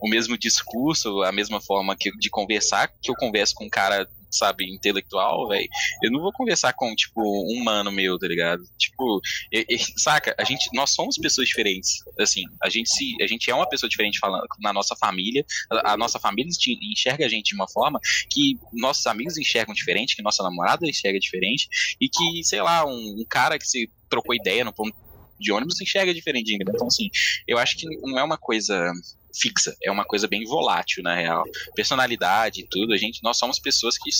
o 0.00 0.08
mesmo 0.08 0.38
discurso, 0.38 1.22
a 1.22 1.32
mesma 1.32 1.60
forma 1.60 1.96
que, 1.96 2.10
de 2.18 2.30
conversar 2.30 2.88
que 3.02 3.10
eu 3.10 3.14
converso 3.16 3.54
com 3.54 3.64
um 3.64 3.70
cara 3.70 4.08
sabe, 4.30 4.64
intelectual, 4.72 5.48
velho, 5.48 5.68
eu 6.02 6.10
não 6.10 6.20
vou 6.20 6.32
conversar 6.32 6.72
com, 6.72 6.94
tipo, 6.94 7.20
um 7.22 7.62
mano 7.62 7.90
meu, 7.90 8.18
tá 8.18 8.26
ligado? 8.26 8.62
Tipo, 8.78 9.20
e, 9.52 9.66
e, 9.68 9.78
saca? 10.00 10.34
A 10.38 10.44
gente, 10.44 10.68
nós 10.74 10.90
somos 10.90 11.16
pessoas 11.16 11.48
diferentes, 11.48 11.98
assim, 12.18 12.44
a 12.62 12.68
gente 12.68 12.90
se, 12.90 13.16
a 13.22 13.26
gente 13.26 13.50
é 13.50 13.54
uma 13.54 13.68
pessoa 13.68 13.88
diferente 13.88 14.18
falando 14.18 14.44
na 14.60 14.72
nossa 14.72 14.96
família, 14.96 15.44
a, 15.70 15.92
a 15.92 15.96
nossa 15.96 16.18
família 16.18 16.50
enxerga 16.82 17.26
a 17.26 17.28
gente 17.28 17.48
de 17.48 17.54
uma 17.54 17.68
forma 17.68 17.98
que 18.30 18.58
nossos 18.72 19.06
amigos 19.06 19.36
enxergam 19.36 19.74
diferente, 19.74 20.16
que 20.16 20.22
nossa 20.22 20.42
namorada 20.42 20.88
enxerga 20.88 21.18
diferente, 21.18 21.68
e 22.00 22.08
que, 22.08 22.44
sei 22.44 22.62
lá, 22.62 22.86
um, 22.86 23.20
um 23.20 23.24
cara 23.28 23.58
que 23.58 23.66
se 23.66 23.90
trocou 24.08 24.34
ideia 24.34 24.64
no 24.64 24.72
ponto 24.72 24.96
de 25.38 25.52
ônibus 25.52 25.80
enxerga 25.80 26.12
diferente 26.12 26.52
ainda. 26.52 26.72
Então, 26.74 26.86
assim, 26.86 27.08
eu 27.46 27.58
acho 27.58 27.76
que 27.76 27.86
não 28.02 28.18
é 28.18 28.24
uma 28.24 28.36
coisa 28.36 28.92
fixa, 29.34 29.76
é 29.82 29.90
uma 29.90 30.04
coisa 30.04 30.26
bem 30.26 30.44
volátil, 30.44 31.02
na 31.02 31.14
real. 31.14 31.44
Personalidade 31.74 32.60
e 32.60 32.66
tudo, 32.66 32.92
a 32.92 32.96
gente, 32.96 33.22
nós 33.22 33.38
somos 33.38 33.58
pessoas 33.58 33.96
que 33.98 34.10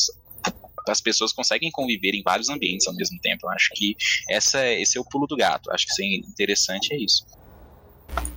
as 0.89 1.01
pessoas 1.01 1.33
conseguem 1.33 1.71
conviver 1.71 2.15
em 2.15 2.23
vários 2.23 2.49
ambientes 2.49 2.87
ao 2.87 2.95
mesmo 2.95 3.19
tempo. 3.21 3.47
Eu 3.47 3.51
acho 3.51 3.71
que 3.75 3.97
essa, 4.29 4.67
esse 4.67 4.97
é 4.97 5.01
o 5.01 5.05
pulo 5.05 5.27
do 5.27 5.37
gato. 5.37 5.69
Eu 5.69 5.75
acho 5.75 5.87
que 5.87 5.93
isso 5.93 6.03
é 6.03 6.31
interessante, 6.31 6.95
é 6.95 6.97
isso. 6.97 7.27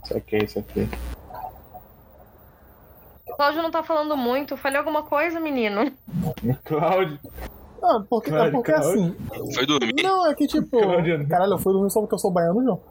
Isso 0.03 0.17
aqui, 0.17 0.37
isso 0.37 0.59
aqui. 0.59 0.89
Cláudio 3.35 3.63
não 3.63 3.71
tá 3.71 3.81
falando 3.81 4.15
muito. 4.17 4.57
Falei 4.57 4.77
alguma 4.77 5.03
coisa, 5.03 5.39
menino? 5.39 5.91
Cláudio. 6.65 7.19
Ah, 7.81 8.03
porque, 8.07 8.29
é 8.29 8.33
Cláudio, 8.33 8.53
porque 8.53 8.71
Cláudio. 8.71 9.15
assim. 9.33 9.53
Foi 9.55 9.65
dormir? 9.65 10.03
Não, 10.03 10.29
é 10.29 10.35
que 10.35 10.45
tipo. 10.45 10.79
Cláudio. 10.79 11.27
Caralho, 11.27 11.53
eu 11.53 11.59
fui 11.59 11.73
dormir 11.73 11.89
só 11.89 12.01
porque 12.01 12.13
eu 12.15 12.19
sou 12.19 12.31
baiano, 12.31 12.61
João. 12.63 12.81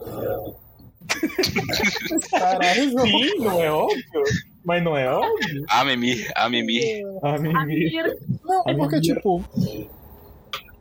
Caralho. 2.31 3.01
Sim, 3.01 3.39
não 3.39 3.63
é 3.63 3.71
óbvio? 3.71 4.25
Mas 4.65 4.83
não 4.85 4.97
é 4.97 5.09
óbvio? 5.11 5.65
A 5.69 5.85
Mimi, 5.85 6.27
a 6.35 6.49
Mimi. 6.49 7.03
A 7.23 7.39
Mimi. 7.39 7.91
Não, 8.45 8.63
é 8.67 8.75
porque, 8.75 9.01
tipo. 9.01 9.43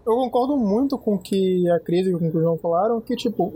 Eu 0.06 0.16
concordo 0.16 0.58
muito 0.58 0.98
com 0.98 1.16
o 1.16 1.20
que 1.20 1.70
a 1.70 1.80
Cris 1.80 2.08
e 2.08 2.12
com 2.12 2.18
o 2.18 2.32
que 2.32 2.38
o 2.38 2.42
João 2.42 2.58
falaram, 2.58 3.00
que, 3.00 3.16
tipo. 3.16 3.54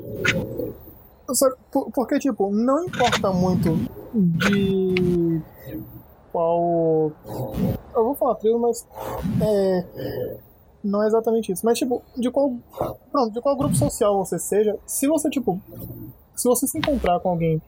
Porque, 1.93 2.19
tipo, 2.19 2.51
não 2.51 2.85
importa 2.85 3.31
muito 3.31 3.75
de 4.13 5.41
qual. 6.31 7.11
Eu 7.95 8.03
vou 8.03 8.15
falar 8.15 8.35
trio, 8.35 8.59
mas. 8.59 8.87
É. 9.41 10.37
Não 10.83 11.01
é 11.01 11.07
exatamente 11.07 11.51
isso. 11.51 11.65
Mas, 11.65 11.77
tipo, 11.77 12.03
de 12.17 12.29
qual. 12.29 12.53
Pronto, 13.11 13.33
de 13.33 13.41
qual 13.41 13.57
grupo 13.57 13.75
social 13.75 14.17
você 14.17 14.37
seja, 14.37 14.77
se 14.85 15.07
você, 15.07 15.29
tipo. 15.29 15.61
Se 16.35 16.47
você 16.47 16.67
se 16.67 16.77
encontrar 16.77 17.19
com 17.19 17.29
alguém 17.29 17.61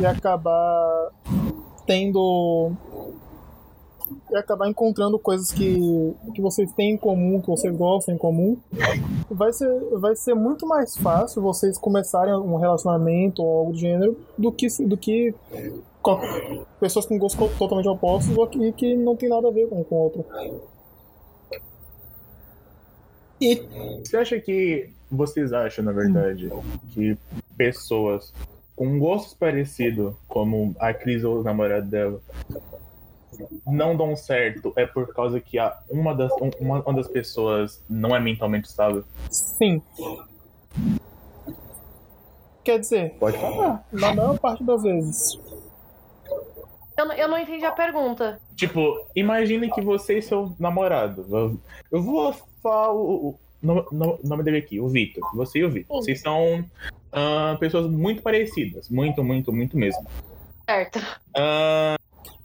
e 0.00 0.06
acabar 0.06 1.10
tendo 1.86 2.72
e 4.30 4.36
acabar 4.36 4.68
encontrando 4.68 5.18
coisas 5.18 5.50
que, 5.50 6.14
que 6.34 6.40
vocês 6.40 6.72
têm 6.72 6.92
em 6.92 6.96
comum, 6.96 7.40
que 7.40 7.46
vocês 7.48 7.74
gostam 7.76 8.14
em 8.14 8.18
comum, 8.18 8.56
vai 9.30 9.52
ser, 9.52 9.68
vai 9.98 10.14
ser 10.16 10.34
muito 10.34 10.66
mais 10.66 10.96
fácil 10.96 11.42
vocês 11.42 11.78
começarem 11.78 12.34
um 12.34 12.56
relacionamento 12.56 13.42
ou 13.42 13.58
algo 13.58 13.72
do 13.72 13.78
gênero 13.78 14.18
do 14.36 14.52
que, 14.52 14.66
do 14.86 14.96
que 14.96 15.34
pessoas 16.80 17.06
com 17.06 17.18
gostos 17.18 17.56
totalmente 17.58 17.88
opostos 17.88 18.36
ou 18.36 18.46
que, 18.46 18.96
não 18.96 19.16
tem 19.16 19.28
nada 19.28 19.48
a 19.48 19.50
ver 19.50 19.68
com 19.68 19.82
com 19.84 19.94
o 19.94 19.98
outro. 19.98 20.24
E 23.40 23.56
Você 24.04 24.16
acha 24.16 24.40
que. 24.40 24.90
Vocês 25.10 25.52
acham, 25.52 25.84
na 25.84 25.92
verdade, 25.92 26.50
que 26.92 27.16
pessoas 27.56 28.32
com 28.76 28.98
gostos 28.98 29.34
parecidos, 29.34 30.14
como 30.28 30.74
a 30.78 30.92
Cris 30.94 31.24
ou 31.24 31.40
o 31.40 31.42
namorado 31.42 31.86
dela, 31.86 32.20
não 33.66 33.96
dão 33.96 34.14
certo 34.16 34.72
é 34.76 34.86
por 34.86 35.12
causa 35.14 35.40
que 35.40 35.58
a, 35.58 35.76
uma, 35.90 36.14
das, 36.14 36.30
um- 36.40 36.50
uma, 36.60 36.80
uma 36.82 36.94
das 36.94 37.08
pessoas 37.08 37.82
não 37.88 38.14
é 38.14 38.20
mentalmente 38.20 38.68
estável? 38.68 39.04
sim. 39.30 39.82
Quer 42.64 42.80
dizer, 42.80 43.14
Pode 43.18 43.38
falar. 43.38 43.82
na 43.92 44.14
maior 44.14 44.38
parte 44.38 44.62
das 44.62 44.82
vezes. 44.82 45.38
Eu, 46.98 47.06
não- 47.06 47.14
eu 47.14 47.28
não 47.28 47.38
entendi 47.38 47.64
a 47.64 47.72
pergunta. 47.72 48.38
Tipo, 48.54 49.06
imagine 49.16 49.70
que 49.70 49.80
você 49.80 50.18
e 50.18 50.22
seu 50.22 50.52
namorado. 50.58 51.24
eu- 51.30 51.58
Eu 51.90 52.02
vou 52.02 52.32
falar 52.62 52.92
o, 52.92 53.38
o 53.62 53.66
nome, 53.66 53.84
no- 53.92 54.18
nome 54.24 54.42
dele 54.42 54.58
aqui, 54.58 54.80
o 54.80 54.88
Vitor. 54.88 55.22
Você 55.34 55.58
e 55.60 55.64
o 55.64 55.70
Vitor. 55.70 55.96
Vocês 55.96 56.20
são 56.20 56.64
ah, 57.12 57.56
pessoas 57.58 57.90
muito 57.90 58.22
parecidas. 58.22 58.88
Muito, 58.88 59.22
muito, 59.24 59.52
muito 59.52 59.76
mesmo. 59.76 60.06
Certo. 60.68 60.98
Ah, 61.36 61.96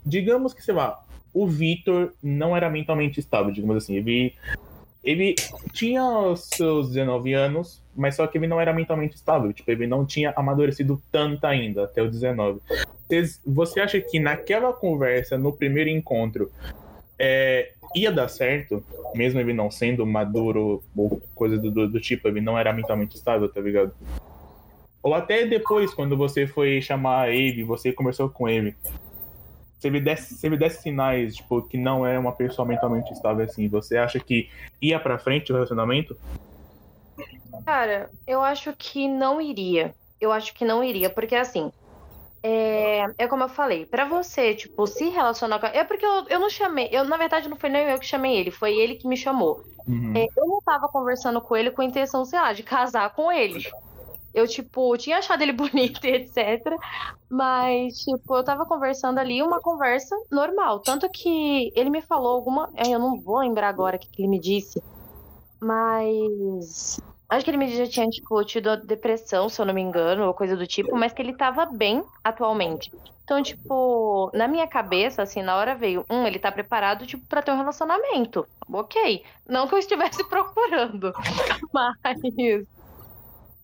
digamos 0.05 0.53
que, 0.53 0.61
sei 0.63 0.73
lá, 0.73 1.03
o 1.33 1.47
Vitor 1.47 2.13
não 2.21 2.55
era 2.55 2.69
mentalmente 2.69 3.19
estável, 3.19 3.51
digamos 3.51 3.77
assim. 3.77 3.95
Ele, 3.95 4.33
ele 5.03 5.35
tinha 5.71 6.03
os 6.05 6.47
seus 6.53 6.89
19 6.89 7.33
anos, 7.33 7.81
mas 7.95 8.15
só 8.15 8.25
que 8.27 8.37
ele 8.37 8.47
não 8.47 8.59
era 8.61 8.71
mentalmente 8.73 9.15
estável. 9.15 9.51
Tipo, 9.51 9.71
ele 9.71 9.87
não 9.87 10.05
tinha 10.05 10.31
amadurecido 10.35 11.01
tanto 11.11 11.45
ainda, 11.45 11.83
até 11.85 12.01
os 12.01 12.11
19. 12.11 12.59
Vocês- 13.07 13.41
Você 13.45 13.79
acha 13.81 13.99
que 13.99 14.19
naquela 14.19 14.71
conversa, 14.73 15.37
no 15.37 15.51
primeiro 15.53 15.89
encontro, 15.89 16.51
é, 17.19 17.73
ia 17.95 18.11
dar 18.11 18.27
certo, 18.27 18.83
mesmo 19.15 19.39
ele 19.39 19.53
não 19.53 19.69
sendo 19.69 20.05
maduro 20.05 20.83
ou 20.95 21.21
coisa 21.35 21.57
do, 21.57 21.69
do- 21.71 21.87
do 21.89 21.99
tipo, 21.99 22.27
ele 22.27 22.41
não 22.41 22.57
era 22.57 22.73
mentalmente 22.73 23.15
estável, 23.15 23.47
tá 23.49 23.61
ligado? 23.61 23.93
Ou 25.01 25.13
até 25.13 25.45
depois, 25.45 25.93
quando 25.93 26.15
você 26.15 26.47
foi 26.47 26.81
chamar 26.81 27.29
ele, 27.29 27.63
você 27.63 27.91
conversou 27.91 28.29
com 28.29 28.47
ele. 28.47 28.75
Se 29.79 29.87
ele 29.87 29.99
desse, 29.99 30.35
se 30.35 30.47
ele 30.47 30.55
desse 30.55 30.81
sinais, 30.81 31.35
tipo, 31.35 31.61
que 31.61 31.77
não 31.77 32.05
é 32.05 32.17
uma 32.17 32.31
pessoa 32.31 32.65
mentalmente 32.65 33.11
estável 33.11 33.43
assim, 33.43 33.67
você 33.67 33.97
acha 33.97 34.17
que 34.19 34.49
ia 34.81 34.97
pra 34.97 35.19
frente 35.19 35.51
o 35.51 35.55
relacionamento? 35.55 36.17
Cara, 37.65 38.09
eu 38.25 38.41
acho 38.41 38.73
que 38.77 39.07
não 39.07 39.41
iria. 39.41 39.93
Eu 40.21 40.31
acho 40.31 40.53
que 40.53 40.63
não 40.63 40.81
iria, 40.83 41.09
porque 41.09 41.35
assim. 41.35 41.69
É, 42.45 43.05
é 43.19 43.27
como 43.27 43.43
eu 43.43 43.49
falei, 43.49 43.85
pra 43.85 44.03
você, 44.05 44.53
tipo, 44.53 44.85
se 44.85 45.07
relacionar 45.07 45.59
com. 45.59 45.67
É 45.67 45.83
porque 45.85 46.05
eu, 46.05 46.25
eu 46.27 46.39
não 46.39 46.49
chamei. 46.49 46.89
Eu, 46.91 47.05
na 47.05 47.15
verdade, 47.15 47.47
não 47.47 47.55
foi 47.55 47.69
nem 47.69 47.89
eu 47.89 47.97
que 47.97 48.05
chamei 48.05 48.35
ele, 48.35 48.51
foi 48.51 48.75
ele 48.77 48.95
que 48.95 49.07
me 49.07 49.15
chamou. 49.15 49.63
Uhum. 49.87 50.13
É, 50.15 50.25
eu 50.35 50.45
não 50.47 50.61
tava 50.61 50.89
conversando 50.89 51.39
com 51.41 51.55
ele 51.55 51.71
com 51.71 51.81
a 51.81 51.85
intenção, 51.85 52.25
sei 52.25 52.39
lá, 52.39 52.51
de 52.51 52.61
casar 52.61 53.13
com 53.15 53.31
ele. 53.31 53.65
Eu, 54.33 54.45
tipo, 54.47 54.97
tinha 54.97 55.19
achado 55.19 55.41
ele 55.41 55.53
bonito 55.53 56.05
e 56.05 56.09
etc. 56.15 56.75
Mas, 57.29 57.99
tipo, 57.99 58.35
eu 58.35 58.43
tava 58.43 58.65
conversando 58.65 59.19
ali, 59.19 59.41
uma 59.41 59.61
conversa 59.61 60.15
normal. 60.29 60.79
Tanto 60.81 61.09
que 61.09 61.71
ele 61.75 61.89
me 61.89 62.01
falou 62.01 62.35
alguma. 62.35 62.69
é, 62.75 62.89
Eu 62.89 62.99
não 62.99 63.21
vou 63.21 63.39
lembrar 63.39 63.69
agora 63.69 63.95
o 63.95 63.99
que 63.99 64.09
ele 64.21 64.27
me 64.27 64.39
disse. 64.39 64.83
Mas. 65.61 66.99
Acho 67.33 67.43
que 67.45 67.49
ele 67.49 67.57
me 67.57 67.75
já 67.75 67.87
tinha, 67.87 68.07
tipo, 68.07 68.43
tido 68.45 68.77
depressão, 68.85 69.49
se 69.49 69.59
eu 69.59 69.65
não 69.65 69.73
me 69.73 69.81
engano, 69.81 70.27
ou 70.27 70.33
coisa 70.35 70.55
do 70.55 70.67
tipo, 70.67 70.95
mas 70.95 71.13
que 71.13 71.21
ele 71.21 71.35
tava 71.35 71.65
bem 71.65 72.03
atualmente. 72.23 72.91
Então, 73.23 73.41
tipo, 73.41 74.29
na 74.33 74.47
minha 74.47 74.67
cabeça, 74.67 75.23
assim, 75.23 75.41
na 75.41 75.55
hora 75.55 75.73
veio, 75.73 76.05
um, 76.11 76.27
ele 76.27 76.37
tá 76.37 76.51
preparado, 76.51 77.07
tipo, 77.07 77.25
pra 77.27 77.41
ter 77.41 77.51
um 77.51 77.57
relacionamento. 77.57 78.45
Ok. 78.71 79.23
Não 79.47 79.67
que 79.67 79.73
eu 79.73 79.79
estivesse 79.79 80.23
procurando, 80.29 81.11
mas. 81.73 81.95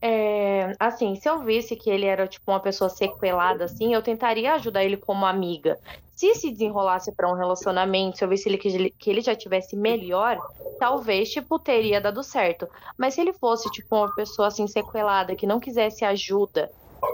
É, 0.01 0.71
assim, 0.79 1.15
se 1.15 1.27
eu 1.29 1.43
visse 1.43 1.75
que 1.75 1.89
ele 1.89 2.05
era, 2.05 2.25
tipo, 2.27 2.49
uma 2.51 2.61
pessoa 2.61 2.89
sequelada, 2.89 3.65
assim, 3.65 3.93
eu 3.93 4.01
tentaria 4.01 4.53
ajudar 4.53 4.83
ele 4.83 4.95
como 4.97 5.25
amiga. 5.25 5.77
Se 6.15 6.33
se 6.35 6.51
desenrolasse 6.51 7.13
pra 7.15 7.29
um 7.29 7.35
relacionamento, 7.35 8.17
se 8.17 8.23
eu 8.23 8.29
visse 8.29 8.47
ele 8.47 8.57
que, 8.57 8.67
ele 8.69 8.89
que 8.97 9.09
ele 9.09 9.21
já 9.21 9.35
tivesse 9.35 9.75
melhor, 9.75 10.37
talvez, 10.79 11.29
tipo, 11.29 11.59
teria 11.59 11.99
dado 11.99 12.23
certo. 12.23 12.67
Mas 12.97 13.13
se 13.13 13.21
ele 13.21 13.33
fosse, 13.33 13.69
tipo, 13.71 13.95
uma 13.95 14.13
pessoa, 14.15 14.47
assim, 14.47 14.67
sequelada, 14.67 15.35
que 15.35 15.45
não 15.47 15.59
quisesse 15.59 16.05
ajuda, 16.05 16.69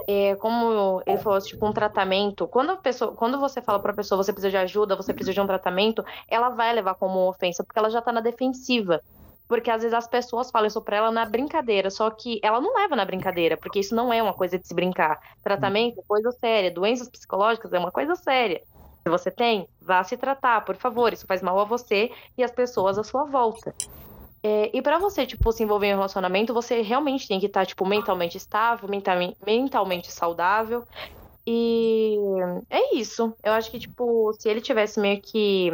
é, 0.08 0.36
como 0.36 1.02
ele 1.06 1.18
falou, 1.18 1.40
tipo, 1.40 1.66
um 1.66 1.72
tratamento. 1.72 2.48
Quando, 2.48 2.70
a 2.72 2.76
pessoa, 2.76 3.14
quando 3.16 3.38
você 3.40 3.60
fala 3.62 3.80
pra 3.80 3.94
pessoa 3.94 4.22
você 4.22 4.32
precisa 4.32 4.50
de 4.50 4.56
ajuda, 4.58 4.96
você 4.96 5.12
precisa 5.14 5.34
de 5.34 5.40
um 5.40 5.46
tratamento, 5.46 6.04
ela 6.28 6.50
vai 6.50 6.72
levar 6.72 6.94
como 6.96 7.28
ofensa, 7.28 7.64
porque 7.64 7.78
ela 7.78 7.90
já 7.90 8.00
tá 8.02 8.12
na 8.12 8.20
defensiva. 8.20 9.00
Porque 9.48 9.70
às 9.70 9.82
vezes 9.82 9.94
as 9.94 10.08
pessoas 10.08 10.50
falam 10.50 10.66
isso 10.66 10.82
pra 10.82 10.96
ela 10.96 11.10
na 11.10 11.24
brincadeira, 11.24 11.90
só 11.90 12.10
que 12.10 12.40
ela 12.42 12.60
não 12.60 12.74
leva 12.74 12.96
na 12.96 13.04
brincadeira, 13.04 13.56
porque 13.56 13.78
isso 13.80 13.94
não 13.94 14.12
é 14.12 14.22
uma 14.22 14.34
coisa 14.34 14.58
de 14.58 14.66
se 14.66 14.74
brincar. 14.74 15.18
Tratamento 15.42 16.00
é 16.00 16.02
coisa 16.06 16.32
séria, 16.32 16.70
doenças 16.70 17.08
psicológicas 17.08 17.72
é 17.72 17.78
uma 17.78 17.92
coisa 17.92 18.16
séria. 18.16 18.60
Se 19.06 19.10
você 19.10 19.30
tem, 19.30 19.68
vá 19.80 20.02
se 20.02 20.16
tratar, 20.16 20.64
por 20.64 20.74
favor. 20.76 21.12
Isso 21.12 21.26
faz 21.28 21.40
mal 21.40 21.58
a 21.60 21.64
você 21.64 22.10
e 22.36 22.42
às 22.42 22.50
pessoas 22.50 22.98
à 22.98 23.04
sua 23.04 23.24
volta. 23.24 23.72
É, 24.42 24.70
e 24.76 24.82
pra 24.82 24.98
você, 24.98 25.26
tipo, 25.26 25.52
se 25.52 25.62
envolver 25.62 25.86
em 25.86 25.92
um 25.92 25.96
relacionamento, 25.96 26.52
você 26.52 26.82
realmente 26.82 27.28
tem 27.28 27.38
que 27.38 27.46
estar, 27.46 27.64
tipo, 27.66 27.86
mentalmente 27.86 28.36
estável, 28.36 28.88
mentalmente 29.44 30.10
saudável. 30.10 30.84
E 31.46 32.16
é 32.68 32.96
isso. 32.96 33.32
Eu 33.44 33.52
acho 33.52 33.70
que, 33.70 33.78
tipo, 33.78 34.32
se 34.40 34.48
ele 34.48 34.60
tivesse 34.60 35.00
meio 35.00 35.20
que 35.20 35.70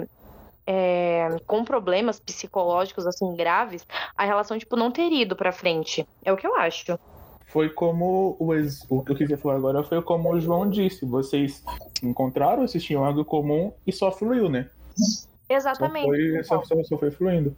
é, 0.66 1.28
com 1.46 1.64
problemas 1.64 2.20
psicológicos, 2.20 3.06
assim, 3.06 3.34
graves, 3.34 3.86
a 4.16 4.24
relação, 4.24 4.58
tipo, 4.58 4.76
não 4.76 4.90
teria 4.90 5.22
ido 5.22 5.36
pra 5.36 5.52
frente. 5.52 6.06
É 6.24 6.32
o 6.32 6.36
que 6.36 6.46
eu 6.46 6.54
acho. 6.56 6.98
Foi 7.46 7.68
como 7.68 8.36
o, 8.38 8.54
ex- 8.54 8.86
o 8.88 9.02
que 9.02 9.12
eu 9.12 9.16
queria 9.16 9.36
falar 9.36 9.56
agora 9.56 9.84
foi 9.84 10.00
como 10.00 10.32
o 10.32 10.40
João 10.40 10.70
disse. 10.70 11.04
Vocês 11.04 11.62
se 11.98 12.06
encontraram, 12.06 12.62
assistiam 12.62 13.04
algo 13.04 13.24
comum 13.24 13.72
e 13.86 13.92
só 13.92 14.10
fluiu, 14.10 14.48
né? 14.48 14.70
Só 14.96 15.28
Exatamente. 15.54 16.06
foi, 16.06 16.44
só, 16.44 16.64
só, 16.64 16.82
só 16.82 16.96
foi 16.96 17.10
fluindo. 17.10 17.54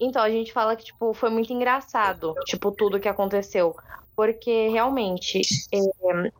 Então, 0.00 0.22
a 0.22 0.30
gente 0.30 0.52
fala 0.54 0.74
que, 0.74 0.84
tipo, 0.84 1.12
foi 1.12 1.28
muito 1.28 1.52
engraçado, 1.52 2.34
tipo, 2.46 2.72
tudo 2.72 2.98
que 2.98 3.08
aconteceu. 3.08 3.76
Porque, 4.16 4.68
realmente, 4.68 5.42
é, 5.72 6.32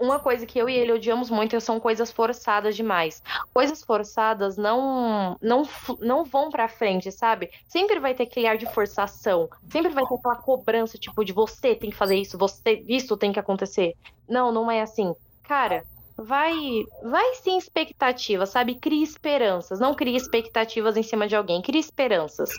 uma 0.00 0.18
coisa 0.18 0.46
que 0.46 0.58
eu 0.58 0.68
e 0.68 0.74
ele 0.74 0.92
odiamos 0.92 1.28
muito 1.28 1.60
são 1.60 1.78
coisas 1.78 2.10
forçadas 2.10 2.74
demais. 2.74 3.22
Coisas 3.52 3.82
forçadas 3.82 4.56
não 4.56 5.36
não, 5.40 5.62
não 6.00 6.24
vão 6.24 6.50
pra 6.50 6.68
frente, 6.68 7.12
sabe? 7.12 7.50
Sempre 7.68 8.00
vai 8.00 8.14
ter 8.14 8.22
aquele 8.22 8.46
ar 8.46 8.56
de 8.56 8.66
forçação. 8.72 9.48
Sempre 9.70 9.92
vai 9.92 10.04
ter 10.06 10.14
aquela 10.14 10.36
cobrança, 10.36 10.96
tipo, 10.96 11.22
de 11.22 11.34
você 11.34 11.74
tem 11.74 11.90
que 11.90 11.96
fazer 11.96 12.16
isso, 12.16 12.38
você, 12.38 12.82
isso 12.88 13.16
tem 13.16 13.30
que 13.30 13.38
acontecer. 13.38 13.94
Não, 14.26 14.50
não 14.50 14.70
é 14.70 14.80
assim. 14.80 15.14
Cara, 15.42 15.84
vai, 16.16 16.56
vai 17.02 17.34
sem 17.34 17.58
expectativas, 17.58 18.48
sabe? 18.48 18.76
Cria 18.76 19.04
esperanças. 19.04 19.78
Não 19.78 19.94
cria 19.94 20.16
expectativas 20.16 20.96
em 20.96 21.02
cima 21.02 21.28
de 21.28 21.36
alguém, 21.36 21.60
cria 21.60 21.80
esperanças. 21.80 22.50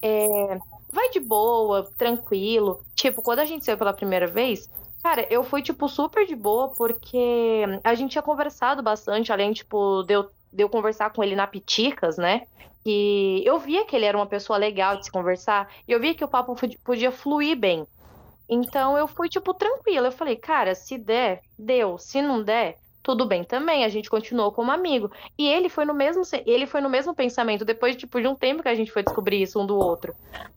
É, 0.00 0.58
vai 0.90 1.10
de 1.10 1.20
boa, 1.20 1.90
tranquilo. 1.98 2.82
Tipo, 2.94 3.20
quando 3.20 3.40
a 3.40 3.44
gente 3.44 3.66
saiu 3.66 3.76
pela 3.76 3.92
primeira 3.92 4.26
vez, 4.26 4.70
cara, 5.02 5.26
eu 5.30 5.42
fui, 5.44 5.62
tipo, 5.62 5.88
super 5.88 6.26
de 6.26 6.36
boa, 6.36 6.68
porque 6.76 7.64
a 7.82 7.94
gente 7.94 8.12
tinha 8.12 8.22
conversado 8.22 8.82
bastante, 8.82 9.32
além, 9.32 9.52
tipo, 9.52 10.02
de 10.02 10.14
eu, 10.14 10.30
de 10.52 10.62
eu 10.62 10.68
conversar 10.68 11.12
com 11.12 11.22
ele 11.22 11.34
na 11.34 11.46
Piticas, 11.46 12.16
né? 12.16 12.42
E 12.84 13.42
eu 13.44 13.58
via 13.58 13.84
que 13.84 13.94
ele 13.94 14.06
era 14.06 14.16
uma 14.16 14.26
pessoa 14.26 14.58
legal 14.58 14.96
de 14.96 15.04
se 15.04 15.12
conversar, 15.12 15.68
e 15.86 15.92
eu 15.92 16.00
via 16.00 16.14
que 16.14 16.24
o 16.24 16.28
papo 16.28 16.54
podia 16.84 17.12
fluir 17.12 17.56
bem. 17.56 17.86
Então 18.48 18.98
eu 18.98 19.06
fui, 19.06 19.28
tipo, 19.28 19.54
tranquila. 19.54 20.08
Eu 20.08 20.12
falei, 20.12 20.34
cara, 20.34 20.74
se 20.74 20.98
der, 20.98 21.40
deu. 21.56 21.98
Se 21.98 22.20
não 22.20 22.42
der, 22.42 22.78
tudo 23.00 23.24
bem 23.24 23.44
também. 23.44 23.84
A 23.84 23.88
gente 23.88 24.10
continuou 24.10 24.50
como 24.50 24.72
amigo. 24.72 25.08
E 25.38 25.46
ele 25.46 25.68
foi 25.68 25.84
no 25.84 25.94
mesmo, 25.94 26.22
ele 26.44 26.66
foi 26.66 26.80
no 26.80 26.90
mesmo 26.90 27.14
pensamento, 27.14 27.64
depois, 27.64 27.94
tipo, 27.94 28.20
de 28.20 28.26
um 28.26 28.34
tempo 28.34 28.62
que 28.62 28.68
a 28.68 28.74
gente 28.74 28.90
foi 28.90 29.04
descobrir 29.04 29.40
isso 29.40 29.60
um 29.60 29.64
do 29.64 29.78
outro. 29.78 30.14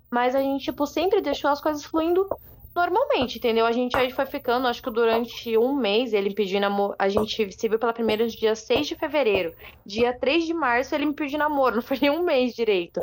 Mas 0.10 0.34
a 0.34 0.42
gente, 0.42 0.64
tipo, 0.64 0.88
sempre 0.88 1.22
deixou 1.22 1.52
as 1.52 1.62
coisas 1.62 1.84
fluindo 1.86 2.28
normalmente, 2.76 3.38
entendeu? 3.38 3.66
A 3.66 3.72
gente 3.72 3.96
aí 3.98 4.12
foi 4.12 4.26
ficando, 4.26 4.68
acho 4.68 4.82
que 4.82 4.90
durante 4.90 5.58
um 5.58 5.76
mês, 5.76 6.14
ele 6.14 6.30
me 6.30 6.36
pediu 6.36 6.60
namoro. 6.60 6.96
A 6.98 7.08
gente 7.08 7.52
se 7.52 7.70
viu 7.70 7.80
pela 7.80 7.94
primeira 7.94 8.24
vez 8.24 8.34
dia 8.34 8.56
6 8.56 8.88
de 8.88 8.96
fevereiro. 8.96 9.54
Dia 9.86 10.18
3 10.18 10.46
de 10.46 10.54
março, 10.54 10.94
ele 10.96 11.06
me 11.06 11.14
pediu 11.14 11.38
namoro. 11.38 11.76
Não 11.78 11.82
foi 11.82 11.98
nem 12.02 12.10
um 12.10 12.24
mês 12.24 12.54
direito. 12.54 13.02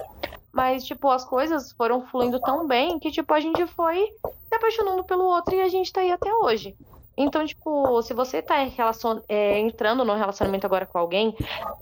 Mas, 0.52 0.84
tipo, 0.84 1.08
as 1.08 1.24
coisas 1.24 1.72
foram 1.72 2.06
fluindo 2.06 2.40
tão 2.40 2.66
bem 2.66 2.98
que, 2.98 3.10
tipo, 3.10 3.32
a 3.32 3.40
gente 3.40 3.64
foi 3.68 4.04
se 4.22 4.54
apaixonando 4.54 5.04
pelo 5.04 5.24
outro 5.24 5.54
e 5.54 5.60
a 5.60 5.68
gente 5.68 5.92
tá 5.92 6.00
aí 6.00 6.10
até 6.10 6.32
hoje. 6.34 6.76
Então, 7.22 7.44
tipo, 7.44 8.00
se 8.02 8.14
você 8.14 8.40
tá 8.40 8.56
relacion... 8.64 9.20
é, 9.28 9.58
entrando 9.58 10.06
num 10.06 10.16
relacionamento 10.16 10.64
agora 10.64 10.86
com 10.86 10.98
alguém, 10.98 11.36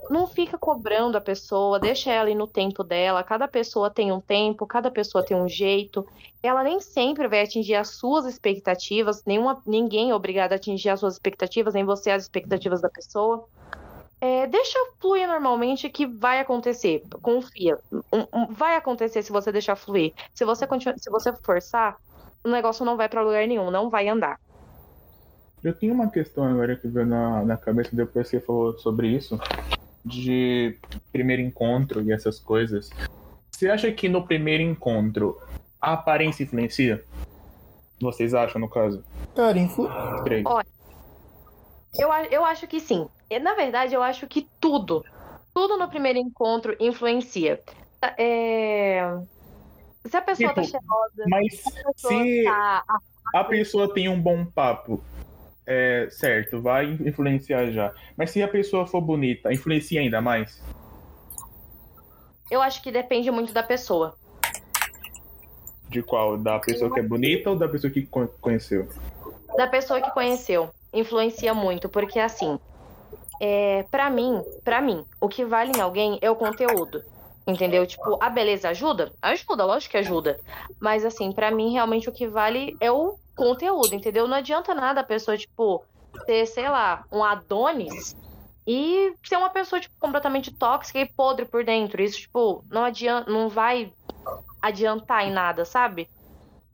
não 0.09 0.27
fica 0.27 0.57
cobrando 0.57 1.17
a 1.17 1.21
pessoa, 1.21 1.79
deixa 1.79 2.11
ela 2.11 2.29
ir 2.29 2.35
no 2.35 2.45
tempo 2.45 2.83
dela. 2.83 3.23
Cada 3.23 3.47
pessoa 3.47 3.89
tem 3.89 4.11
um 4.11 4.19
tempo, 4.19 4.67
cada 4.67 4.91
pessoa 4.91 5.23
tem 5.23 5.37
um 5.37 5.47
jeito. 5.47 6.05
Ela 6.43 6.61
nem 6.61 6.81
sempre 6.81 7.25
vai 7.29 7.41
atingir 7.41 7.75
as 7.75 7.89
suas 7.91 8.25
expectativas, 8.25 9.23
nenhuma, 9.25 9.61
ninguém 9.65 10.11
é 10.11 10.15
obrigado 10.15 10.51
a 10.51 10.55
atingir 10.55 10.89
as 10.89 10.99
suas 10.99 11.13
expectativas, 11.13 11.73
nem 11.73 11.85
você 11.85 12.11
as 12.11 12.23
expectativas 12.23 12.81
da 12.81 12.89
pessoa. 12.89 13.47
É, 14.19 14.45
deixa 14.47 14.77
fluir 14.99 15.25
normalmente 15.25 15.89
que 15.89 16.05
vai 16.05 16.41
acontecer. 16.41 17.01
Confia. 17.21 17.79
Vai 18.49 18.75
acontecer 18.75 19.23
se 19.23 19.31
você 19.31 19.53
deixar 19.53 19.77
fluir. 19.77 20.13
Se 20.33 20.43
você, 20.43 20.67
se 20.97 21.09
você 21.09 21.31
forçar, 21.31 21.95
o 22.43 22.49
negócio 22.49 22.83
não 22.83 22.97
vai 22.97 23.07
para 23.07 23.21
lugar 23.21 23.47
nenhum, 23.47 23.71
não 23.71 23.89
vai 23.89 24.09
andar. 24.09 24.37
Eu 25.63 25.73
tenho 25.73 25.93
uma 25.93 26.09
questão 26.09 26.45
agora 26.45 26.75
que 26.75 26.87
veio 26.87 27.05
na, 27.05 27.43
na 27.43 27.57
cabeça 27.57 27.95
depois 27.95 28.29
que 28.29 28.37
você 28.37 28.45
falou 28.45 28.77
sobre 28.79 29.09
isso, 29.09 29.39
de 30.05 30.77
primeiro 31.11 31.41
encontro 31.41 32.01
e 32.01 32.11
essas 32.11 32.39
coisas. 32.39 32.89
Você 33.51 33.69
acha 33.69 33.91
que 33.91 34.07
no 34.07 34.25
primeiro 34.25 34.63
encontro 34.63 35.37
a 35.81 35.93
aparência 35.93 36.43
influencia? 36.43 37.03
Vocês 38.01 38.33
acham, 38.33 38.61
no 38.61 38.69
caso? 38.69 39.03
Cara, 39.35 39.57
influ... 39.59 39.89
Olha, 40.45 40.65
eu, 41.97 42.09
eu 42.31 42.45
acho 42.45 42.67
que 42.67 42.79
sim. 42.79 43.09
Na 43.41 43.53
verdade, 43.53 43.93
eu 43.93 44.01
acho 44.01 44.27
que 44.27 44.47
tudo, 44.59 45.03
tudo 45.53 45.77
no 45.77 45.89
primeiro 45.89 46.19
encontro 46.19 46.75
influencia. 46.79 47.61
É... 48.17 49.01
Se 50.05 50.15
a 50.15 50.21
pessoa 50.21 50.53
tá 50.53 50.61
tipo, 50.61 50.73
tá 50.73 50.79
cheirosa, 50.79 51.23
mas 51.27 51.61
se 51.97 52.43
tá... 52.45 52.83
a 53.35 53.43
pessoa 53.43 53.93
tem 53.93 54.07
um 54.07 54.19
bom 54.19 54.45
papo, 54.45 55.03
é, 55.69 56.07
certo, 56.09 56.59
vai 56.59 56.97
influenciar 57.05 57.69
já. 57.69 57.93
Mas 58.17 58.31
se 58.31 58.41
a 58.41 58.47
pessoa 58.47 58.87
for 58.87 59.01
bonita, 59.01 59.53
influencia 59.53 60.01
ainda 60.01 60.19
mais? 60.19 60.59
Eu 62.49 62.59
acho 62.59 62.81
que 62.81 62.91
depende 62.91 63.29
muito 63.29 63.53
da 63.53 63.61
pessoa. 63.61 64.15
De 65.87 66.01
qual? 66.01 66.39
Da 66.39 66.57
pessoa 66.57 66.91
que 66.91 66.99
é 66.99 67.03
bonita 67.03 67.51
ou 67.51 67.55
da 67.55 67.67
pessoa 67.67 67.93
que 67.93 68.01
conheceu? 68.41 68.89
Da 69.55 69.67
pessoa 69.67 70.01
que 70.01 70.09
conheceu. 70.11 70.71
Influencia 70.91 71.53
muito, 71.53 71.87
porque 71.87 72.19
assim, 72.19 72.59
é, 73.39 73.83
para 73.91 74.09
mim, 74.09 74.41
para 74.63 74.81
mim, 74.81 75.05
o 75.21 75.29
que 75.29 75.45
vale 75.45 75.71
em 75.77 75.81
alguém 75.81 76.17
é 76.19 76.31
o 76.31 76.35
conteúdo. 76.35 77.03
Entendeu? 77.49 77.85
Tipo, 77.85 78.17
a 78.21 78.29
beleza 78.29 78.69
ajuda? 78.69 79.11
Ajuda, 79.21 79.65
lógico 79.65 79.91
que 79.91 79.97
ajuda. 79.97 80.39
Mas 80.79 81.03
assim, 81.03 81.31
para 81.31 81.51
mim 81.51 81.71
realmente 81.71 82.07
o 82.07 82.11
que 82.11 82.27
vale 82.27 82.77
é 82.79 82.91
o 82.91 83.17
conteúdo, 83.35 83.95
entendeu? 83.95 84.27
Não 84.27 84.37
adianta 84.37 84.75
nada 84.75 85.01
a 85.01 85.03
pessoa, 85.03 85.37
tipo, 85.37 85.83
ser, 86.25 86.45
sei 86.45 86.69
lá, 86.69 87.05
um 87.11 87.23
Adonis 87.23 88.15
e 88.67 89.13
ser 89.23 89.37
uma 89.37 89.49
pessoa, 89.49 89.79
tipo, 89.79 89.95
completamente 89.99 90.51
tóxica 90.51 90.99
e 90.99 91.05
podre 91.05 91.45
por 91.45 91.63
dentro. 91.63 92.01
Isso, 92.01 92.19
tipo, 92.19 92.63
não 92.69 92.83
adianta, 92.83 93.31
não 93.31 93.49
vai 93.49 93.91
adiantar 94.61 95.25
em 95.25 95.31
nada, 95.31 95.65
sabe? 95.65 96.07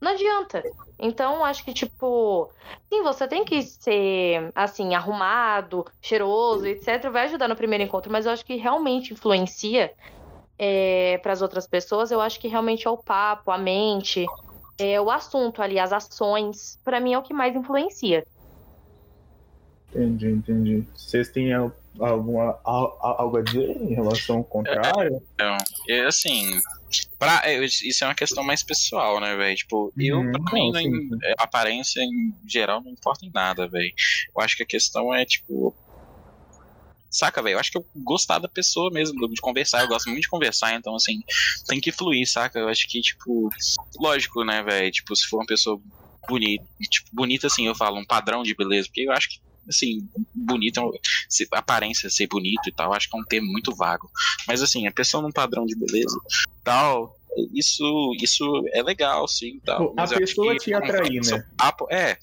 Não 0.00 0.12
adianta. 0.12 0.62
Então, 0.98 1.44
acho 1.44 1.64
que, 1.64 1.72
tipo, 1.72 2.50
sim, 2.88 3.02
você 3.02 3.26
tem 3.28 3.44
que 3.44 3.62
ser, 3.62 4.50
assim, 4.54 4.94
arrumado, 4.94 5.86
cheiroso, 6.02 6.66
etc. 6.66 7.10
Vai 7.10 7.24
ajudar 7.24 7.48
no 7.48 7.56
primeiro 7.56 7.84
encontro, 7.84 8.10
mas 8.10 8.26
eu 8.26 8.32
acho 8.32 8.44
que 8.44 8.56
realmente 8.56 9.12
influencia 9.12 9.92
é, 10.58 11.18
para 11.18 11.32
as 11.32 11.42
outras 11.42 11.66
pessoas. 11.66 12.10
Eu 12.10 12.20
acho 12.20 12.40
que 12.40 12.48
realmente 12.48 12.86
é 12.86 12.90
o 12.90 12.96
papo, 12.96 13.50
a 13.50 13.58
mente, 13.58 14.26
é, 14.78 15.00
o 15.00 15.10
assunto 15.10 15.62
ali, 15.62 15.78
as 15.78 15.92
ações. 15.92 16.78
Para 16.84 17.00
mim 17.00 17.14
é 17.14 17.18
o 17.18 17.22
que 17.22 17.34
mais 17.34 17.54
influencia. 17.54 18.24
Entendi, 19.90 20.28
entendi. 20.28 20.84
Vocês 20.94 21.28
têm 21.28 21.52
alguma, 21.52 22.58
algo 22.64 23.38
a 23.38 23.42
dizer 23.42 23.70
em 23.80 23.94
relação 23.94 24.38
ao 24.38 24.44
contrário? 24.44 25.22
É, 25.38 25.98
é 26.00 26.06
assim, 26.06 26.60
Pra, 27.18 27.42
é, 27.44 27.64
isso 27.64 28.04
é 28.04 28.06
uma 28.06 28.14
questão 28.14 28.44
mais 28.44 28.62
pessoal, 28.62 29.20
né, 29.20 29.34
velho? 29.36 29.56
Tipo, 29.56 29.92
eu, 29.98 30.18
uhum, 30.18 30.32
pra 30.32 30.52
mim, 30.52 30.70
não, 30.70 31.18
é, 31.24 31.34
aparência 31.38 32.00
em 32.00 32.34
geral 32.46 32.82
não 32.82 32.92
importa 32.92 33.24
em 33.24 33.30
nada, 33.32 33.66
velho. 33.66 33.92
Eu 34.34 34.42
acho 34.42 34.56
que 34.56 34.62
a 34.62 34.66
questão 34.66 35.14
é, 35.14 35.24
tipo. 35.24 35.74
Saca, 37.10 37.42
velho? 37.42 37.54
Eu 37.54 37.60
acho 37.60 37.70
que 37.70 37.78
eu 37.78 37.86
gostar 37.96 38.38
da 38.38 38.48
pessoa 38.48 38.90
mesmo, 38.90 39.28
de 39.28 39.40
conversar. 39.40 39.82
Eu 39.82 39.88
gosto 39.88 40.08
muito 40.08 40.22
de 40.22 40.28
conversar, 40.28 40.74
então, 40.74 40.94
assim, 40.94 41.20
tem 41.66 41.80
que 41.80 41.92
fluir, 41.92 42.28
saca? 42.28 42.58
Eu 42.58 42.68
acho 42.68 42.88
que, 42.88 43.00
tipo. 43.00 43.48
Lógico, 43.98 44.44
né, 44.44 44.62
velho? 44.62 44.90
Tipo, 44.90 45.14
se 45.14 45.26
for 45.26 45.38
uma 45.38 45.46
pessoa 45.46 45.80
bonita. 46.28 46.64
Tipo, 46.90 47.08
bonita, 47.12 47.46
assim, 47.46 47.66
eu 47.66 47.74
falo, 47.74 47.98
um 47.98 48.06
padrão 48.06 48.42
de 48.42 48.54
beleza, 48.54 48.88
porque 48.88 49.02
eu 49.02 49.12
acho 49.12 49.30
que 49.30 49.46
assim, 49.68 50.08
bonito, 50.32 50.80
aparência 51.52 52.08
ser 52.08 52.26
bonito 52.28 52.68
e 52.68 52.72
tal, 52.72 52.92
acho 52.92 53.10
que 53.10 53.16
é 53.16 53.20
um 53.20 53.24
termo 53.24 53.50
muito 53.50 53.74
vago. 53.74 54.08
Mas 54.46 54.62
assim, 54.62 54.86
a 54.86 54.92
pessoa 54.92 55.22
num 55.22 55.32
padrão 55.32 55.66
de 55.66 55.76
beleza, 55.76 56.16
tal, 56.62 57.16
isso, 57.52 58.12
isso 58.20 58.44
é 58.72 58.82
legal, 58.82 59.26
sim, 59.28 59.60
tal. 59.64 59.94
a 59.96 60.06
pessoa 60.06 60.56
te 60.56 60.72
atrair, 60.72 61.20
né? 61.24 61.44
É, 61.90 62.16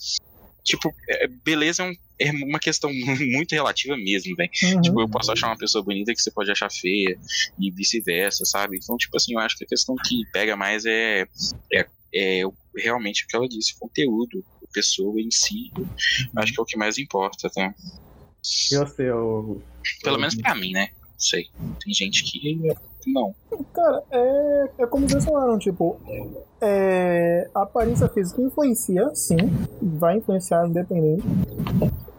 tipo, 0.63 0.93
é, 1.09 1.27
beleza 1.27 1.83
é, 1.83 1.89
um, 1.89 1.95
é, 2.19 2.31
uma 2.31 2.59
questão 2.59 2.91
muito 3.33 3.53
relativa 3.53 3.95
mesmo, 3.97 4.35
velho. 4.35 4.49
Uhum. 4.63 4.81
Tipo, 4.81 5.01
eu 5.01 5.09
posso 5.09 5.31
achar 5.31 5.47
uma 5.47 5.57
pessoa 5.57 5.83
bonita 5.83 6.13
que 6.13 6.21
você 6.21 6.31
pode 6.31 6.51
achar 6.51 6.71
feia 6.71 7.17
e 7.59 7.71
vice-versa, 7.71 8.45
sabe? 8.45 8.77
Então, 8.77 8.97
tipo 8.97 9.15
assim, 9.17 9.33
eu 9.33 9.39
acho 9.39 9.57
que 9.57 9.63
a 9.63 9.67
questão 9.67 9.95
que 9.95 10.23
pega 10.31 10.55
mais 10.55 10.85
é, 10.85 11.27
é, 11.71 11.87
é 12.13 12.43
realmente 12.75 13.23
o 13.23 13.27
que 13.27 13.35
ela 13.35 13.47
disse, 13.47 13.77
conteúdo, 13.79 14.43
pessoa 14.73 15.21
em 15.21 15.29
si, 15.29 15.71
acho 16.35 16.51
que 16.51 16.59
é 16.59 16.63
o 16.63 16.65
que 16.65 16.77
mais 16.77 16.97
importa, 16.97 17.49
tá? 17.49 17.73
Eu 18.71 18.87
sei, 18.87 19.09
eu... 19.09 19.61
Pelo 20.01 20.17
menos 20.17 20.35
pra 20.35 20.55
mim, 20.55 20.71
né? 20.71 20.89
Não 20.99 21.19
sei. 21.19 21.47
Tem 21.83 21.93
gente 21.93 22.23
que 22.23 22.73
não. 23.07 23.35
Cara, 23.73 24.03
é, 24.11 24.69
é 24.79 24.85
como 24.87 25.07
vocês 25.07 25.23
falaram, 25.25 25.57
tipo, 25.59 25.99
é, 26.61 27.49
a 27.53 27.63
aparência 27.63 28.07
física 28.09 28.41
influencia, 28.41 29.13
sim, 29.13 29.37
vai 29.81 30.17
influenciar 30.17 30.67
independente. 30.67 31.23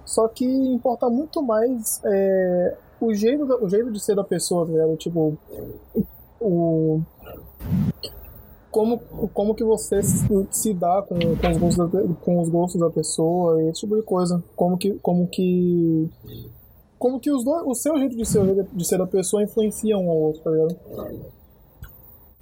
Só 0.05 0.28
que 0.28 0.44
importa 0.44 1.09
muito 1.09 1.43
mais 1.43 2.01
é, 2.05 2.76
o, 3.01 3.14
jeito, 3.14 3.44
o 3.44 3.68
jeito 3.68 3.90
de 3.90 4.01
ser 4.01 4.14
da 4.16 4.24
pessoa, 4.24 4.66
tá 4.66 4.72
ligado? 4.72 4.97
Tipo, 4.97 5.36
o, 6.40 7.01
como, 8.70 8.98
como 9.32 9.55
que 9.55 9.64
você 9.64 10.02
se, 10.02 10.74
dá 10.74 11.02
com, 11.02 11.16
com, 11.16 11.51
os 11.51 11.59
gostos 11.59 11.76
da, 11.76 12.14
com 12.22 12.40
os 12.40 12.48
gostos 12.48 12.81
da 12.81 12.90
pessoa, 12.90 13.62
esse 13.64 13.81
tipo 13.81 13.97
de 13.97 14.02
coisa. 14.02 14.43
Como 14.56 14.76
que. 14.76 14.94
Como 14.94 15.28
que 15.28 16.10
como 17.05 17.20
que 17.20 17.31
os 17.31 17.44
dois, 17.44 17.62
o 17.66 17.74
seu 17.74 17.98
jeito 17.98 18.16
de 18.16 18.24
ser, 18.24 18.66
de 18.72 18.85
ser 18.86 18.97
da 18.97 19.06
pessoa 19.06 19.43
influencia 19.43 19.98
um 19.98 20.09
ao 20.09 20.16
outro, 20.16 20.43
tá 20.43 20.51
ligado? 20.51 20.76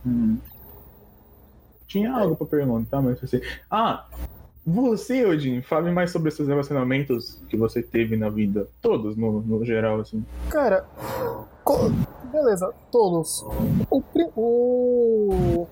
Hum. 0.06 0.38
Tinha 1.88 2.14
algo 2.14 2.36
pra 2.36 2.46
perguntar, 2.46 3.02
mas 3.02 3.22
assim. 3.24 3.40
Ah, 3.68 4.06
você, 4.64 5.24
Odin, 5.26 5.60
fale 5.62 5.90
mais 5.90 6.10
sobre 6.12 6.28
esses 6.28 6.46
relacionamentos 6.46 7.40
que 7.48 7.56
você 7.56 7.82
teve 7.82 8.16
na 8.16 8.28
vida. 8.28 8.68
Todos, 8.80 9.16
no, 9.16 9.40
no 9.40 9.64
geral, 9.64 10.00
assim. 10.00 10.24
Cara, 10.50 10.84
beleza, 12.30 12.72
todos. 12.90 13.44
O, 13.90 14.02
o... 14.36 15.66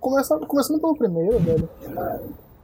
Começando, 0.00 0.46
começando 0.46 0.80
pelo 0.80 0.96
primeiro, 0.96 1.38
velho. 1.38 1.68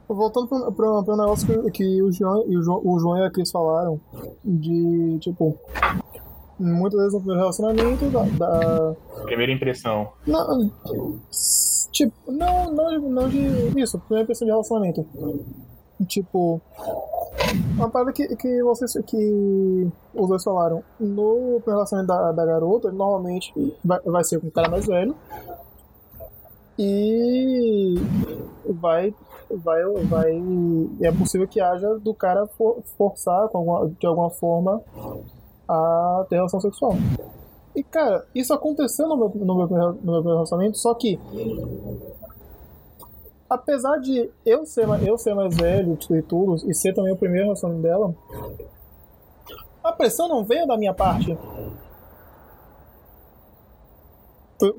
voltando 0.07 0.47
pro, 0.47 0.71
pro, 0.71 1.03
pro 1.03 1.15
negócio 1.17 1.47
que, 1.65 1.71
que 1.71 2.01
o, 2.03 2.11
João, 2.11 2.43
e 2.47 2.57
o, 2.57 2.61
João, 2.63 2.81
o 2.83 2.99
João 2.99 3.17
e 3.17 3.25
a 3.25 3.31
Cris 3.31 3.49
falaram, 3.51 3.99
de, 4.43 5.17
tipo, 5.19 5.57
muitas 6.59 6.99
vezes 6.99 7.13
no 7.13 7.19
primeiro 7.19 7.39
relacionamento, 7.41 8.05
da, 8.09 8.23
da- 8.23 8.95
Primeira 9.23 9.51
impressão. 9.51 10.09
Não, 10.27 10.71
tipo, 11.91 12.13
não, 12.31 12.71
não, 12.71 12.99
não 13.09 13.29
de. 13.29 13.39
Isso, 13.79 13.99
primeira 13.99 14.23
impressão 14.23 14.45
de 14.45 14.51
relacionamento. 14.51 15.05
Tipo. 16.07 16.59
Uma 17.75 17.89
parada 17.89 18.11
que, 18.11 18.35
que 18.35 18.63
vocês. 18.63 18.93
que 19.05 19.87
os 20.15 20.27
dois 20.27 20.43
falaram. 20.43 20.83
No 20.99 21.61
relacionamento 21.65 22.07
da, 22.13 22.31
da 22.31 22.45
garota, 22.45 22.91
normalmente 22.91 23.53
vai, 23.83 23.99
vai 24.01 24.23
ser 24.23 24.39
com 24.39 24.47
um 24.47 24.51
cara 24.51 24.69
mais 24.69 24.85
velho. 24.87 25.15
E 26.77 27.95
vai. 28.69 29.13
Vai, 29.49 29.83
vai. 30.09 30.43
É 31.01 31.11
possível 31.11 31.47
que 31.47 31.59
haja 31.59 31.99
do 31.99 32.13
cara 32.13 32.47
for- 32.47 32.81
forçar 32.97 33.49
alguma- 33.53 33.87
de 33.99 34.07
alguma 34.07 34.29
forma 34.29 34.81
a 35.67 36.25
ter 36.29 36.37
relação 36.37 36.61
sexual. 36.61 36.93
E 37.75 37.83
cara, 37.83 38.25
isso 38.35 38.53
aconteceu 38.53 39.07
no 39.07 39.17
meu, 39.17 39.29
no 39.29 39.55
meu, 39.55 39.67
no 39.67 39.67
meu 39.67 39.95
primeiro 39.95 40.29
relacionamento, 40.29 40.77
só 40.77 40.93
que. 40.93 41.19
Apesar 43.49 43.97
de 43.97 44.29
eu 44.45 44.65
ser, 44.65 44.87
eu 45.05 45.17
ser 45.17 45.33
mais 45.33 45.55
velho 45.55 45.97
e 46.11 46.21
tudo, 46.21 46.55
e 46.69 46.73
ser 46.73 46.93
também 46.93 47.11
o 47.11 47.17
primeiro 47.17 47.47
relacionamento 47.47 47.83
dela, 47.83 48.15
a 49.83 49.91
pressão 49.91 50.27
não 50.27 50.45
veio 50.45 50.65
da 50.65 50.77
minha 50.77 50.93
parte. 50.93 51.37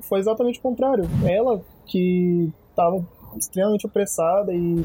Foi, 0.01 0.19
exatamente 0.19 0.59
o 0.59 0.61
contrário. 0.61 1.03
Ela 1.25 1.61
que 1.85 2.51
tava 2.75 3.05
extremamente 3.37 3.85
apressada 3.85 4.53
e. 4.53 4.83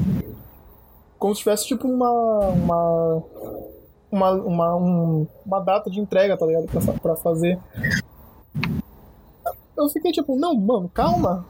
Como 1.17 1.33
se 1.33 1.39
tivesse 1.39 1.67
tipo 1.67 1.87
uma. 1.87 2.39
uma 2.49 3.23
uma, 4.11 4.31
uma, 4.33 4.75
um- 4.75 5.27
uma 5.45 5.59
data 5.59 5.89
de 5.89 5.99
entrega, 5.99 6.37
tá 6.37 6.45
ligado? 6.45 6.65
Pra, 6.67 6.93
pra 6.93 7.15
fazer. 7.15 7.59
Eu 9.77 9.89
fiquei 9.89 10.11
tipo, 10.11 10.35
não, 10.35 10.55
mano, 10.55 10.89
calma. 10.89 11.45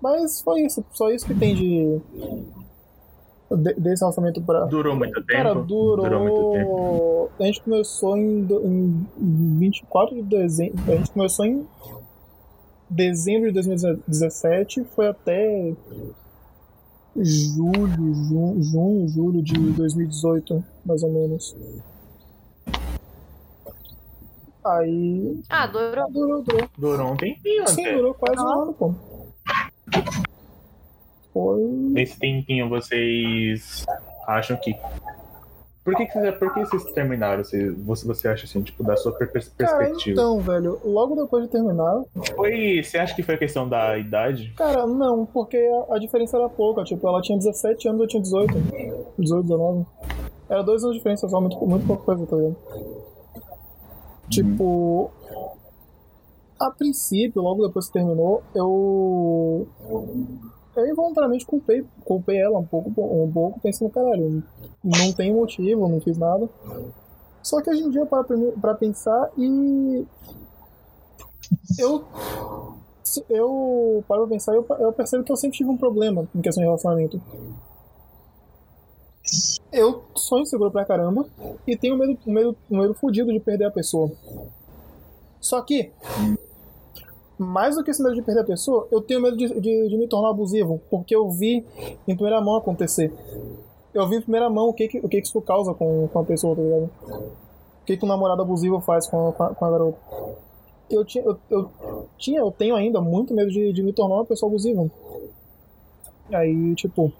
Mas 0.00 0.40
foi 0.42 0.62
isso, 0.62 0.84
só 0.92 1.10
isso 1.10 1.26
que 1.26 1.34
tem 1.34 1.54
de. 1.54 2.00
de- 3.50 3.74
desse 3.74 4.00
relacionamento 4.02 4.40
pra. 4.42 4.64
Durou 4.64 4.96
muito 4.96 5.14
tempo. 5.14 5.26
Cara, 5.26 5.54
durou. 5.54 5.96
Durou 6.04 6.20
muito 6.20 6.52
tempo. 6.52 7.30
A 7.38 7.44
gente 7.44 7.62
começou 7.62 8.16
em, 8.16 8.40
em 8.40 9.58
24 9.58 10.14
de 10.16 10.22
dezembro. 10.22 10.80
A 10.92 10.96
gente 10.96 11.10
começou 11.12 11.44
em 11.46 11.66
dezembro 12.90 13.48
de 13.48 13.54
2017, 13.54 14.84
foi 14.84 15.08
até 15.08 15.72
julho, 17.16 18.14
ju- 18.14 18.62
junho, 18.62 19.08
julho 19.08 19.42
de 19.42 19.54
2018, 19.54 20.64
mais 20.84 21.02
ou 21.02 21.12
menos. 21.12 21.56
Aí. 24.64 25.40
Ah, 25.48 25.66
durou. 25.66 26.10
Durou, 26.12 26.42
durou. 26.42 26.68
Durou 26.78 27.12
um 27.12 27.16
tempinho 27.16 27.66
Sim, 27.68 27.82
até. 27.86 27.96
durou 27.96 28.14
quase 28.14 28.40
um 28.40 28.62
ano, 28.62 28.72
pô. 28.74 28.94
Foi. 31.32 31.60
Nesse 31.62 32.18
tempinho 32.18 32.68
vocês 32.68 33.84
acham 34.26 34.56
que. 34.56 34.74
Por 35.84 35.96
que, 35.96 36.06
que, 36.06 36.12
vocês- 36.12 36.38
por 36.38 36.54
que 36.54 36.60
vocês 36.60 36.84
terminaram? 36.92 37.42
Você, 37.42 37.70
você, 37.70 38.06
você 38.06 38.28
acha 38.28 38.44
assim, 38.44 38.62
tipo, 38.62 38.84
da 38.84 38.96
sua 38.96 39.10
per- 39.12 39.32
Cara, 39.32 39.78
perspectiva? 39.78 40.12
então, 40.12 40.38
velho, 40.40 40.78
logo 40.84 41.16
depois 41.16 41.44
de 41.44 41.50
terminar, 41.50 42.02
Foi. 42.36 42.80
Você 42.82 42.98
acha 42.98 43.14
que 43.16 43.22
foi 43.22 43.36
questão 43.36 43.68
da 43.68 43.98
idade? 43.98 44.52
Cara, 44.56 44.86
não, 44.86 45.26
porque 45.26 45.56
a, 45.90 45.96
a 45.96 45.98
diferença 45.98 46.36
era 46.36 46.48
pouca. 46.48 46.84
Tipo, 46.84 47.08
ela 47.08 47.20
tinha 47.20 47.36
17 47.36 47.88
anos, 47.88 48.00
eu 48.02 48.06
tinha 48.06 48.22
18. 48.22 48.54
18, 49.18 49.42
19. 49.42 49.86
Era 50.48 50.62
dois 50.62 50.82
anos 50.84 50.94
de 50.94 51.00
diferença 51.00 51.28
só, 51.28 51.40
muito, 51.40 51.56
muito 51.66 51.84
pouca 51.86 52.04
coisa, 52.04 52.26
tá 52.26 52.36
ligado? 52.36 52.56
Tipo. 54.30 55.10
A 56.60 56.70
princípio, 56.70 57.42
logo 57.42 57.66
depois 57.66 57.86
que 57.88 57.92
terminou, 57.94 58.40
eu. 58.54 59.66
Eu 60.74 60.86
involuntariamente 60.88 61.44
culpei, 61.44 61.84
culpei 62.04 62.38
ela 62.40 62.58
um 62.58 62.64
pouco, 62.64 62.88
um 62.88 63.30
pouco, 63.30 63.60
pensando, 63.60 63.90
caralho, 63.90 64.42
não 64.82 65.12
tem 65.12 65.32
motivo, 65.34 65.86
não 65.88 66.00
fiz 66.00 66.16
nada. 66.16 66.48
Só 67.42 67.60
que 67.60 67.70
hoje 67.70 67.82
em 67.82 67.90
dia 67.90 68.06
mim- 68.30 68.52
pra 68.60 68.74
pensar 68.74 69.30
e. 69.36 70.06
Eu 71.78 72.04
eu 73.28 74.02
paro 74.08 74.22
pra 74.22 74.30
pensar, 74.30 74.54
eu, 74.54 74.64
eu 74.78 74.92
percebo 74.92 75.22
que 75.24 75.32
eu 75.32 75.36
sempre 75.36 75.58
tive 75.58 75.68
um 75.68 75.76
problema 75.76 76.26
em 76.34 76.40
questão 76.40 76.62
de 76.62 76.66
relacionamento. 76.66 77.20
Eu 79.70 80.02
sou 80.14 80.40
inseguro 80.40 80.70
pra 80.70 80.84
caramba 80.84 81.26
e 81.66 81.76
tenho 81.76 81.96
medo, 81.96 82.18
medo, 82.26 82.56
medo 82.70 82.94
fudido 82.94 83.32
de 83.32 83.40
perder 83.40 83.66
a 83.66 83.70
pessoa. 83.70 84.10
Só 85.40 85.60
que, 85.62 85.90
mais 87.42 87.76
do 87.76 87.84
que 87.84 87.90
esse 87.90 88.02
medo 88.02 88.14
de 88.14 88.22
perder 88.22 88.40
a 88.40 88.44
pessoa, 88.44 88.86
eu 88.90 89.00
tenho 89.00 89.20
medo 89.20 89.36
de, 89.36 89.48
de, 89.60 89.88
de 89.88 89.96
me 89.96 90.06
tornar 90.08 90.30
abusivo, 90.30 90.80
porque 90.90 91.14
eu 91.14 91.30
vi 91.30 91.64
em 92.06 92.14
primeira 92.14 92.40
mão 92.40 92.56
acontecer. 92.56 93.12
Eu 93.92 94.08
vi 94.08 94.16
em 94.16 94.22
primeira 94.22 94.48
mão 94.48 94.68
o 94.68 94.72
que, 94.72 95.00
o 95.02 95.08
que, 95.08 95.18
isso 95.18 95.40
causa 95.42 95.74
com, 95.74 96.08
com 96.08 96.18
a 96.18 96.24
pessoa, 96.24 96.56
tá 96.56 96.62
ligado? 96.62 96.90
O 97.82 97.84
que, 97.84 97.96
que 97.96 98.04
um 98.04 98.08
namorado 98.08 98.42
abusivo 98.42 98.80
faz 98.80 99.06
com 99.06 99.28
a, 99.28 99.32
com 99.32 99.64
a, 99.64 99.70
garota 99.70 99.98
eu 100.94 101.04
tinha, 101.04 101.24
eu, 101.24 101.38
eu 101.50 101.70
tinha, 102.18 102.40
eu 102.40 102.50
tenho 102.50 102.74
ainda 102.74 103.00
muito 103.00 103.34
medo 103.34 103.50
de, 103.50 103.72
de 103.72 103.82
me 103.82 103.92
tornar 103.92 104.16
uma 104.16 104.24
pessoa 104.24 104.48
abusiva. 104.50 104.90
Aí, 106.32 106.74
tipo. 106.74 107.12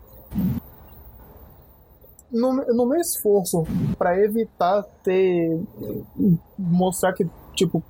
No, 2.31 2.55
no 2.55 2.87
meu 2.87 2.99
esforço 2.99 3.65
pra 3.99 4.19
evitar 4.19 4.83
ter. 5.03 5.61
mostrar 6.59 7.13
que, 7.13 7.29
tipo, 7.55 7.83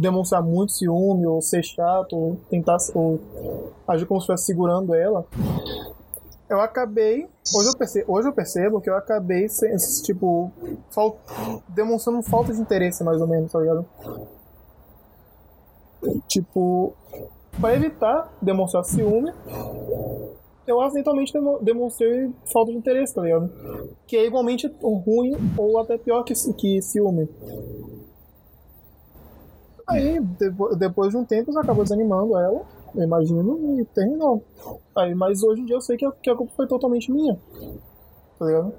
demonstrar 0.00 0.42
muito 0.42 0.72
ciúme, 0.72 1.26
ou 1.26 1.40
ser 1.42 1.62
chato, 1.64 2.14
ou 2.16 2.36
tentar. 2.48 2.76
ou 2.94 3.18
agir 3.86 4.06
como 4.06 4.20
se 4.20 4.24
estivesse 4.24 4.44
segurando 4.46 4.94
ela. 4.94 5.24
Eu 6.48 6.60
acabei. 6.60 7.28
Hoje 7.54 7.68
eu 7.68 7.76
percebo, 7.76 8.12
hoje 8.12 8.28
eu 8.28 8.32
percebo 8.32 8.80
que 8.80 8.88
eu 8.88 8.96
acabei, 8.96 9.48
se- 9.48 10.02
tipo, 10.02 10.50
fal, 10.90 11.18
demonstrando 11.68 12.22
falta 12.22 12.52
de 12.54 12.60
interesse, 12.60 13.02
mais 13.04 13.20
ou 13.20 13.26
menos, 13.26 13.52
tá 13.52 13.58
ligado? 13.58 13.84
Tipo, 16.28 16.92
para 17.60 17.74
evitar 17.74 18.32
demonstrar 18.40 18.84
ciúme, 18.84 19.32
eu 20.66 20.80
acidentalmente 20.80 21.32
demo- 21.32 21.58
demonstrei 21.60 22.30
falta 22.52 22.70
de 22.70 22.78
interesse, 22.78 23.14
tá 23.14 23.22
ligado? 23.22 23.50
Que 24.06 24.16
é 24.16 24.26
igualmente 24.26 24.72
ruim 24.82 25.32
ou 25.56 25.78
até 25.78 25.98
pior 25.98 26.22
que, 26.22 26.34
que 26.54 26.80
ciúme. 26.82 27.28
Aí, 29.88 30.20
depo- 30.20 30.76
depois 30.76 31.10
de 31.10 31.16
um 31.16 31.24
tempo, 31.24 31.50
isso 31.50 31.58
acabou 31.58 31.82
desanimando 31.82 32.36
ela, 32.38 32.62
eu 32.94 33.02
imagino, 33.02 33.80
e 33.80 33.84
terminou. 33.86 34.44
Aí, 34.96 35.14
mas 35.14 35.42
hoje 35.42 35.62
em 35.62 35.64
dia 35.64 35.76
eu 35.76 35.80
sei 35.80 35.96
que 35.96 36.04
a, 36.04 36.12
que 36.12 36.28
a 36.30 36.36
culpa 36.36 36.52
foi 36.54 36.66
totalmente 36.66 37.10
minha. 37.10 37.38
Tá 38.38 38.44
ligado? 38.46 38.72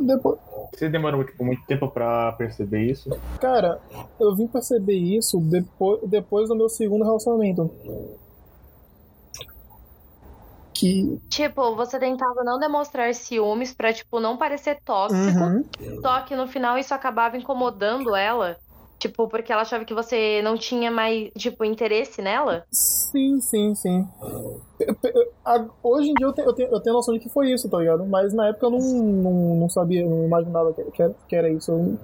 Depois, 0.00 0.38
Você 0.74 0.88
demorou 0.88 1.24
tipo, 1.24 1.44
muito 1.44 1.64
tempo 1.66 1.88
pra 1.88 2.32
perceber 2.32 2.82
isso? 2.82 3.10
Cara, 3.40 3.80
eu 4.20 4.34
vim 4.36 4.46
perceber 4.46 4.94
isso 4.94 5.38
depois, 5.40 6.00
depois 6.08 6.48
do 6.48 6.54
meu 6.54 6.68
segundo 6.68 7.04
relacionamento. 7.04 7.68
Que. 10.72 11.20
Tipo, 11.28 11.74
você 11.74 11.98
tentava 11.98 12.44
não 12.44 12.58
demonstrar 12.60 13.12
ciúmes 13.12 13.72
pra, 13.74 13.92
tipo, 13.92 14.20
não 14.20 14.36
parecer 14.36 14.78
tóxico. 14.84 15.38
Uhum. 15.40 15.64
Só 16.00 16.20
que 16.20 16.36
no 16.36 16.46
final 16.46 16.78
isso 16.78 16.94
acabava 16.94 17.36
incomodando 17.36 18.14
ela. 18.14 18.56
Tipo, 18.98 19.28
porque 19.28 19.52
ela 19.52 19.62
achava 19.62 19.84
que 19.84 19.94
você 19.94 20.42
não 20.42 20.56
tinha 20.56 20.90
mais, 20.90 21.30
tipo, 21.36 21.64
interesse 21.64 22.20
nela. 22.20 22.64
Sim, 22.70 23.40
sim, 23.40 23.74
sim. 23.74 24.08
Hoje 25.82 26.10
em 26.10 26.14
dia 26.14 26.26
eu 26.26 26.32
tenho, 26.32 26.48
eu, 26.48 26.52
tenho, 26.52 26.68
eu 26.70 26.80
tenho 26.80 26.96
noção 26.96 27.14
de 27.14 27.20
que 27.20 27.28
foi 27.28 27.52
isso, 27.52 27.68
tá 27.68 27.78
ligado? 27.78 28.04
Mas 28.06 28.32
na 28.34 28.48
época 28.48 28.66
eu 28.66 28.70
não, 28.70 28.78
não, 28.80 29.56
não 29.56 29.68
sabia, 29.68 30.04
não 30.04 30.24
imaginava 30.24 30.72
que, 30.74 30.82
que, 30.90 31.02
era, 31.02 31.14
que 31.28 31.36
era 31.36 31.48
isso. 31.48 31.70
Eu, 31.70 31.98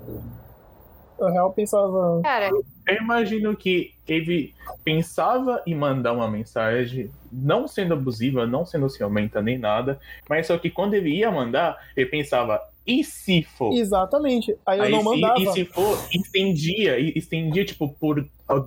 eu 1.18 1.32
real 1.32 1.52
pensava. 1.52 2.20
Cara, 2.22 2.50
Eu 2.86 2.96
imagino 2.96 3.56
que 3.56 3.92
ele 4.06 4.54
pensava 4.84 5.62
em 5.66 5.74
mandar 5.74 6.12
uma 6.12 6.30
mensagem, 6.30 7.10
não 7.32 7.66
sendo 7.66 7.94
abusiva, 7.94 8.46
não 8.46 8.64
sendo 8.66 8.88
ciumenta 8.88 9.40
nem 9.42 9.58
nada, 9.58 9.98
mas 10.28 10.46
só 10.46 10.58
que 10.58 10.70
quando 10.70 10.94
ele 10.94 11.10
ia 11.10 11.30
mandar, 11.30 11.76
ele 11.96 12.06
pensava, 12.06 12.60
e 12.86 13.02
se 13.04 13.42
for? 13.42 13.72
Exatamente. 13.72 14.56
Aí 14.66 14.78
eu 14.78 14.84
Aí 14.84 14.90
não 14.92 15.00
se- 15.00 15.04
mandava. 15.04 15.40
E 15.40 15.52
se 15.52 15.64
for, 15.64 15.98
estendia, 16.12 16.98
e 16.98 17.12
estendia, 17.16 17.64
tipo, 17.64 17.88
por 17.88 18.24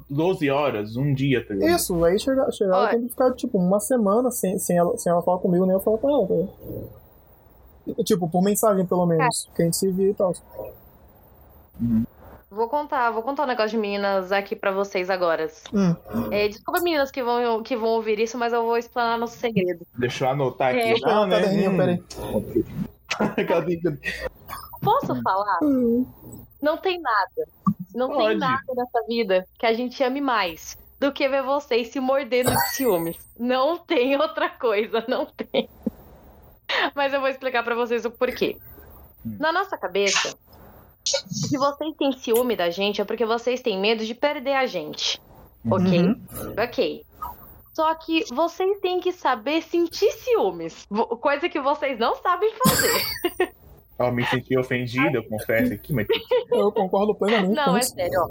12 0.10 0.50
horas, 0.50 0.96
um 0.98 1.14
dia, 1.14 1.46
tá 1.46 1.54
ligado? 1.54 1.76
Isso, 1.76 2.04
aí 2.04 2.20
chega, 2.20 2.52
chegava 2.52 2.86
o 2.86 2.90
tempo 2.90 3.04
de 3.04 3.10
ficar, 3.10 3.34
tipo, 3.34 3.58
uma 3.58 3.80
semana 3.80 4.32
sem, 4.32 4.58
sem, 4.58 4.78
ela, 4.78 4.98
sem 4.98 5.12
ela 5.12 5.22
falar 5.22 5.38
comigo, 5.40 5.66
nem 5.66 5.74
eu 5.76 5.80
falar 5.80 5.98
com 6.00 6.10
ela, 6.10 6.28
tá 6.28 6.34
ligado? 6.34 8.04
Tipo, 8.04 8.30
por 8.30 8.42
mensagem, 8.44 8.86
pelo 8.86 9.06
menos. 9.06 9.48
Que 9.56 9.62
a 9.62 9.66
gente 9.66 9.78
se 9.78 9.90
via 9.92 10.10
e 10.10 10.14
tal. 10.14 10.34
vou 12.50 12.68
contar, 12.68 13.12
vou 13.12 13.22
contar 13.22 13.44
um 13.44 13.48
negócio 13.48 13.70
de 13.72 13.78
meninas 13.78 14.32
aqui 14.32 14.56
pra 14.56 14.72
vocês 14.72 15.10
agora. 15.10 15.48
Hum. 15.74 15.96
É, 16.32 16.48
desculpa, 16.48 16.82
meninas 16.82 17.12
que 17.12 17.24
vão, 17.24 17.62
que 17.64 17.78
vão 17.78 17.90
ouvir 17.90 18.20
isso, 18.20 18.38
mas 18.38 18.52
eu 18.52 18.64
vou 18.64 18.78
explanar 18.78 19.18
nosso 19.18 19.38
segredo. 19.38 19.86
Deixa 19.98 20.26
eu 20.26 20.30
anotar 20.32 20.70
aqui. 20.72 20.80
É. 20.80 20.96
já, 20.98 21.28
né? 21.28 21.68
Hum. 21.68 21.78
peraí. 21.78 22.04
Posso 24.82 25.22
falar? 25.22 25.60
Não 26.62 26.78
tem 26.78 27.00
nada. 27.02 27.50
Não 27.94 28.08
tem 28.10 28.18
Pode. 28.18 28.40
nada 28.40 28.74
nessa 28.76 29.06
vida 29.08 29.48
que 29.58 29.66
a 29.66 29.74
gente 29.74 30.04
ame 30.04 30.22
mais 30.22 30.78
do 31.00 31.12
que 31.12 31.28
ver 31.28 31.44
vocês 31.44 31.90
se 31.90 32.00
mordendo 32.00 32.52
de 32.52 32.70
ciúmes. 32.70 33.18
Não 33.40 33.78
tem 33.78 34.16
outra 34.20 34.50
coisa, 34.50 35.04
não 35.08 35.26
tem. 35.26 35.70
Mas 36.96 37.14
eu 37.14 37.20
vou 37.20 37.30
explicar 37.30 37.64
pra 37.64 37.76
vocês 37.76 38.06
o 38.06 38.12
porquê. 38.12 38.58
Na 39.24 39.52
nossa 39.52 39.78
cabeça, 39.78 40.36
se 41.04 41.58
vocês 41.58 41.96
têm 41.98 42.12
ciúme 42.14 42.56
da 42.56 42.70
gente 42.70 43.02
é 43.02 43.06
porque 43.06 43.26
vocês 43.26 43.62
têm 43.62 43.80
medo 43.80 44.06
de 44.06 44.14
perder 44.14 44.54
a 44.54 44.66
gente. 44.66 45.22
Ok? 45.70 46.02
Uhum. 46.02 46.22
Ok. 46.58 47.06
Só 47.78 47.94
que 47.94 48.24
vocês 48.34 48.80
têm 48.80 49.00
que 49.00 49.12
saber 49.12 49.62
sentir 49.62 50.12
ciúmes. 50.14 50.88
Coisa 51.22 51.48
que 51.48 51.60
vocês 51.62 52.00
não 52.00 52.16
sabem 52.16 52.52
fazer. 52.66 53.54
Ó, 54.00 54.10
me 54.10 54.26
senti 54.26 54.58
ofendido, 54.58 55.18
eu 55.18 55.24
confesso 55.30 55.74
aqui, 55.74 55.94
mas 55.94 56.08
Eu 56.52 56.72
concordo 56.72 57.14
plenamente 57.14 57.54
Não, 57.54 57.66
com 57.66 57.78
é 57.78 57.80
isso. 57.80 57.94
sério, 57.94 58.20
ó. 58.20 58.30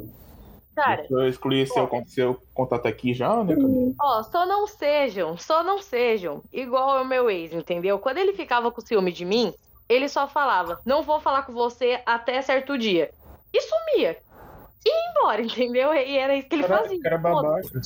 Cara, 0.74 1.06
eu 1.08 1.28
excluí 1.28 1.64
seu, 1.64 1.88
seu 2.06 2.42
contato 2.54 2.86
aqui 2.86 3.14
já, 3.14 3.44
né? 3.44 3.54
Ó, 4.00 4.22
só 4.24 4.44
não 4.46 4.66
sejam, 4.66 5.36
só 5.38 5.62
não 5.62 5.80
sejam 5.80 6.42
igual 6.52 6.98
ao 6.98 7.04
meu 7.04 7.30
ex, 7.30 7.52
entendeu? 7.52 8.00
Quando 8.00 8.18
ele 8.18 8.32
ficava 8.32 8.72
com 8.72 8.80
ciúme 8.80 9.12
de 9.12 9.24
mim, 9.24 9.54
ele 9.88 10.08
só 10.08 10.26
falava, 10.26 10.80
não 10.84 11.04
vou 11.04 11.20
falar 11.20 11.42
com 11.42 11.52
você 11.52 12.00
até 12.04 12.42
certo 12.42 12.76
dia. 12.76 13.12
E 13.54 13.60
sumia. 13.60 14.18
E 14.84 14.88
ia 14.88 15.10
embora, 15.12 15.40
entendeu? 15.42 15.94
E 15.94 16.18
era 16.18 16.36
isso 16.36 16.48
que 16.48 16.56
ele 16.56 16.64
Cara, 16.64 16.82
fazia. 16.82 17.00
cara 17.00 17.18
babaca. 17.18 17.80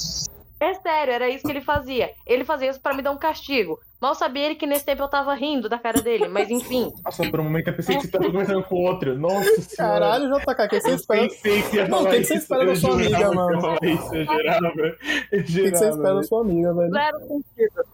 É 0.61 0.75
sério, 0.75 1.13
era 1.15 1.29
isso 1.31 1.43
que 1.45 1.51
ele 1.51 1.63
fazia. 1.63 2.11
Ele 2.27 2.45
fazia 2.45 2.69
isso 2.71 2.81
pra 2.81 2.93
me 2.93 3.01
dar 3.01 3.13
um 3.13 3.17
castigo. 3.17 3.79
Mal 3.99 4.15
sabia 4.15 4.45
ele 4.47 4.55
que 4.55 4.67
nesse 4.67 4.85
tempo 4.85 5.03
eu 5.03 5.09
tava 5.09 5.33
rindo 5.35 5.69
da 5.69 5.79
cara 5.79 6.01
dele, 6.03 6.29
mas 6.29 6.51
enfim. 6.51 6.93
Nossa, 7.03 7.29
por 7.31 7.41
um 7.41 7.45
momento 7.45 7.69
eu 7.69 7.75
pensei 7.75 7.97
que 7.97 8.03
você 8.03 8.11
tava 8.11 8.27
conversando 8.27 8.63
com 8.65 8.77
outro. 8.77 9.19
Nossa 9.19 9.43
senhora. 9.63 10.01
Caralho, 10.01 10.29
JK, 10.39 10.51
o 10.51 10.69
que 10.69 10.81
você 10.81 10.91
Eu 10.91 10.95
espera? 10.97 11.21
pensei 11.23 11.63
que 11.63 11.77
ia 11.77 11.89
Não, 11.89 12.01
o 12.01 12.03
falar 12.05 12.15
que 12.17 12.25
você 12.25 12.35
espera 12.35 12.65
da 12.67 12.73
eu 12.73 12.77
sua 12.77 12.93
amiga, 12.93 13.33
mano? 13.33 13.61
falar 13.61 13.79
isso, 13.85 14.15
eu 14.15 14.25
jurava. 14.27 14.73
Eu 15.33 15.41
O 15.41 15.45
que, 15.45 15.53
você 15.53 15.89
espera 15.89 16.15
da 16.15 16.23
sua 16.23 16.41
amiga, 16.43 16.75
velho? 16.75 16.91
Zero 16.93 17.19
sentido. 17.21 17.85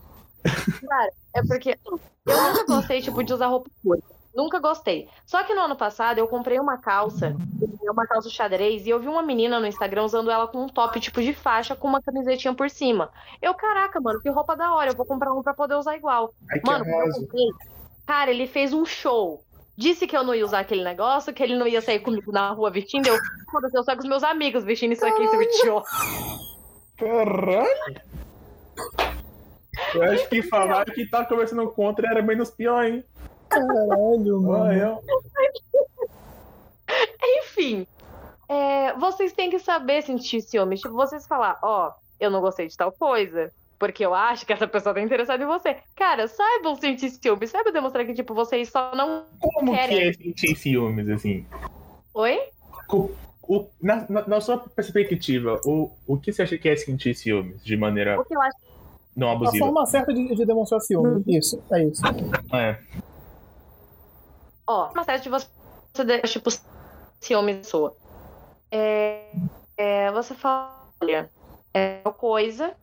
Cara, 0.89 1.13
é 1.35 1.43
porque 1.47 1.79
eu 1.87 2.01
nunca 2.27 2.65
gostei, 2.67 3.01
tipo, 3.01 3.23
de 3.23 3.33
usar 3.33 3.47
roupa 3.47 3.71
curta. 3.83 4.16
Nunca 4.37 4.61
gostei. 4.61 5.09
Só 5.25 5.43
que 5.43 5.55
no 5.55 5.63
ano 5.63 5.75
passado 5.75 6.19
eu 6.19 6.29
comprei 6.29 6.61
uma 6.61 6.77
calça, 6.77 7.35
uma 7.91 8.07
calça 8.07 8.29
xadrez, 8.29 8.87
e 8.87 8.91
eu 8.91 9.01
vi 9.01 9.09
uma 9.09 9.23
menina 9.23 9.59
no 9.59 9.67
Instagram 9.67 10.05
usando 10.05 10.31
ela 10.31 10.47
com 10.47 10.65
um 10.65 10.69
top 10.69 11.01
tipo 11.01 11.23
de 11.23 11.33
faixa 11.33 11.75
com 11.75 11.89
uma 11.89 12.03
camisetinha 12.03 12.53
por 12.53 12.69
cima. 12.69 13.11
Eu, 13.41 13.55
caraca, 13.55 13.99
mano, 13.99 14.21
que 14.21 14.29
roupa 14.29 14.55
da 14.55 14.75
hora, 14.75 14.91
eu 14.91 14.95
vou 14.97 15.07
comprar 15.07 15.33
um 15.33 15.43
pra 15.43 15.55
poder 15.55 15.77
usar 15.77 15.97
igual. 15.97 16.35
Ai, 16.53 16.61
Mano, 16.63 16.85
eu 16.85 17.13
comprei, 17.15 17.47
cara, 18.07 18.31
ele 18.31 18.47
fez 18.47 18.75
um 18.75 18.85
show. 18.85 19.43
Disse 19.75 20.07
que 20.07 20.17
eu 20.17 20.23
não 20.23 20.35
ia 20.35 20.45
usar 20.45 20.61
aquele 20.61 20.85
negócio, 20.85 21.33
que 21.33 21.43
ele 21.43 21.57
não 21.57 21.67
ia 21.67 21.81
sair 21.81 22.01
comigo 22.01 22.31
na 22.31 22.51
rua 22.51 22.71
vestindo. 22.71 23.07
Eu, 23.07 23.17
foda-se, 23.51 23.77
eu 23.77 23.85
saio 23.85 23.97
com 23.97 24.05
os 24.05 24.09
meus 24.09 24.23
amigos 24.23 24.65
vestindo 24.65 24.93
isso 24.93 25.07
aqui, 25.07 25.23
esse 25.23 25.63
tio. 25.63 25.83
Caralho! 26.99 28.01
Eu 29.95 30.03
acho 30.03 30.29
que 30.29 30.43
falar 30.43 30.85
que 30.87 31.07
tá 31.07 31.25
conversando 31.25 31.67
contra 31.71 32.09
era 32.09 32.23
menos 32.23 32.51
pior, 32.51 32.85
hein? 32.85 33.05
Caralho, 33.49 34.43
mano. 34.43 35.01
Enfim, 37.39 37.87
é, 38.49 38.93
vocês 38.95 39.33
têm 39.33 39.51
que 39.51 39.59
saber 39.59 40.03
sentir 40.03 40.41
ciúmes. 40.41 40.81
Tipo, 40.81 40.95
vocês 40.95 41.27
falar, 41.27 41.59
ó, 41.63 41.93
eu 42.21 42.31
não 42.31 42.41
gostei 42.41 42.67
de 42.67 42.77
tal 42.77 42.93
coisa, 42.93 43.51
porque 43.79 44.05
eu 44.05 44.15
acho 44.15 44.47
que 44.47 44.53
essa 44.53 44.67
pessoa 44.67 44.95
tá 44.95 45.01
interessada 45.01 45.43
em 45.43 45.47
você. 45.47 45.77
Cara, 45.95 46.29
saibam 46.29 46.77
sentir 46.77 47.11
ciúmes, 47.11 47.51
saibam 47.51 47.73
demonstrar 47.73 48.07
que, 48.07 48.15
tipo, 48.15 48.35
vocês 48.35 48.69
só 48.71 48.95
não. 48.95 49.25
Como 49.41 49.73
Querem. 49.73 49.97
que 49.97 50.03
é 50.03 50.13
sentir 50.13 50.57
ciúmes, 50.57 51.09
assim? 51.09 51.47
Oi? 52.15 52.41
O, 53.49 53.67
na, 53.81 54.05
na, 54.09 54.27
na 54.27 54.41
sua 54.41 54.59
perspectiva, 54.59 55.61
o, 55.65 55.91
o 56.07 56.17
que 56.17 56.33
você 56.33 56.43
acha 56.43 56.59
que 56.59 56.69
é 56.69 56.75
sentir 56.77 57.15
ciúmes 57.15 57.63
de 57.65 57.77
maneira 57.77 58.21
O 58.21 58.25
que 58.25 58.35
eu 58.35 58.43
acho 58.43 58.57
não 59.17 59.31
A 59.31 59.33
abusiva? 59.33 59.65
forma 59.65 59.87
certa 59.87 60.13
de, 60.13 60.35
de 60.35 60.45
demonstrar 60.45 60.79
ciúme. 60.81 61.25
Isso, 61.27 61.63
é 61.73 61.85
isso. 61.85 62.03
É. 62.53 62.79
Ó, 64.67 64.91
uma 64.93 65.05
série 65.05 65.23
de 65.23 65.29
você, 65.29 65.49
você 65.95 66.21
tipo, 66.23 66.51
ciúme 67.21 67.57
pessoa. 67.57 67.97
É, 68.71 69.31
é, 69.77 70.11
você 70.11 70.35
fala, 70.35 70.91
olha, 71.01 71.31
é 71.75 72.01
uma 72.05 72.13
coisa, 72.13 72.75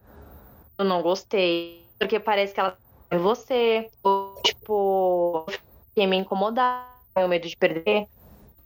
eu 0.78 0.86
não 0.86 1.02
gostei, 1.02 1.86
porque 2.00 2.20
parece 2.20 2.54
que 2.54 2.60
ela 2.60 2.78
é 3.10 3.18
você, 3.18 3.90
ou, 4.02 4.42
tipo, 4.42 5.46
fiquei 5.90 6.08
me 6.08 6.18
incomodar, 6.18 6.90
tenho 7.14 7.28
medo 7.28 7.48
de 7.48 7.58
perder, 7.58 8.08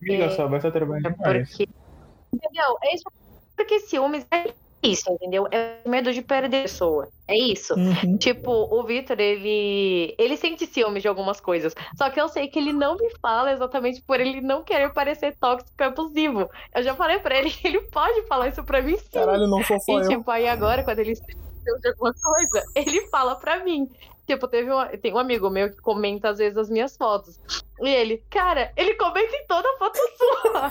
Amiga, 0.02 0.30
só 0.30 0.48
vai 0.48 0.60
estar 0.60 0.72
trabalhando 0.72 1.08
é 1.08 1.12
demais. 1.12 1.50
porque... 1.50 1.68
Entendeu? 2.34 2.78
É 2.84 2.94
isso, 2.94 3.04
porque 3.56 3.80
ciúmes 3.80 4.26
é 4.32 4.54
isso, 4.82 5.12
entendeu? 5.12 5.48
É 5.52 5.78
medo 5.86 6.14
de 6.14 6.22
perder 6.22 6.60
a 6.60 6.62
pessoa, 6.64 7.10
é 7.28 7.38
isso. 7.38 7.74
Uhum. 7.74 8.18
Tipo, 8.18 8.52
o 8.52 8.84
Vitor, 8.84 9.20
ele. 9.20 10.16
Ele 10.18 10.38
sente 10.38 10.66
ciúmes 10.66 11.02
de 11.02 11.08
algumas 11.08 11.40
coisas. 11.40 11.74
Só 11.98 12.10
que 12.10 12.22
eu 12.22 12.30
sei 12.30 12.48
que 12.48 12.60
ele 12.60 12.72
não 12.72 12.96
me 12.96 13.10
fala 13.20 13.52
exatamente 13.52 14.02
por 14.02 14.20
ele 14.20 14.40
não 14.42 14.64
querer 14.64 14.94
parecer 14.94 15.36
tóxico 15.40 15.72
e 15.80 15.84
abusivo. 15.84 16.50
Eu 16.76 16.84
já 16.84 16.96
falei 16.96 17.20
pra 17.20 17.38
ele 17.38 17.50
que 17.50 17.66
ele 17.68 17.82
pode 17.90 18.22
falar 18.28 18.50
isso 18.50 18.64
pra 18.64 18.82
mim 18.82 18.98
sim. 18.98 19.10
Caralho, 19.12 19.48
não 19.48 19.64
sou 19.64 19.78
e 19.88 19.92
eu. 19.92 20.10
tipo, 20.10 20.30
aí 20.30 20.48
agora, 20.48 20.84
quando 20.84 21.00
ele 21.00 21.16
de 21.76 21.88
alguma 21.90 22.14
coisa, 22.14 22.66
ele 22.76 23.08
fala 23.08 23.36
pra 23.36 23.64
mim. 23.64 23.90
Tipo, 24.28 24.46
teve 24.46 24.70
tem 24.98 25.14
um 25.14 25.18
amigo 25.18 25.50
meu 25.50 25.72
que 25.72 25.78
comenta 25.78 26.30
às 26.30 26.38
vezes 26.38 26.58
as 26.58 26.70
minhas 26.70 26.98
fotos. 26.98 27.40
E 27.80 27.88
ele, 27.88 28.22
cara, 28.30 28.74
ele 28.76 28.94
comenta 28.96 29.34
em 29.34 29.48
toda 29.48 29.78
foto 29.78 29.98
sua. 30.18 30.66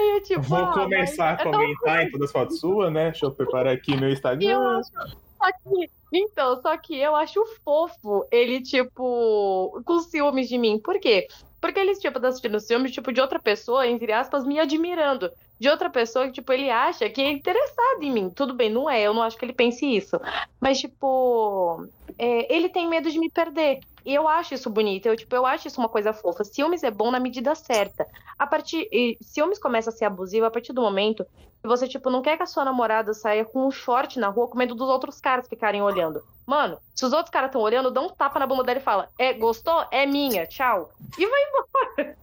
Aí 0.00 0.10
eu, 0.16 0.22
tipo, 0.22 0.40
Vou 0.40 0.58
ah, 0.58 0.72
começar 0.72 1.30
a 1.30 1.42
é 1.42 1.44
comentar 1.44 2.02
em 2.02 2.10
todas 2.10 2.28
as 2.28 2.32
fotos 2.32 2.58
suas, 2.58 2.90
né? 2.90 3.10
Deixa 3.10 3.26
eu 3.26 3.30
preparar 3.30 3.74
aqui 3.74 3.94
meu 3.94 4.08
eu 4.08 4.14
Instagram. 4.14 4.80
Só 4.82 5.52
que, 5.52 5.90
então, 6.14 6.62
só 6.62 6.78
que 6.78 6.98
eu 6.98 7.14
acho 7.14 7.44
fofo 7.62 8.26
ele, 8.32 8.62
tipo, 8.62 9.82
com 9.84 10.00
ciúmes 10.00 10.48
de 10.48 10.56
mim. 10.56 10.78
Por 10.78 10.98
quê? 10.98 11.28
Porque 11.60 11.78
ele, 11.78 11.94
tipo, 11.94 12.18
tá 12.18 12.28
assistindo 12.28 12.58
ciúmes, 12.58 12.92
tipo, 12.92 13.12
de 13.12 13.20
outra 13.20 13.38
pessoa, 13.38 13.86
entre 13.86 14.12
aspas, 14.12 14.46
me 14.46 14.58
admirando. 14.58 15.30
De 15.58 15.68
outra 15.68 15.90
pessoa 15.90 16.26
que, 16.26 16.32
tipo, 16.32 16.52
ele 16.52 16.70
acha 16.70 17.08
que 17.10 17.20
é 17.20 17.30
interessado 17.30 18.02
em 18.02 18.12
mim. 18.12 18.30
Tudo 18.30 18.54
bem, 18.54 18.70
não 18.70 18.88
é, 18.88 19.02
eu 19.02 19.12
não 19.12 19.22
acho 19.22 19.36
que 19.36 19.44
ele 19.44 19.52
pense 19.52 19.84
isso. 19.84 20.20
Mas, 20.60 20.78
tipo, 20.78 21.86
é, 22.18 22.54
ele 22.54 22.68
tem 22.68 22.88
medo 22.88 23.10
de 23.10 23.18
me 23.18 23.30
perder. 23.30 23.80
E 24.04 24.14
eu 24.14 24.26
acho 24.26 24.54
isso 24.54 24.70
bonito, 24.70 25.06
eu, 25.06 25.16
tipo, 25.16 25.34
eu 25.34 25.44
acho 25.44 25.68
isso 25.68 25.80
uma 25.80 25.88
coisa 25.88 26.12
fofa. 26.12 26.44
Ciúmes 26.44 26.82
é 26.82 26.90
bom 26.90 27.10
na 27.10 27.20
medida 27.20 27.54
certa. 27.54 28.06
A 28.38 28.46
partir. 28.46 28.88
E 28.90 29.18
ciúmes 29.20 29.58
começa 29.58 29.90
a 29.90 29.92
ser 29.92 30.04
abusivo 30.04 30.46
a 30.46 30.50
partir 30.50 30.72
do 30.72 30.80
momento 30.80 31.26
que 31.60 31.68
você, 31.68 31.88
tipo, 31.88 32.08
não 32.08 32.22
quer 32.22 32.36
que 32.36 32.42
a 32.42 32.46
sua 32.46 32.64
namorada 32.64 33.12
saia 33.12 33.44
com 33.44 33.66
um 33.66 33.70
short 33.70 34.18
na 34.18 34.28
rua 34.28 34.48
com 34.48 34.56
medo 34.56 34.74
dos 34.74 34.88
outros 34.88 35.20
caras 35.20 35.48
ficarem 35.48 35.82
olhando. 35.82 36.22
Mano, 36.46 36.78
se 36.94 37.04
os 37.04 37.12
outros 37.12 37.30
caras 37.30 37.48
estão 37.48 37.60
olhando, 37.60 37.90
dá 37.90 38.00
um 38.00 38.08
tapa 38.08 38.38
na 38.38 38.46
bunda 38.46 38.62
dela 38.64 38.78
e 38.78 38.82
fala: 38.82 39.08
É, 39.18 39.32
gostou? 39.32 39.84
É 39.90 40.06
minha, 40.06 40.46
tchau. 40.46 40.90
E 41.18 41.26
vai 41.26 41.40
embora. 41.42 42.16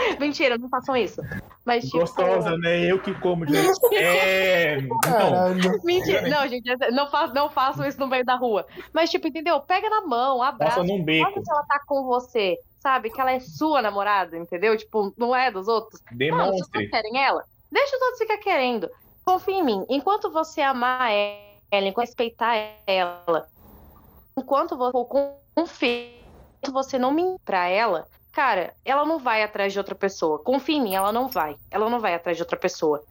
Mentira, 0.18 0.58
não 0.58 0.68
façam 0.68 0.96
isso. 0.96 1.20
Mas, 1.64 1.84
tipo. 1.84 1.98
Gostosa, 1.98 2.56
né? 2.58 2.90
Eu 2.90 3.00
que 3.00 3.14
como 3.20 3.46
de 3.46 3.52
É. 3.96 4.80
Não. 4.80 4.98
Caralho. 5.00 5.80
Mentira, 5.84 6.28
não, 6.28 6.48
gente, 6.48 6.68
não, 6.92 7.10
fa 7.10 7.26
não 7.28 7.50
façam 7.50 7.86
isso 7.86 7.98
no 8.00 8.06
meio 8.06 8.24
da 8.24 8.36
rua. 8.36 8.66
Mas, 8.92 9.10
tipo, 9.10 9.28
entendeu? 9.28 9.60
Pega 9.60 9.88
na 9.88 10.02
mão, 10.02 10.42
abraça. 10.42 10.76
Passa 10.76 10.86
num 10.86 11.02
beco. 11.02 11.24
Mostra 11.24 11.42
que 11.42 11.50
ela 11.50 11.64
tá 11.64 11.80
com 11.86 12.04
você, 12.04 12.58
sabe? 12.80 13.10
Que 13.10 13.20
ela 13.20 13.32
é 13.32 13.40
sua 13.40 13.82
namorada, 13.82 14.36
entendeu? 14.36 14.76
Tipo, 14.76 15.12
não 15.16 15.34
é 15.34 15.50
dos 15.50 15.68
outros. 15.68 16.00
Mano, 16.10 16.18
se 16.18 16.30
vocês 16.30 16.68
Demonstre. 16.70 16.88
querem 16.88 17.22
ela, 17.22 17.44
deixa 17.70 17.96
os 17.96 18.02
outros 18.02 18.18
ficar 18.18 18.38
querendo. 18.38 18.88
Confia 19.24 19.54
em 19.54 19.64
mim. 19.64 19.84
Enquanto 19.88 20.30
você 20.30 20.60
amar 20.60 21.10
ela, 21.10 21.86
enquanto 21.86 22.06
respeitar 22.06 22.56
ela, 22.86 23.46
enquanto 24.36 24.76
você 24.76 24.92
for 24.92 25.04
confiar, 25.54 26.08
enquanto 26.58 26.72
você 26.72 26.98
não 26.98 27.12
mentir 27.12 27.38
pra 27.44 27.68
ela, 27.68 28.06
cara, 28.32 28.74
ela 28.84 29.04
não 29.04 29.18
vai 29.18 29.42
atrás 29.42 29.72
de 29.72 29.78
outra 29.78 29.94
pessoa. 29.94 30.38
Confia 30.38 30.76
em 30.76 30.82
mim, 30.82 30.94
ela 30.94 31.12
não 31.12 31.28
vai. 31.28 31.56
Ela 31.70 31.88
não 31.90 32.00
vai 32.00 32.14
atrás 32.14 32.36
de 32.36 32.42
outra 32.42 32.56
pessoa. 32.58 33.02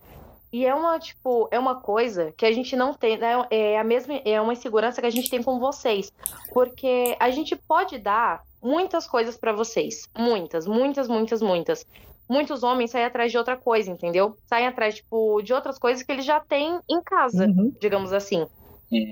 E 0.51 0.65
é 0.65 0.73
uma, 0.73 0.97
tipo, 0.97 1.47
é 1.51 1.59
uma 1.59 1.75
coisa 1.75 2.33
que 2.35 2.45
a 2.45 2.51
gente 2.51 2.75
não 2.75 2.93
tem, 2.93 3.17
né? 3.17 3.45
É 3.51 3.77
a 3.79 3.83
mesma, 3.83 4.15
é 4.25 4.41
uma 4.41 4.53
insegurança 4.53 4.99
que 4.99 5.05
a 5.07 5.11
gente 5.11 5.29
tem 5.29 5.43
com 5.43 5.59
vocês. 5.59 6.11
Porque 6.51 7.15
a 7.19 7.29
gente 7.29 7.55
pode 7.55 7.99
dar 7.99 8.41
muitas 8.61 9.07
coisas 9.07 9.37
pra 9.37 9.53
vocês. 9.53 10.09
Muitas, 10.17 10.65
muitas, 10.65 11.07
muitas, 11.07 11.41
muitas. 11.41 11.85
Muitos 12.27 12.63
homens 12.63 12.91
saem 12.91 13.05
atrás 13.05 13.31
de 13.31 13.37
outra 13.37 13.55
coisa, 13.57 13.89
entendeu? 13.91 14.35
Saem 14.47 14.67
atrás, 14.67 14.95
tipo, 14.95 15.41
de 15.41 15.53
outras 15.53 15.77
coisas 15.79 16.01
que 16.03 16.11
eles 16.11 16.25
já 16.25 16.39
têm 16.39 16.79
em 16.89 17.01
casa, 17.01 17.45
Uhum. 17.45 17.71
digamos 17.79 18.11
assim. 18.13 18.47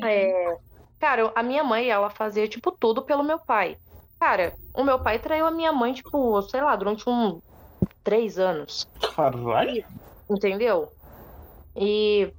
É, 0.03 0.57
cara, 0.99 1.31
a 1.35 1.43
minha 1.43 1.63
mãe, 1.63 1.89
ela 1.89 2.09
fazia, 2.09 2.47
tipo, 2.47 2.71
tudo 2.71 3.01
pelo 3.03 3.23
meu 3.23 3.39
pai. 3.39 3.77
Cara, 4.19 4.53
o 4.73 4.83
meu 4.83 4.99
pai 4.99 5.19
traiu 5.19 5.45
a 5.45 5.51
minha 5.51 5.71
mãe, 5.71 5.93
tipo, 5.93 6.41
sei 6.43 6.61
lá, 6.61 6.75
durante 6.75 7.07
um 7.09 7.39
três 8.03 8.39
anos. 8.39 8.87
Caralho. 9.15 9.85
Entendeu? 10.29 10.91
E, 11.75 12.31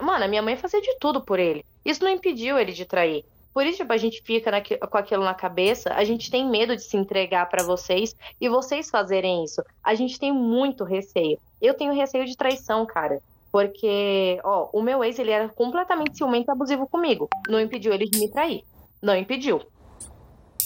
mano, 0.00 0.24
a 0.24 0.28
minha 0.28 0.42
mãe 0.42 0.56
fazia 0.56 0.80
de 0.80 0.96
tudo 0.98 1.20
por 1.20 1.38
ele. 1.38 1.64
Isso 1.84 2.02
não 2.02 2.10
impediu 2.10 2.58
ele 2.58 2.72
de 2.72 2.84
trair. 2.84 3.24
Por 3.52 3.66
isso, 3.66 3.78
tipo, 3.78 3.92
a 3.92 3.96
gente 3.96 4.22
fica 4.22 4.50
com 4.88 4.98
aquilo 4.98 5.24
na 5.24 5.34
cabeça, 5.34 5.92
a 5.92 6.04
gente 6.04 6.30
tem 6.30 6.48
medo 6.48 6.76
de 6.76 6.82
se 6.82 6.96
entregar 6.96 7.48
para 7.48 7.64
vocês 7.64 8.14
e 8.40 8.48
vocês 8.48 8.90
fazerem 8.90 9.44
isso. 9.44 9.62
A 9.82 9.94
gente 9.94 10.18
tem 10.18 10.32
muito 10.32 10.84
receio. 10.84 11.38
Eu 11.60 11.74
tenho 11.74 11.92
receio 11.92 12.24
de 12.24 12.36
traição, 12.36 12.86
cara. 12.86 13.20
Porque, 13.50 14.38
ó, 14.44 14.68
o 14.72 14.80
meu 14.80 15.02
ex, 15.02 15.18
ele 15.18 15.32
era 15.32 15.48
completamente 15.48 16.16
ciumento 16.16 16.48
e 16.48 16.52
abusivo 16.52 16.86
comigo. 16.88 17.28
Não 17.48 17.60
impediu 17.60 17.92
ele 17.92 18.08
de 18.08 18.18
me 18.20 18.30
trair. 18.30 18.62
Não 19.02 19.16
impediu. 19.16 19.60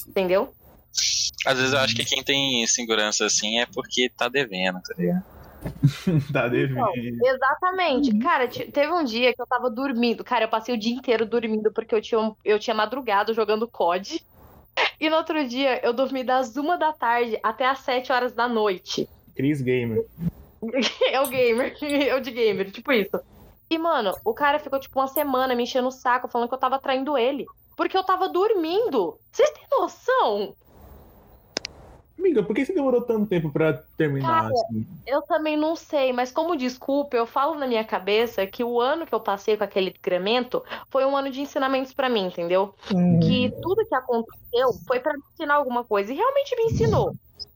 Entendeu? 0.06 0.52
Às 1.47 1.59
vezes 1.59 1.72
eu 1.72 1.81
acho 1.81 1.94
que 1.94 2.05
quem 2.05 2.22
tem 2.22 2.66
segurança 2.66 3.26
assim 3.26 3.59
é 3.59 3.66
porque 3.66 4.09
tá 4.09 4.28
devendo, 4.28 4.81
tá 4.81 4.94
ligado? 4.97 5.24
tá 6.32 6.48
devendo. 6.48 6.89
Então, 6.94 7.35
exatamente. 7.35 8.10
Uhum. 8.12 8.18
Cara, 8.20 8.48
teve 8.48 8.93
um 8.93 9.05
dia 9.05 9.35
que 9.35 9.40
eu 9.40 9.47
tava 9.47 9.70
dormindo. 9.70 10.22
Cara, 10.22 10.44
eu 10.44 10.48
passei 10.48 10.74
o 10.74 10.78
dia 10.78 10.94
inteiro 10.94 11.26
dormindo 11.26 11.72
porque 11.72 11.94
eu 11.94 12.01
tinha, 12.01 12.32
eu 12.44 12.59
tinha 12.59 12.74
madrugado 12.74 13.35
jogando 13.35 13.68
COD. 13.68 14.24
E 15.01 15.10
no 15.10 15.16
outro 15.16 15.47
dia 15.47 15.85
eu 15.85 15.93
dormi 15.93 16.22
das 16.22 16.56
uma 16.56 16.76
da 16.76 16.93
tarde 16.93 17.39
até 17.43 17.66
as 17.66 17.81
sete 17.81 18.12
horas 18.12 18.32
da 18.32 18.48
noite. 18.48 19.09
Cris 19.35 19.60
Gamer. 19.60 20.05
é 21.10 21.20
o 21.20 21.26
gamer, 21.28 21.76
é 21.82 22.14
o 22.14 22.20
de 22.20 22.31
gamer, 22.31 22.70
tipo 22.70 22.93
isso. 22.93 23.20
E, 23.70 23.78
mano, 23.78 24.14
o 24.24 24.35
cara 24.35 24.59
ficou, 24.59 24.78
tipo, 24.78 24.98
uma 24.98 25.09
semana 25.09 25.55
me 25.55 25.62
enchendo 25.62 25.89
o 25.89 25.93
saco, 25.93 26.28
falando 26.28 26.48
que 26.48 26.55
eu 26.55 26.59
tava 26.59 26.78
traindo 26.78 27.16
ele. 27.16 27.47
Porque 27.77 27.97
eu 27.97 28.05
tava 28.05 28.29
dormindo. 28.29 29.19
Vocês 29.31 29.51
têm 29.51 29.65
noção? 29.71 30.55
Amiga, 32.19 32.43
por 32.43 32.55
que 32.55 32.65
você 32.65 32.73
demorou 32.73 33.03
tanto 33.03 33.27
tempo 33.27 33.51
pra 33.51 33.73
terminar? 33.99 34.45
Cara, 34.45 34.55
assim? 34.55 34.87
Eu 35.07 35.21
também 35.23 35.57
não 35.57 35.75
sei, 35.75 36.13
mas 36.13 36.31
como 36.31 36.57
desculpa, 36.57 37.17
eu 37.17 37.27
falo 37.27 37.55
na 37.57 37.67
minha 37.67 37.85
cabeça 37.85 38.47
que 38.47 38.63
o 38.63 38.81
ano 38.81 39.05
que 39.05 39.15
eu 39.15 39.21
passei 39.21 39.57
com 39.57 39.65
aquele 39.65 39.91
incremento 39.91 40.63
foi 40.91 41.05
um 41.05 41.17
ano 41.17 41.29
de 41.29 41.41
ensinamentos 41.41 41.93
para 41.93 42.09
mim, 42.09 42.27
entendeu? 42.27 42.75
Uhum. 42.93 43.21
Que 43.21 43.53
tudo 43.61 43.87
que 43.87 43.95
aconteceu 43.95 44.73
foi 44.87 45.01
para 45.01 45.13
me 45.13 45.23
ensinar 45.35 45.57
alguma 45.57 45.85
coisa. 45.85 46.13
E 46.13 46.17
realmente 46.17 46.57
me 46.57 46.65
ensinou. 46.65 47.13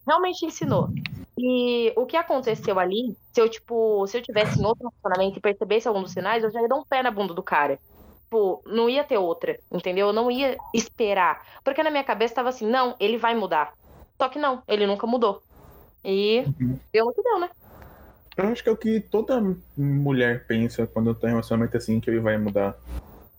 Realmente 0.06 0.44
ensinou. 0.44 0.88
E 1.38 1.92
o 1.96 2.04
que 2.04 2.16
aconteceu 2.16 2.78
ali, 2.80 3.16
se 3.32 3.40
eu, 3.40 3.48
tipo, 3.48 4.06
se 4.08 4.18
eu 4.18 4.22
tivesse 4.22 4.60
em 4.60 4.66
outro 4.66 4.88
relacionamento 4.88 5.38
e 5.38 5.40
percebesse 5.40 5.86
algum 5.86 6.02
dos 6.02 6.12
sinais, 6.12 6.42
eu 6.42 6.50
já 6.50 6.60
ia 6.60 6.68
dar 6.68 6.76
um 6.76 6.84
pé 6.84 7.02
na 7.02 7.12
bunda 7.12 7.32
do 7.32 7.42
cara. 7.42 7.78
Tipo, 8.28 8.62
não 8.66 8.90
ia 8.90 9.02
ter 9.02 9.16
outra, 9.16 9.58
entendeu? 9.72 10.08
Eu 10.08 10.12
não 10.12 10.30
ia 10.30 10.54
esperar. 10.74 11.42
Porque 11.64 11.82
na 11.82 11.90
minha 11.90 12.04
cabeça 12.04 12.34
tava 12.34 12.50
assim, 12.50 12.66
não, 12.66 12.94
ele 13.00 13.16
vai 13.16 13.34
mudar. 13.34 13.72
Só 14.18 14.28
que 14.28 14.38
não, 14.38 14.62
ele 14.68 14.86
nunca 14.86 15.06
mudou. 15.06 15.42
E 16.04 16.44
uhum. 16.60 16.78
deu 16.92 17.06
no 17.06 17.14
que 17.14 17.22
deu, 17.22 17.40
né? 17.40 17.48
Eu 18.36 18.48
acho 18.48 18.62
que 18.62 18.68
é 18.68 18.72
o 18.72 18.76
que 18.76 19.00
toda 19.00 19.42
mulher 19.74 20.46
pensa 20.46 20.86
quando 20.86 21.14
tem 21.14 21.30
um 21.30 21.32
relacionamento 21.32 21.74
assim, 21.78 22.00
que 22.00 22.10
ele 22.10 22.20
vai 22.20 22.36
mudar. 22.36 22.76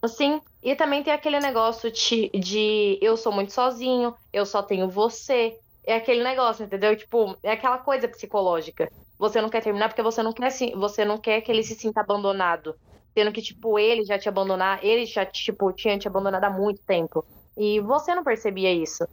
Sim, 0.07 0.41
e 0.63 0.75
também 0.75 1.03
tem 1.03 1.13
aquele 1.13 1.39
negócio 1.39 1.91
de, 1.91 2.29
de 2.29 2.97
eu 2.99 3.15
sou 3.15 3.31
muito 3.31 3.53
sozinho, 3.53 4.15
eu 4.33 4.43
só 4.43 4.63
tenho 4.63 4.89
você, 4.89 5.55
é 5.85 5.97
aquele 5.97 6.23
negócio, 6.23 6.65
entendeu? 6.65 6.95
Tipo, 6.95 7.37
é 7.43 7.51
aquela 7.51 7.77
coisa 7.77 8.07
psicológica. 8.07 8.91
Você 9.19 9.39
não 9.39 9.49
quer 9.49 9.61
terminar 9.61 9.89
porque 9.89 10.01
você 10.01 10.23
não 10.23 10.33
quer, 10.33 10.49
você 10.75 11.05
não 11.05 11.19
quer 11.19 11.41
que 11.41 11.51
ele 11.51 11.61
se 11.61 11.75
sinta 11.75 12.01
abandonado. 12.01 12.75
Sendo 13.13 13.31
que, 13.31 13.41
tipo, 13.41 13.77
ele 13.79 14.03
já 14.03 14.17
te 14.17 14.29
abandonar, 14.29 14.83
ele 14.83 15.05
já, 15.05 15.25
tipo, 15.25 15.71
tinha 15.73 15.97
te 15.97 16.07
abandonado 16.07 16.43
há 16.43 16.49
muito 16.49 16.81
tempo. 16.83 17.25
E 17.57 17.79
você 17.79 18.13
não 18.15 18.23
percebia 18.23 18.71
isso. 18.71 19.05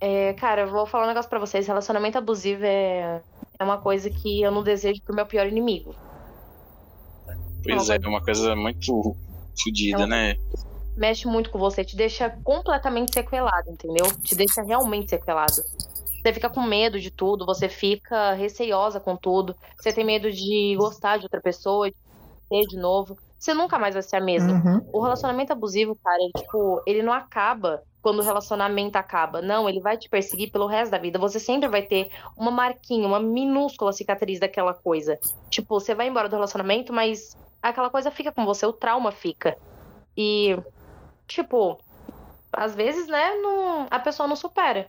É, 0.00 0.32
cara, 0.34 0.62
eu 0.62 0.70
vou 0.70 0.86
falar 0.86 1.04
um 1.04 1.08
negócio 1.08 1.30
pra 1.30 1.38
vocês. 1.38 1.66
Relacionamento 1.66 2.18
abusivo 2.18 2.64
é, 2.64 3.22
é 3.58 3.64
uma 3.64 3.78
coisa 3.78 4.10
que 4.10 4.42
eu 4.42 4.50
não 4.50 4.62
desejo 4.62 5.02
pro 5.02 5.14
meu 5.14 5.26
pior 5.26 5.46
inimigo. 5.46 5.94
Pois 7.62 7.88
é, 7.88 7.96
é 8.02 8.08
uma 8.08 8.22
coisa 8.22 8.54
muito 8.56 9.16
fodida, 9.56 10.02
é 10.02 10.06
né? 10.06 10.36
mexe 10.96 11.26
muito 11.26 11.50
com 11.50 11.58
você, 11.58 11.84
te 11.84 11.96
deixa 11.96 12.30
completamente 12.42 13.12
sequelado, 13.12 13.70
entendeu? 13.70 14.06
Te 14.22 14.34
deixa 14.34 14.62
realmente 14.62 15.10
sequelado. 15.10 15.52
Você 15.52 16.32
fica 16.32 16.48
com 16.48 16.62
medo 16.62 16.98
de 16.98 17.10
tudo, 17.10 17.44
você 17.44 17.68
fica 17.68 18.32
receiosa 18.32 18.98
com 18.98 19.14
tudo, 19.16 19.54
você 19.76 19.92
tem 19.92 20.04
medo 20.04 20.30
de 20.30 20.74
gostar 20.78 21.18
de 21.18 21.24
outra 21.24 21.40
pessoa, 21.40 21.90
de 21.90 21.96
de 22.62 22.76
novo. 22.76 23.16
Você 23.38 23.52
nunca 23.52 23.78
mais 23.78 23.94
vai 23.94 24.02
ser 24.02 24.16
a 24.16 24.20
mesma. 24.20 24.52
Uhum. 24.52 24.88
O 24.92 25.02
relacionamento 25.02 25.52
abusivo, 25.52 25.96
cara, 26.02 26.16
ele, 26.22 26.32
tipo, 26.36 26.82
ele 26.86 27.02
não 27.02 27.12
acaba 27.12 27.82
quando 28.00 28.20
o 28.20 28.22
relacionamento 28.22 28.96
acaba. 28.96 29.42
Não, 29.42 29.68
ele 29.68 29.80
vai 29.80 29.96
te 29.96 30.08
perseguir 30.08 30.50
pelo 30.50 30.66
resto 30.66 30.92
da 30.92 30.98
vida. 30.98 31.18
Você 31.18 31.38
sempre 31.40 31.68
vai 31.68 31.82
ter 31.82 32.10
uma 32.36 32.50
marquinha, 32.50 33.06
uma 33.06 33.20
minúscula 33.20 33.92
cicatriz 33.92 34.40
daquela 34.40 34.72
coisa. 34.74 35.18
Tipo, 35.50 35.80
você 35.80 35.94
vai 35.94 36.08
embora 36.08 36.28
do 36.28 36.36
relacionamento, 36.36 36.92
mas 36.92 37.36
aquela 37.62 37.90
coisa 37.90 38.10
fica 38.10 38.30
com 38.30 38.44
você, 38.44 38.66
o 38.66 38.72
trauma 38.72 39.10
fica. 39.10 39.56
E 40.16 40.56
tipo, 41.26 41.78
às 42.52 42.74
vezes, 42.74 43.06
né, 43.08 43.34
não, 43.36 43.86
a 43.90 43.98
pessoa 43.98 44.28
não 44.28 44.36
supera. 44.36 44.88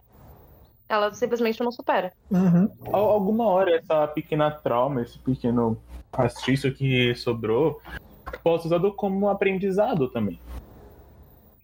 Ela 0.88 1.14
simplesmente 1.14 1.62
não 1.64 1.72
supera. 1.72 2.12
Uhum. 2.30 2.70
Alguma 2.92 3.46
hora 3.46 3.76
essa 3.76 4.08
pequena 4.08 4.52
trauma, 4.52 5.02
esse 5.02 5.18
pequeno 5.20 5.78
castiço 6.12 6.72
que 6.72 7.14
sobrou, 7.16 7.82
posso 8.44 8.68
usado 8.68 8.94
como 8.94 9.30
aprendizado 9.30 10.08
também. 10.10 10.40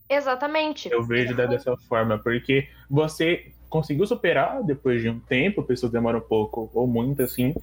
Exatamente. 0.09 0.91
Eu 0.91 1.03
vejo 1.03 1.35
dessa 1.35 1.77
forma, 1.87 2.17
porque 2.17 2.67
você 2.89 3.53
conseguiu 3.69 4.05
superar 4.05 4.61
depois 4.63 5.01
de 5.01 5.09
um 5.09 5.19
tempo, 5.19 5.63
pessoas 5.63 5.91
demoram 5.91 6.19
um 6.19 6.23
pouco 6.23 6.69
ou 6.73 6.85
muito 6.85 7.21
assim, 7.21 7.53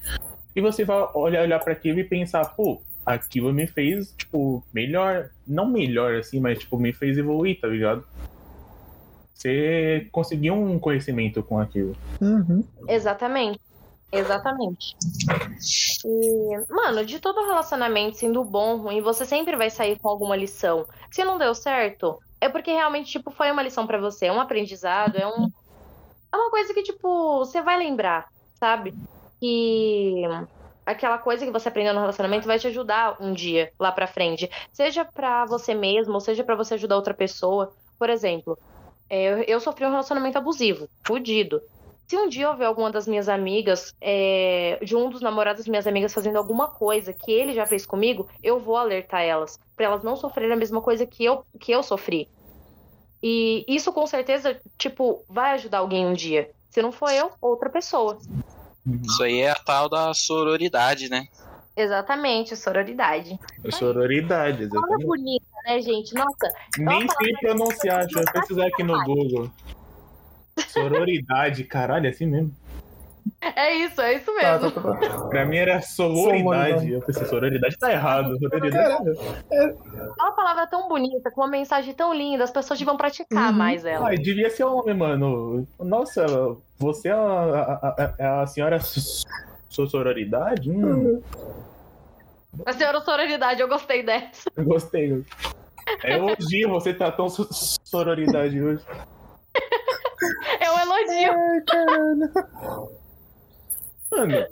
e 0.56 0.60
você 0.60 0.84
vai 0.84 1.06
olhar, 1.12 1.42
olhar 1.42 1.58
para 1.58 1.72
aquilo 1.72 2.00
e 2.00 2.04
pensar, 2.04 2.44
pô, 2.56 2.80
aquilo 3.04 3.52
me 3.52 3.66
fez, 3.66 4.14
tipo, 4.16 4.64
melhor. 4.72 5.30
Não 5.46 5.68
melhor, 5.68 6.16
assim, 6.16 6.40
mas, 6.40 6.58
tipo, 6.58 6.78
me 6.78 6.92
fez 6.92 7.16
evoluir, 7.16 7.60
tá 7.60 7.68
ligado? 7.68 8.04
Você 9.38 10.08
conseguiu 10.10 10.54
um 10.54 10.80
conhecimento 10.80 11.44
com 11.44 11.60
aquilo. 11.60 11.96
Uhum. 12.20 12.64
Exatamente. 12.88 13.60
Exatamente. 14.10 14.96
E, 16.04 16.72
mano, 16.72 17.04
de 17.04 17.20
todo 17.20 17.46
relacionamento, 17.46 18.16
sendo 18.16 18.42
bom 18.42 18.78
ruim, 18.78 19.00
você 19.00 19.24
sempre 19.24 19.54
vai 19.54 19.70
sair 19.70 19.96
com 19.98 20.08
alguma 20.08 20.34
lição. 20.34 20.86
Se 21.10 21.22
não 21.22 21.38
deu 21.38 21.54
certo, 21.54 22.18
é 22.40 22.48
porque 22.48 22.72
realmente, 22.72 23.12
tipo, 23.12 23.30
foi 23.30 23.50
uma 23.52 23.62
lição 23.62 23.86
para 23.86 23.98
você, 23.98 24.26
é 24.26 24.32
um 24.32 24.40
aprendizado, 24.40 25.16
é 25.16 25.26
um. 25.26 25.48
É 26.32 26.36
uma 26.36 26.50
coisa 26.50 26.74
que, 26.74 26.82
tipo, 26.82 27.38
você 27.38 27.62
vai 27.62 27.78
lembrar, 27.78 28.26
sabe? 28.58 28.92
E 29.40 30.22
aquela 30.84 31.18
coisa 31.18 31.44
que 31.46 31.52
você 31.52 31.68
aprendeu 31.68 31.94
no 31.94 32.00
relacionamento 32.00 32.46
vai 32.46 32.58
te 32.58 32.66
ajudar 32.66 33.16
um 33.20 33.32
dia 33.32 33.70
lá 33.78 33.92
para 33.92 34.06
frente, 34.06 34.50
seja 34.72 35.04
para 35.04 35.44
você 35.44 35.74
mesmo, 35.74 36.14
ou 36.14 36.20
seja 36.20 36.42
para 36.42 36.56
você 36.56 36.74
ajudar 36.74 36.96
outra 36.96 37.14
pessoa. 37.14 37.72
Por 37.98 38.10
exemplo, 38.10 38.58
é, 39.08 39.44
eu, 39.46 39.60
sofri 39.60 39.84
um 39.84 39.90
relacionamento 39.90 40.38
abusivo, 40.38 40.88
fudido. 41.04 41.60
Se 42.06 42.16
um 42.16 42.28
dia 42.28 42.46
eu 42.46 42.56
ver 42.56 42.64
alguma 42.64 42.90
das 42.90 43.06
minhas 43.06 43.28
amigas, 43.28 43.94
é, 44.00 44.78
de 44.82 44.96
um 44.96 45.10
dos 45.10 45.20
namorados 45.20 45.60
das 45.60 45.68
minhas 45.68 45.86
amigas 45.86 46.12
fazendo 46.12 46.36
alguma 46.36 46.68
coisa 46.68 47.12
que 47.12 47.30
ele 47.30 47.52
já 47.52 47.66
fez 47.66 47.84
comigo, 47.84 48.28
eu 48.42 48.58
vou 48.58 48.76
alertar 48.76 49.22
elas, 49.22 49.58
para 49.76 49.86
elas 49.86 50.02
não 50.02 50.16
sofrerem 50.16 50.52
a 50.52 50.56
mesma 50.56 50.80
coisa 50.80 51.04
que 51.04 51.24
eu, 51.24 51.44
que 51.60 51.70
eu 51.70 51.82
sofri. 51.82 52.28
E 53.22 53.64
isso 53.68 53.92
com 53.92 54.06
certeza, 54.06 54.60
tipo, 54.78 55.24
vai 55.28 55.52
ajudar 55.52 55.78
alguém 55.78 56.06
um 56.06 56.14
dia. 56.14 56.50
Se 56.70 56.80
não 56.80 56.92
for 56.92 57.10
eu, 57.10 57.30
outra 57.40 57.68
pessoa. 57.68 58.18
Isso 58.86 59.22
aí 59.22 59.40
é 59.40 59.50
a 59.50 59.54
tal 59.54 59.88
da 59.88 60.14
sororidade, 60.14 61.10
né? 61.10 61.26
Exatamente, 61.78 62.56
sororidade. 62.56 63.38
Sororidade, 63.70 64.64
exatamente. 64.64 64.94
Olha 64.94 65.06
bonita, 65.06 65.46
né, 65.64 65.80
gente? 65.80 66.12
Nossa. 66.12 66.52
Nem 66.76 67.06
sei 67.08 67.32
pronunciar, 67.40 68.04
deixa 68.04 68.18
eu 68.18 68.32
pesquisar 68.32 68.66
aqui 68.66 68.82
no 68.82 69.00
Google. 69.04 69.48
Sororidade, 70.66 71.62
caralho, 71.62 72.06
é 72.06 72.10
assim 72.10 72.26
mesmo. 72.26 72.52
É 73.40 73.76
isso, 73.76 74.00
é 74.00 74.14
isso 74.14 74.34
mesmo. 74.34 74.72
Tá, 74.72 74.80
tá, 74.80 75.08
tá. 75.08 75.28
Pra 75.28 75.44
mim 75.44 75.58
era 75.58 75.80
sororidade. 75.80 76.90
Eu 76.90 77.00
pensei, 77.00 77.26
sororidade 77.26 77.78
tá 77.78 77.92
errado. 77.92 78.36
Sororidade 78.40 79.10
é... 79.52 79.74
uma 80.18 80.32
palavra 80.32 80.66
tão 80.66 80.88
bonita, 80.88 81.30
com 81.30 81.42
uma 81.42 81.48
mensagem 81.48 81.94
tão 81.94 82.12
linda, 82.12 82.42
as 82.42 82.50
pessoas 82.50 82.76
deviam 82.76 82.96
praticar 82.96 83.52
uhum. 83.52 83.56
mais 83.56 83.84
ela. 83.84 84.10
Ah, 84.10 84.14
devia 84.16 84.50
ser 84.50 84.64
homem, 84.64 84.96
mano. 84.96 85.64
Nossa, 85.78 86.26
você 86.76 87.08
é 87.08 87.12
a, 87.12 87.16
a, 87.18 88.14
a, 88.18 88.42
a 88.42 88.46
senhora 88.48 88.80
sororidade? 89.68 90.72
Hum. 90.72 91.22
A 92.64 92.72
senhora 92.72 93.00
sororidade, 93.00 93.60
eu 93.60 93.68
gostei 93.68 94.02
dessa. 94.02 94.50
Eu 94.56 94.64
gostei. 94.64 95.24
É 96.02 96.14
elogio, 96.14 96.68
você 96.70 96.92
tá 96.92 97.10
tão 97.10 97.28
sororidade 97.28 98.60
hoje. 98.62 98.84
É 100.60 100.70
um 100.70 100.78
elogio. 100.80 101.32
Ai, 101.32 101.60
caralho. 101.60 102.88
Mano, 104.10 104.46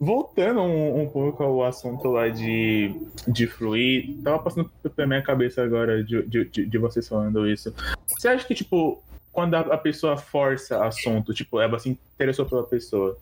voltando 0.00 0.60
um, 0.60 1.02
um, 1.02 1.08
pouco 1.08 1.42
ao 1.42 1.64
assunto 1.64 2.08
lá 2.08 2.28
de, 2.28 2.94
de 3.28 3.46
fluir, 3.46 4.16
tava 4.22 4.40
passando 4.40 4.70
pela 4.94 5.06
minha 5.06 5.22
cabeça 5.22 5.62
agora 5.62 6.02
de, 6.02 6.22
de, 6.22 6.66
de, 6.66 6.78
vocês 6.78 7.08
falando 7.08 7.48
isso. 7.48 7.72
Você 8.08 8.28
acha 8.28 8.46
que, 8.46 8.54
tipo, 8.54 9.02
quando 9.32 9.54
a, 9.54 9.60
a 9.60 9.78
pessoa 9.78 10.16
força 10.16 10.84
assunto, 10.84 11.32
tipo, 11.32 11.60
ela 11.60 11.78
se 11.78 11.90
interessou 11.90 12.46
pela 12.46 12.64
pessoa, 12.64 13.16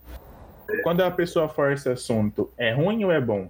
quando 0.82 1.00
a 1.02 1.10
pessoa 1.10 1.48
força 1.48 1.92
assunto, 1.92 2.50
é 2.56 2.72
ruim 2.72 3.04
ou 3.04 3.12
é 3.12 3.20
bom? 3.20 3.48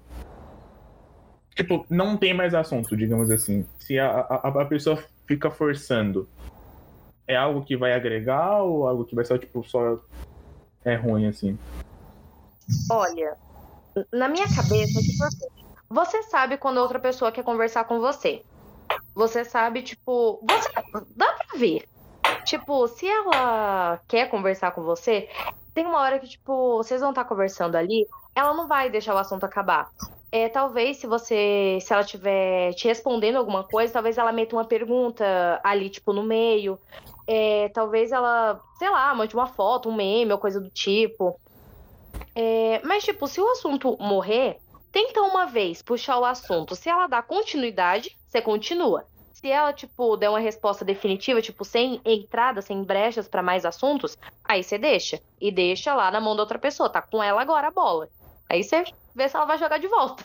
Tipo, 1.54 1.86
não 1.90 2.16
tem 2.16 2.32
mais 2.32 2.54
assunto, 2.54 2.96
digamos 2.96 3.30
assim. 3.30 3.66
Se 3.78 3.98
a, 3.98 4.08
a, 4.08 4.48
a 4.48 4.64
pessoa 4.64 5.02
fica 5.26 5.50
forçando, 5.50 6.26
é 7.26 7.36
algo 7.36 7.64
que 7.64 7.76
vai 7.76 7.92
agregar 7.92 8.62
ou 8.62 8.86
algo 8.86 9.04
que 9.04 9.14
vai 9.14 9.24
só, 9.24 9.36
tipo, 9.36 9.62
só 9.64 10.00
é 10.84 10.94
ruim, 10.94 11.26
assim? 11.26 11.58
Olha, 12.90 13.36
na 14.12 14.28
minha 14.28 14.46
cabeça, 14.46 15.00
tipo 15.00 15.24
assim, 15.24 15.46
você 15.90 16.22
sabe 16.24 16.56
quando 16.56 16.78
outra 16.78 16.98
pessoa 16.98 17.30
quer 17.30 17.44
conversar 17.44 17.84
com 17.84 18.00
você. 18.00 18.42
Você 19.14 19.44
sabe, 19.44 19.82
tipo, 19.82 20.40
você 20.42 20.68
dá 21.16 21.32
pra 21.32 21.58
ver. 21.58 21.86
Tipo, 22.46 22.88
se 22.88 23.06
ela 23.06 24.00
quer 24.08 24.30
conversar 24.30 24.72
com 24.72 24.82
você, 24.82 25.28
tem 25.74 25.86
uma 25.86 26.00
hora 26.00 26.18
que, 26.18 26.28
tipo, 26.28 26.76
vocês 26.76 27.00
vão 27.00 27.10
estar 27.10 27.24
conversando 27.24 27.76
ali, 27.76 28.06
ela 28.34 28.54
não 28.54 28.68
vai 28.68 28.90
deixar 28.90 29.14
o 29.14 29.18
assunto 29.18 29.44
acabar. 29.44 29.90
É, 30.30 30.48
talvez 30.48 30.96
se 30.96 31.06
você, 31.06 31.78
se 31.80 31.92
ela 31.92 32.02
estiver 32.02 32.72
te 32.74 32.88
respondendo 32.88 33.36
alguma 33.36 33.64
coisa, 33.64 33.92
talvez 33.92 34.16
ela 34.16 34.32
meta 34.32 34.56
uma 34.56 34.64
pergunta 34.64 35.60
ali, 35.62 35.90
tipo, 35.90 36.12
no 36.12 36.22
meio. 36.22 36.78
É, 37.26 37.68
talvez 37.68 38.12
ela, 38.12 38.58
sei 38.78 38.88
lá, 38.88 39.14
mande 39.14 39.34
uma 39.34 39.46
foto, 39.46 39.88
um 39.90 39.94
meme 39.94 40.32
ou 40.32 40.38
coisa 40.38 40.58
do 40.58 40.70
tipo. 40.70 41.38
É, 42.34 42.80
mas, 42.84 43.04
tipo, 43.04 43.26
se 43.26 43.40
o 43.40 43.50
assunto 43.50 43.96
morrer, 44.00 44.58
tenta 44.90 45.20
uma 45.20 45.46
vez 45.46 45.82
puxar 45.82 46.18
o 46.18 46.24
assunto. 46.24 46.74
Se 46.74 46.88
ela 46.88 47.06
dá 47.06 47.22
continuidade, 47.22 48.16
você 48.26 48.40
continua. 48.40 49.04
Se 49.44 49.50
ela, 49.50 49.72
tipo, 49.72 50.16
der 50.16 50.28
uma 50.30 50.38
resposta 50.38 50.84
definitiva, 50.84 51.42
tipo, 51.42 51.64
sem 51.64 52.00
entrada, 52.04 52.62
sem 52.62 52.84
brechas 52.84 53.26
para 53.28 53.42
mais 53.42 53.64
assuntos, 53.64 54.16
aí 54.44 54.62
você 54.62 54.78
deixa. 54.78 55.20
E 55.40 55.50
deixa 55.50 55.94
lá 55.94 56.10
na 56.12 56.20
mão 56.20 56.36
da 56.36 56.42
outra 56.42 56.58
pessoa. 56.60 56.88
Tá 56.88 57.02
com 57.02 57.20
ela 57.22 57.42
agora 57.42 57.68
a 57.68 57.72
bola. 57.72 58.08
Aí 58.48 58.62
você 58.62 58.84
vê 59.14 59.28
se 59.28 59.36
ela 59.36 59.44
vai 59.46 59.58
jogar 59.58 59.78
de 59.78 59.88
volta. 59.88 60.24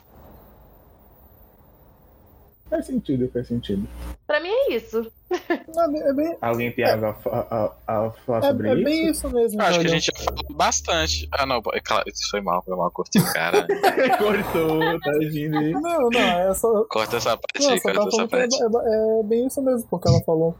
Faz 2.69 2.85
sentido, 2.85 3.29
faz 3.31 3.47
sentido. 3.47 3.87
Pra 4.25 4.39
mim 4.41 4.49
é 4.49 4.73
isso. 4.75 5.09
É 5.29 6.09
é 6.09 6.13
bem, 6.13 6.37
Alguém 6.41 6.71
tem 6.71 6.83
algo 6.89 7.05
a, 7.05 7.11
a- 7.29 7.71
a 7.87 8.11
falar 8.25 8.39
é- 8.39 8.41
sobre 8.49 8.67
é 8.69 8.73
isso? 8.75 8.83
bem 8.83 9.07
isso 9.09 9.29
mesmo. 9.29 9.61
Acho 9.61 9.79
que 9.79 9.87
a 9.87 9.89
gente 9.89 10.05
já 10.05 10.23
falou 10.23 10.55
bastante. 10.55 11.27
Ah, 11.31 11.45
não, 11.45 11.61
é 11.73 11.79
claro, 11.79 12.03
isso 12.07 12.29
foi 12.29 12.41
mal, 12.41 12.61
foi 12.63 12.75
mal, 12.75 12.91
cortei 12.91 13.21
o 13.21 13.33
cara. 13.33 13.65
Cortou, 14.17 14.79
tá 14.99 15.11
agindo 15.11 15.57
aí. 15.57 15.71
Não, 15.71 16.09
não, 16.09 16.19
é 16.19 16.53
só. 16.53 16.83
Corta 16.85 17.17
essa 17.17 17.37
parte 17.37 17.65
Não, 17.65 17.71
aí, 17.73 17.79
só 17.79 17.93
corta 17.93 18.01
tá 18.01 18.07
essa 18.07 18.23
é, 18.23 18.27
parte. 18.27 18.63
é- 18.63 19.19
é 19.19 19.23
bem 19.23 19.47
isso 19.47 19.61
mesmo, 19.61 19.87
porque 19.89 20.07
ela 20.09 20.21
falou. 20.23 20.55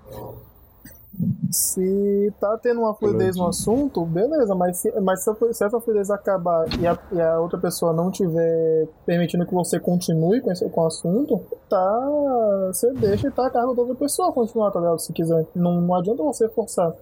Se 1.52 2.32
tá 2.40 2.58
tendo 2.58 2.82
uma 2.82 2.94
fluidez 2.94 3.36
no 3.36 3.48
assunto, 3.48 4.06
beleza, 4.06 4.54
mas 4.54 4.78
se, 4.78 4.92
mas 5.02 5.24
se, 5.24 5.32
se 5.54 5.66
essa 5.66 5.80
fluidez 5.80 6.12
acabar 6.12 6.68
e 6.80 6.86
a, 6.86 6.98
e 7.12 7.20
a 7.20 7.40
outra 7.40 7.58
pessoa 7.58 7.92
não 7.92 8.12
tiver 8.12 8.88
permitindo 9.06 9.46
que 9.46 9.54
você 9.54 9.80
continue 9.80 10.42
com, 10.42 10.52
esse, 10.52 10.70
com 10.70 10.82
o 10.82 10.86
assunto, 10.86 11.42
tá. 11.70 12.68
Você 12.68 12.92
deixa 12.94 13.28
e 13.28 13.32
tá 13.32 13.48
a 13.48 13.50
cargo 13.50 13.74
da 13.74 13.82
outra 13.82 13.96
pessoa 13.96 14.32
continuar, 14.32 14.72
tá 14.72 14.80
ligado? 14.80 15.00
Se 15.00 15.12
quiser. 15.12 15.48
Não, 15.56 15.82
não 15.82 15.96
adianta 15.96 16.22
você 16.22 16.48
forçar. 16.50 16.94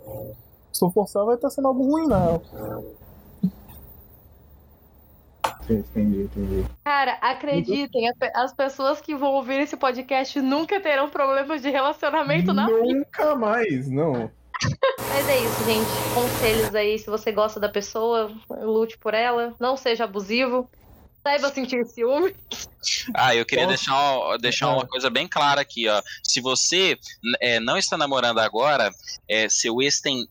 Se 0.72 0.80
for 0.80 0.92
forçar, 0.92 1.26
vai 1.26 1.36
estar 1.36 1.50
sendo 1.50 1.68
algo 1.68 1.84
ruim, 1.84 2.08
real. 2.08 2.42
Entendi, 5.70 6.22
entendi. 6.24 6.66
Cara, 6.84 7.18
acreditem, 7.22 8.12
as 8.34 8.54
pessoas 8.54 9.02
que 9.02 9.16
vão 9.16 9.34
ouvir 9.34 9.62
esse 9.62 9.76
podcast 9.76 10.40
nunca 10.42 10.80
terão 10.80 11.10
problemas 11.10 11.62
de 11.62 11.70
relacionamento, 11.70 12.54
não. 12.54 12.68
Nunca 12.68 13.36
mais, 13.36 13.90
não. 13.90 14.32
Mas 15.10 15.28
é 15.30 15.40
isso, 15.40 15.64
gente. 15.66 15.90
Conselhos 16.14 16.76
aí, 16.76 17.00
se 17.00 17.08
você 17.08 17.32
gosta 17.32 17.60
da 17.60 17.68
pessoa, 17.70 18.32
lute 18.50 18.98
por 18.98 19.14
ela, 19.14 19.54
não 19.60 19.76
seja 19.76 20.06
abusivo, 20.06 20.70
saiba 21.24 21.50
sentir 21.50 21.84
ciúme. 21.86 22.36
Ah, 23.14 23.36
eu 23.36 23.46
queria 23.46 23.66
deixar, 23.68 23.96
uma- 23.96 24.38
deixar 24.38 24.70
uma 24.70 24.86
coisa 24.86 25.10
bem 25.10 25.28
clara 25.28 25.62
aqui, 25.62 25.88
ó. 25.90 26.02
Se 26.24 26.40
você 26.40 26.98
é, 27.42 27.60
não 27.60 27.78
está 27.78 27.98
namorando 27.98 28.40
agora, 28.40 28.92
é, 29.28 29.50
seu 29.50 29.82
ex 29.82 30.00
tem 30.00 30.28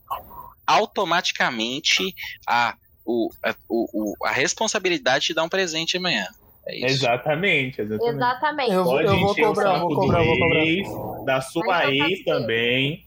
automaticamente 0.65 2.15
a, 2.47 2.75
o, 3.05 3.29
a, 3.43 3.53
o- 3.69 3.87
o- 3.93 4.25
a 4.25 4.31
responsabilidade 4.31 5.27
de 5.27 5.33
dar 5.33 5.43
um 5.43 5.49
presente 5.49 5.97
amanhã. 5.97 6.25
É 6.67 6.75
isso. 6.77 6.85
Exatamente, 7.05 7.81
exatamente. 7.81 8.15
Exatamente. 8.15 8.71
Eu- 8.71 8.83
Pode 8.83 9.05
eu 9.07 9.19
vou 9.19 9.35
cobrar, 9.35 9.79
vou 9.79 9.95
cobrar, 9.95 10.23
vou 10.23 10.37
cobrar. 10.39 11.25
da 11.25 11.41
sua 11.41 11.63
ex 11.91 12.23
também. 12.25 13.05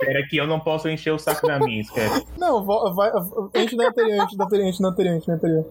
Espera 0.00 0.26
que 0.28 0.36
eu 0.36 0.46
não 0.46 0.60
posso 0.60 0.88
encher 0.88 1.12
o 1.12 1.18
saco 1.18 1.46
da 1.46 1.58
minha, 1.58 1.80
esquece. 1.80 2.24
Não, 2.38 2.64
vo- 2.64 2.92
vai, 2.94 3.10
enche 3.56 3.74
na 3.74 3.88
anterior, 3.88 4.24
enche 4.24 4.36
na 4.36 4.44
anterior, 4.44 4.68
enche 4.68 4.82
na 4.82 4.88
anterior, 4.90 5.16
enche 5.16 5.28
na 5.28 5.34
anterior. 5.34 5.66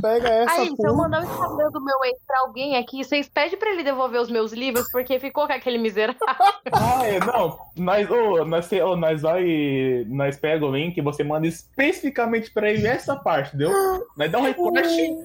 Pega 0.00 0.28
essa 0.28 0.62
Aí, 0.62 0.68
se 0.74 0.86
eu 0.86 0.94
mandar 0.94 1.20
o 1.20 1.24
Instagram 1.24 1.70
do 1.70 1.84
meu 1.84 2.04
ex 2.04 2.18
pra 2.26 2.40
alguém 2.40 2.76
aqui, 2.76 3.04
vocês 3.04 3.28
pedem 3.28 3.58
pra 3.58 3.70
ele 3.70 3.82
devolver 3.82 4.20
os 4.20 4.30
meus 4.30 4.52
livros, 4.52 4.90
porque 4.90 5.18
ficou 5.18 5.46
com 5.46 5.52
aquele 5.52 5.78
miserável. 5.78 6.20
ah, 6.72 7.06
é, 7.06 7.20
não. 7.20 7.58
Nós, 7.76 8.10
ô, 8.10 8.44
nós, 8.44 8.72
ô, 8.72 8.96
nós 8.96 9.22
vai. 9.22 10.04
Nós 10.06 10.36
pega 10.36 10.64
o 10.64 10.74
link 10.74 10.96
e 10.96 11.02
você 11.02 11.22
manda 11.24 11.46
especificamente 11.46 12.50
pra 12.50 12.70
ele 12.70 12.86
essa 12.86 13.16
parte, 13.16 13.48
entendeu? 13.48 13.72
Nós 14.16 14.30
dá 14.30 14.38
um 14.38 14.42
recorte. 14.42 15.18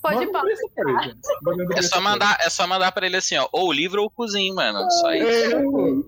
Pode 0.00 0.26
pra 0.28 0.42
É 1.76 1.82
só 1.82 2.00
mandar, 2.00 2.38
é 2.40 2.48
só 2.48 2.66
mandar 2.66 2.92
pra 2.92 3.06
ele 3.06 3.16
assim, 3.16 3.36
ó, 3.36 3.48
ou 3.52 3.68
o 3.68 3.72
livro 3.72 4.00
ou 4.00 4.06
o 4.06 4.10
cozinho, 4.10 4.54
mano. 4.54 4.88
Só 4.90 5.12
isso. 5.12 5.56
É, 5.56 5.62
pô. 5.62 6.04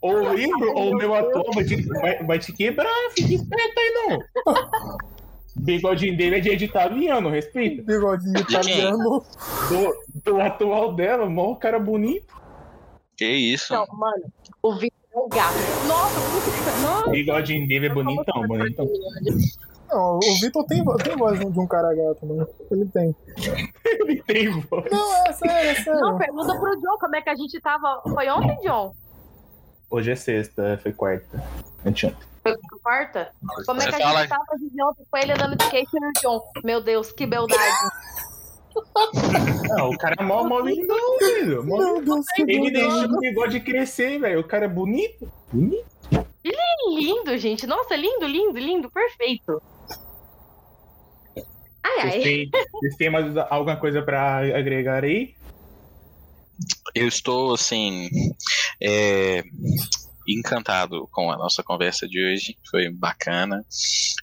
Ou 0.00 0.14
o 0.14 0.34
livro, 0.34 0.72
ou 0.72 0.92
o 0.92 0.96
meu 0.96 1.14
ator 1.14 1.44
vai 1.54 1.64
te, 1.64 1.82
vai, 1.88 2.22
vai 2.24 2.38
te 2.38 2.52
quebrar, 2.52 2.92
fica 3.10 3.34
esperto 3.34 3.78
aí 3.78 3.90
não. 3.90 4.98
Bigodinho 5.58 6.16
dele 6.16 6.36
é 6.36 6.40
de 6.40 6.64
italiano, 6.64 7.30
respeita. 7.30 7.82
Bigodinho 7.82 8.38
italiano. 8.38 9.24
Do, 9.68 10.22
do 10.22 10.40
atual 10.40 10.94
dela, 10.94 11.28
mó 11.28 11.54
cara 11.54 11.78
bonito. 11.78 12.34
Que 13.16 13.26
isso. 13.26 13.72
Não, 13.72 13.86
mano, 13.92 14.24
o 14.62 14.74
Vitor 14.74 14.98
é 15.12 15.18
um 15.18 15.28
gato. 15.28 15.54
Nossa, 15.88 16.20
muito 16.28 16.82
Nossa, 16.82 17.10
Bigodinho 17.10 17.66
dele 17.66 17.86
é 17.86 17.88
bonitão, 17.88 18.46
bonitão. 18.46 18.86
Não, 19.90 20.18
o 20.18 20.40
Vitor 20.40 20.64
tem, 20.66 20.84
tem 21.02 21.16
voz 21.16 21.38
de 21.38 21.46
um 21.46 21.66
cara 21.66 21.94
gato, 21.94 22.26
mano. 22.26 22.46
Ele 22.70 22.86
tem. 22.86 23.16
Ele 23.84 24.22
tem 24.22 24.50
voz. 24.50 24.90
Não, 24.90 25.26
é 25.26 25.32
sério, 25.32 25.70
é 25.70 25.74
sério. 25.74 26.00
Não, 26.00 26.18
pergunta 26.18 26.54
pro 26.58 26.80
John 26.80 26.98
como 27.00 27.16
é 27.16 27.22
que 27.22 27.30
a 27.30 27.34
gente 27.34 27.58
tava. 27.60 28.02
Foi 28.02 28.28
ontem, 28.28 28.58
John? 28.62 28.94
Hoje 29.88 30.10
é 30.10 30.16
sexta, 30.16 30.78
foi 30.82 30.92
quarta. 30.92 31.42
Anteontem. 31.84 32.35
Quarta? 32.82 33.32
Como 33.66 33.80
é 33.80 33.84
Você 33.84 33.90
que 33.96 34.02
a 34.02 34.06
fala- 34.06 34.20
gente 34.20 34.28
tava 34.28 34.44
de 34.58 34.82
ontem 34.82 35.04
com 35.10 35.18
ele 35.18 35.32
andando 35.32 35.56
de 35.56 35.64
skate 35.64 36.00
no 36.00 36.12
John? 36.22 36.42
Meu 36.64 36.80
Deus, 36.80 37.12
que 37.12 37.26
beldade. 37.26 37.62
Não, 39.70 39.88
o 39.90 39.98
cara 39.98 40.14
é 40.18 40.22
mó, 40.22 40.44
mó 40.44 40.60
lindão, 40.60 41.18
velho. 41.18 41.64
Mó 41.64 41.78
Meu 41.78 42.04
Deus, 42.04 42.26
que 42.34 42.42
Ele 42.42 42.70
deixou 42.70 43.04
o 43.04 43.18
bigode 43.20 43.60
crescer, 43.60 44.18
velho. 44.20 44.40
O 44.40 44.44
cara 44.44 44.66
é 44.66 44.68
bonito. 44.68 45.30
Bonito. 45.52 45.86
lindo, 46.98 47.36
gente. 47.38 47.66
Nossa, 47.66 47.96
lindo, 47.96 48.26
lindo, 48.26 48.58
lindo, 48.58 48.90
perfeito. 48.90 49.60
Ai, 51.82 52.00
Vocês 52.00 52.14
ai. 52.14 52.20
têm, 52.22 52.50
vocês 52.72 52.96
têm 52.96 53.10
mais 53.10 53.36
alguma 53.50 53.76
coisa 53.76 54.02
pra 54.02 54.38
agregar 54.38 55.04
aí? 55.04 55.34
Eu 56.94 57.06
estou, 57.08 57.54
assim, 57.54 58.08
é, 58.80 59.42
encantado 60.28 61.08
com 61.12 61.30
a 61.30 61.36
nossa 61.36 61.62
conversa 61.62 62.06
de 62.08 62.24
hoje. 62.24 62.56
Foi 62.70 62.88
bacana. 62.90 63.64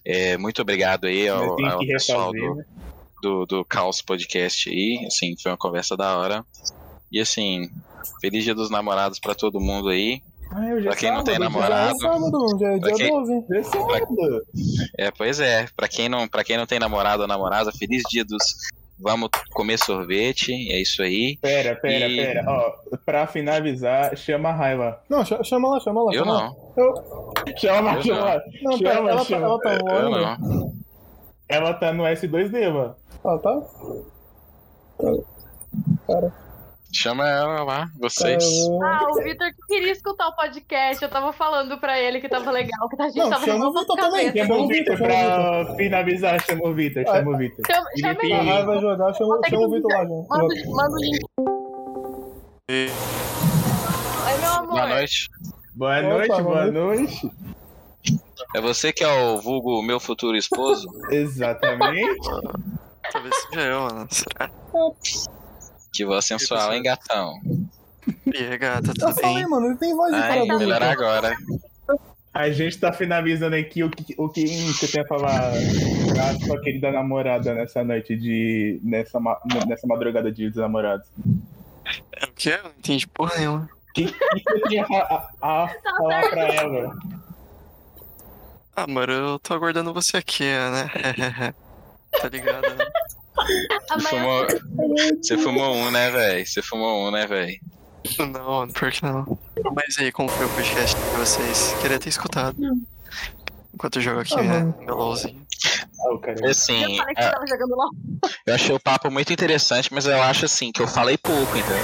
É, 0.06 0.38
muito 0.38 0.62
obrigado 0.62 1.06
aí 1.06 1.28
ao, 1.30 1.52
ao 1.66 1.80
pessoal 1.80 2.32
refazer, 2.32 2.50
do, 2.50 2.56
né? 2.56 2.66
do, 3.22 3.46
do 3.46 3.66
Caos 3.66 4.02
Podcast 4.02 4.70
aí. 4.70 5.04
Assim, 5.08 5.36
foi 5.42 5.52
uma 5.52 5.58
conversa 5.58 5.96
da 5.96 6.18
hora. 6.18 6.46
E 7.12 7.20
assim, 7.20 7.70
feliz 8.20 8.44
dia 8.44 8.56
dos 8.56 8.70
namorados 8.70 9.20
pra 9.20 9.36
todo 9.36 9.60
mundo 9.60 9.90
aí. 9.90 10.22
Ah, 10.52 10.60
Pra 10.84 10.96
quem 10.96 11.12
não 11.12 11.24
tem 11.24 11.34
sábado, 11.34 11.34
Já 11.34 11.34
é 11.34 11.40
namorado. 11.40 12.00
sábado, 12.00 12.58
já 12.60 12.68
é 12.74 12.80
Pra 12.80 12.92
dia 12.92 13.06
quem- 13.06 13.10
12. 13.10 13.46
Já 13.50 13.58
é 13.58 13.64
sábado. 13.64 14.46
É, 15.00 15.12
pois 15.12 15.40
é. 15.40 15.68
Pra 15.76 15.88
quem 15.88 16.08
não, 16.10 16.28
pra 16.28 16.44
quem 16.44 16.58
não 16.58 16.66
tem 16.68 16.78
namorado 16.80 17.24
ou 17.24 17.28
namorada, 17.28 17.72
feliz 17.72 18.04
dia 18.10 18.24
dos. 18.24 18.44
Vamos 19.04 19.30
comer 19.52 19.78
sorvete. 19.78 20.54
É 20.72 20.80
isso 20.82 21.04
aí. 21.04 21.38
Pera, 21.42 21.76
pera, 21.76 22.08
E- 22.08 22.16
pera. 22.16 22.44
Ó, 22.48 22.72
pra 23.06 23.28
finalizar, 23.28 24.16
chama 24.16 24.50
a 24.50 24.54
raiva. 24.54 25.00
Não, 25.10 25.26
cha- 25.26 25.44
chama 25.44 25.70
lá, 25.72 25.80
chama 25.82 26.04
lá. 26.04 26.14
Eu 26.14 26.20
chama 26.20 26.34
lá. 26.34 26.44
não. 26.48 26.84
Eu- 26.86 27.34
Chama, 27.58 27.94
Eu 27.96 28.02
chama. 28.02 28.42
Não, 28.64 28.80
pera, 28.80 28.96
Chama, 28.96 29.10
ela, 29.10 29.20
tá, 29.20 29.26
chama. 29.26 29.46
ela 29.46 29.60
tá 29.60 29.80
no 29.80 30.10
não. 30.10 30.74
Ela 31.50 31.74
tá 31.74 31.94
no 31.94 32.04
S2D, 32.04 32.72
mano. 32.72 32.96
Ah, 33.26 33.38
tá? 33.38 33.62
Cara, 36.08 36.34
Chama 36.96 37.28
ela 37.28 37.64
lá, 37.64 37.90
vocês. 38.00 38.44
Ah, 38.84 39.08
o 39.10 39.16
Vitor 39.24 39.48
que 39.52 39.66
queria 39.68 39.92
escutar 39.92 40.28
o 40.28 40.36
podcast. 40.36 41.04
Eu 41.04 41.10
tava 41.10 41.34
falando 41.34 41.78
pra 41.80 42.00
ele 42.00 42.22
que 42.22 42.30
tava 42.30 42.52
legal, 42.52 42.88
que 42.88 43.02
a 43.02 43.06
gente 43.08 43.18
Não, 43.18 43.30
tava 43.32 43.46
chama 43.46 43.68
o 43.68 43.74
com 43.74 43.80
Vitor 43.80 43.96
também. 43.98 44.32
Chama 44.32 44.56
o 44.58 44.68
Vitor 44.68 44.98
pra 44.98 45.76
finalizar. 45.76 46.40
Chama 46.46 46.68
o 46.70 46.74
Vitor, 46.76 47.04
chama 47.04 47.32
o 47.32 47.38
Vitor. 47.38 47.66
Chama, 47.66 47.88
Ele 47.94 48.02
chama 48.02 48.20
ele. 48.24 48.64
Vai 48.66 48.80
jogar, 48.80 49.14
chama, 49.16 49.40
chama 49.50 49.66
o 49.68 49.72
Vitor 49.72 49.92
lá. 49.92 50.04
Manda, 50.06 50.46
o- 50.46 50.76
manda 50.76 50.94
o 50.94 50.98
link. 51.00 51.26
Oi, 52.70 52.90
meu 54.40 54.52
amor. 54.52 54.68
Boa 54.70 54.88
noite. 54.88 55.30
Boa 55.76 56.00
Opa, 56.00 56.10
noite, 56.10 56.28
boa 56.30 56.44
boa 56.44 56.66
noite. 56.72 57.32
É 58.56 58.62
você 58.62 58.94
que 58.94 59.04
é 59.04 59.08
o 59.12 59.42
vulgo 59.42 59.82
meu 59.82 60.00
futuro 60.00 60.38
esposo? 60.38 60.88
Exatamente. 61.10 62.30
Talvez 63.12 63.36
seja 63.50 63.62
eu, 63.62 63.82
mano. 63.82 64.08
Será? 64.12 64.50
Que 65.94 66.06
voz 66.06 66.26
sensual, 66.26 66.74
hein, 66.74 66.82
gatão? 66.84 67.40
E 68.34 68.38
aí, 68.38 68.58
gata, 68.58 68.90
Eu 68.90 68.94
tudo 68.96 69.14
falei, 69.16 69.36
bem? 69.36 69.48
mano, 69.48 69.68
ele 69.68 69.78
tem 69.78 69.96
voz 69.96 70.12
de 70.14 70.20
Ai, 70.20 70.28
cara 70.28 70.58
melhor 70.58 70.80
bonita. 70.80 70.92
agora. 70.92 71.38
A 72.34 72.50
gente 72.50 72.80
tá 72.80 72.92
finalizando 72.92 73.56
aqui 73.56 73.84
o 73.84 73.92
que, 73.92 74.16
o 74.18 74.28
que 74.28 74.48
você 74.48 74.88
tem 74.88 75.02
a 75.02 75.08
falar 75.08 75.52
pra 76.12 76.34
sua 76.46 76.60
querida 76.62 76.92
namorada 76.92 77.54
nessa 77.54 77.84
noite 77.84 78.16
de. 78.16 78.80
nessa, 78.84 79.20
ma- 79.20 79.40
nessa 79.68 79.86
madrugada 79.86 80.32
de 80.32 80.48
dos 80.50 80.58
namorados. 80.58 81.06
É 82.14 82.26
o 82.26 82.32
quê? 82.34 82.58
Eu 82.58 82.64
não 82.64 82.72
entendi 82.72 83.06
porra 83.08 83.38
nenhuma. 83.38 83.70
O 83.90 83.94
que, 83.94 84.06
que 84.12 84.44
você 84.52 84.60
tem 84.68 84.80
a, 84.80 84.86
a- 84.86 85.30
a 85.42 85.68
falar 85.98 86.30
pra 86.32 86.42
ela? 86.56 86.96
Ah, 88.76 88.88
mano, 88.88 89.14
eu 89.14 89.38
tô 89.40 89.54
aguardando 89.54 89.94
você 89.94 90.18
aqui, 90.18 90.44
né? 90.44 90.90
tá 92.20 92.28
ligado? 92.30 92.64
né? 92.76 92.86
Você 93.36 94.00
fumou, 94.10 94.48
você 95.22 95.38
fumou 95.38 95.74
um, 95.76 95.92
né, 95.92 96.12
velho? 96.12 96.46
Você 96.46 96.62
fumou 96.62 97.08
um, 97.08 97.12
né, 97.12 97.26
velho? 97.28 97.58
Não, 98.20 98.68
pior 98.68 98.92
que 98.92 99.04
não. 99.04 99.38
Mas 99.76 99.98
aí, 99.98 100.12
como 100.12 100.30
foi 100.30 100.46
o 100.46 100.50
podcast 100.50 100.96
de 100.96 101.18
vocês? 101.18 101.74
Queria 101.82 101.98
ter 102.00 102.10
escutado. 102.10 102.56
Enquanto 103.74 103.96
eu 103.98 104.02
jogo 104.02 104.20
aqui, 104.20 104.36
Ah, 104.38 104.44
né? 104.44 104.74
Meu 104.82 104.96
LOLzinho. 104.96 105.42
O 106.12 106.18
cara. 106.20 106.50
Assim, 106.50 106.82
Eu 106.98 106.98
falei 106.98 107.16
que 107.16 107.22
ah, 107.22 107.24
você 107.24 107.32
tava 107.32 107.48
jogando 107.48 107.76
LOL. 107.76 107.90
eu 108.46 108.54
achei 108.56 108.76
o 108.76 108.80
papo 108.80 109.10
muito 109.10 109.32
interessante, 109.32 109.94
mas 109.94 110.06
eu 110.06 110.22
acho 110.22 110.46
assim, 110.46 110.72
que 110.72 110.82
eu 110.82 110.88
falei 110.88 111.18
pouco, 111.18 111.58
entendeu? 111.58 111.78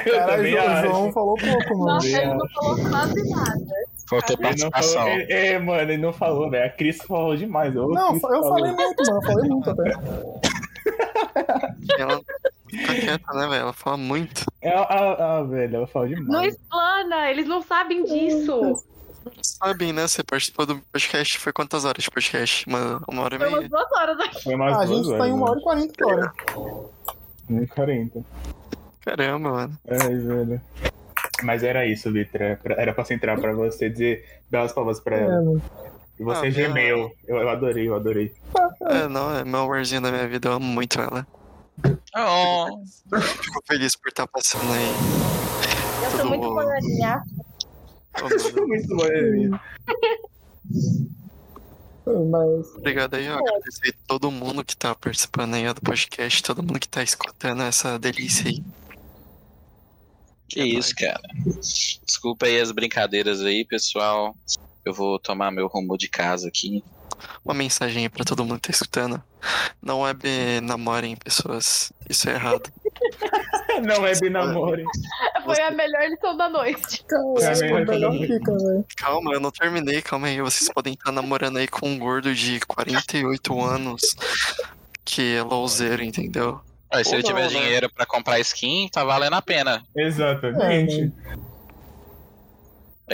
Eu 0.06 0.14
Caralho, 0.18 0.36
também 0.36 0.54
o 0.54 0.60
acho. 0.70 0.86
João 0.88 1.12
falou 1.12 1.34
pouco, 1.36 1.78
mano. 1.78 1.94
Nossa, 1.94 2.06
ele 2.08 2.34
não 2.34 2.48
falou 2.48 2.76
quase 2.90 3.30
nada. 3.30 3.60
Faltou 4.08 4.38
participação. 4.38 5.02
falou, 5.04 5.20
é, 5.28 5.58
mano, 5.58 5.80
ele 5.92 5.96
não 5.98 6.12
falou, 6.12 6.50
velho. 6.50 6.64
A 6.66 6.68
Cris 6.70 6.96
falou 7.06 7.36
demais. 7.36 7.76
ô, 7.76 7.88
Não, 7.88 8.10
Cris 8.12 8.22
eu 8.22 8.28
falou. 8.30 8.48
falei 8.48 8.72
muito, 8.72 9.02
mano. 9.04 9.16
Eu 9.18 9.22
falei 9.22 9.50
muito 9.50 9.70
até. 9.70 10.49
E 10.90 11.92
ela 12.00 12.18
tá 12.20 12.94
quieta, 12.94 13.32
né, 13.34 13.46
velho? 13.48 13.54
Ela 13.62 13.72
fala 13.72 13.96
muito. 13.96 14.44
É, 14.62 14.70
ah, 14.74 15.38
ah, 15.38 15.42
velho, 15.44 15.76
ela 15.76 15.86
Não 16.08 16.16
demais. 16.22 16.54
explana, 16.54 17.30
eles 17.30 17.46
não 17.46 17.62
sabem 17.62 18.04
disso. 18.04 18.84
Sabem, 19.42 19.92
né? 19.92 20.06
Você 20.08 20.22
participou 20.24 20.64
do 20.66 20.78
podcast. 20.92 21.38
Foi 21.38 21.52
quantas 21.52 21.84
horas 21.84 22.02
de 22.04 22.10
podcast? 22.10 22.66
Uma, 22.66 23.02
uma 23.08 23.22
hora 23.22 23.36
e 23.36 23.38
Foi 23.38 23.48
umas 23.48 23.58
meia. 23.58 23.68
duas 23.68 23.92
horas 23.92 24.20
aqui. 24.20 24.42
Foi 24.44 24.54
umas 24.54 24.72
Ah, 24.72 24.80
a 24.82 24.84
duas 24.86 25.06
gente 25.06 25.18
tá 25.18 25.28
em 25.28 25.32
horas, 25.32 25.34
1 25.34 25.42
hora 25.42 25.58
e 25.58 25.62
40 25.62 26.04
agora. 26.04 26.32
né? 27.48 27.66
40. 27.66 28.24
Caramba, 29.02 29.50
mano. 29.50 29.78
Ai, 29.88 30.16
velho. 30.16 30.60
Mas 31.42 31.62
era 31.62 31.86
isso, 31.86 32.10
Vitor. 32.12 32.40
Era 32.40 32.56
pra- 32.56 32.94
pra 32.94 33.04
centrar 33.04 33.38
pra 33.40 33.52
você 33.52 33.88
dizer 33.90 34.24
belas 34.50 34.72
palavras 34.72 35.00
pra 35.00 35.16
É, 35.16 35.22
ela. 35.22 35.36
mano. 35.36 35.62
E 36.18 36.22
você 36.22 36.46
Ah, 36.46 36.50
gemeu. 36.50 37.10
Eu, 37.26 37.36
eu 37.38 37.48
adorei, 37.48 37.88
eu 37.88 37.94
adorei. 37.94 38.32
É, 38.88 39.08
não, 39.08 39.36
é 39.36 39.44
meu 39.44 39.60
amorzinho 39.60 40.00
da 40.00 40.10
minha 40.10 40.26
vida. 40.28 40.48
Eu 40.48 40.52
amo 40.54 40.66
muito 40.66 41.00
ela. 41.00 41.26
Oh, 42.16 42.82
Fico 43.18 43.62
feliz 43.66 43.96
por 43.96 44.08
estar 44.08 44.26
passando 44.26 44.72
aí. 44.72 44.90
Eu 46.04 46.10
sou 46.10 46.26
muito. 46.26 46.46
Ô, 46.46 46.54
mano, 46.54 46.70
Muito 48.66 49.06
Emílio. 49.06 49.60
Mas. 52.30 52.74
Obrigado 52.76 53.14
aí, 53.14 53.28
ó. 53.30 53.38
Agradecer 53.38 53.90
a 53.90 54.06
todo 54.08 54.30
mundo 54.30 54.64
que 54.64 54.76
tá 54.76 54.94
participando 54.94 55.54
aí 55.54 55.72
do 55.72 55.80
podcast, 55.80 56.42
todo 56.42 56.62
mundo 56.62 56.80
que 56.80 56.88
tá 56.88 57.02
escutando 57.02 57.62
essa 57.62 57.98
delícia 57.98 58.48
aí. 58.48 58.62
que 60.48 60.62
isso, 60.62 60.94
cara. 60.96 61.20
Desculpa 62.04 62.46
aí 62.46 62.60
as 62.60 62.72
brincadeiras 62.72 63.42
aí, 63.42 63.64
pessoal. 63.64 64.34
Eu 64.84 64.92
vou 64.92 65.18
tomar 65.18 65.50
meu 65.50 65.68
rumo 65.68 65.96
de 65.96 66.08
casa 66.08 66.48
aqui. 66.48 66.82
Uma 67.44 67.54
mensagem 67.54 68.04
aí 68.04 68.08
pra 68.08 68.24
todo 68.24 68.44
mundo 68.44 68.60
que 68.60 68.68
tá 68.68 68.70
escutando. 68.70 69.22
Não 69.82 70.00
web 70.00 70.28
namorem 70.62 71.16
pessoas. 71.16 71.92
Isso 72.08 72.28
é 72.28 72.34
errado. 72.34 72.70
Não 73.82 74.06
é 74.06 74.18
bem 74.18 74.30
namoro. 74.30 74.82
Foi 75.44 75.60
a 75.62 75.70
melhor 75.70 76.02
lição 76.08 76.36
da 76.36 76.48
noite. 76.48 77.04
É, 77.38 77.54
foi 77.56 77.84
né? 77.84 78.26
fica. 78.26 78.52
Calma, 78.96 79.32
eu 79.32 79.40
não 79.40 79.50
terminei, 79.50 80.02
calma 80.02 80.26
aí. 80.26 80.40
Vocês 80.40 80.70
podem 80.72 80.92
estar 80.92 81.12
namorando 81.12 81.56
aí 81.56 81.66
com 81.66 81.88
um 81.88 81.98
gordo 81.98 82.34
de 82.34 82.60
48 82.60 83.62
anos 83.62 84.02
que 85.04 85.36
é 85.36 85.42
louzeiro, 85.42 86.02
entendeu? 86.02 86.60
Se 87.02 87.10
Ou 87.10 87.16
eu 87.16 87.22
tiver 87.22 87.44
não, 87.44 87.50
né? 87.50 87.60
dinheiro 87.60 87.90
pra 87.90 88.04
comprar 88.04 88.40
skin, 88.40 88.88
tá 88.92 89.04
valendo 89.04 89.34
a 89.34 89.42
pena. 89.42 89.82
Exatamente. 89.96 91.12
É 91.26 91.36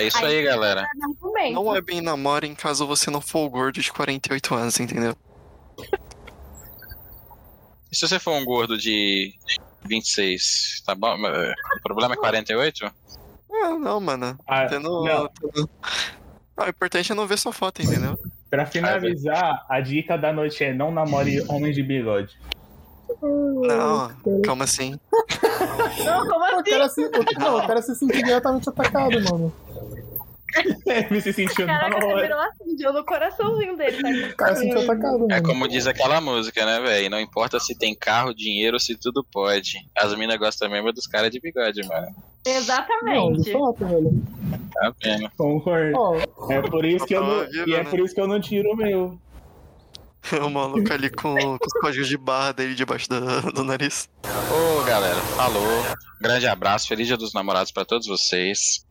isso 0.04 0.24
aí, 0.24 0.42
galera. 0.42 0.86
Também. 1.20 1.52
Não 1.52 1.74
é 1.74 1.80
bem 1.80 2.00
namorem 2.00 2.54
caso 2.54 2.86
você 2.86 3.10
não 3.10 3.20
for 3.20 3.46
o 3.46 3.50
gordo 3.50 3.80
de 3.80 3.92
48 3.92 4.54
anos, 4.54 4.78
entendeu? 4.80 5.14
E 7.90 7.96
se 7.96 8.06
você 8.06 8.18
for 8.18 8.32
um 8.32 8.44
gordo 8.44 8.76
de 8.76 9.32
26, 9.86 10.82
tá 10.84 10.94
bom? 10.94 11.16
O 11.16 11.82
problema 11.82 12.14
é 12.14 12.16
48? 12.16 12.86
Ah, 12.86 13.70
não, 13.78 14.00
mano. 14.00 14.38
Ah, 14.46 14.66
Tendo, 14.66 15.04
não. 15.04 15.28
tendo- 15.28 15.70
Ah, 16.56 16.64
o 16.66 16.68
importante 16.68 17.12
é 17.12 17.14
não 17.14 17.26
ver 17.26 17.38
sua 17.38 17.52
foto, 17.52 17.82
entendeu? 17.82 18.18
Pra 18.50 18.66
finalizar, 18.66 19.64
a 19.68 19.80
dica 19.80 20.16
da 20.16 20.32
noite 20.32 20.62
é 20.64 20.72
não 20.72 20.90
namore 20.90 21.42
homens 21.48 21.74
de 21.74 21.82
bigode. 21.82 22.36
Não, 23.22 24.40
calma 24.42 24.64
assim. 24.64 24.98
Não, 26.04 26.28
como 26.28 26.40
O 26.40 26.44
assim? 26.60 26.70
cara 26.70 26.88
se, 26.88 27.04
o, 27.04 27.10
não, 27.38 27.58
o 27.58 27.66
cara 27.66 27.82
se 27.82 27.94
sentiu 27.94 28.22
diretamente 28.22 28.68
atacado, 28.68 29.20
mano. 29.30 29.52
Me 31.10 31.20
se 31.20 31.32
sentiu 31.34 31.66
na 31.66 31.78
Caraca, 31.80 32.00
você 32.00 32.06
hora. 32.06 32.22
virou 32.22 32.40
assim, 32.40 32.76
deu 32.76 32.92
no 32.92 33.04
coraçãozinho 33.04 33.76
dele, 33.76 34.00
tá? 34.02 34.08
O 34.32 34.36
cara 34.36 34.56
se 34.56 34.62
sentiu 34.62 34.80
atacado, 34.80 35.18
mano. 35.18 35.32
É 35.32 35.40
como 35.42 35.68
diz 35.68 35.86
aquela 35.86 36.18
música, 36.20 36.64
né, 36.64 36.80
velho? 36.80 37.10
Não 37.10 37.20
importa 37.20 37.60
se 37.60 37.76
tem 37.76 37.94
carro, 37.94 38.32
dinheiro, 38.34 38.80
se 38.80 38.96
tudo 38.96 39.22
pode. 39.30 39.76
As 39.96 40.14
minas 40.16 40.38
gostam 40.38 40.70
mesmo 40.70 40.92
dos 40.92 41.06
caras 41.06 41.30
de 41.30 41.40
bigode, 41.40 41.86
mano. 41.86 42.06
Não, 42.06 42.42
de 42.44 42.50
Exatamente. 42.50 43.52
fato, 43.52 43.86
velho. 43.86 44.22
Tá 44.72 44.92
vendo? 45.02 45.30
Concordo. 45.36 45.92
Ó, 45.98 46.50
É 46.52 46.62
por 46.62 46.84
isso 46.86 47.04
que 47.04 47.14
eu 47.14 47.22
não, 47.24 47.44
e 47.66 47.74
é 47.74 47.84
por 47.84 47.98
isso 47.98 48.14
que 48.14 48.20
eu 48.20 48.28
não 48.28 48.40
tiro 48.40 48.70
o 48.72 48.76
meu. 48.76 49.18
O 50.44 50.50
maluco 50.50 50.92
ali 50.92 51.10
com, 51.10 51.34
com 51.34 51.66
os 51.66 51.72
códigos 51.80 52.08
de 52.08 52.16
barra 52.16 52.52
dele 52.52 52.74
debaixo 52.74 53.08
do, 53.08 53.52
do 53.52 53.64
nariz. 53.64 54.08
Ô, 54.24 54.82
galera, 54.84 55.20
falou. 55.36 55.62
Grande 56.20 56.46
abraço, 56.46 56.88
feliz 56.88 57.06
dia 57.06 57.16
dos 57.16 57.32
namorados 57.32 57.72
pra 57.72 57.84
todos 57.84 58.06
vocês. 58.06 58.84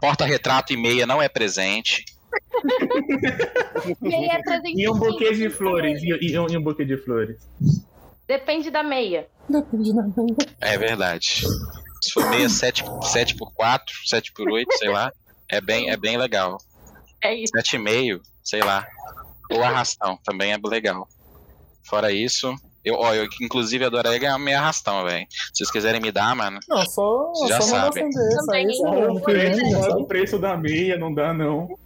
Porta-retrato 0.00 0.72
e 0.72 0.76
meia 0.76 1.06
não 1.06 1.22
é 1.22 1.28
presente. 1.28 2.04
Meia 4.00 4.32
é 4.32 4.42
presente. 4.42 4.80
E 4.80 4.88
um 4.88 4.98
buquê 4.98 5.32
de 5.32 5.48
flores. 5.50 6.02
E, 6.02 6.08
e 6.08 6.38
um, 6.38 6.46
e 6.48 6.56
um 6.56 6.62
buquê 6.62 6.84
de 6.84 6.96
flores. 6.98 7.36
Depende 8.26 8.70
da 8.70 8.82
meia. 8.82 9.26
depende 9.48 9.94
da 9.94 10.02
minha. 10.02 10.36
É 10.60 10.76
verdade. 10.76 11.42
Se 12.02 12.12
for 12.12 12.28
meia 12.28 12.48
7, 12.48 12.84
7 13.02 13.36
por 13.36 13.52
4, 13.52 13.94
7 14.06 14.32
por 14.32 14.50
8, 14.50 14.70
sei 14.78 14.90
lá, 14.90 15.10
é 15.48 15.60
bem, 15.60 15.90
é 15.90 15.96
bem 15.96 16.18
legal. 16.18 16.58
É 17.22 17.34
isso. 17.34 17.52
7,5, 17.54 18.20
sei 18.42 18.62
lá. 18.62 18.86
Ou 19.50 19.62
arrastão, 19.62 20.18
também 20.24 20.52
é 20.52 20.58
legal. 20.62 21.06
Fora 21.82 22.10
isso, 22.10 22.54
eu, 22.84 22.94
ó, 22.94 23.14
eu 23.14 23.26
inclusive 23.40 23.84
adoraria 23.84 24.18
ganhar 24.18 24.38
meia 24.38 24.58
arrastão, 24.58 25.04
velho. 25.04 25.26
Se 25.30 25.58
vocês 25.58 25.70
quiserem 25.70 26.00
me 26.00 26.10
dar, 26.12 26.34
mano. 26.36 26.58
Não, 26.68 26.82
só, 26.86 27.30
Vocês 27.32 27.48
já 27.50 27.60
só 27.60 27.88
o 27.88 27.92
preço, 27.92 28.82
olha 28.86 29.80
sabe? 29.82 30.02
o 30.02 30.06
preço 30.06 30.38
da 30.38 30.56
meia, 30.56 30.96
não 30.98 31.12
dá 31.12 31.32
não. 31.32 31.78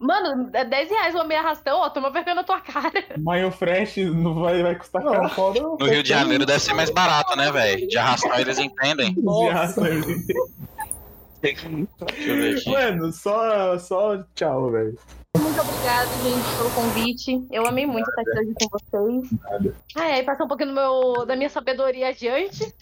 Mano, 0.00 0.48
é 0.52 0.64
10 0.64 0.90
reais 0.90 1.14
uma 1.14 1.24
meia 1.24 1.40
arrastão, 1.40 1.80
ó, 1.80 1.90
toma 1.90 2.10
vergonha 2.10 2.36
na 2.36 2.44
tua 2.44 2.60
cara. 2.60 3.04
Maio 3.18 3.50
Fresh 3.50 3.96
não 3.96 4.34
vai, 4.42 4.62
vai 4.62 4.76
custar 4.76 5.02
Não, 5.02 5.12
caro. 5.12 5.28
foda. 5.30 5.60
No 5.60 5.76
Rio 5.86 6.02
de 6.02 6.08
Janeiro 6.10 6.46
deve 6.46 6.60
ser 6.60 6.72
mais 6.74 6.90
barato, 6.90 7.36
né, 7.36 7.50
velho? 7.50 7.88
De 7.88 7.98
arrastão 7.98 8.38
eles 8.38 8.58
entendem. 8.58 9.14
Nossa. 9.18 9.80
Deixa 11.42 11.68
eu 11.68 12.36
ver 12.36 12.56
aqui. 12.58 12.70
Mano, 12.70 13.12
só, 13.12 13.78
só 13.78 14.22
tchau, 14.34 14.70
velho. 14.70 14.98
Muito 15.36 15.60
obrigada, 15.60 16.08
gente, 16.22 16.56
pelo 16.56 16.70
convite. 16.70 17.46
Eu 17.50 17.66
amei 17.66 17.86
muito 17.86 18.08
estar 18.08 18.22
aqui 18.22 18.38
hoje 18.38 18.54
com 18.54 18.68
vocês. 18.70 19.32
Nada. 19.42 19.74
Ah, 19.94 20.08
é, 20.08 20.22
passar 20.22 20.44
um 20.44 20.48
pouquinho 20.48 20.72
meu, 20.72 21.26
da 21.26 21.36
minha 21.36 21.50
sabedoria 21.50 22.08
adiante. 22.08 22.74